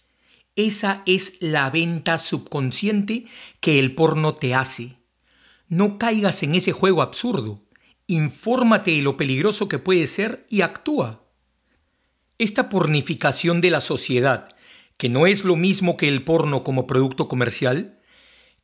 Esa 0.57 1.03
es 1.05 1.37
la 1.41 1.69
venta 1.69 2.19
subconsciente 2.19 3.27
que 3.61 3.79
el 3.79 3.95
porno 3.95 4.35
te 4.35 4.55
hace. 4.55 4.97
No 5.69 5.99
caigas 5.99 6.43
en 6.43 6.55
ese 6.55 6.73
juego 6.73 7.03
absurdo. 7.03 7.63
Infórmate 8.07 8.93
de 8.93 9.03
lo 9.03 9.19
peligroso 9.19 9.69
que 9.69 9.79
puede 9.79 10.07
ser 10.07 10.47
y 10.49 10.63
actúa. 10.63 11.23
Esta 12.39 12.71
pornificación 12.71 13.61
de 13.61 13.71
la 13.71 13.83
sociedad, 13.83 14.49
que 14.97 15.11
no 15.11 15.27
es 15.27 15.45
lo 15.45 15.57
mismo 15.57 15.99
que 15.99 16.09
el 16.09 16.25
porno 16.25 16.65
como 16.65 16.87
producto 16.87 17.29
comercial, 17.29 18.01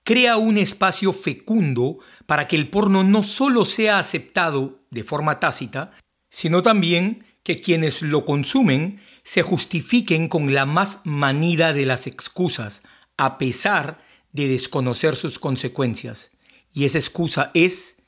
crea 0.05 0.39
un 0.39 0.57
espacio 0.57 1.13
fecundo 1.13 1.99
para 2.25 2.49
que 2.49 2.57
el 2.57 2.71
porno 2.71 3.05
no 3.05 3.23
solo 3.23 3.67
sea 3.67 3.99
aceptado 3.99 4.81
de 4.91 5.05
forma 5.05 5.39
tácita, 5.39 5.93
sino 6.31 6.63
también 6.63 7.26
que 7.47 7.61
quienes 7.61 8.03
lo 8.03 8.25
consumen 8.25 9.01
se 9.23 9.43
justifiquen 9.43 10.27
con 10.27 10.53
la 10.53 10.67
más 10.67 11.03
manida 11.05 11.73
de 11.73 11.87
las 11.87 12.09
excusas, 12.09 12.83
a 13.17 13.39
pesar 13.39 14.01
de 14.33 14.49
desconocer 14.49 15.15
sus 15.15 15.39
consecuencias. 15.39 16.33
Y 16.75 16.87
esa 16.87 16.99
excusa 16.99 17.53
es, 17.55 17.99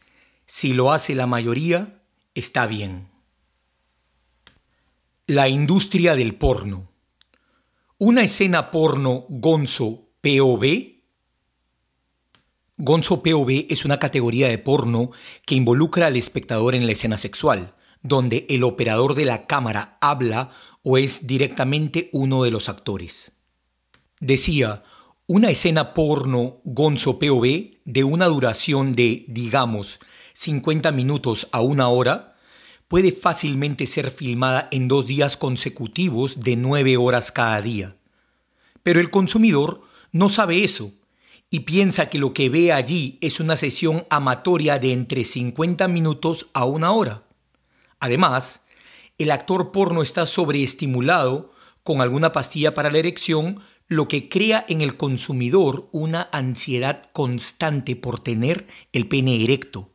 si 0.46 0.72
lo 0.72 0.90
hace 0.90 1.14
la 1.14 1.28
mayoría, 1.28 2.02
está 2.34 2.66
bien. 2.66 3.06
La 5.28 5.48
industria 5.48 6.16
del 6.16 6.34
porno. 6.34 6.90
Una 7.96 8.24
escena 8.24 8.72
porno 8.72 9.24
gonzo 9.28 10.08
POV. 10.20 10.96
Gonzo 12.76 13.22
POV 13.22 13.66
es 13.70 13.84
una 13.84 14.00
categoría 14.00 14.48
de 14.48 14.58
porno 14.58 15.12
que 15.46 15.54
involucra 15.54 16.08
al 16.08 16.16
espectador 16.16 16.74
en 16.74 16.86
la 16.86 16.92
escena 16.92 17.18
sexual 17.18 17.76
donde 18.02 18.46
el 18.48 18.64
operador 18.64 19.14
de 19.14 19.24
la 19.24 19.46
cámara 19.46 19.98
habla 20.00 20.50
o 20.82 20.98
es 20.98 21.26
directamente 21.26 22.08
uno 22.12 22.42
de 22.42 22.50
los 22.50 22.68
actores. 22.68 23.32
Decía, 24.20 24.82
una 25.26 25.50
escena 25.50 25.94
porno 25.94 26.60
Gonzo 26.64 27.18
POV 27.18 27.78
de 27.84 28.04
una 28.04 28.26
duración 28.26 28.94
de, 28.94 29.24
digamos, 29.28 30.00
50 30.32 30.92
minutos 30.92 31.48
a 31.52 31.60
una 31.60 31.88
hora, 31.88 32.36
puede 32.88 33.12
fácilmente 33.12 33.86
ser 33.86 34.10
filmada 34.10 34.68
en 34.70 34.88
dos 34.88 35.06
días 35.06 35.36
consecutivos 35.36 36.40
de 36.40 36.56
nueve 36.56 36.96
horas 36.96 37.30
cada 37.30 37.60
día. 37.60 37.96
Pero 38.82 39.00
el 39.00 39.10
consumidor 39.10 39.82
no 40.12 40.28
sabe 40.30 40.64
eso 40.64 40.92
y 41.50 41.60
piensa 41.60 42.08
que 42.08 42.18
lo 42.18 42.32
que 42.32 42.48
ve 42.48 42.72
allí 42.72 43.18
es 43.20 43.40
una 43.40 43.56
sesión 43.56 44.06
amatoria 44.10 44.78
de 44.78 44.92
entre 44.92 45.24
50 45.24 45.88
minutos 45.88 46.48
a 46.54 46.64
una 46.64 46.92
hora. 46.92 47.27
Además, 48.00 48.62
el 49.18 49.30
actor 49.30 49.72
porno 49.72 50.02
está 50.02 50.26
sobreestimulado 50.26 51.52
con 51.82 52.00
alguna 52.00 52.32
pastilla 52.32 52.74
para 52.74 52.90
la 52.90 52.98
erección, 52.98 53.60
lo 53.88 54.06
que 54.06 54.28
crea 54.28 54.64
en 54.68 54.80
el 54.80 54.96
consumidor 54.96 55.88
una 55.92 56.28
ansiedad 56.32 57.10
constante 57.12 57.96
por 57.96 58.20
tener 58.20 58.66
el 58.92 59.08
pene 59.08 59.42
erecto. 59.42 59.90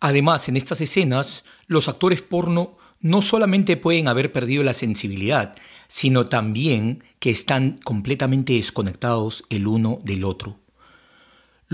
Además, 0.00 0.48
en 0.48 0.56
estas 0.56 0.80
escenas, 0.80 1.44
los 1.66 1.88
actores 1.88 2.22
porno 2.22 2.78
no 3.00 3.20
solamente 3.20 3.76
pueden 3.76 4.08
haber 4.08 4.32
perdido 4.32 4.62
la 4.62 4.74
sensibilidad, 4.74 5.54
sino 5.88 6.26
también 6.26 7.04
que 7.18 7.30
están 7.30 7.78
completamente 7.84 8.54
desconectados 8.54 9.44
el 9.50 9.66
uno 9.66 10.00
del 10.02 10.24
otro. 10.24 10.63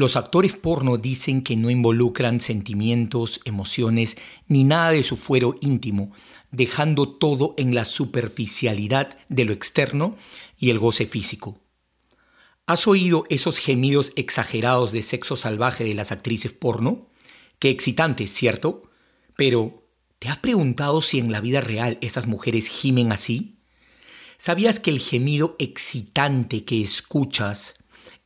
Los 0.00 0.16
actores 0.16 0.54
porno 0.54 0.96
dicen 0.96 1.42
que 1.42 1.56
no 1.56 1.68
involucran 1.68 2.40
sentimientos, 2.40 3.42
emociones 3.44 4.16
ni 4.46 4.64
nada 4.64 4.92
de 4.92 5.02
su 5.02 5.18
fuero 5.18 5.56
íntimo, 5.60 6.14
dejando 6.50 7.06
todo 7.06 7.52
en 7.58 7.74
la 7.74 7.84
superficialidad 7.84 9.18
de 9.28 9.44
lo 9.44 9.52
externo 9.52 10.16
y 10.56 10.70
el 10.70 10.78
goce 10.78 11.04
físico. 11.04 11.60
¿Has 12.64 12.86
oído 12.86 13.24
esos 13.28 13.58
gemidos 13.58 14.14
exagerados 14.16 14.90
de 14.90 15.02
sexo 15.02 15.36
salvaje 15.36 15.84
de 15.84 15.92
las 15.92 16.12
actrices 16.12 16.54
porno? 16.54 17.10
Qué 17.58 17.68
excitantes, 17.68 18.32
¿cierto? 18.32 18.84
Pero, 19.36 19.86
¿te 20.18 20.30
has 20.30 20.38
preguntado 20.38 21.02
si 21.02 21.18
en 21.18 21.30
la 21.30 21.42
vida 21.42 21.60
real 21.60 21.98
esas 22.00 22.26
mujeres 22.26 22.68
gimen 22.68 23.12
así? 23.12 23.58
¿Sabías 24.38 24.80
que 24.80 24.92
el 24.92 24.98
gemido 24.98 25.56
excitante 25.58 26.64
que 26.64 26.80
escuchas 26.80 27.74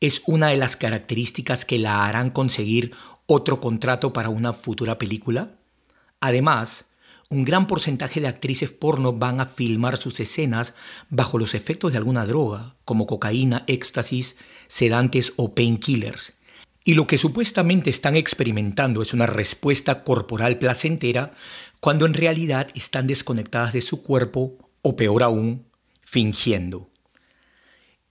es 0.01 0.23
una 0.27 0.49
de 0.49 0.57
las 0.57 0.77
características 0.77 1.65
que 1.65 1.79
la 1.79 2.07
harán 2.07 2.31
conseguir 2.31 2.93
otro 3.27 3.61
contrato 3.61 4.13
para 4.13 4.29
una 4.29 4.53
futura 4.53 4.99
película. 4.99 5.57
Además, 6.21 6.87
un 7.31 7.45
gran 7.45 7.67
porcentaje 7.67 8.21
de 8.21 8.29
actrices 8.29 8.71
porno 8.71 9.13
van 9.13 9.41
a 9.41 9.47
filmar 9.47 9.97
sus 9.97 10.21
escenas 10.21 10.75
bajo 11.09 11.39
los 11.39 11.55
efectos 11.55 11.93
de 11.93 11.99
alguna 11.99 12.27
droga, 12.27 12.77
como 12.85 13.07
cocaína, 13.07 13.65
éxtasis, 13.67 14.37
sedantes 14.69 15.33
o 15.37 15.55
painkillers. 15.55 16.35
Y 16.85 16.95
lo 16.95 17.07
que 17.07 17.17
supuestamente 17.17 17.89
están 17.89 18.15
experimentando 18.15 19.01
es 19.01 19.15
una 19.15 19.27
respuesta 19.27 20.05
corporal 20.05 20.59
placentera 20.59 21.33
cuando 21.81 22.05
en 22.05 22.15
realidad 22.15 22.69
están 22.75 23.07
desconectadas 23.07 23.73
de 23.73 23.81
su 23.81 24.03
cuerpo 24.03 24.59
o 24.83 24.95
peor 24.95 25.23
aún, 25.23 25.67
fingiendo. 26.03 26.91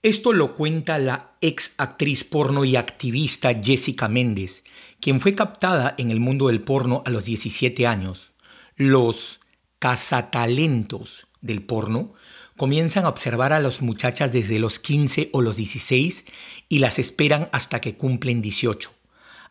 Esto 0.04 0.34
lo 0.34 0.54
cuenta 0.54 0.98
la 0.98 1.32
ex 1.40 1.76
actriz 1.78 2.24
porno 2.24 2.66
y 2.66 2.76
activista 2.76 3.54
Jessica 3.54 4.06
Méndez, 4.06 4.62
quien 5.00 5.18
fue 5.18 5.34
captada 5.34 5.94
en 5.96 6.10
el 6.10 6.20
mundo 6.20 6.48
del 6.48 6.60
porno 6.60 7.02
a 7.06 7.10
los 7.10 7.24
17 7.24 7.86
años. 7.86 8.34
Los 8.76 9.40
cazatalentos 9.78 11.28
del 11.40 11.62
porno 11.62 12.12
comienzan 12.58 13.06
a 13.06 13.08
observar 13.08 13.54
a 13.54 13.60
las 13.60 13.80
muchachas 13.80 14.30
desde 14.30 14.58
los 14.58 14.78
15 14.78 15.30
o 15.32 15.40
los 15.40 15.56
16 15.56 16.26
y 16.68 16.80
las 16.80 16.98
esperan 16.98 17.48
hasta 17.52 17.80
que 17.80 17.96
cumplen 17.96 18.42
18. 18.42 18.92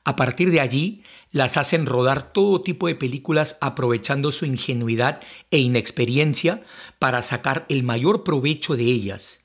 A 0.04 0.16
partir 0.16 0.52
de 0.52 0.60
allí, 0.60 1.02
las 1.32 1.58
hacen 1.58 1.88
rodar 1.88 2.32
todo 2.32 2.62
tipo 2.62 2.86
de 2.86 2.94
películas 2.94 3.58
aprovechando 3.60 4.32
su 4.32 4.46
ingenuidad 4.46 5.20
e 5.50 5.58
inexperiencia 5.58 6.62
para 7.00 7.24
sacar 7.24 7.66
el 7.70 7.82
mayor 7.82 8.24
provecho 8.24 8.76
de 8.76 8.84
ellas 8.84 9.40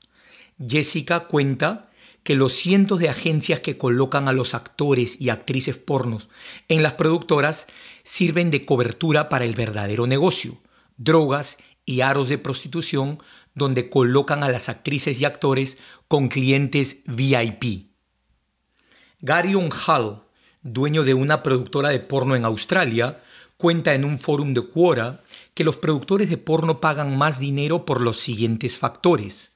Jessica 0.65 1.27
cuenta 1.27 1.89
que 2.23 2.35
los 2.35 2.53
cientos 2.53 2.99
de 2.99 3.09
agencias 3.09 3.61
que 3.61 3.77
colocan 3.77 4.27
a 4.27 4.33
los 4.33 4.53
actores 4.53 5.19
y 5.19 5.29
actrices 5.29 5.77
pornos 5.77 6.29
en 6.67 6.83
las 6.83 6.93
productoras 6.93 7.67
sirven 8.03 8.51
de 8.51 8.65
cobertura 8.65 9.29
para 9.29 9.45
el 9.45 9.55
verdadero 9.55 10.05
negocio, 10.05 10.57
drogas 10.97 11.57
y 11.85 12.01
aros 12.01 12.29
de 12.29 12.37
prostitución 12.37 13.19
donde 13.55 13.89
colocan 13.89 14.43
a 14.43 14.49
las 14.49 14.69
actrices 14.69 15.19
y 15.19 15.25
actores 15.25 15.77
con 16.07 16.27
clientes 16.27 16.97
VIP. 17.05 17.89
Garion 19.21 19.69
Hall, 19.71 20.23
dueño 20.61 21.03
de 21.03 21.13
una 21.13 21.41
productora 21.41 21.89
de 21.89 21.99
porno 21.99 22.35
en 22.35 22.45
Australia, 22.45 23.23
cuenta 23.57 23.93
en 23.93 24.05
un 24.05 24.19
fórum 24.19 24.53
de 24.53 24.67
Quora 24.67 25.23
que 25.53 25.63
los 25.63 25.77
productores 25.77 26.29
de 26.29 26.37
porno 26.37 26.79
pagan 26.79 27.17
más 27.17 27.39
dinero 27.39 27.85
por 27.85 28.01
los 28.01 28.17
siguientes 28.17 28.77
factores 28.77 29.51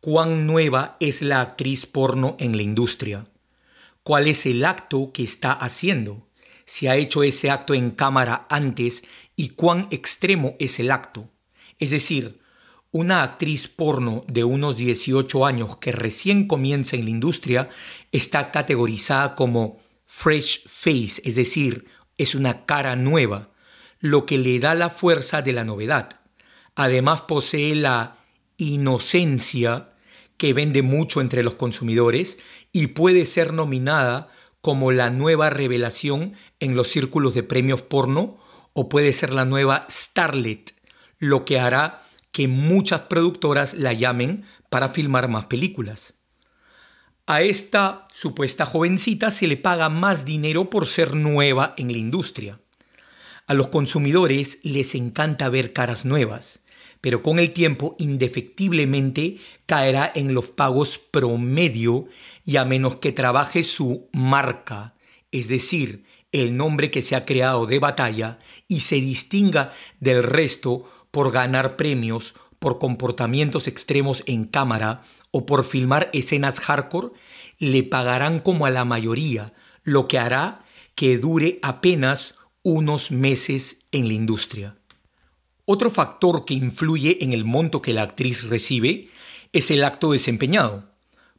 cuán 0.00 0.46
nueva 0.46 0.96
es 0.98 1.20
la 1.20 1.40
actriz 1.42 1.84
porno 1.86 2.36
en 2.38 2.56
la 2.56 2.62
industria, 2.62 3.26
cuál 4.02 4.28
es 4.28 4.46
el 4.46 4.64
acto 4.64 5.12
que 5.12 5.22
está 5.22 5.52
haciendo, 5.52 6.26
si 6.64 6.86
ha 6.86 6.96
hecho 6.96 7.22
ese 7.22 7.50
acto 7.50 7.74
en 7.74 7.90
cámara 7.90 8.46
antes 8.48 9.04
y 9.36 9.50
cuán 9.50 9.88
extremo 9.90 10.56
es 10.58 10.78
el 10.80 10.90
acto. 10.90 11.28
Es 11.78 11.90
decir, 11.90 12.40
una 12.92 13.22
actriz 13.22 13.68
porno 13.68 14.24
de 14.26 14.42
unos 14.42 14.76
18 14.76 15.46
años 15.46 15.76
que 15.76 15.92
recién 15.92 16.46
comienza 16.46 16.96
en 16.96 17.04
la 17.04 17.10
industria 17.10 17.68
está 18.10 18.50
categorizada 18.50 19.34
como 19.34 19.80
fresh 20.06 20.66
face, 20.66 21.22
es 21.24 21.36
decir, 21.36 21.86
es 22.18 22.34
una 22.34 22.64
cara 22.66 22.96
nueva, 22.96 23.50
lo 24.00 24.26
que 24.26 24.38
le 24.38 24.58
da 24.58 24.74
la 24.74 24.90
fuerza 24.90 25.42
de 25.42 25.52
la 25.52 25.64
novedad. 25.64 26.20
Además 26.74 27.22
posee 27.22 27.74
la 27.74 28.16
inocencia 28.56 29.89
que 30.40 30.54
vende 30.54 30.80
mucho 30.80 31.20
entre 31.20 31.42
los 31.44 31.54
consumidores 31.54 32.38
y 32.72 32.86
puede 32.86 33.26
ser 33.26 33.52
nominada 33.52 34.30
como 34.62 34.90
la 34.90 35.10
nueva 35.10 35.50
revelación 35.50 36.32
en 36.60 36.74
los 36.74 36.88
círculos 36.88 37.34
de 37.34 37.42
premios 37.42 37.82
porno 37.82 38.38
o 38.72 38.88
puede 38.88 39.12
ser 39.12 39.34
la 39.34 39.44
nueva 39.44 39.86
starlet, 39.90 40.72
lo 41.18 41.44
que 41.44 41.60
hará 41.60 42.00
que 42.32 42.48
muchas 42.48 43.02
productoras 43.02 43.74
la 43.74 43.92
llamen 43.92 44.46
para 44.70 44.88
filmar 44.88 45.28
más 45.28 45.44
películas. 45.44 46.14
A 47.26 47.42
esta 47.42 48.06
supuesta 48.10 48.64
jovencita 48.64 49.30
se 49.30 49.46
le 49.46 49.58
paga 49.58 49.90
más 49.90 50.24
dinero 50.24 50.70
por 50.70 50.86
ser 50.86 51.16
nueva 51.16 51.74
en 51.76 51.92
la 51.92 51.98
industria. 51.98 52.58
A 53.46 53.52
los 53.52 53.68
consumidores 53.68 54.58
les 54.62 54.94
encanta 54.94 55.50
ver 55.50 55.74
caras 55.74 56.06
nuevas, 56.06 56.62
pero 57.00 57.22
con 57.22 57.38
el 57.38 57.50
tiempo 57.50 57.96
indefectiblemente 57.98 59.38
caerá 59.66 60.10
en 60.14 60.34
los 60.34 60.50
pagos 60.50 60.98
promedio 60.98 62.06
y 62.44 62.56
a 62.56 62.64
menos 62.64 62.96
que 62.96 63.12
trabaje 63.12 63.64
su 63.64 64.08
marca, 64.12 64.94
es 65.32 65.48
decir, 65.48 66.04
el 66.32 66.56
nombre 66.56 66.90
que 66.90 67.02
se 67.02 67.16
ha 67.16 67.24
creado 67.24 67.66
de 67.66 67.78
batalla 67.78 68.38
y 68.68 68.80
se 68.80 68.96
distinga 68.96 69.72
del 69.98 70.22
resto 70.22 70.90
por 71.10 71.32
ganar 71.32 71.76
premios, 71.76 72.34
por 72.58 72.78
comportamientos 72.78 73.66
extremos 73.66 74.22
en 74.26 74.44
cámara 74.44 75.02
o 75.30 75.46
por 75.46 75.64
filmar 75.64 76.10
escenas 76.12 76.60
hardcore, 76.60 77.12
le 77.58 77.82
pagarán 77.82 78.40
como 78.40 78.66
a 78.66 78.70
la 78.70 78.84
mayoría, 78.84 79.52
lo 79.82 80.08
que 80.08 80.18
hará 80.18 80.64
que 80.94 81.18
dure 81.18 81.58
apenas 81.62 82.34
unos 82.62 83.10
meses 83.10 83.86
en 83.90 84.08
la 84.08 84.14
industria. 84.14 84.79
Otro 85.72 85.92
factor 85.92 86.44
que 86.44 86.54
influye 86.54 87.18
en 87.20 87.32
el 87.32 87.44
monto 87.44 87.80
que 87.80 87.92
la 87.92 88.02
actriz 88.02 88.48
recibe 88.48 89.08
es 89.52 89.70
el 89.70 89.84
acto 89.84 90.10
desempeñado. 90.10 90.90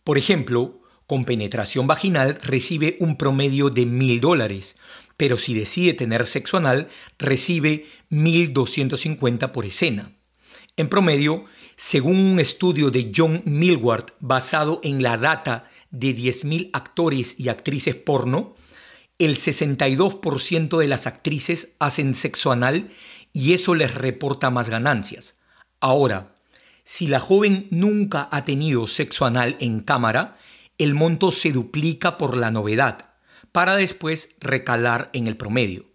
Por 0.05 0.17
ejemplo, 0.17 0.79
con 1.05 1.25
penetración 1.25 1.85
vaginal 1.85 2.39
recibe 2.41 2.95
un 3.01 3.17
promedio 3.17 3.69
de 3.69 3.85
mil 3.85 4.21
dólares, 4.21 4.77
pero 5.17 5.37
si 5.37 5.53
decide 5.53 5.93
tener 5.93 6.25
sexo 6.25 6.55
anal 6.55 6.87
recibe 7.19 7.87
1.250 8.09 9.51
por 9.51 9.65
escena. 9.65 10.13
En 10.77 10.87
promedio, 10.87 11.43
según 11.75 12.15
un 12.15 12.39
estudio 12.39 12.89
de 12.89 13.11
John 13.13 13.41
Millward 13.43 14.13
basado 14.21 14.79
en 14.81 15.03
la 15.03 15.17
data 15.17 15.69
de 15.89 16.15
10.000 16.15 16.69
actores 16.71 17.37
y 17.37 17.49
actrices 17.49 17.95
porno, 17.95 18.55
el 19.19 19.35
62% 19.35 20.77
de 20.79 20.87
las 20.87 21.05
actrices 21.05 21.75
hacen 21.79 22.15
sexo 22.15 22.53
anal 22.53 22.91
y 23.33 23.53
eso 23.53 23.75
les 23.75 23.95
reporta 23.95 24.49
más 24.49 24.69
ganancias. 24.69 25.37
Ahora, 25.79 26.35
si 26.83 27.07
la 27.07 27.19
joven 27.19 27.67
nunca 27.71 28.27
ha 28.31 28.43
tenido 28.43 28.87
sexo 28.87 29.25
anal 29.25 29.55
en 29.59 29.81
cámara, 29.81 30.37
el 30.77 30.93
monto 30.93 31.31
se 31.31 31.51
duplica 31.51 32.17
por 32.17 32.35
la 32.35 32.51
novedad, 32.51 33.13
para 33.51 33.75
después 33.75 34.35
recalar 34.39 35.09
en 35.13 35.27
el 35.27 35.37
promedio. 35.37 35.85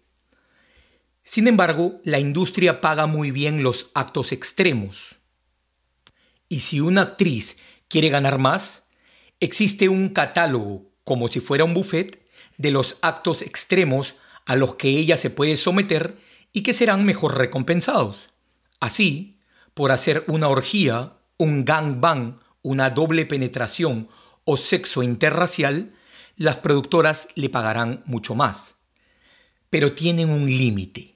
Sin 1.23 1.47
embargo, 1.47 1.99
la 2.03 2.19
industria 2.19 2.79
paga 2.79 3.05
muy 3.05 3.31
bien 3.31 3.61
los 3.61 3.91
actos 3.93 4.31
extremos. 4.31 5.17
Y 6.47 6.61
si 6.61 6.79
una 6.79 7.01
actriz 7.01 7.57
quiere 7.89 8.09
ganar 8.09 8.37
más, 8.37 8.87
existe 9.39 9.89
un 9.89 10.09
catálogo, 10.09 10.89
como 11.03 11.27
si 11.27 11.41
fuera 11.41 11.65
un 11.65 11.73
buffet, 11.73 12.25
de 12.57 12.71
los 12.71 12.97
actos 13.01 13.41
extremos 13.41 14.15
a 14.45 14.55
los 14.55 14.75
que 14.75 14.89
ella 14.89 15.17
se 15.17 15.29
puede 15.29 15.57
someter 15.57 16.17
y 16.57 16.63
que 16.63 16.73
serán 16.73 17.05
mejor 17.05 17.37
recompensados. 17.37 18.31
Así, 18.79 19.37
por 19.75 19.91
hacer 19.91 20.23
una 20.27 20.47
orgía, 20.47 21.13
un 21.37 21.65
gangbang, 21.65 22.39
una 22.63 22.89
doble 22.89 23.27
penetración 23.27 24.09
o 24.43 24.57
sexo 24.57 25.03
interracial, 25.03 25.93
las 26.35 26.57
productoras 26.57 27.27
le 27.35 27.51
pagarán 27.51 28.01
mucho 28.07 28.33
más. 28.33 28.77
Pero 29.69 29.93
tienen 29.93 30.31
un 30.31 30.47
límite. 30.47 31.13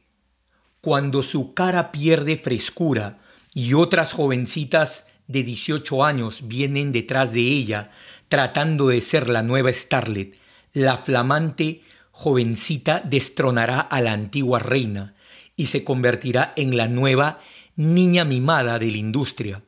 Cuando 0.80 1.24
su 1.24 1.56
cara 1.56 1.92
pierde 1.92 2.38
frescura 2.38 3.18
y 3.56 3.74
otras 3.74 4.14
jovencitas 4.14 5.08
de 5.26 5.42
18 5.42 6.06
años 6.06 6.48
vienen 6.50 6.92
detrás 6.92 7.32
de 7.32 7.42
ella 7.42 7.90
tratando 8.30 8.90
de 8.90 9.02
ser 9.02 9.28
la 9.28 9.42
nueva 9.42 9.74
Starlet, 9.74 10.38
la 10.74 10.98
flamante 10.98 11.82
jovencita 12.12 13.02
destronará 13.04 13.80
a 13.80 14.02
la 14.02 14.12
antigua 14.12 14.60
reina 14.60 15.16
y 15.56 15.68
se 15.68 15.84
convertirá 15.84 16.54
en 16.56 16.78
la 16.78 16.88
nueva 16.88 17.40
niña 17.76 18.26
mimada 18.26 18.80
de 18.80 18.92
la 18.92 18.98
industria. 18.98 19.64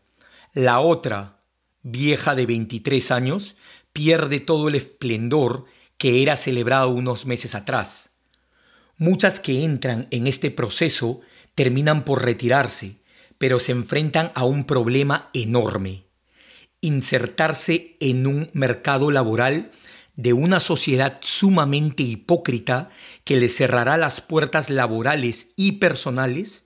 La 0.54 0.80
otra, 0.80 1.42
vieja 1.82 2.36
de 2.36 2.46
23 2.46 3.12
años, 3.12 3.56
pierde 3.92 4.40
todo 4.40 4.68
el 4.68 4.76
esplendor 4.76 5.66
que 5.98 6.22
era 6.22 6.36
celebrado 6.36 6.90
unos 6.90 7.26
meses 7.26 7.56
atrás. 7.56 8.12
Muchas 8.98 9.40
que 9.40 9.64
entran 9.64 10.08
en 10.12 10.28
este 10.28 10.52
proceso 10.52 11.22
terminan 11.56 12.06
por 12.06 12.24
retirarse, 12.24 12.98
pero 13.38 13.60
se 13.60 13.72
enfrentan 13.72 14.32
a 14.36 14.46
un 14.46 14.66
problema 14.66 15.30
enorme. 15.34 16.06
Insertarse 16.82 17.98
en 18.00 18.28
un 18.28 18.50
mercado 18.54 19.12
laboral 19.12 19.72
de 20.16 20.34
una 20.34 20.60
sociedad 20.60 21.20
sumamente 21.22 22.04
hipócrita 22.04 22.90
que 23.24 23.38
les 23.38 23.56
cerrará 23.56 23.98
las 23.98 24.22
puertas 24.22 24.70
laborales 24.70 25.50
y 25.56 25.74
personales 25.74 26.66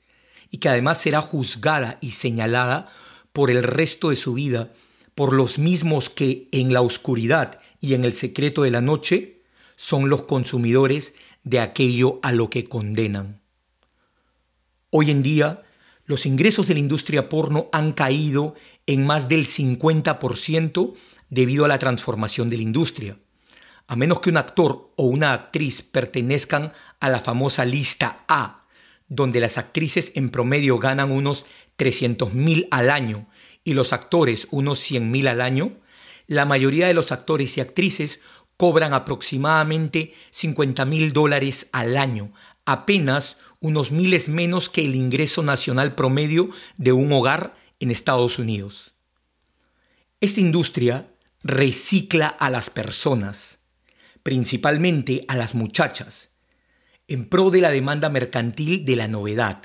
y 0.51 0.57
que 0.57 0.69
además 0.69 1.01
será 1.01 1.21
juzgada 1.21 1.97
y 2.01 2.11
señalada 2.11 2.89
por 3.31 3.49
el 3.49 3.63
resto 3.63 4.09
de 4.09 4.15
su 4.15 4.33
vida 4.33 4.73
por 5.15 5.33
los 5.33 5.57
mismos 5.57 6.09
que 6.09 6.47
en 6.51 6.73
la 6.73 6.81
oscuridad 6.81 7.59
y 7.79 7.93
en 7.95 8.05
el 8.05 8.13
secreto 8.13 8.63
de 8.63 8.71
la 8.71 8.81
noche 8.81 9.41
son 9.75 10.09
los 10.09 10.23
consumidores 10.23 11.15
de 11.43 11.59
aquello 11.59 12.19
a 12.21 12.31
lo 12.31 12.49
que 12.49 12.65
condenan. 12.65 13.41
Hoy 14.89 15.11
en 15.11 15.23
día, 15.23 15.63
los 16.05 16.25
ingresos 16.25 16.67
de 16.67 16.75
la 16.75 16.79
industria 16.79 17.29
porno 17.29 17.67
han 17.71 17.93
caído 17.93 18.55
en 18.85 19.05
más 19.05 19.27
del 19.27 19.47
50% 19.47 20.93
debido 21.29 21.65
a 21.65 21.67
la 21.67 21.79
transformación 21.79 22.49
de 22.49 22.57
la 22.57 22.63
industria. 22.63 23.17
A 23.87 23.95
menos 23.95 24.19
que 24.19 24.29
un 24.29 24.37
actor 24.37 24.91
o 24.95 25.05
una 25.05 25.33
actriz 25.33 25.81
pertenezcan 25.81 26.73
a 26.99 27.09
la 27.09 27.19
famosa 27.19 27.65
lista 27.65 28.25
A, 28.27 28.65
donde 29.07 29.39
las 29.39 29.57
actrices 29.57 30.11
en 30.15 30.29
promedio 30.29 30.77
ganan 30.77 31.11
unos 31.11 31.45
300 31.77 32.33
mil 32.33 32.67
al 32.71 32.89
año 32.89 33.27
y 33.63 33.73
los 33.73 33.93
actores 33.93 34.47
unos 34.51 34.79
100 34.79 35.09
mil 35.09 35.27
al 35.27 35.41
año, 35.41 35.77
la 36.27 36.45
mayoría 36.45 36.87
de 36.87 36.93
los 36.93 37.11
actores 37.11 37.57
y 37.57 37.61
actrices 37.61 38.19
cobran 38.57 38.93
aproximadamente 38.93 40.13
50 40.31 40.83
mil 40.85 41.13
dólares 41.13 41.69
al 41.71 41.95
año, 41.97 42.33
apenas 42.65 43.37
unos 43.59 43.91
miles 43.91 44.27
menos 44.27 44.69
que 44.69 44.83
el 44.83 44.95
ingreso 44.95 45.43
nacional 45.43 45.95
promedio 45.95 46.49
de 46.75 46.91
un 46.91 47.11
hogar 47.13 47.55
en 47.79 47.91
Estados 47.91 48.39
Unidos. 48.39 48.93
Esta 50.19 50.41
industria 50.41 51.07
recicla 51.43 52.27
a 52.27 52.49
las 52.49 52.69
personas, 52.69 53.56
principalmente 54.27 55.23
a 55.29 55.37
las 55.37 55.55
muchachas, 55.55 56.31
en 57.07 57.29
pro 57.29 57.49
de 57.49 57.61
la 57.61 57.69
demanda 57.69 58.09
mercantil 58.09 58.83
de 58.83 58.97
la 58.97 59.07
novedad. 59.07 59.61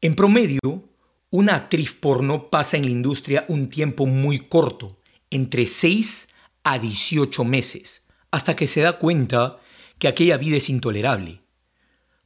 En 0.00 0.14
promedio, 0.14 0.88
una 1.28 1.56
actriz 1.56 1.92
porno 1.92 2.48
pasa 2.48 2.78
en 2.78 2.84
la 2.84 2.90
industria 2.90 3.44
un 3.48 3.68
tiempo 3.68 4.06
muy 4.06 4.38
corto, 4.38 5.00
entre 5.28 5.66
6 5.66 6.30
a 6.64 6.78
18 6.78 7.44
meses, 7.44 8.04
hasta 8.30 8.56
que 8.56 8.66
se 8.66 8.80
da 8.80 8.98
cuenta 8.98 9.58
que 9.98 10.08
aquella 10.08 10.38
vida 10.38 10.56
es 10.56 10.70
intolerable. 10.70 11.42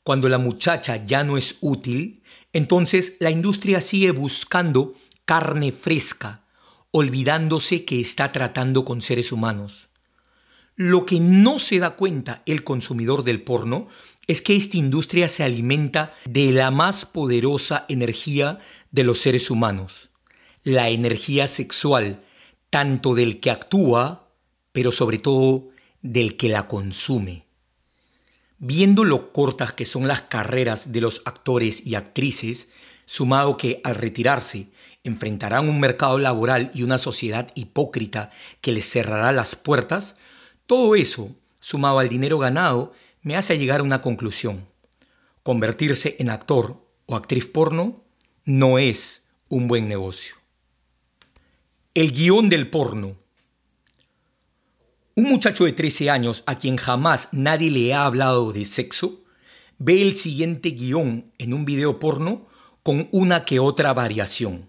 Cuando 0.05 0.29
la 0.29 0.39
muchacha 0.39 1.05
ya 1.05 1.25
no 1.25 1.37
es 1.39 1.57
útil, 1.61 2.23
entonces 2.53 3.17
la 3.19 3.33
industria 3.33 3.81
sigue 3.81 4.13
buscando 4.13 4.95
carne 5.25 5.73
fresca, 5.73 6.45
olvidándose 6.93 7.85
que 7.85 7.99
está 7.99 8.31
tratando 8.31 8.85
con 8.85 9.03
seres 9.03 9.33
humanos. 9.33 9.86
Lo 10.77 11.07
que 11.07 11.21
no 11.21 11.59
se 11.59 11.79
da 11.79 11.97
cuenta 11.97 12.43
el 12.45 12.63
consumidor 12.63 13.25
del 13.25 13.43
porno 13.43 13.89
es 14.27 14.43
que 14.43 14.57
esta 14.57 14.77
industria 14.77 15.27
se 15.27 15.43
alimenta 15.43 16.15
de 16.27 16.53
la 16.53 16.71
más 16.71 17.07
poderosa 17.07 17.87
energía 17.89 18.59
de 18.91 19.03
los 19.03 19.19
seres 19.19 19.51
humanos, 19.51 20.11
la 20.65 20.91
energía 20.91 21.47
sexual, 21.47 22.23
tanto 22.69 23.15
del 23.15 23.41
que 23.41 23.51
actúa, 23.51 24.29
pero 24.73 24.93
sobre 24.93 25.19
todo 25.19 25.71
del 26.03 26.37
que 26.37 26.51
la 26.51 26.69
consume. 26.69 27.47
Viendo 28.59 29.05
lo 29.05 29.33
cortas 29.33 29.73
que 29.73 29.87
son 29.87 30.07
las 30.07 30.23
carreras 30.23 30.93
de 30.93 31.01
los 31.01 31.23
actores 31.25 31.87
y 31.87 31.95
actrices, 31.95 32.69
sumado 33.07 33.57
que 33.57 33.81
al 33.83 33.95
retirarse 33.95 34.69
enfrentarán 35.05 35.71
un 35.71 35.81
mercado 35.81 36.19
laboral 36.19 36.71
y 36.75 36.83
una 36.83 36.99
sociedad 36.99 37.51
hipócrita 37.55 38.31
que 38.61 38.73
les 38.73 38.91
cerrará 38.91 39.33
las 39.33 39.57
puertas, 39.57 40.17
todo 40.67 40.95
eso, 40.95 41.31
sumado 41.61 41.99
al 41.99 42.09
dinero 42.09 42.39
ganado, 42.39 42.93
me 43.23 43.37
hace 43.37 43.59
llegar 43.59 43.81
a 43.81 43.85
una 43.85 44.01
conclusión. 44.01 44.67
Convertirse 45.43 46.17
en 46.19 46.31
actor 46.31 46.85
o 47.07 47.17
actriz 47.17 47.47
porno 47.47 48.03
no 48.45 48.79
es 48.79 49.29
un 49.49 49.69
buen 49.69 49.89
negocio. 49.89 50.35
El 51.95 52.13
guion 52.13 52.49
del 52.49 52.69
porno. 52.69 53.17
Un 55.15 55.25
muchacho 55.25 55.65
de 55.65 55.73
13 55.73 56.11
años 56.11 56.43
a 56.47 56.59
quien 56.59 56.77
jamás 56.77 57.29
nadie 57.33 57.71
le 57.71 57.95
ha 57.95 58.05
hablado 58.05 58.53
de 58.53 58.65
sexo 58.65 59.23
ve 59.79 60.03
el 60.03 60.17
siguiente 60.17 60.71
guion 60.71 61.33
en 61.39 61.55
un 61.55 61.65
video 61.65 61.99
porno 61.99 62.47
con 62.83 63.09
una 63.13 63.45
que 63.45 63.61
otra 63.61 63.93
variación. 63.93 64.69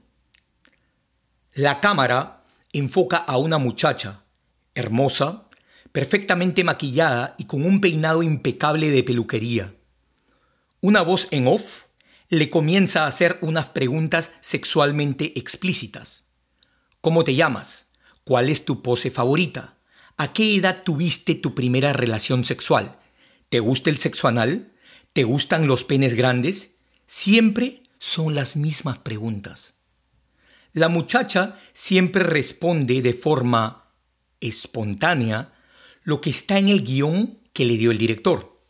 La 1.54 1.80
cámara 1.80 2.44
enfoca 2.74 3.18
a 3.18 3.38
una 3.38 3.58
muchacha, 3.58 4.24
hermosa, 4.76 5.47
perfectamente 5.98 6.64
maquillada 6.64 7.34
y 7.40 7.46
con 7.46 7.66
un 7.66 7.82
peinado 7.82 8.22
impecable 8.22 8.92
de 8.92 9.02
peluquería. 9.02 9.74
Una 10.80 11.02
voz 11.02 11.28
en 11.32 11.48
off 11.48 11.86
le 12.30 12.52
comienza 12.52 13.04
a 13.04 13.08
hacer 13.08 13.40
unas 13.42 13.70
preguntas 13.70 14.30
sexualmente 14.40 15.34
explícitas. 15.40 16.26
¿Cómo 17.02 17.24
te 17.24 17.34
llamas? 17.34 17.90
¿Cuál 18.24 18.50
es 18.50 18.64
tu 18.64 18.84
pose 18.84 19.10
favorita? 19.10 19.80
¿A 20.18 20.34
qué 20.34 20.56
edad 20.56 20.84
tuviste 20.84 21.34
tu 21.34 21.56
primera 21.56 21.94
relación 21.94 22.46
sexual? 22.46 23.00
¿Te 23.50 23.60
gusta 23.60 23.90
el 23.90 23.98
sexo 23.98 24.28
anal? 24.28 24.72
¿Te 25.14 25.24
gustan 25.24 25.66
los 25.66 25.84
penes 25.84 26.14
grandes? 26.14 26.76
Siempre 27.08 27.82
son 27.98 28.36
las 28.36 28.56
mismas 28.56 29.00
preguntas. 29.00 29.74
La 30.74 30.90
muchacha 30.90 31.58
siempre 31.74 32.22
responde 32.22 33.02
de 33.02 33.14
forma 33.14 33.90
espontánea 34.40 35.54
lo 36.08 36.22
que 36.22 36.30
está 36.30 36.58
en 36.58 36.70
el 36.70 36.86
guion 36.86 37.40
que 37.52 37.66
le 37.66 37.76
dio 37.76 37.92
el 37.92 37.98
director. 37.98 38.62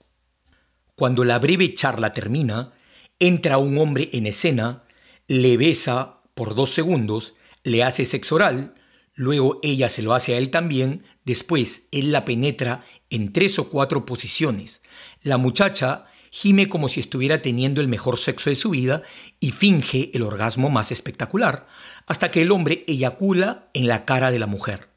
Cuando 0.95 1.23
la 1.23 1.37
breve 1.37 1.75
charla 1.75 2.11
termina, 2.11 2.73
entra 3.19 3.59
un 3.59 3.77
hombre 3.77 4.09
en 4.13 4.25
escena, 4.25 4.85
le 5.27 5.55
besa 5.55 6.21
por 6.33 6.55
dos 6.55 6.71
segundos, 6.71 7.35
le 7.61 7.83
hace 7.83 8.05
sexo 8.05 8.33
oral, 8.33 8.73
luego 9.13 9.59
ella 9.61 9.87
se 9.87 10.01
lo 10.01 10.15
hace 10.15 10.33
a 10.33 10.39
él 10.39 10.49
también, 10.49 11.03
Después, 11.27 11.89
él 11.91 12.11
la 12.11 12.25
penetra 12.25 12.85
en 13.11 13.33
tres 13.33 13.59
o 13.59 13.69
cuatro 13.69 14.05
posiciones. 14.05 14.81
La 15.21 15.37
muchacha 15.37 16.05
gime 16.31 16.69
como 16.69 16.87
si 16.87 17.01
estuviera 17.01 17.43
teniendo 17.43 17.81
el 17.81 17.87
mejor 17.87 18.17
sexo 18.17 18.49
de 18.49 18.55
su 18.55 18.71
vida 18.71 19.03
y 19.39 19.51
finge 19.51 20.09
el 20.15 20.23
orgasmo 20.23 20.71
más 20.71 20.91
espectacular, 20.91 21.67
hasta 22.07 22.31
que 22.31 22.41
el 22.41 22.51
hombre 22.51 22.83
eyacula 22.87 23.69
en 23.73 23.87
la 23.87 24.05
cara 24.05 24.31
de 24.31 24.39
la 24.39 24.47
mujer. 24.47 24.89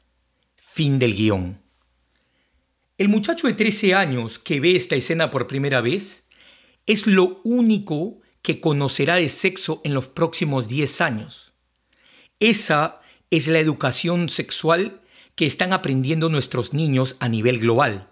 Fin 0.55 0.97
del 0.97 1.15
guion. 1.15 1.60
El 3.01 3.09
muchacho 3.09 3.47
de 3.47 3.53
13 3.53 3.95
años 3.95 4.37
que 4.37 4.59
ve 4.59 4.75
esta 4.75 4.95
escena 4.95 5.31
por 5.31 5.47
primera 5.47 5.81
vez 5.81 6.25
es 6.85 7.07
lo 7.07 7.41
único 7.43 8.21
que 8.43 8.59
conocerá 8.59 9.15
de 9.15 9.27
sexo 9.27 9.81
en 9.83 9.95
los 9.95 10.07
próximos 10.07 10.67
10 10.67 11.01
años. 11.01 11.53
Esa 12.39 13.01
es 13.31 13.47
la 13.47 13.57
educación 13.57 14.29
sexual 14.29 15.01
que 15.33 15.47
están 15.47 15.73
aprendiendo 15.73 16.29
nuestros 16.29 16.73
niños 16.73 17.15
a 17.19 17.27
nivel 17.27 17.57
global. 17.57 18.07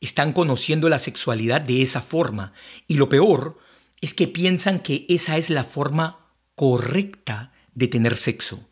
Están 0.00 0.32
conociendo 0.32 0.88
la 0.88 1.00
sexualidad 1.00 1.60
de 1.60 1.82
esa 1.82 2.00
forma 2.00 2.52
y 2.86 2.94
lo 2.94 3.08
peor 3.08 3.58
es 4.00 4.14
que 4.14 4.28
piensan 4.28 4.78
que 4.78 5.04
esa 5.08 5.36
es 5.36 5.50
la 5.50 5.64
forma 5.64 6.28
correcta 6.54 7.52
de 7.74 7.88
tener 7.88 8.16
sexo. 8.16 8.68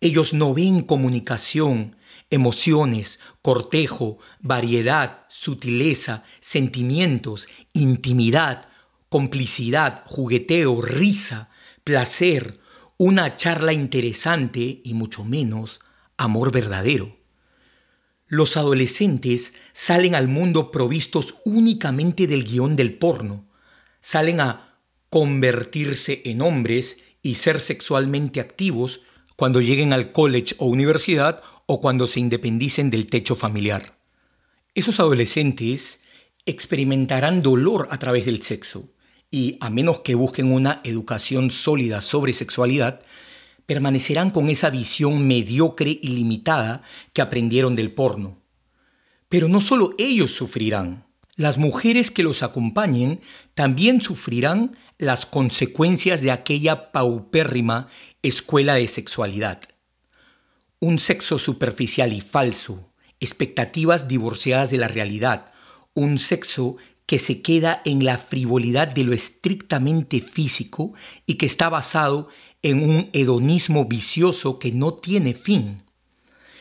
Ellos 0.00 0.34
no 0.34 0.52
ven 0.52 0.82
comunicación, 0.82 1.94
emociones, 2.30 3.18
cortejo, 3.42 4.18
variedad, 4.40 5.26
sutileza, 5.28 6.24
sentimientos, 6.40 7.48
intimidad, 7.72 8.68
complicidad, 9.08 10.04
jugueteo, 10.06 10.80
risa, 10.80 11.50
placer, 11.84 12.60
una 12.96 13.36
charla 13.36 13.72
interesante 13.72 14.80
y 14.84 14.94
mucho 14.94 15.24
menos 15.24 15.80
amor 16.16 16.52
verdadero. 16.52 17.16
Los 18.28 18.56
adolescentes 18.56 19.54
salen 19.72 20.14
al 20.14 20.28
mundo 20.28 20.70
provistos 20.70 21.34
únicamente 21.44 22.28
del 22.28 22.44
guion 22.44 22.76
del 22.76 22.96
porno. 22.96 23.48
Salen 24.00 24.40
a 24.40 24.78
convertirse 25.08 26.22
en 26.24 26.40
hombres 26.40 26.98
y 27.22 27.34
ser 27.34 27.58
sexualmente 27.58 28.38
activos 28.38 29.00
cuando 29.34 29.60
lleguen 29.60 29.92
al 29.92 30.12
college 30.12 30.54
o 30.58 30.66
universidad 30.66 31.42
o 31.72 31.80
cuando 31.80 32.08
se 32.08 32.18
independicen 32.18 32.90
del 32.90 33.06
techo 33.06 33.36
familiar. 33.36 33.96
Esos 34.74 34.98
adolescentes 34.98 36.00
experimentarán 36.44 37.42
dolor 37.42 37.86
a 37.92 37.98
través 38.00 38.26
del 38.26 38.42
sexo 38.42 38.92
y, 39.30 39.56
a 39.60 39.70
menos 39.70 40.00
que 40.00 40.16
busquen 40.16 40.50
una 40.50 40.80
educación 40.82 41.52
sólida 41.52 42.00
sobre 42.00 42.32
sexualidad, 42.32 43.02
permanecerán 43.66 44.32
con 44.32 44.48
esa 44.48 44.68
visión 44.70 45.28
mediocre 45.28 45.96
y 46.02 46.08
limitada 46.08 46.82
que 47.12 47.22
aprendieron 47.22 47.76
del 47.76 47.92
porno. 47.92 48.42
Pero 49.28 49.46
no 49.48 49.60
solo 49.60 49.94
ellos 49.96 50.32
sufrirán, 50.32 51.06
las 51.36 51.56
mujeres 51.56 52.10
que 52.10 52.24
los 52.24 52.42
acompañen 52.42 53.20
también 53.54 54.02
sufrirán 54.02 54.76
las 54.98 55.24
consecuencias 55.24 56.20
de 56.20 56.32
aquella 56.32 56.90
paupérrima 56.90 57.86
escuela 58.22 58.74
de 58.74 58.88
sexualidad. 58.88 59.69
Un 60.82 60.98
sexo 60.98 61.38
superficial 61.38 62.10
y 62.14 62.22
falso, 62.22 62.90
expectativas 63.20 64.08
divorciadas 64.08 64.70
de 64.70 64.78
la 64.78 64.88
realidad, 64.88 65.52
un 65.92 66.18
sexo 66.18 66.76
que 67.04 67.18
se 67.18 67.42
queda 67.42 67.82
en 67.84 68.02
la 68.02 68.16
frivolidad 68.16 68.88
de 68.88 69.04
lo 69.04 69.12
estrictamente 69.12 70.22
físico 70.22 70.94
y 71.26 71.34
que 71.34 71.44
está 71.44 71.68
basado 71.68 72.28
en 72.62 72.82
un 72.82 73.10
hedonismo 73.12 73.84
vicioso 73.84 74.58
que 74.58 74.72
no 74.72 74.94
tiene 74.94 75.34
fin. 75.34 75.76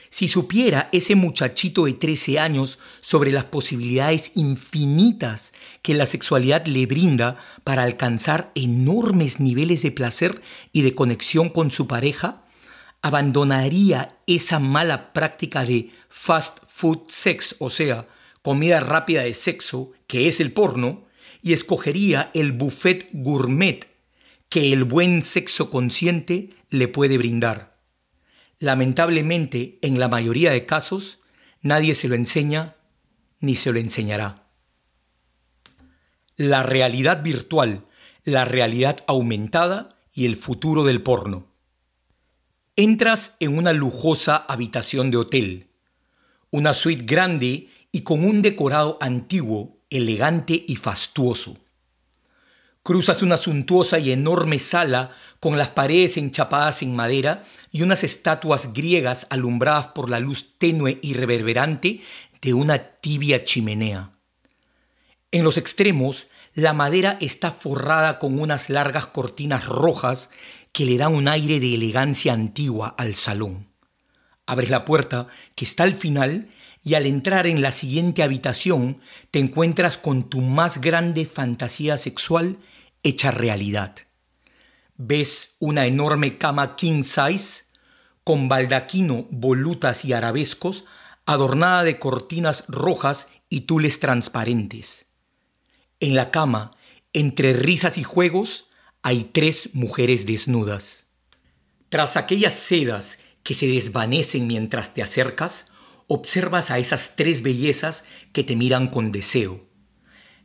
Si 0.09 0.27
supiera 0.27 0.89
ese 0.91 1.15
muchachito 1.15 1.85
de 1.85 1.93
13 1.93 2.39
años 2.39 2.77
sobre 2.99 3.31
las 3.31 3.45
posibilidades 3.45 4.33
infinitas 4.35 5.53
que 5.81 5.93
la 5.93 6.05
sexualidad 6.05 6.65
le 6.65 6.87
brinda 6.87 7.37
para 7.63 7.83
alcanzar 7.83 8.51
enormes 8.53 9.39
niveles 9.39 9.81
de 9.81 9.91
placer 9.91 10.41
y 10.73 10.81
de 10.81 10.93
conexión 10.93 11.47
con 11.47 11.71
su 11.71 11.87
pareja, 11.87 12.43
abandonaría 13.01 14.15
esa 14.27 14.59
mala 14.59 15.13
práctica 15.13 15.63
de 15.63 15.91
fast 16.09 16.59
food 16.67 17.09
sex, 17.09 17.55
o 17.59 17.69
sea, 17.69 18.07
comida 18.41 18.79
rápida 18.79 19.23
de 19.23 19.33
sexo, 19.33 19.91
que 20.07 20.27
es 20.27 20.39
el 20.39 20.51
porno, 20.51 21.05
y 21.41 21.53
escogería 21.53 22.31
el 22.33 22.51
buffet 22.51 23.09
gourmet 23.13 23.87
que 24.49 24.73
el 24.73 24.83
buen 24.83 25.23
sexo 25.23 25.69
consciente 25.69 26.49
le 26.69 26.87
puede 26.87 27.17
brindar. 27.17 27.77
Lamentablemente, 28.57 29.79
en 29.81 29.99
la 29.99 30.07
mayoría 30.07 30.51
de 30.51 30.65
casos, 30.65 31.19
nadie 31.61 31.95
se 31.95 32.07
lo 32.07 32.15
enseña 32.15 32.75
ni 33.39 33.55
se 33.55 33.71
lo 33.71 33.79
enseñará. 33.79 34.35
La 36.35 36.63
realidad 36.63 37.23
virtual, 37.23 37.85
la 38.23 38.45
realidad 38.45 39.03
aumentada 39.07 39.97
y 40.13 40.25
el 40.25 40.35
futuro 40.35 40.83
del 40.83 41.01
porno. 41.01 41.48
Entras 42.81 43.35
en 43.41 43.57
una 43.57 43.73
lujosa 43.73 44.37
habitación 44.37 45.11
de 45.11 45.17
hotel, 45.17 45.67
una 46.49 46.73
suite 46.73 47.03
grande 47.03 47.67
y 47.91 48.03
con 48.03 48.23
un 48.23 48.41
decorado 48.41 48.97
antiguo, 49.01 49.81
elegante 49.89 50.63
y 50.65 50.77
fastuoso. 50.77 51.57
Cruzas 52.81 53.21
una 53.21 53.35
suntuosa 53.35 53.99
y 53.99 54.13
enorme 54.13 54.59
sala 54.59 55.11
con 55.41 55.57
las 55.57 55.71
paredes 55.71 56.15
enchapadas 56.15 56.81
en 56.81 56.95
madera 56.95 57.43
y 57.69 57.81
unas 57.81 58.05
estatuas 58.05 58.71
griegas 58.71 59.27
alumbradas 59.29 59.87
por 59.87 60.09
la 60.09 60.21
luz 60.21 60.57
tenue 60.57 60.99
y 61.01 61.15
reverberante 61.15 61.99
de 62.41 62.53
una 62.53 62.79
tibia 63.01 63.43
chimenea. 63.43 64.13
En 65.33 65.43
los 65.43 65.57
extremos, 65.57 66.29
la 66.55 66.73
madera 66.73 67.17
está 67.21 67.51
forrada 67.51 68.19
con 68.19 68.39
unas 68.39 68.69
largas 68.69 69.07
cortinas 69.07 69.65
rojas 69.65 70.29
que 70.71 70.85
le 70.85 70.97
dan 70.97 71.13
un 71.13 71.27
aire 71.27 71.59
de 71.59 71.73
elegancia 71.73 72.33
antigua 72.33 72.95
al 72.97 73.15
salón. 73.15 73.69
Abres 74.45 74.69
la 74.69 74.85
puerta, 74.85 75.27
que 75.55 75.65
está 75.65 75.83
al 75.83 75.95
final, 75.95 76.49
y 76.83 76.93
al 76.93 77.05
entrar 77.05 77.45
en 77.47 77.61
la 77.61 77.71
siguiente 77.71 78.23
habitación 78.23 79.01
te 79.31 79.39
encuentras 79.39 79.97
con 79.97 80.29
tu 80.29 80.41
más 80.41 80.81
grande 80.81 81.25
fantasía 81.25 81.97
sexual 81.97 82.57
hecha 83.03 83.31
realidad. 83.31 83.95
Ves 84.95 85.55
una 85.59 85.85
enorme 85.85 86.37
cama 86.37 86.75
king 86.75 87.03
size 87.03 87.65
con 88.23 88.49
baldaquino, 88.49 89.27
volutas 89.29 90.05
y 90.05 90.13
arabescos 90.13 90.85
adornada 91.25 91.83
de 91.83 91.99
cortinas 91.99 92.63
rojas 92.67 93.27
y 93.49 93.61
tules 93.61 93.99
transparentes. 93.99 95.05
En 95.99 96.15
la 96.15 96.31
cama, 96.31 96.71
entre 97.13 97.53
risas 97.53 97.99
y 97.99 98.03
juegos, 98.03 98.68
hay 99.01 99.25
tres 99.25 99.69
mujeres 99.73 100.25
desnudas. 100.25 101.07
Tras 101.89 102.17
aquellas 102.17 102.53
sedas 102.53 103.17
que 103.43 103.55
se 103.55 103.67
desvanecen 103.67 104.45
mientras 104.45 104.93
te 104.93 105.01
acercas, 105.01 105.67
observas 106.07 106.69
a 106.71 106.79
esas 106.79 107.15
tres 107.15 107.41
bellezas 107.41 108.03
que 108.33 108.43
te 108.43 108.55
miran 108.55 108.89
con 108.89 109.11
deseo. 109.11 109.67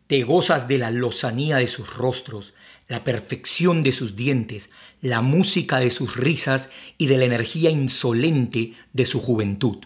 Te 0.07 0.23
gozas 0.23 0.69
de 0.69 0.79
la 0.79 0.91
lozanía 0.91 1.57
de 1.57 1.69
sus 1.69 1.95
rostros, 1.95 2.55
la 2.87 3.03
perfección 3.03 3.83
de 3.83 3.93
sus 3.93 4.15
dientes, 4.15 4.71
la 5.01 5.23
música 5.23 5.79
de 5.79 5.91
sus 5.91 6.17
risas 6.17 6.71
y 6.99 7.07
de 7.07 7.19
la 7.19 7.25
energía 7.25 7.71
insolente 7.71 8.75
de 8.93 9.07
su 9.07 9.21
juventud. 9.21 9.79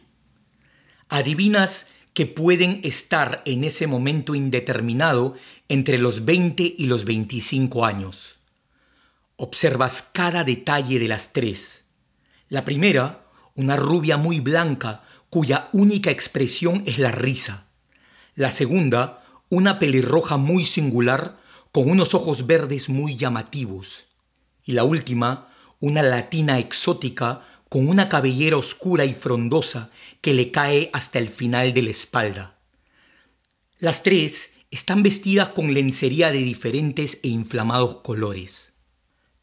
Adivinas 1.09 1.87
que 2.13 2.27
pueden 2.27 2.81
estar 2.83 3.43
en 3.47 3.63
ese 3.65 3.87
momento 3.87 4.35
indeterminado 4.35 5.37
entre 5.69 5.99
los 5.99 6.25
20 6.25 6.75
y 6.77 6.87
los 6.87 7.05
25 7.05 7.85
años. 7.85 8.38
Observas 9.41 10.03
cada 10.03 10.43
detalle 10.43 10.99
de 10.99 11.07
las 11.07 11.33
tres. 11.33 11.85
La 12.49 12.65
primera, 12.65 13.25
una 13.55 13.77
rubia 13.77 14.17
muy 14.17 14.41
blanca 14.41 15.05
cuya 15.31 15.69
única 15.73 16.11
expresión 16.11 16.83
es 16.87 16.99
la 16.99 17.13
risa. 17.13 17.69
La 18.35 18.51
segunda, 18.51 19.23
una 19.49 19.79
pelirroja 19.79 20.39
muy 20.39 20.65
singular 20.65 21.37
con 21.71 21.89
unos 21.89 22.15
ojos 22.15 22.49
verdes 22.49 22.89
muy 22.89 23.15
llamativos. 23.15 24.07
Y 24.65 24.73
la 24.73 24.83
última, 24.83 25.55
una 25.79 26.03
latina 26.03 26.59
exótica 26.59 27.47
con 27.69 27.89
una 27.89 28.09
cabellera 28.09 28.57
oscura 28.57 29.05
y 29.05 29.15
frondosa 29.15 29.93
que 30.21 30.35
le 30.35 30.51
cae 30.51 30.91
hasta 30.93 31.21
el 31.21 31.29
final 31.29 31.73
de 31.75 31.83
la 31.83 31.91
espalda. 31.91 32.59
Las 33.79 34.03
tres 34.03 34.51
están 34.73 35.05
vestidas 35.05 35.51
con 35.51 35.73
lencería 35.75 36.33
de 36.33 36.39
diferentes 36.39 37.21
e 37.23 37.29
inflamados 37.29 37.99
colores. 37.99 38.68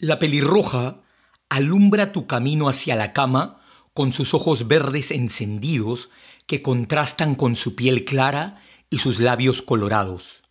La 0.06 0.19
pelirroja 0.19 1.02
alumbra 1.49 2.11
tu 2.11 2.27
camino 2.27 2.69
hacia 2.69 2.95
la 2.95 3.11
cama 3.11 3.60
con 3.95 4.14
sus 4.14 4.36
ojos 4.36 4.68
verdes 4.68 5.10
encendidos 5.10 6.11
que 6.45 6.61
contrastan 6.61 7.34
con 7.34 7.56
su 7.56 7.73
piel 7.73 8.06
clara 8.06 8.61
y 8.91 8.99
sus 8.99 9.19
labios 9.19 9.64
colorados. 9.64 10.44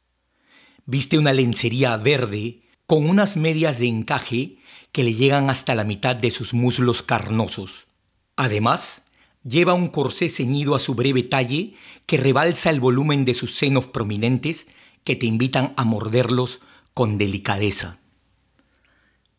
Viste 0.87 1.19
una 1.19 1.33
lencería 1.33 1.97
verde 1.97 2.63
con 2.89 3.09
unas 3.09 3.37
medias 3.37 3.79
de 3.79 3.87
encaje 3.87 4.59
que 4.91 5.05
le 5.05 5.15
llegan 5.15 5.49
hasta 5.51 5.77
la 5.77 5.85
mitad 5.85 6.17
de 6.17 6.33
sus 6.33 6.53
muslos 6.53 7.05
carnosos. 7.05 7.87
Además, 8.35 9.05
lleva 9.45 9.75
un 9.75 9.87
corsé 9.87 10.31
ceñido 10.31 10.75
a 10.75 10.81
su 10.81 10.97
breve 10.97 11.23
talle 11.23 11.75
que 12.07 12.17
rebalsa 12.17 12.71
el 12.71 12.81
volumen 12.81 13.25
de 13.25 13.35
sus 13.35 13.55
senos 13.55 13.87
prominentes 13.87 14.67
que 15.05 15.15
te 15.15 15.27
invitan 15.27 15.75
a 15.77 15.85
morderlos 15.85 16.61
con 16.93 17.19
delicadeza. 17.19 18.01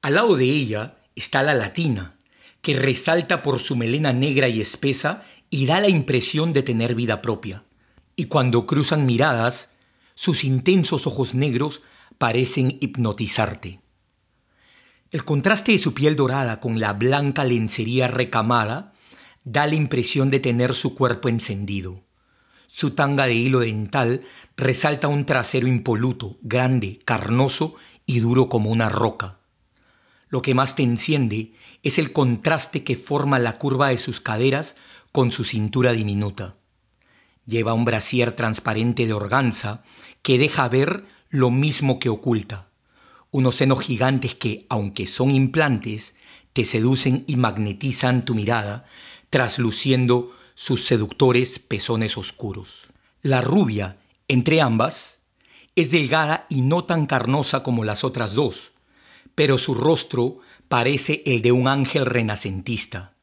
Al 0.06 0.14
lado 0.14 0.36
de 0.36 0.45
ella 0.45 0.98
está 1.15 1.41
la 1.41 1.56
latina, 1.56 2.19
que 2.61 2.76
resalta 2.76 3.41
por 3.41 3.57
su 3.57 3.76
melena 3.76 4.14
negra 4.14 4.48
y 4.48 4.61
espesa 4.61 5.26
y 5.49 5.65
da 5.65 5.82
la 5.82 5.90
impresión 5.90 6.53
de 6.53 6.61
tener 6.61 6.94
vida 6.94 7.23
propia. 7.23 7.64
Y 8.15 8.26
cuando 8.26 8.68
cruzan 8.68 9.07
miradas, 9.07 9.73
sus 10.14 10.44
intensos 10.44 11.07
ojos 11.07 11.34
negros 11.34 11.82
parecen 12.19 12.77
hipnotizarte. 12.82 13.80
El 15.10 15.26
contraste 15.26 15.72
de 15.72 15.80
su 15.80 15.95
piel 15.95 16.15
dorada 16.15 16.60
con 16.60 16.80
la 16.80 16.94
blanca 16.94 17.44
lencería 17.44 18.07
recamada 18.07 18.94
da 19.44 19.65
la 19.65 19.73
impresión 19.73 20.30
de 20.30 20.40
tener 20.40 20.76
su 20.76 20.94
cuerpo 20.94 21.30
encendido. 21.30 22.03
Su 22.68 22.91
tanga 22.91 23.26
de 23.26 23.34
hilo 23.34 23.61
dental 23.61 24.22
resalta 24.56 25.07
un 25.07 25.26
trasero 25.26 25.68
impoluto, 25.68 26.38
grande, 26.44 26.99
carnoso 27.06 27.73
y 28.06 28.19
duro 28.19 28.49
como 28.49 28.69
una 28.69 28.88
roca. 28.88 29.40
Lo 30.30 30.41
que 30.41 30.53
más 30.53 30.76
te 30.76 30.84
enciende 30.84 31.53
es 31.84 31.99
el 31.99 32.11
contraste 32.11 32.84
que 32.84 32.95
forma 32.95 33.39
la 33.39 33.57
curva 33.57 33.89
de 33.89 33.97
sus 33.97 34.19
caderas 34.19 34.76
con 35.11 35.31
su 35.31 35.43
cintura 35.43 35.93
diminuta. 35.93 36.53
Lleva 37.45 37.73
un 37.73 37.85
brasier 37.85 38.31
transparente 38.35 39.06
de 39.06 39.14
organza 39.14 39.84
que 40.22 40.38
deja 40.38 40.68
ver 40.68 41.06
lo 41.30 41.52
mismo 41.52 41.99
que 41.99 42.10
oculta. 42.10 42.69
Unos 43.30 43.56
senos 43.56 43.81
gigantes 43.81 44.35
que, 44.35 44.65
aunque 44.69 45.06
son 45.06 45.30
implantes, 45.30 46.15
te 46.53 46.65
seducen 46.65 47.23
y 47.27 47.35
magnetizan 47.35 48.26
tu 48.26 48.34
mirada, 48.34 48.85
trasluciendo 49.30 50.31
sus 50.53 50.85
seductores 50.85 51.60
pezones 51.60 52.18
oscuros. 52.18 52.88
La 53.22 53.41
rubia, 53.41 53.97
entre 54.27 54.61
ambas, 54.61 55.19
es 55.76 55.91
delgada 55.91 56.47
y 56.49 56.61
no 56.61 56.85
tan 56.85 57.06
carnosa 57.06 57.61
como 57.61 57.84
las 57.84 58.03
otras 58.03 58.34
dos, 58.34 58.72
pero 59.36 59.57
su 59.57 59.76
rostro 59.76 60.40
parece 60.68 61.22
el 61.26 61.41
de 61.41 61.52
un 61.52 61.68
ángel 61.68 62.06
renacentista. 62.06 63.14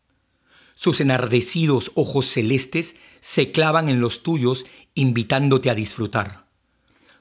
Sus 0.74 1.00
enardecidos 1.00 1.92
ojos 1.94 2.26
celestes 2.26 2.96
se 3.20 3.52
clavan 3.52 3.88
en 3.88 4.00
los 4.00 4.22
tuyos 4.22 4.66
invitándote 4.94 5.70
a 5.70 5.74
disfrutar. 5.74 6.46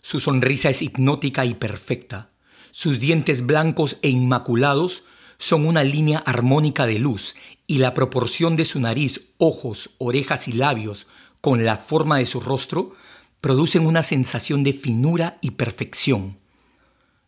Su 0.02 0.20
sonrisa 0.20 0.70
es 0.70 0.82
hipnótica 0.82 1.46
y 1.46 1.54
perfecta. 1.54 2.30
Sus 2.72 3.00
dientes 3.00 3.46
blancos 3.46 3.98
e 4.02 4.10
inmaculados 4.10 5.04
son 5.38 5.68
una 5.68 5.84
línea 5.84 6.20
armónica 6.20 6.86
de 6.86 7.00
luz 7.00 7.36
y 7.68 7.78
la 7.80 7.94
proporción 7.94 8.56
de 8.56 8.66
su 8.66 8.80
nariz, 8.80 9.30
ojos, 9.38 9.92
orejas 9.98 10.48
y 10.48 10.54
labios 10.54 11.08
con 11.40 11.66
la 11.66 11.78
forma 11.78 12.20
de 12.20 12.26
su 12.26 12.40
rostro 12.40 12.94
producen 13.42 13.86
una 13.86 14.04
sensación 14.04 14.64
de 14.64 14.74
finura 14.74 15.40
y 15.42 15.52
perfección. 15.52 16.38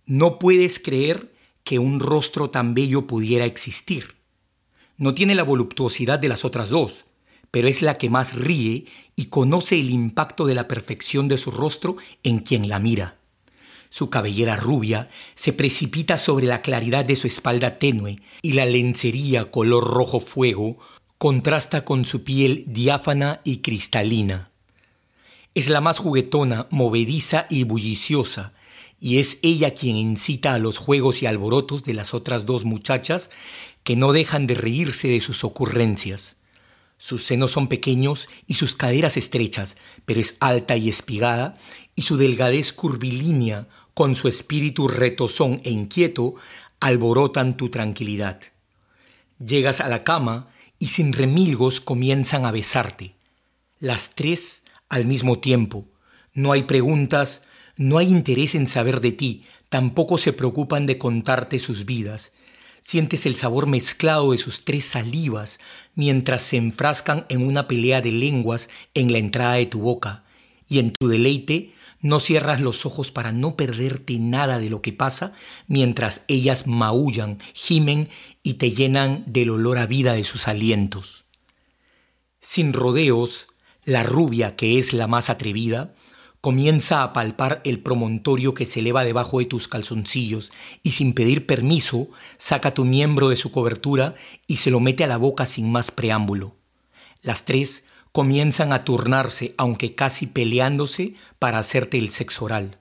No 0.06 0.38
puedes 0.38 0.80
creer 0.80 1.33
que 1.64 1.80
un 1.80 2.00
rostro 2.00 2.50
tan 2.50 2.74
bello 2.74 3.08
pudiera 3.08 3.46
existir. 3.46 4.16
No 4.98 5.14
tiene 5.14 5.36
la 5.36 5.44
voluptuosidad 5.44 6.20
de 6.20 6.30
las 6.30 6.46
otras 6.46 6.70
dos, 6.70 7.06
pero 7.52 7.68
es 7.68 7.82
la 7.82 7.98
que 7.98 8.10
más 8.10 8.36
ríe 8.36 8.86
y 9.16 9.26
conoce 9.26 9.80
el 9.80 9.90
impacto 9.92 10.46
de 10.46 10.56
la 10.56 10.68
perfección 10.68 11.28
de 11.28 11.38
su 11.38 11.52
rostro 11.52 11.98
en 12.24 12.40
quien 12.40 12.68
la 12.68 12.80
mira. 12.80 13.18
Su 13.90 14.10
cabellera 14.10 14.56
rubia 14.56 15.10
se 15.36 15.54
precipita 15.54 16.18
sobre 16.18 16.48
la 16.48 16.64
claridad 16.64 17.06
de 17.06 17.16
su 17.16 17.28
espalda 17.28 17.78
tenue 17.78 18.18
y 18.42 18.54
la 18.54 18.66
lencería 18.66 19.52
color 19.52 19.84
rojo 19.84 20.20
fuego 20.20 20.80
contrasta 21.20 21.86
con 21.86 22.04
su 22.06 22.24
piel 22.24 22.66
diáfana 22.66 23.42
y 23.44 23.58
cristalina. 23.58 24.50
Es 25.54 25.70
la 25.70 25.80
más 25.80 26.00
juguetona, 26.00 26.66
movediza 26.72 27.46
y 27.52 27.66
bulliciosa, 27.66 28.54
y 29.04 29.20
es 29.20 29.38
ella 29.42 29.76
quien 29.76 29.98
incita 29.98 30.54
a 30.54 30.60
los 30.60 30.78
juegos 30.78 31.22
y 31.22 31.26
alborotos 31.26 31.84
de 31.84 31.94
las 31.94 32.14
otras 32.14 32.46
dos 32.46 32.64
muchachas 32.64 33.32
que 33.84 33.98
no 33.98 34.14
dejan 34.14 34.48
de 34.48 34.56
reírse 34.56 35.10
de 35.10 35.20
sus 35.20 35.44
ocurrencias. 35.44 36.38
Sus 36.98 37.26
senos 37.26 37.52
son 37.52 37.68
pequeños 37.68 38.30
y 38.48 38.54
sus 38.54 38.78
caderas 38.78 39.18
estrechas, 39.18 39.76
pero 40.06 40.22
es 40.22 40.38
alta 40.40 40.78
y 40.78 40.88
espigada, 40.88 41.58
y 41.98 42.04
su 42.04 42.16
delgadez 42.16 42.72
curvilínea, 42.72 43.68
con 43.94 44.16
su 44.16 44.30
espíritu 44.30 44.88
retozón 44.88 45.60
e 45.66 45.72
inquieto, 45.72 46.36
alborotan 46.80 47.58
tu 47.58 47.68
tranquilidad. 47.68 48.40
Llegas 49.38 49.82
a 49.82 49.90
la 49.90 50.06
cama 50.06 50.48
y 50.80 50.88
sin 50.88 51.12
remilgos 51.12 51.82
comienzan 51.82 52.46
a 52.46 52.52
besarte. 52.52 53.16
Las 53.82 54.16
tres 54.16 54.64
al 54.88 55.06
mismo 55.06 55.40
tiempo. 55.40 55.90
No 56.34 56.54
hay 56.54 56.64
preguntas, 56.64 57.43
no 57.76 57.98
hay 57.98 58.12
interés 58.12 58.56
en 58.56 58.68
saber 58.68 59.02
de 59.02 59.12
ti, 59.12 59.44
tampoco 59.70 60.18
se 60.18 60.34
preocupan 60.34 60.86
de 60.86 60.98
contarte 60.98 61.60
sus 61.60 61.86
vidas. 61.86 62.32
Sientes 62.82 63.26
el 63.26 63.36
sabor 63.36 63.66
mezclado 63.66 64.32
de 64.32 64.38
sus 64.38 64.66
tres 64.66 64.86
salivas 64.86 65.60
mientras 65.96 66.42
se 66.44 66.58
enfrascan 66.58 67.26
en 67.30 67.46
una 67.46 67.68
pelea 67.68 68.02
de 68.02 68.12
lenguas 68.12 68.70
en 68.94 69.12
la 69.12 69.18
entrada 69.18 69.54
de 69.54 69.66
tu 69.66 69.80
boca, 69.80 70.24
y 70.68 70.80
en 70.80 70.92
tu 70.92 71.08
deleite 71.08 71.74
no 72.02 72.20
cierras 72.20 72.60
los 72.60 72.86
ojos 72.86 73.12
para 73.12 73.32
no 73.32 73.56
perderte 73.56 74.20
nada 74.20 74.60
de 74.60 74.70
lo 74.70 74.82
que 74.82 74.92
pasa 74.92 75.34
mientras 75.68 76.24
ellas 76.28 76.68
maullan, 76.68 77.40
gimen 77.54 78.10
y 78.44 78.56
te 78.56 78.72
llenan 78.72 79.24
del 79.26 79.50
olor 79.50 79.78
a 79.78 79.86
vida 79.86 80.14
de 80.14 80.26
sus 80.26 80.50
alientos. 80.50 81.24
Sin 82.42 82.74
rodeos, 82.74 83.48
la 83.86 84.04
rubia, 84.04 84.58
que 84.58 84.78
es 84.80 84.92
la 84.92 85.08
más 85.08 85.30
atrevida, 85.30 85.96
comienza 86.44 87.04
a 87.04 87.14
palpar 87.14 87.62
el 87.64 87.80
promontorio 87.80 88.54
que 88.54 88.66
se 88.66 88.82
eleva 88.82 89.06
debajo 89.06 89.40
de 89.40 89.46
tus 89.46 89.70
calzoncillos 89.70 90.52
y 90.84 90.92
sin 90.92 91.14
pedir 91.14 91.46
permiso 91.46 92.10
saca 92.38 92.74
tu 92.74 92.84
miembro 92.84 93.30
de 93.30 93.38
su 93.38 93.50
cobertura 93.50 94.16
y 94.46 94.58
se 94.58 94.70
lo 94.70 94.82
mete 94.82 95.06
a 95.06 95.08
la 95.08 95.16
boca 95.16 95.46
sin 95.46 95.72
más 95.72 95.90
preámbulo. 95.90 96.58
Las 97.22 97.46
tres 97.46 97.86
comienzan 98.12 98.74
a 98.74 98.84
turnarse, 98.84 99.56
aunque 99.58 99.96
casi 99.96 100.28
peleándose, 100.28 101.16
para 101.40 101.60
hacerte 101.60 101.98
el 101.98 102.10
sexo 102.10 102.44
oral. 102.44 102.78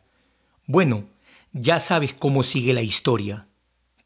Bueno, 0.66 1.04
ya 1.52 1.78
sabes 1.78 2.14
cómo 2.14 2.42
sigue 2.42 2.74
la 2.74 2.82
historia. 2.82 3.46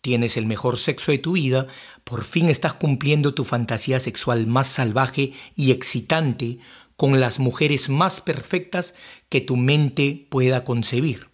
Tienes 0.02 0.36
el 0.36 0.44
mejor 0.44 0.76
sexo 0.76 1.12
de 1.12 1.18
tu 1.18 1.32
vida, 1.32 1.66
por 2.04 2.24
fin 2.24 2.50
estás 2.50 2.74
cumpliendo 2.74 3.32
tu 3.32 3.44
fantasía 3.44 4.00
sexual 4.00 4.46
más 4.46 4.68
salvaje 4.68 5.32
y 5.56 5.70
excitante 5.70 6.58
con 6.96 7.20
las 7.20 7.38
mujeres 7.38 7.88
más 7.88 8.20
perfectas 8.20 8.94
que 9.28 9.40
tu 9.40 9.56
mente 9.56 10.26
pueda 10.30 10.64
concebir. 10.64 11.28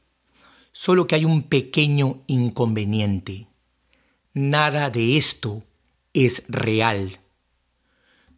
Solo 0.73 1.07
que 1.07 1.15
hay 1.15 1.25
un 1.25 1.43
pequeño 1.45 2.23
inconveniente. 2.27 3.47
Nada 4.35 4.91
de 4.91 5.17
esto 5.17 5.63
es 6.15 6.45
real. 6.49 7.21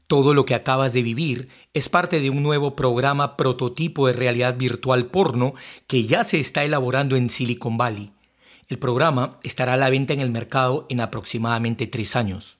Todo 0.07 0.35
lo 0.35 0.45
que 0.45 0.55
acabas 0.55 0.93
de 0.93 1.03
vivir 1.03 1.49
es 1.73 1.89
parte 1.89 2.21
de 2.21 2.29
un 2.29 2.43
nuevo 2.43 2.77
programa 2.77 3.37
prototipo 3.37 4.07
de 4.07 4.13
realidad 4.13 4.57
virtual 4.57 5.07
porno 5.07 5.55
que 5.87 6.05
ya 6.05 6.25
se 6.25 6.41
está 6.41 6.65
elaborando 6.65 7.17
en 7.17 7.31
Silicon 7.31 7.79
Valley. 7.79 8.13
El 8.69 8.79
programa 8.79 9.39
estará 9.43 9.75
a 9.75 9.79
la 9.79 9.91
venta 9.91 10.13
en 10.13 10.21
el 10.21 10.31
mercado 10.31 10.87
en 10.91 11.01
aproximadamente 11.01 11.87
tres 11.87 12.17
años. 12.17 12.59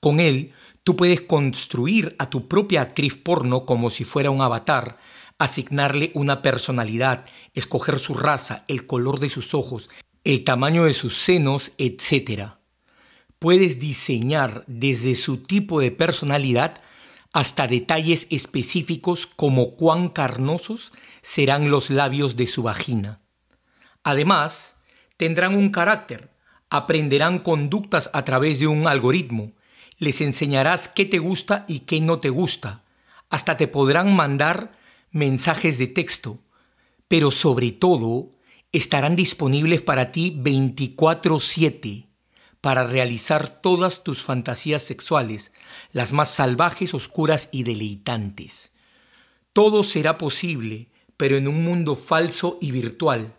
Con 0.00 0.18
él, 0.18 0.52
tú 0.90 0.96
puedes 0.96 1.20
construir 1.20 2.16
a 2.18 2.26
tu 2.26 2.48
propia 2.48 2.82
actriz 2.82 3.14
porno 3.14 3.64
como 3.64 3.90
si 3.90 4.02
fuera 4.02 4.30
un 4.30 4.42
avatar, 4.42 4.98
asignarle 5.38 6.10
una 6.14 6.42
personalidad, 6.42 7.26
escoger 7.54 8.00
su 8.00 8.14
raza, 8.14 8.64
el 8.66 8.86
color 8.86 9.20
de 9.20 9.30
sus 9.30 9.54
ojos, 9.54 9.88
el 10.24 10.42
tamaño 10.42 10.84
de 10.84 10.92
sus 10.92 11.16
senos, 11.16 11.70
etc 11.78 12.60
puedes 13.40 13.80
diseñar 13.80 14.64
desde 14.66 15.16
su 15.16 15.38
tipo 15.38 15.80
de 15.80 15.90
personalidad 15.90 16.82
hasta 17.32 17.66
detalles 17.66 18.26
específicos 18.30 19.26
como 19.26 19.76
cuán 19.76 20.08
carnosos 20.10 20.92
serán 21.22 21.70
los 21.70 21.88
labios 21.88 22.36
de 22.36 22.46
su 22.46 22.62
vagina. 22.62 23.18
Además, 24.04 24.76
tendrán 25.16 25.54
un 25.54 25.70
carácter, 25.70 26.30
aprenderán 26.68 27.38
conductas 27.38 28.10
a 28.12 28.24
través 28.24 28.58
de 28.58 28.66
un 28.66 28.86
algoritmo, 28.86 29.52
les 30.00 30.20
enseñarás 30.22 30.88
qué 30.88 31.04
te 31.04 31.18
gusta 31.18 31.64
y 31.68 31.80
qué 31.80 32.00
no 32.00 32.18
te 32.18 32.30
gusta, 32.30 32.82
hasta 33.28 33.56
te 33.56 33.68
podrán 33.68 34.16
mandar 34.16 34.72
mensajes 35.12 35.78
de 35.78 35.86
texto, 35.86 36.40
pero 37.06 37.30
sobre 37.30 37.70
todo 37.70 38.32
estarán 38.72 39.14
disponibles 39.14 39.82
para 39.82 40.10
ti 40.10 40.34
24/7 40.36 42.08
para 42.60 42.86
realizar 42.86 43.60
todas 43.60 44.02
tus 44.02 44.22
fantasías 44.22 44.82
sexuales, 44.82 45.52
las 45.92 46.12
más 46.12 46.30
salvajes, 46.30 46.94
oscuras 46.94 47.48
y 47.52 47.62
deleitantes. 47.62 48.72
Todo 49.52 49.82
será 49.82 50.18
posible, 50.18 50.88
pero 51.16 51.36
en 51.36 51.46
un 51.46 51.62
mundo 51.64 51.96
falso 51.96 52.58
y 52.60 52.70
virtual. 52.70 53.34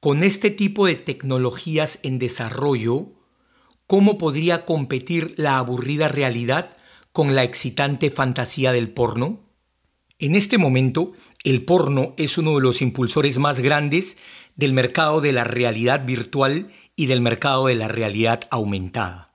Con 0.00 0.22
este 0.22 0.50
tipo 0.50 0.86
de 0.86 0.94
tecnologías 0.94 1.98
en 2.02 2.18
desarrollo, 2.18 3.12
¿cómo 3.86 4.18
podría 4.18 4.64
competir 4.64 5.34
la 5.36 5.58
aburrida 5.58 6.08
realidad 6.08 6.76
con 7.12 7.34
la 7.34 7.44
excitante 7.44 8.10
fantasía 8.10 8.72
del 8.72 8.90
porno? 8.90 9.40
En 10.18 10.34
este 10.34 10.58
momento, 10.58 11.12
el 11.42 11.64
porno 11.64 12.14
es 12.16 12.38
uno 12.38 12.54
de 12.54 12.62
los 12.62 12.80
impulsores 12.82 13.38
más 13.38 13.58
grandes 13.58 14.16
del 14.56 14.72
mercado 14.72 15.20
de 15.20 15.32
la 15.32 15.44
realidad 15.44 16.06
virtual 16.06 16.70
y 16.96 17.06
del 17.06 17.20
mercado 17.20 17.66
de 17.66 17.74
la 17.74 17.88
realidad 17.88 18.42
aumentada. 18.50 19.32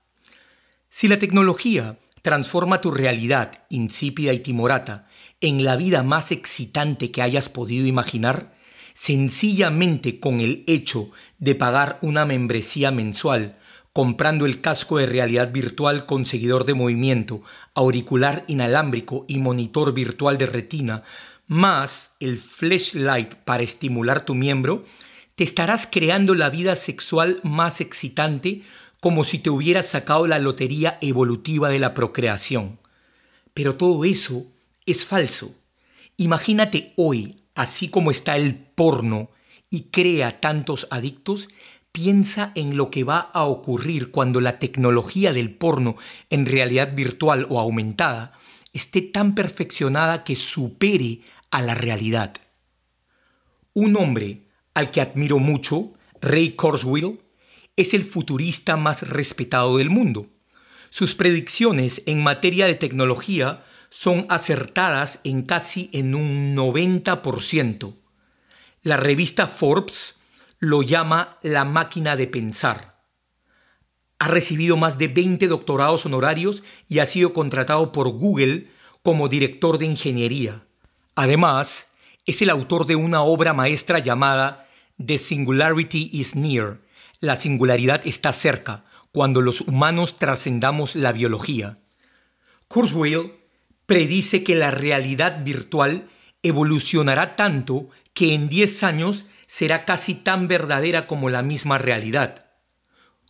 Si 0.88 1.06
la 1.06 1.18
tecnología 1.18 1.98
transforma 2.22 2.80
tu 2.80 2.90
realidad 2.90 3.64
insípida 3.68 4.32
y 4.32 4.40
timorata 4.40 5.08
en 5.40 5.64
la 5.64 5.76
vida 5.76 6.02
más 6.02 6.32
excitante 6.32 7.10
que 7.10 7.22
hayas 7.22 7.48
podido 7.48 7.86
imaginar, 7.86 8.54
sencillamente 8.94 10.20
con 10.20 10.40
el 10.40 10.64
hecho 10.66 11.10
de 11.38 11.54
pagar 11.54 11.98
una 12.02 12.26
membresía 12.26 12.90
mensual, 12.90 13.58
comprando 13.92 14.46
el 14.46 14.60
casco 14.60 14.98
de 14.98 15.06
realidad 15.06 15.52
virtual 15.52 16.06
con 16.06 16.24
seguidor 16.24 16.64
de 16.64 16.74
movimiento, 16.74 17.42
auricular 17.74 18.44
inalámbrico 18.46 19.24
y 19.28 19.38
monitor 19.38 19.92
virtual 19.92 20.38
de 20.38 20.46
retina, 20.46 21.02
más 21.46 22.14
el 22.20 22.38
flashlight 22.38 23.34
para 23.34 23.64
estimular 23.64 24.24
tu 24.24 24.34
miembro, 24.34 24.84
te 25.34 25.44
estarás 25.44 25.88
creando 25.90 26.34
la 26.34 26.50
vida 26.50 26.76
sexual 26.76 27.40
más 27.42 27.80
excitante 27.80 28.62
como 29.00 29.24
si 29.24 29.38
te 29.38 29.50
hubieras 29.50 29.86
sacado 29.86 30.26
la 30.26 30.38
lotería 30.38 30.98
evolutiva 31.00 31.68
de 31.70 31.78
la 31.78 31.94
procreación. 31.94 32.78
Pero 33.54 33.74
todo 33.74 34.04
eso 34.04 34.46
es 34.86 35.04
falso. 35.04 35.54
Imagínate 36.16 36.92
hoy, 36.96 37.42
así 37.54 37.88
como 37.88 38.10
está 38.10 38.36
el 38.36 38.54
porno 38.54 39.30
y 39.70 39.84
crea 39.84 40.40
tantos 40.40 40.86
adictos, 40.90 41.48
piensa 41.92 42.52
en 42.54 42.76
lo 42.76 42.90
que 42.90 43.04
va 43.04 43.18
a 43.18 43.44
ocurrir 43.44 44.10
cuando 44.10 44.40
la 44.40 44.58
tecnología 44.58 45.32
del 45.32 45.54
porno 45.54 45.96
en 46.30 46.46
realidad 46.46 46.94
virtual 46.94 47.46
o 47.48 47.58
aumentada 47.60 48.32
esté 48.72 49.02
tan 49.02 49.34
perfeccionada 49.34 50.22
que 50.24 50.36
supere 50.36 51.20
a 51.50 51.62
la 51.62 51.74
realidad. 51.74 52.34
Un 53.74 53.96
hombre 53.96 54.46
al 54.74 54.90
que 54.90 55.00
admiro 55.00 55.38
mucho, 55.38 55.92
Ray 56.20 56.52
Kurzweil, 56.52 57.20
es 57.76 57.94
el 57.94 58.04
futurista 58.04 58.76
más 58.76 59.08
respetado 59.08 59.78
del 59.78 59.90
mundo. 59.90 60.28
Sus 60.90 61.14
predicciones 61.14 62.02
en 62.06 62.22
materia 62.22 62.66
de 62.66 62.74
tecnología 62.74 63.64
son 63.88 64.26
acertadas 64.28 65.20
en 65.24 65.42
casi 65.42 65.90
en 65.92 66.14
un 66.14 66.54
90%. 66.56 67.94
La 68.82 68.96
revista 68.96 69.46
Forbes 69.46 70.19
lo 70.60 70.82
llama 70.82 71.38
la 71.42 71.64
máquina 71.64 72.16
de 72.16 72.26
pensar. 72.26 73.00
Ha 74.18 74.28
recibido 74.28 74.76
más 74.76 74.98
de 74.98 75.08
20 75.08 75.48
doctorados 75.48 76.04
honorarios 76.04 76.62
y 76.86 76.98
ha 76.98 77.06
sido 77.06 77.32
contratado 77.32 77.90
por 77.90 78.10
Google 78.10 78.70
como 79.02 79.30
director 79.30 79.78
de 79.78 79.86
ingeniería. 79.86 80.62
Además, 81.14 81.88
es 82.26 82.42
el 82.42 82.50
autor 82.50 82.86
de 82.86 82.96
una 82.96 83.22
obra 83.22 83.54
maestra 83.54 83.98
llamada 83.98 84.68
The 85.04 85.16
Singularity 85.16 86.10
is 86.12 86.36
Near. 86.36 86.82
La 87.20 87.36
singularidad 87.36 88.06
está 88.06 88.34
cerca, 88.34 88.84
cuando 89.12 89.40
los 89.40 89.62
humanos 89.62 90.18
trascendamos 90.18 90.94
la 90.94 91.12
biología. 91.12 91.78
Kurzweil 92.68 93.32
predice 93.86 94.44
que 94.44 94.54
la 94.54 94.70
realidad 94.70 95.42
virtual 95.42 96.08
evolucionará 96.42 97.34
tanto 97.36 97.88
que 98.14 98.34
en 98.34 98.48
10 98.48 98.82
años 98.84 99.26
será 99.50 99.84
casi 99.84 100.14
tan 100.14 100.46
verdadera 100.46 101.08
como 101.08 101.28
la 101.28 101.42
misma 101.42 101.76
realidad. 101.76 102.46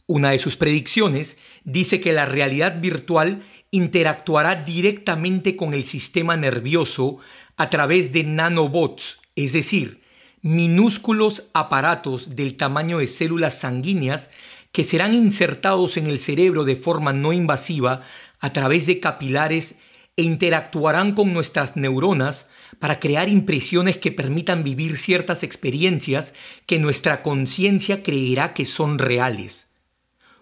Una 0.07 0.33
de 0.33 0.39
sus 0.39 0.59
predicciones 0.59 1.39
dice 1.65 1.99
que 2.03 2.13
la 2.13 2.27
realidad 2.27 2.79
virtual 2.79 3.43
interactuará 3.71 4.57
directamente 4.57 5.57
con 5.57 5.73
el 5.73 5.85
sistema 5.85 6.37
nervioso 6.37 7.21
a 7.57 7.71
través 7.71 8.13
de 8.13 8.25
nanobots, 8.25 9.21
es 9.35 9.55
decir, 9.55 10.03
minúsculos 10.43 11.45
aparatos 11.55 12.37
del 12.37 12.59
tamaño 12.59 12.99
de 12.99 13.07
células 13.07 13.59
sanguíneas 13.59 14.29
que 14.73 14.85
serán 14.85 15.15
insertados 15.15 15.97
en 15.97 16.07
el 16.07 16.19
cerebro 16.19 16.65
de 16.65 16.77
forma 16.77 17.15
no 17.15 17.33
invasiva 17.33 18.03
a 18.41 18.53
través 18.53 18.85
de 18.85 19.01
capilares 19.01 19.77
e 20.19 20.23
interactuarán 20.23 21.15
con 21.15 21.33
nuestras 21.33 21.77
neuronas 21.77 22.47
para 22.81 22.99
crear 22.99 23.29
impresiones 23.29 23.99
que 23.99 24.11
permitan 24.11 24.65
vivir 24.65 24.97
ciertas 24.97 25.45
experiencias 25.45 26.35
que 26.67 26.81
nuestra 26.81 27.23
conciencia 27.23 28.03
creerá 28.03 28.55
que 28.55 28.65
son 28.67 28.99
reales. 28.99 29.69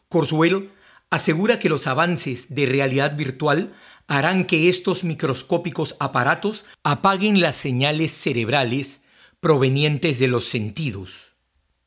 Kurzweil 0.09 0.71
asegura 1.11 1.59
que 1.59 1.69
los 1.69 1.87
avances 1.87 2.55
de 2.55 2.65
realidad 2.65 3.17
virtual 3.17 3.75
harán 4.07 4.45
que 4.45 4.69
estos 4.69 5.05
microscópicos 5.05 5.97
aparatos 6.01 6.65
apaguen 6.83 7.41
las 7.41 7.57
señales 7.57 8.13
cerebrales 8.13 9.03
provenientes 9.41 10.19
de 10.19 10.29
los 10.29 10.45
sentidos 10.45 11.37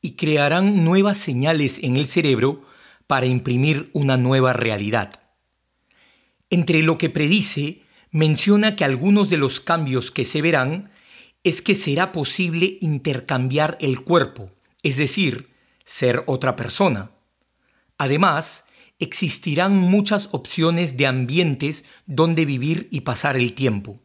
y 0.02 0.12
crearán 0.12 0.84
nuevas 0.84 1.16
señales 1.16 1.78
en 1.82 1.96
el 1.96 2.06
cerebro 2.06 2.62
para 3.06 3.26
imprimir 3.26 3.90
una 3.94 4.16
nueva 4.16 4.52
realidad. 4.52 5.20
Entre 6.50 6.82
lo 6.82 6.98
que 6.98 7.08
predice, 7.08 7.81
menciona 8.12 8.76
que 8.76 8.84
algunos 8.84 9.30
de 9.30 9.38
los 9.38 9.60
cambios 9.60 10.10
que 10.10 10.24
se 10.24 10.42
verán 10.42 10.92
es 11.42 11.62
que 11.62 11.74
será 11.74 12.12
posible 12.12 12.78
intercambiar 12.80 13.76
el 13.80 14.02
cuerpo, 14.02 14.52
es 14.82 14.96
decir, 14.96 15.50
ser 15.84 16.22
otra 16.26 16.54
persona. 16.54 17.10
Además, 17.98 18.64
existirán 18.98 19.76
muchas 19.76 20.28
opciones 20.32 20.96
de 20.96 21.06
ambientes 21.06 21.84
donde 22.06 22.44
vivir 22.44 22.86
y 22.92 23.00
pasar 23.00 23.36
el 23.36 23.54
tiempo. 23.54 24.00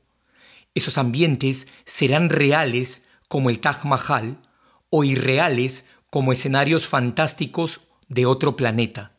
Esos 0.73 0.97
ambientes 0.97 1.67
serán 1.85 2.29
reales 2.29 3.03
como 3.27 3.49
el 3.49 3.59
Taj 3.59 3.85
Mahal 3.85 4.41
o 4.89 5.03
irreales 5.03 5.85
como 6.09 6.31
escenarios 6.31 6.87
fantásticos 6.87 7.81
de 8.07 8.25
otro 8.25 8.55
planeta. 8.55 9.16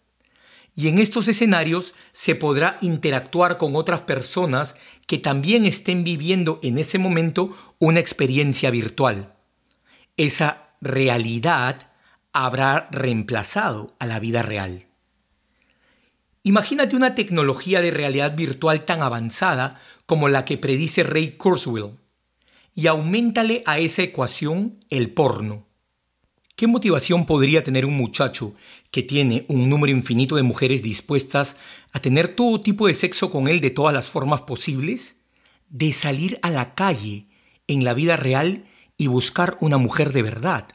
Y 0.78 0.86
en 0.86 0.98
estos 0.98 1.26
escenarios 1.26 1.96
se 2.12 2.36
podrá 2.36 2.78
interactuar 2.80 3.58
con 3.58 3.74
otras 3.74 4.02
personas 4.02 4.76
que 5.08 5.18
también 5.18 5.66
estén 5.66 6.04
viviendo 6.04 6.60
en 6.62 6.78
ese 6.78 7.00
momento 7.00 7.52
una 7.80 7.98
experiencia 7.98 8.70
virtual. 8.70 9.34
Esa 10.16 10.68
realidad 10.80 11.90
habrá 12.32 12.88
reemplazado 12.92 13.96
a 13.98 14.06
la 14.06 14.20
vida 14.20 14.42
real. 14.42 14.86
Imagínate 16.44 16.94
una 16.94 17.16
tecnología 17.16 17.80
de 17.80 17.90
realidad 17.90 18.36
virtual 18.36 18.84
tan 18.84 19.02
avanzada 19.02 19.80
como 20.06 20.28
la 20.28 20.44
que 20.44 20.58
predice 20.58 21.02
Ray 21.02 21.32
Kurzweil, 21.32 21.98
y 22.76 22.86
aumentale 22.86 23.64
a 23.66 23.80
esa 23.80 24.02
ecuación 24.02 24.78
el 24.90 25.10
porno. 25.10 25.66
¿Qué 26.58 26.66
motivación 26.66 27.24
podría 27.24 27.62
tener 27.62 27.86
un 27.86 27.96
muchacho 27.96 28.52
que 28.90 29.02
tiene 29.02 29.44
un 29.48 29.68
número 29.68 29.92
infinito 29.92 30.36
de 30.36 30.42
mujeres 30.42 30.82
dispuestas 30.82 31.56
a 31.92 32.00
tener 32.00 32.28
todo 32.28 32.60
tipo 32.60 32.86
de 32.86 32.94
sexo 32.94 33.30
con 33.30 33.48
él 33.48 33.60
de 33.60 33.70
todas 33.70 33.94
las 33.94 34.08
formas 34.08 34.42
posibles? 34.42 35.16
De 35.68 35.92
salir 35.92 36.38
a 36.42 36.50
la 36.50 36.74
calle 36.74 37.26
en 37.66 37.84
la 37.84 37.94
vida 37.94 38.16
real 38.16 38.64
y 38.96 39.06
buscar 39.06 39.58
una 39.60 39.78
mujer 39.78 40.12
de 40.12 40.22
verdad. 40.22 40.66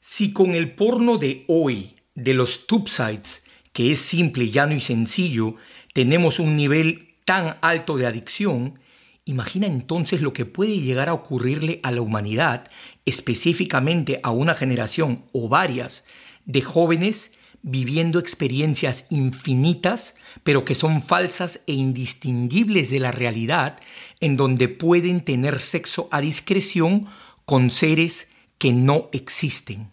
Si 0.00 0.32
con 0.32 0.54
el 0.54 0.72
porno 0.72 1.16
de 1.16 1.44
hoy, 1.48 1.94
de 2.14 2.34
los 2.34 2.66
tubesites, 2.66 3.44
que 3.72 3.90
es 3.92 4.00
simple, 4.00 4.50
llano 4.50 4.74
y 4.74 4.80
sencillo, 4.80 5.56
tenemos 5.94 6.38
un 6.38 6.56
nivel 6.56 7.14
tan 7.24 7.56
alto 7.62 7.96
de 7.96 8.06
adicción, 8.06 8.78
imagina 9.24 9.66
entonces 9.66 10.20
lo 10.20 10.32
que 10.32 10.44
puede 10.44 10.80
llegar 10.80 11.08
a 11.08 11.14
ocurrirle 11.14 11.80
a 11.82 11.90
la 11.90 12.02
humanidad, 12.02 12.70
específicamente 13.06 14.20
a 14.22 14.30
una 14.30 14.54
generación 14.54 15.24
o 15.32 15.48
varias 15.48 16.04
de 16.44 16.62
jóvenes 16.62 17.32
viviendo 17.62 18.18
experiencias 18.18 19.06
infinitas, 19.08 20.14
pero 20.42 20.64
que 20.64 20.74
son 20.74 21.02
falsas 21.02 21.60
e 21.66 21.72
indistinguibles 21.72 22.90
de 22.90 23.00
la 23.00 23.10
realidad, 23.10 23.80
en 24.20 24.36
donde 24.36 24.68
pueden 24.68 25.22
tener 25.22 25.58
sexo 25.58 26.08
a 26.10 26.20
discreción 26.20 27.06
con 27.46 27.70
seres 27.70 28.28
que 28.58 28.72
no 28.72 29.08
existen. 29.12 29.90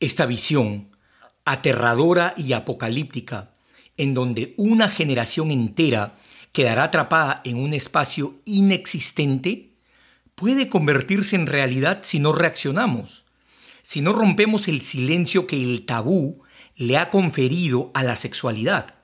Esta 0.00 0.26
visión, 0.26 0.90
aterradora 1.46 2.34
y 2.36 2.52
apocalíptica, 2.52 3.52
en 3.96 4.12
donde 4.12 4.54
una 4.58 4.88
generación 4.88 5.50
entera 5.50 6.14
quedará 6.52 6.84
atrapada 6.84 7.40
en 7.44 7.56
un 7.56 7.72
espacio 7.74 8.34
inexistente, 8.44 9.72
puede 10.34 10.68
convertirse 10.68 11.36
en 11.36 11.46
realidad 11.46 12.00
si 12.02 12.18
no 12.18 12.32
reaccionamos, 12.32 13.25
si 13.86 14.00
no 14.00 14.12
rompemos 14.12 14.66
el 14.66 14.82
silencio 14.82 15.46
que 15.46 15.62
el 15.62 15.86
tabú 15.86 16.42
le 16.74 16.98
ha 16.98 17.08
conferido 17.08 17.92
a 17.94 18.02
la 18.02 18.16
sexualidad. 18.16 18.96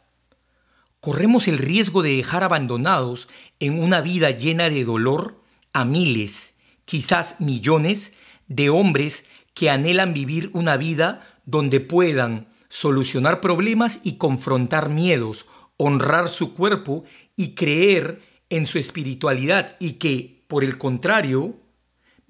Corremos 0.99 1.47
el 1.47 1.59
riesgo 1.59 2.03
de 2.03 2.17
dejar 2.17 2.43
abandonados 2.43 3.29
en 3.61 3.81
una 3.81 4.01
vida 4.01 4.33
llena 4.33 4.71
de 4.71 4.85
dolor 4.85 5.41
a 5.73 5.85
miles, 5.85 6.57
quizás 6.85 7.37
millones, 7.39 8.15
de 8.49 8.71
hombres 8.71 9.27
que 9.55 9.71
anhelan 9.71 10.15
vivir 10.15 10.51
una 10.53 10.77
vida 10.77 11.41
donde 11.47 11.79
puedan 11.79 12.49
solucionar 12.69 13.41
problemas 13.41 14.01
y 14.03 14.17
confrontar 14.17 14.89
miedos, 14.89 15.47
honrar 15.77 16.29
su 16.29 16.55
cuerpo 16.55 17.05
y 17.37 17.55
creer 17.55 18.21
en 18.51 18.67
su 18.67 18.81
espiritualidad 18.81 19.77
y 19.79 19.93
que, 19.93 20.45
por 20.49 20.65
el 20.65 20.77
contrario, 20.77 21.55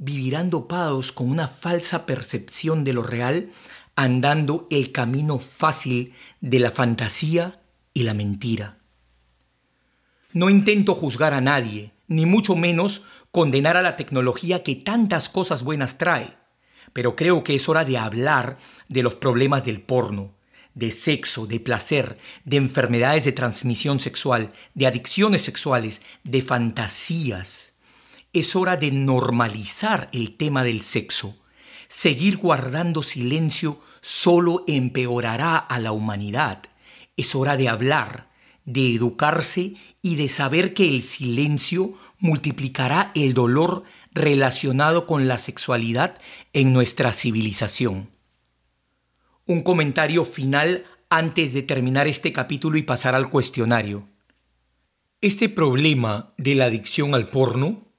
vivirán 0.03 0.51
dopados 0.51 1.13
con 1.13 1.31
una 1.31 1.47
falsa 1.47 2.07
percepción 2.07 2.83
de 2.83 2.93
lo 2.93 3.05
real 3.05 3.51
andando 3.95 4.67
el 4.71 4.91
camino 4.91 5.39
fácil 5.39 6.15
de 6.41 6.59
la 6.59 6.73
fantasía 6.73 7.61
y 7.95 8.03
la 8.03 8.13
mentira. 8.13 8.79
No 10.33 10.51
intento 10.51 10.95
juzgar 10.95 11.35
a 11.35 11.41
nadie, 11.41 11.93
ni 12.09 12.27
mucho 12.27 12.57
menos 12.57 13.03
condenar 13.31 13.77
a 13.77 13.83
la 13.83 13.97
tecnología 13.97 14.65
que 14.65 14.75
tantas 14.75 15.29
cosas 15.29 15.63
buenas 15.63 15.99
trae, 15.99 16.37
pero 16.93 17.15
creo 17.15 17.45
que 17.45 17.55
es 17.55 17.69
hora 17.69 17.85
de 17.85 17.97
hablar 17.97 18.59
de 18.89 19.05
los 19.05 19.15
problemas 19.15 19.65
del 19.65 19.81
porno, 19.81 20.35
de 20.75 20.91
sexo, 20.91 21.47
de 21.47 21.61
placer, 21.61 22.19
de 22.45 22.57
enfermedades 22.57 23.25
de 23.25 23.33
transmisión 23.33 24.01
sexual, 24.01 24.53
de 24.75 24.87
adicciones 24.89 25.43
sexuales, 25.43 26.03
de 26.25 26.43
fantasías. 26.43 27.72
Es 28.33 28.57
hora 28.57 28.77
de 28.77 28.91
normalizar 28.91 30.09
el 30.13 30.37
tema 30.37 30.65
del 30.65 30.83
sexo, 30.83 31.37
Seguir 31.93 32.39
guardando 32.39 33.03
silencio 33.03 33.79
solo 34.01 34.65
empeorará 34.67 35.59
a 35.59 35.79
la 35.79 35.93
humanidad. 35.93 36.63
Es 37.19 37.35
hora 37.35 37.59
de 37.59 37.69
hablar, 37.69 38.31
de 38.65 38.95
educarse 38.95 39.75
y 40.01 40.17
de 40.17 40.31
saber 40.31 40.73
que 40.73 40.89
el 40.89 41.03
silencio 41.03 41.93
multiplicará 42.19 43.13
el 43.15 43.35
dolor 43.35 43.85
relacionado 44.11 45.07
con 45.07 45.29
la 45.29 45.37
sexualidad 45.37 46.19
en 46.55 46.73
nuestra 46.73 47.13
civilización. 47.13 48.09
Un 49.45 49.61
comentario 49.61 50.25
final 50.25 50.87
antes 51.11 51.53
de 51.53 51.61
terminar 51.61 52.09
este 52.09 52.33
capítulo 52.33 52.79
y 52.79 52.83
pasar 52.85 53.15
al 53.15 53.29
cuestionario. 53.29 54.09
Este 55.21 55.51
problema 55.51 56.33
de 56.39 56.55
la 56.55 56.65
adicción 56.65 57.15
al 57.15 57.29
porno, 57.29 57.92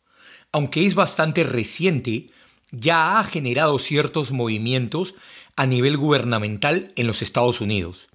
aunque 0.53 0.85
es 0.85 0.95
bastante 0.95 1.43
reciente, 1.43 2.29
ya 2.71 3.19
ha 3.19 3.23
generado 3.23 3.77
ciertos 3.79 4.31
movimientos 4.31 5.15
a 5.55 5.65
nivel 5.65 5.97
gubernamental 5.97 6.93
en 6.95 7.07
los 7.07 7.21
Estados 7.21 7.59
Unidos. 7.59 8.07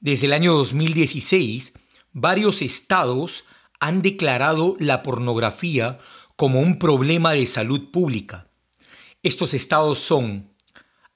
Desde 0.00 0.26
el 0.26 0.32
año 0.32 0.54
2016, 0.54 1.74
varios 2.12 2.62
estados 2.62 3.44
han 3.80 4.02
declarado 4.02 4.76
la 4.78 5.02
pornografía 5.02 5.98
como 6.36 6.60
un 6.60 6.78
problema 6.78 7.32
de 7.32 7.46
salud 7.46 7.90
pública. 7.90 8.48
Estos 9.24 9.52
estados 9.52 9.98
son 9.98 10.52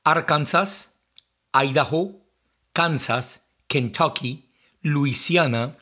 Arkansas, 0.02 0.94
Idaho, 1.52 2.26
Kansas, 2.72 3.46
Kentucky, 3.68 4.50
Luisiana, 4.80 5.76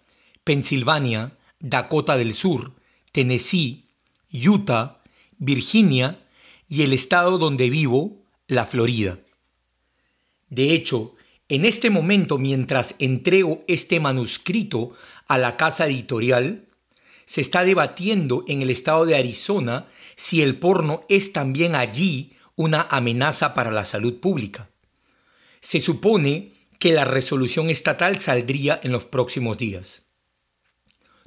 Pensilvania, 0.45 1.39
Dakota 1.59 2.19
del 2.19 2.35
Sur, 2.35 2.75
Tennessee, 3.13 3.90
Utah, 4.33 5.03
Virginia 5.39 6.21
y 6.69 6.83
el 6.83 6.93
estado 6.93 7.39
donde 7.39 7.71
vivo, 7.71 8.23
la 8.47 8.67
Florida. 8.67 9.19
De 10.49 10.73
hecho, 10.73 11.15
en 11.49 11.65
este 11.65 11.91
momento, 11.91 12.39
mientras 12.39 12.95
entrego 12.99 13.65
este 13.67 13.99
manuscrito 13.99 14.93
a 15.27 15.39
la 15.39 15.57
casa 15.57 15.87
editorial, 15.87 16.67
se 17.25 17.41
está 17.41 17.65
debatiendo 17.65 18.45
en 18.49 18.63
el 18.63 18.71
estado 18.71 19.07
de 19.07 19.17
Arizona 19.17 19.87
si 20.17 20.43
el 20.43 20.59
porno 20.59 21.03
es 21.09 21.33
también 21.33 21.75
allí 21.75 22.33
una 22.57 22.83
amenaza 22.91 23.55
para 23.55 23.71
la 23.71 23.85
salud 23.85 24.21
pública. 24.21 24.71
Se 25.61 25.81
supone 25.81 26.53
que 26.79 26.93
la 26.93 27.05
resolución 27.05 27.71
estatal 27.71 28.19
saldría 28.19 28.81
en 28.83 28.93
los 28.93 29.07
próximos 29.07 29.59
días. 29.59 30.03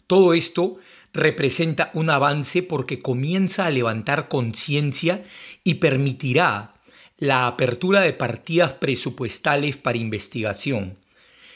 Todo 0.07 0.34
esto 0.34 0.77
representa 1.14 1.91
un 1.94 2.10
avance 2.10 2.64
porque 2.64 3.02
comienza 3.02 3.65
a 3.65 3.69
levantar 3.69 4.27
conciencia 4.27 5.23
y 5.64 5.76
permitirá 5.76 6.73
la 7.18 7.48
apertura 7.48 8.02
de 8.02 8.14
partidas 8.14 8.73
presupuestales 8.73 9.77
para 9.77 9.98
investigación. 9.98 10.98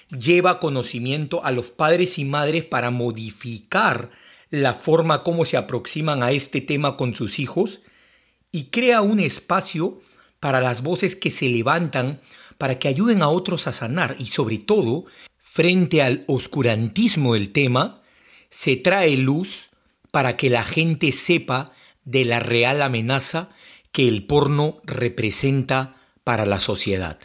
Lleva 0.10 0.60
conocimiento 0.60 1.44
a 1.44 1.52
los 1.52 1.72
padres 1.72 2.18
y 2.18 2.26
madres 2.26 2.64
para 2.64 2.92
modificar 2.92 4.12
la 4.50 4.76
forma 4.76 5.24
como 5.24 5.44
se 5.44 5.58
aproximan 5.58 6.24
a 6.24 6.32
este 6.32 6.62
tema 6.62 6.96
con 6.96 7.16
sus 7.16 7.40
hijos 7.40 7.82
y 8.52 8.66
crea 8.66 9.02
un 9.02 9.20
espacio 9.20 10.00
para 10.40 10.62
las 10.62 10.84
voces 10.84 11.16
que 11.16 11.32
se 11.32 11.50
levantan 11.50 12.22
para 12.58 12.80
que 12.80 12.88
ayuden 12.88 13.22
a 13.22 13.30
otros 13.30 13.68
a 13.68 13.74
sanar 13.74 14.16
y 14.20 14.28
sobre 14.28 14.58
todo, 14.58 15.06
frente 15.38 16.02
al 16.02 16.24
oscurantismo 16.28 17.34
del 17.34 17.52
tema, 17.52 18.02
se 18.49 18.76
trae 18.76 19.15
luz 19.18 19.69
para 20.11 20.38
que 20.38 20.49
la 20.49 20.64
gente 20.64 21.11
sepa 21.11 21.72
de 22.06 22.26
la 22.26 22.40
real 22.40 22.82
amenaza 22.82 23.49
que 23.91 24.07
el 24.07 24.26
porno 24.26 24.82
representa 24.84 25.98
para 26.24 26.45
la 26.45 26.60
sociedad. 26.60 27.19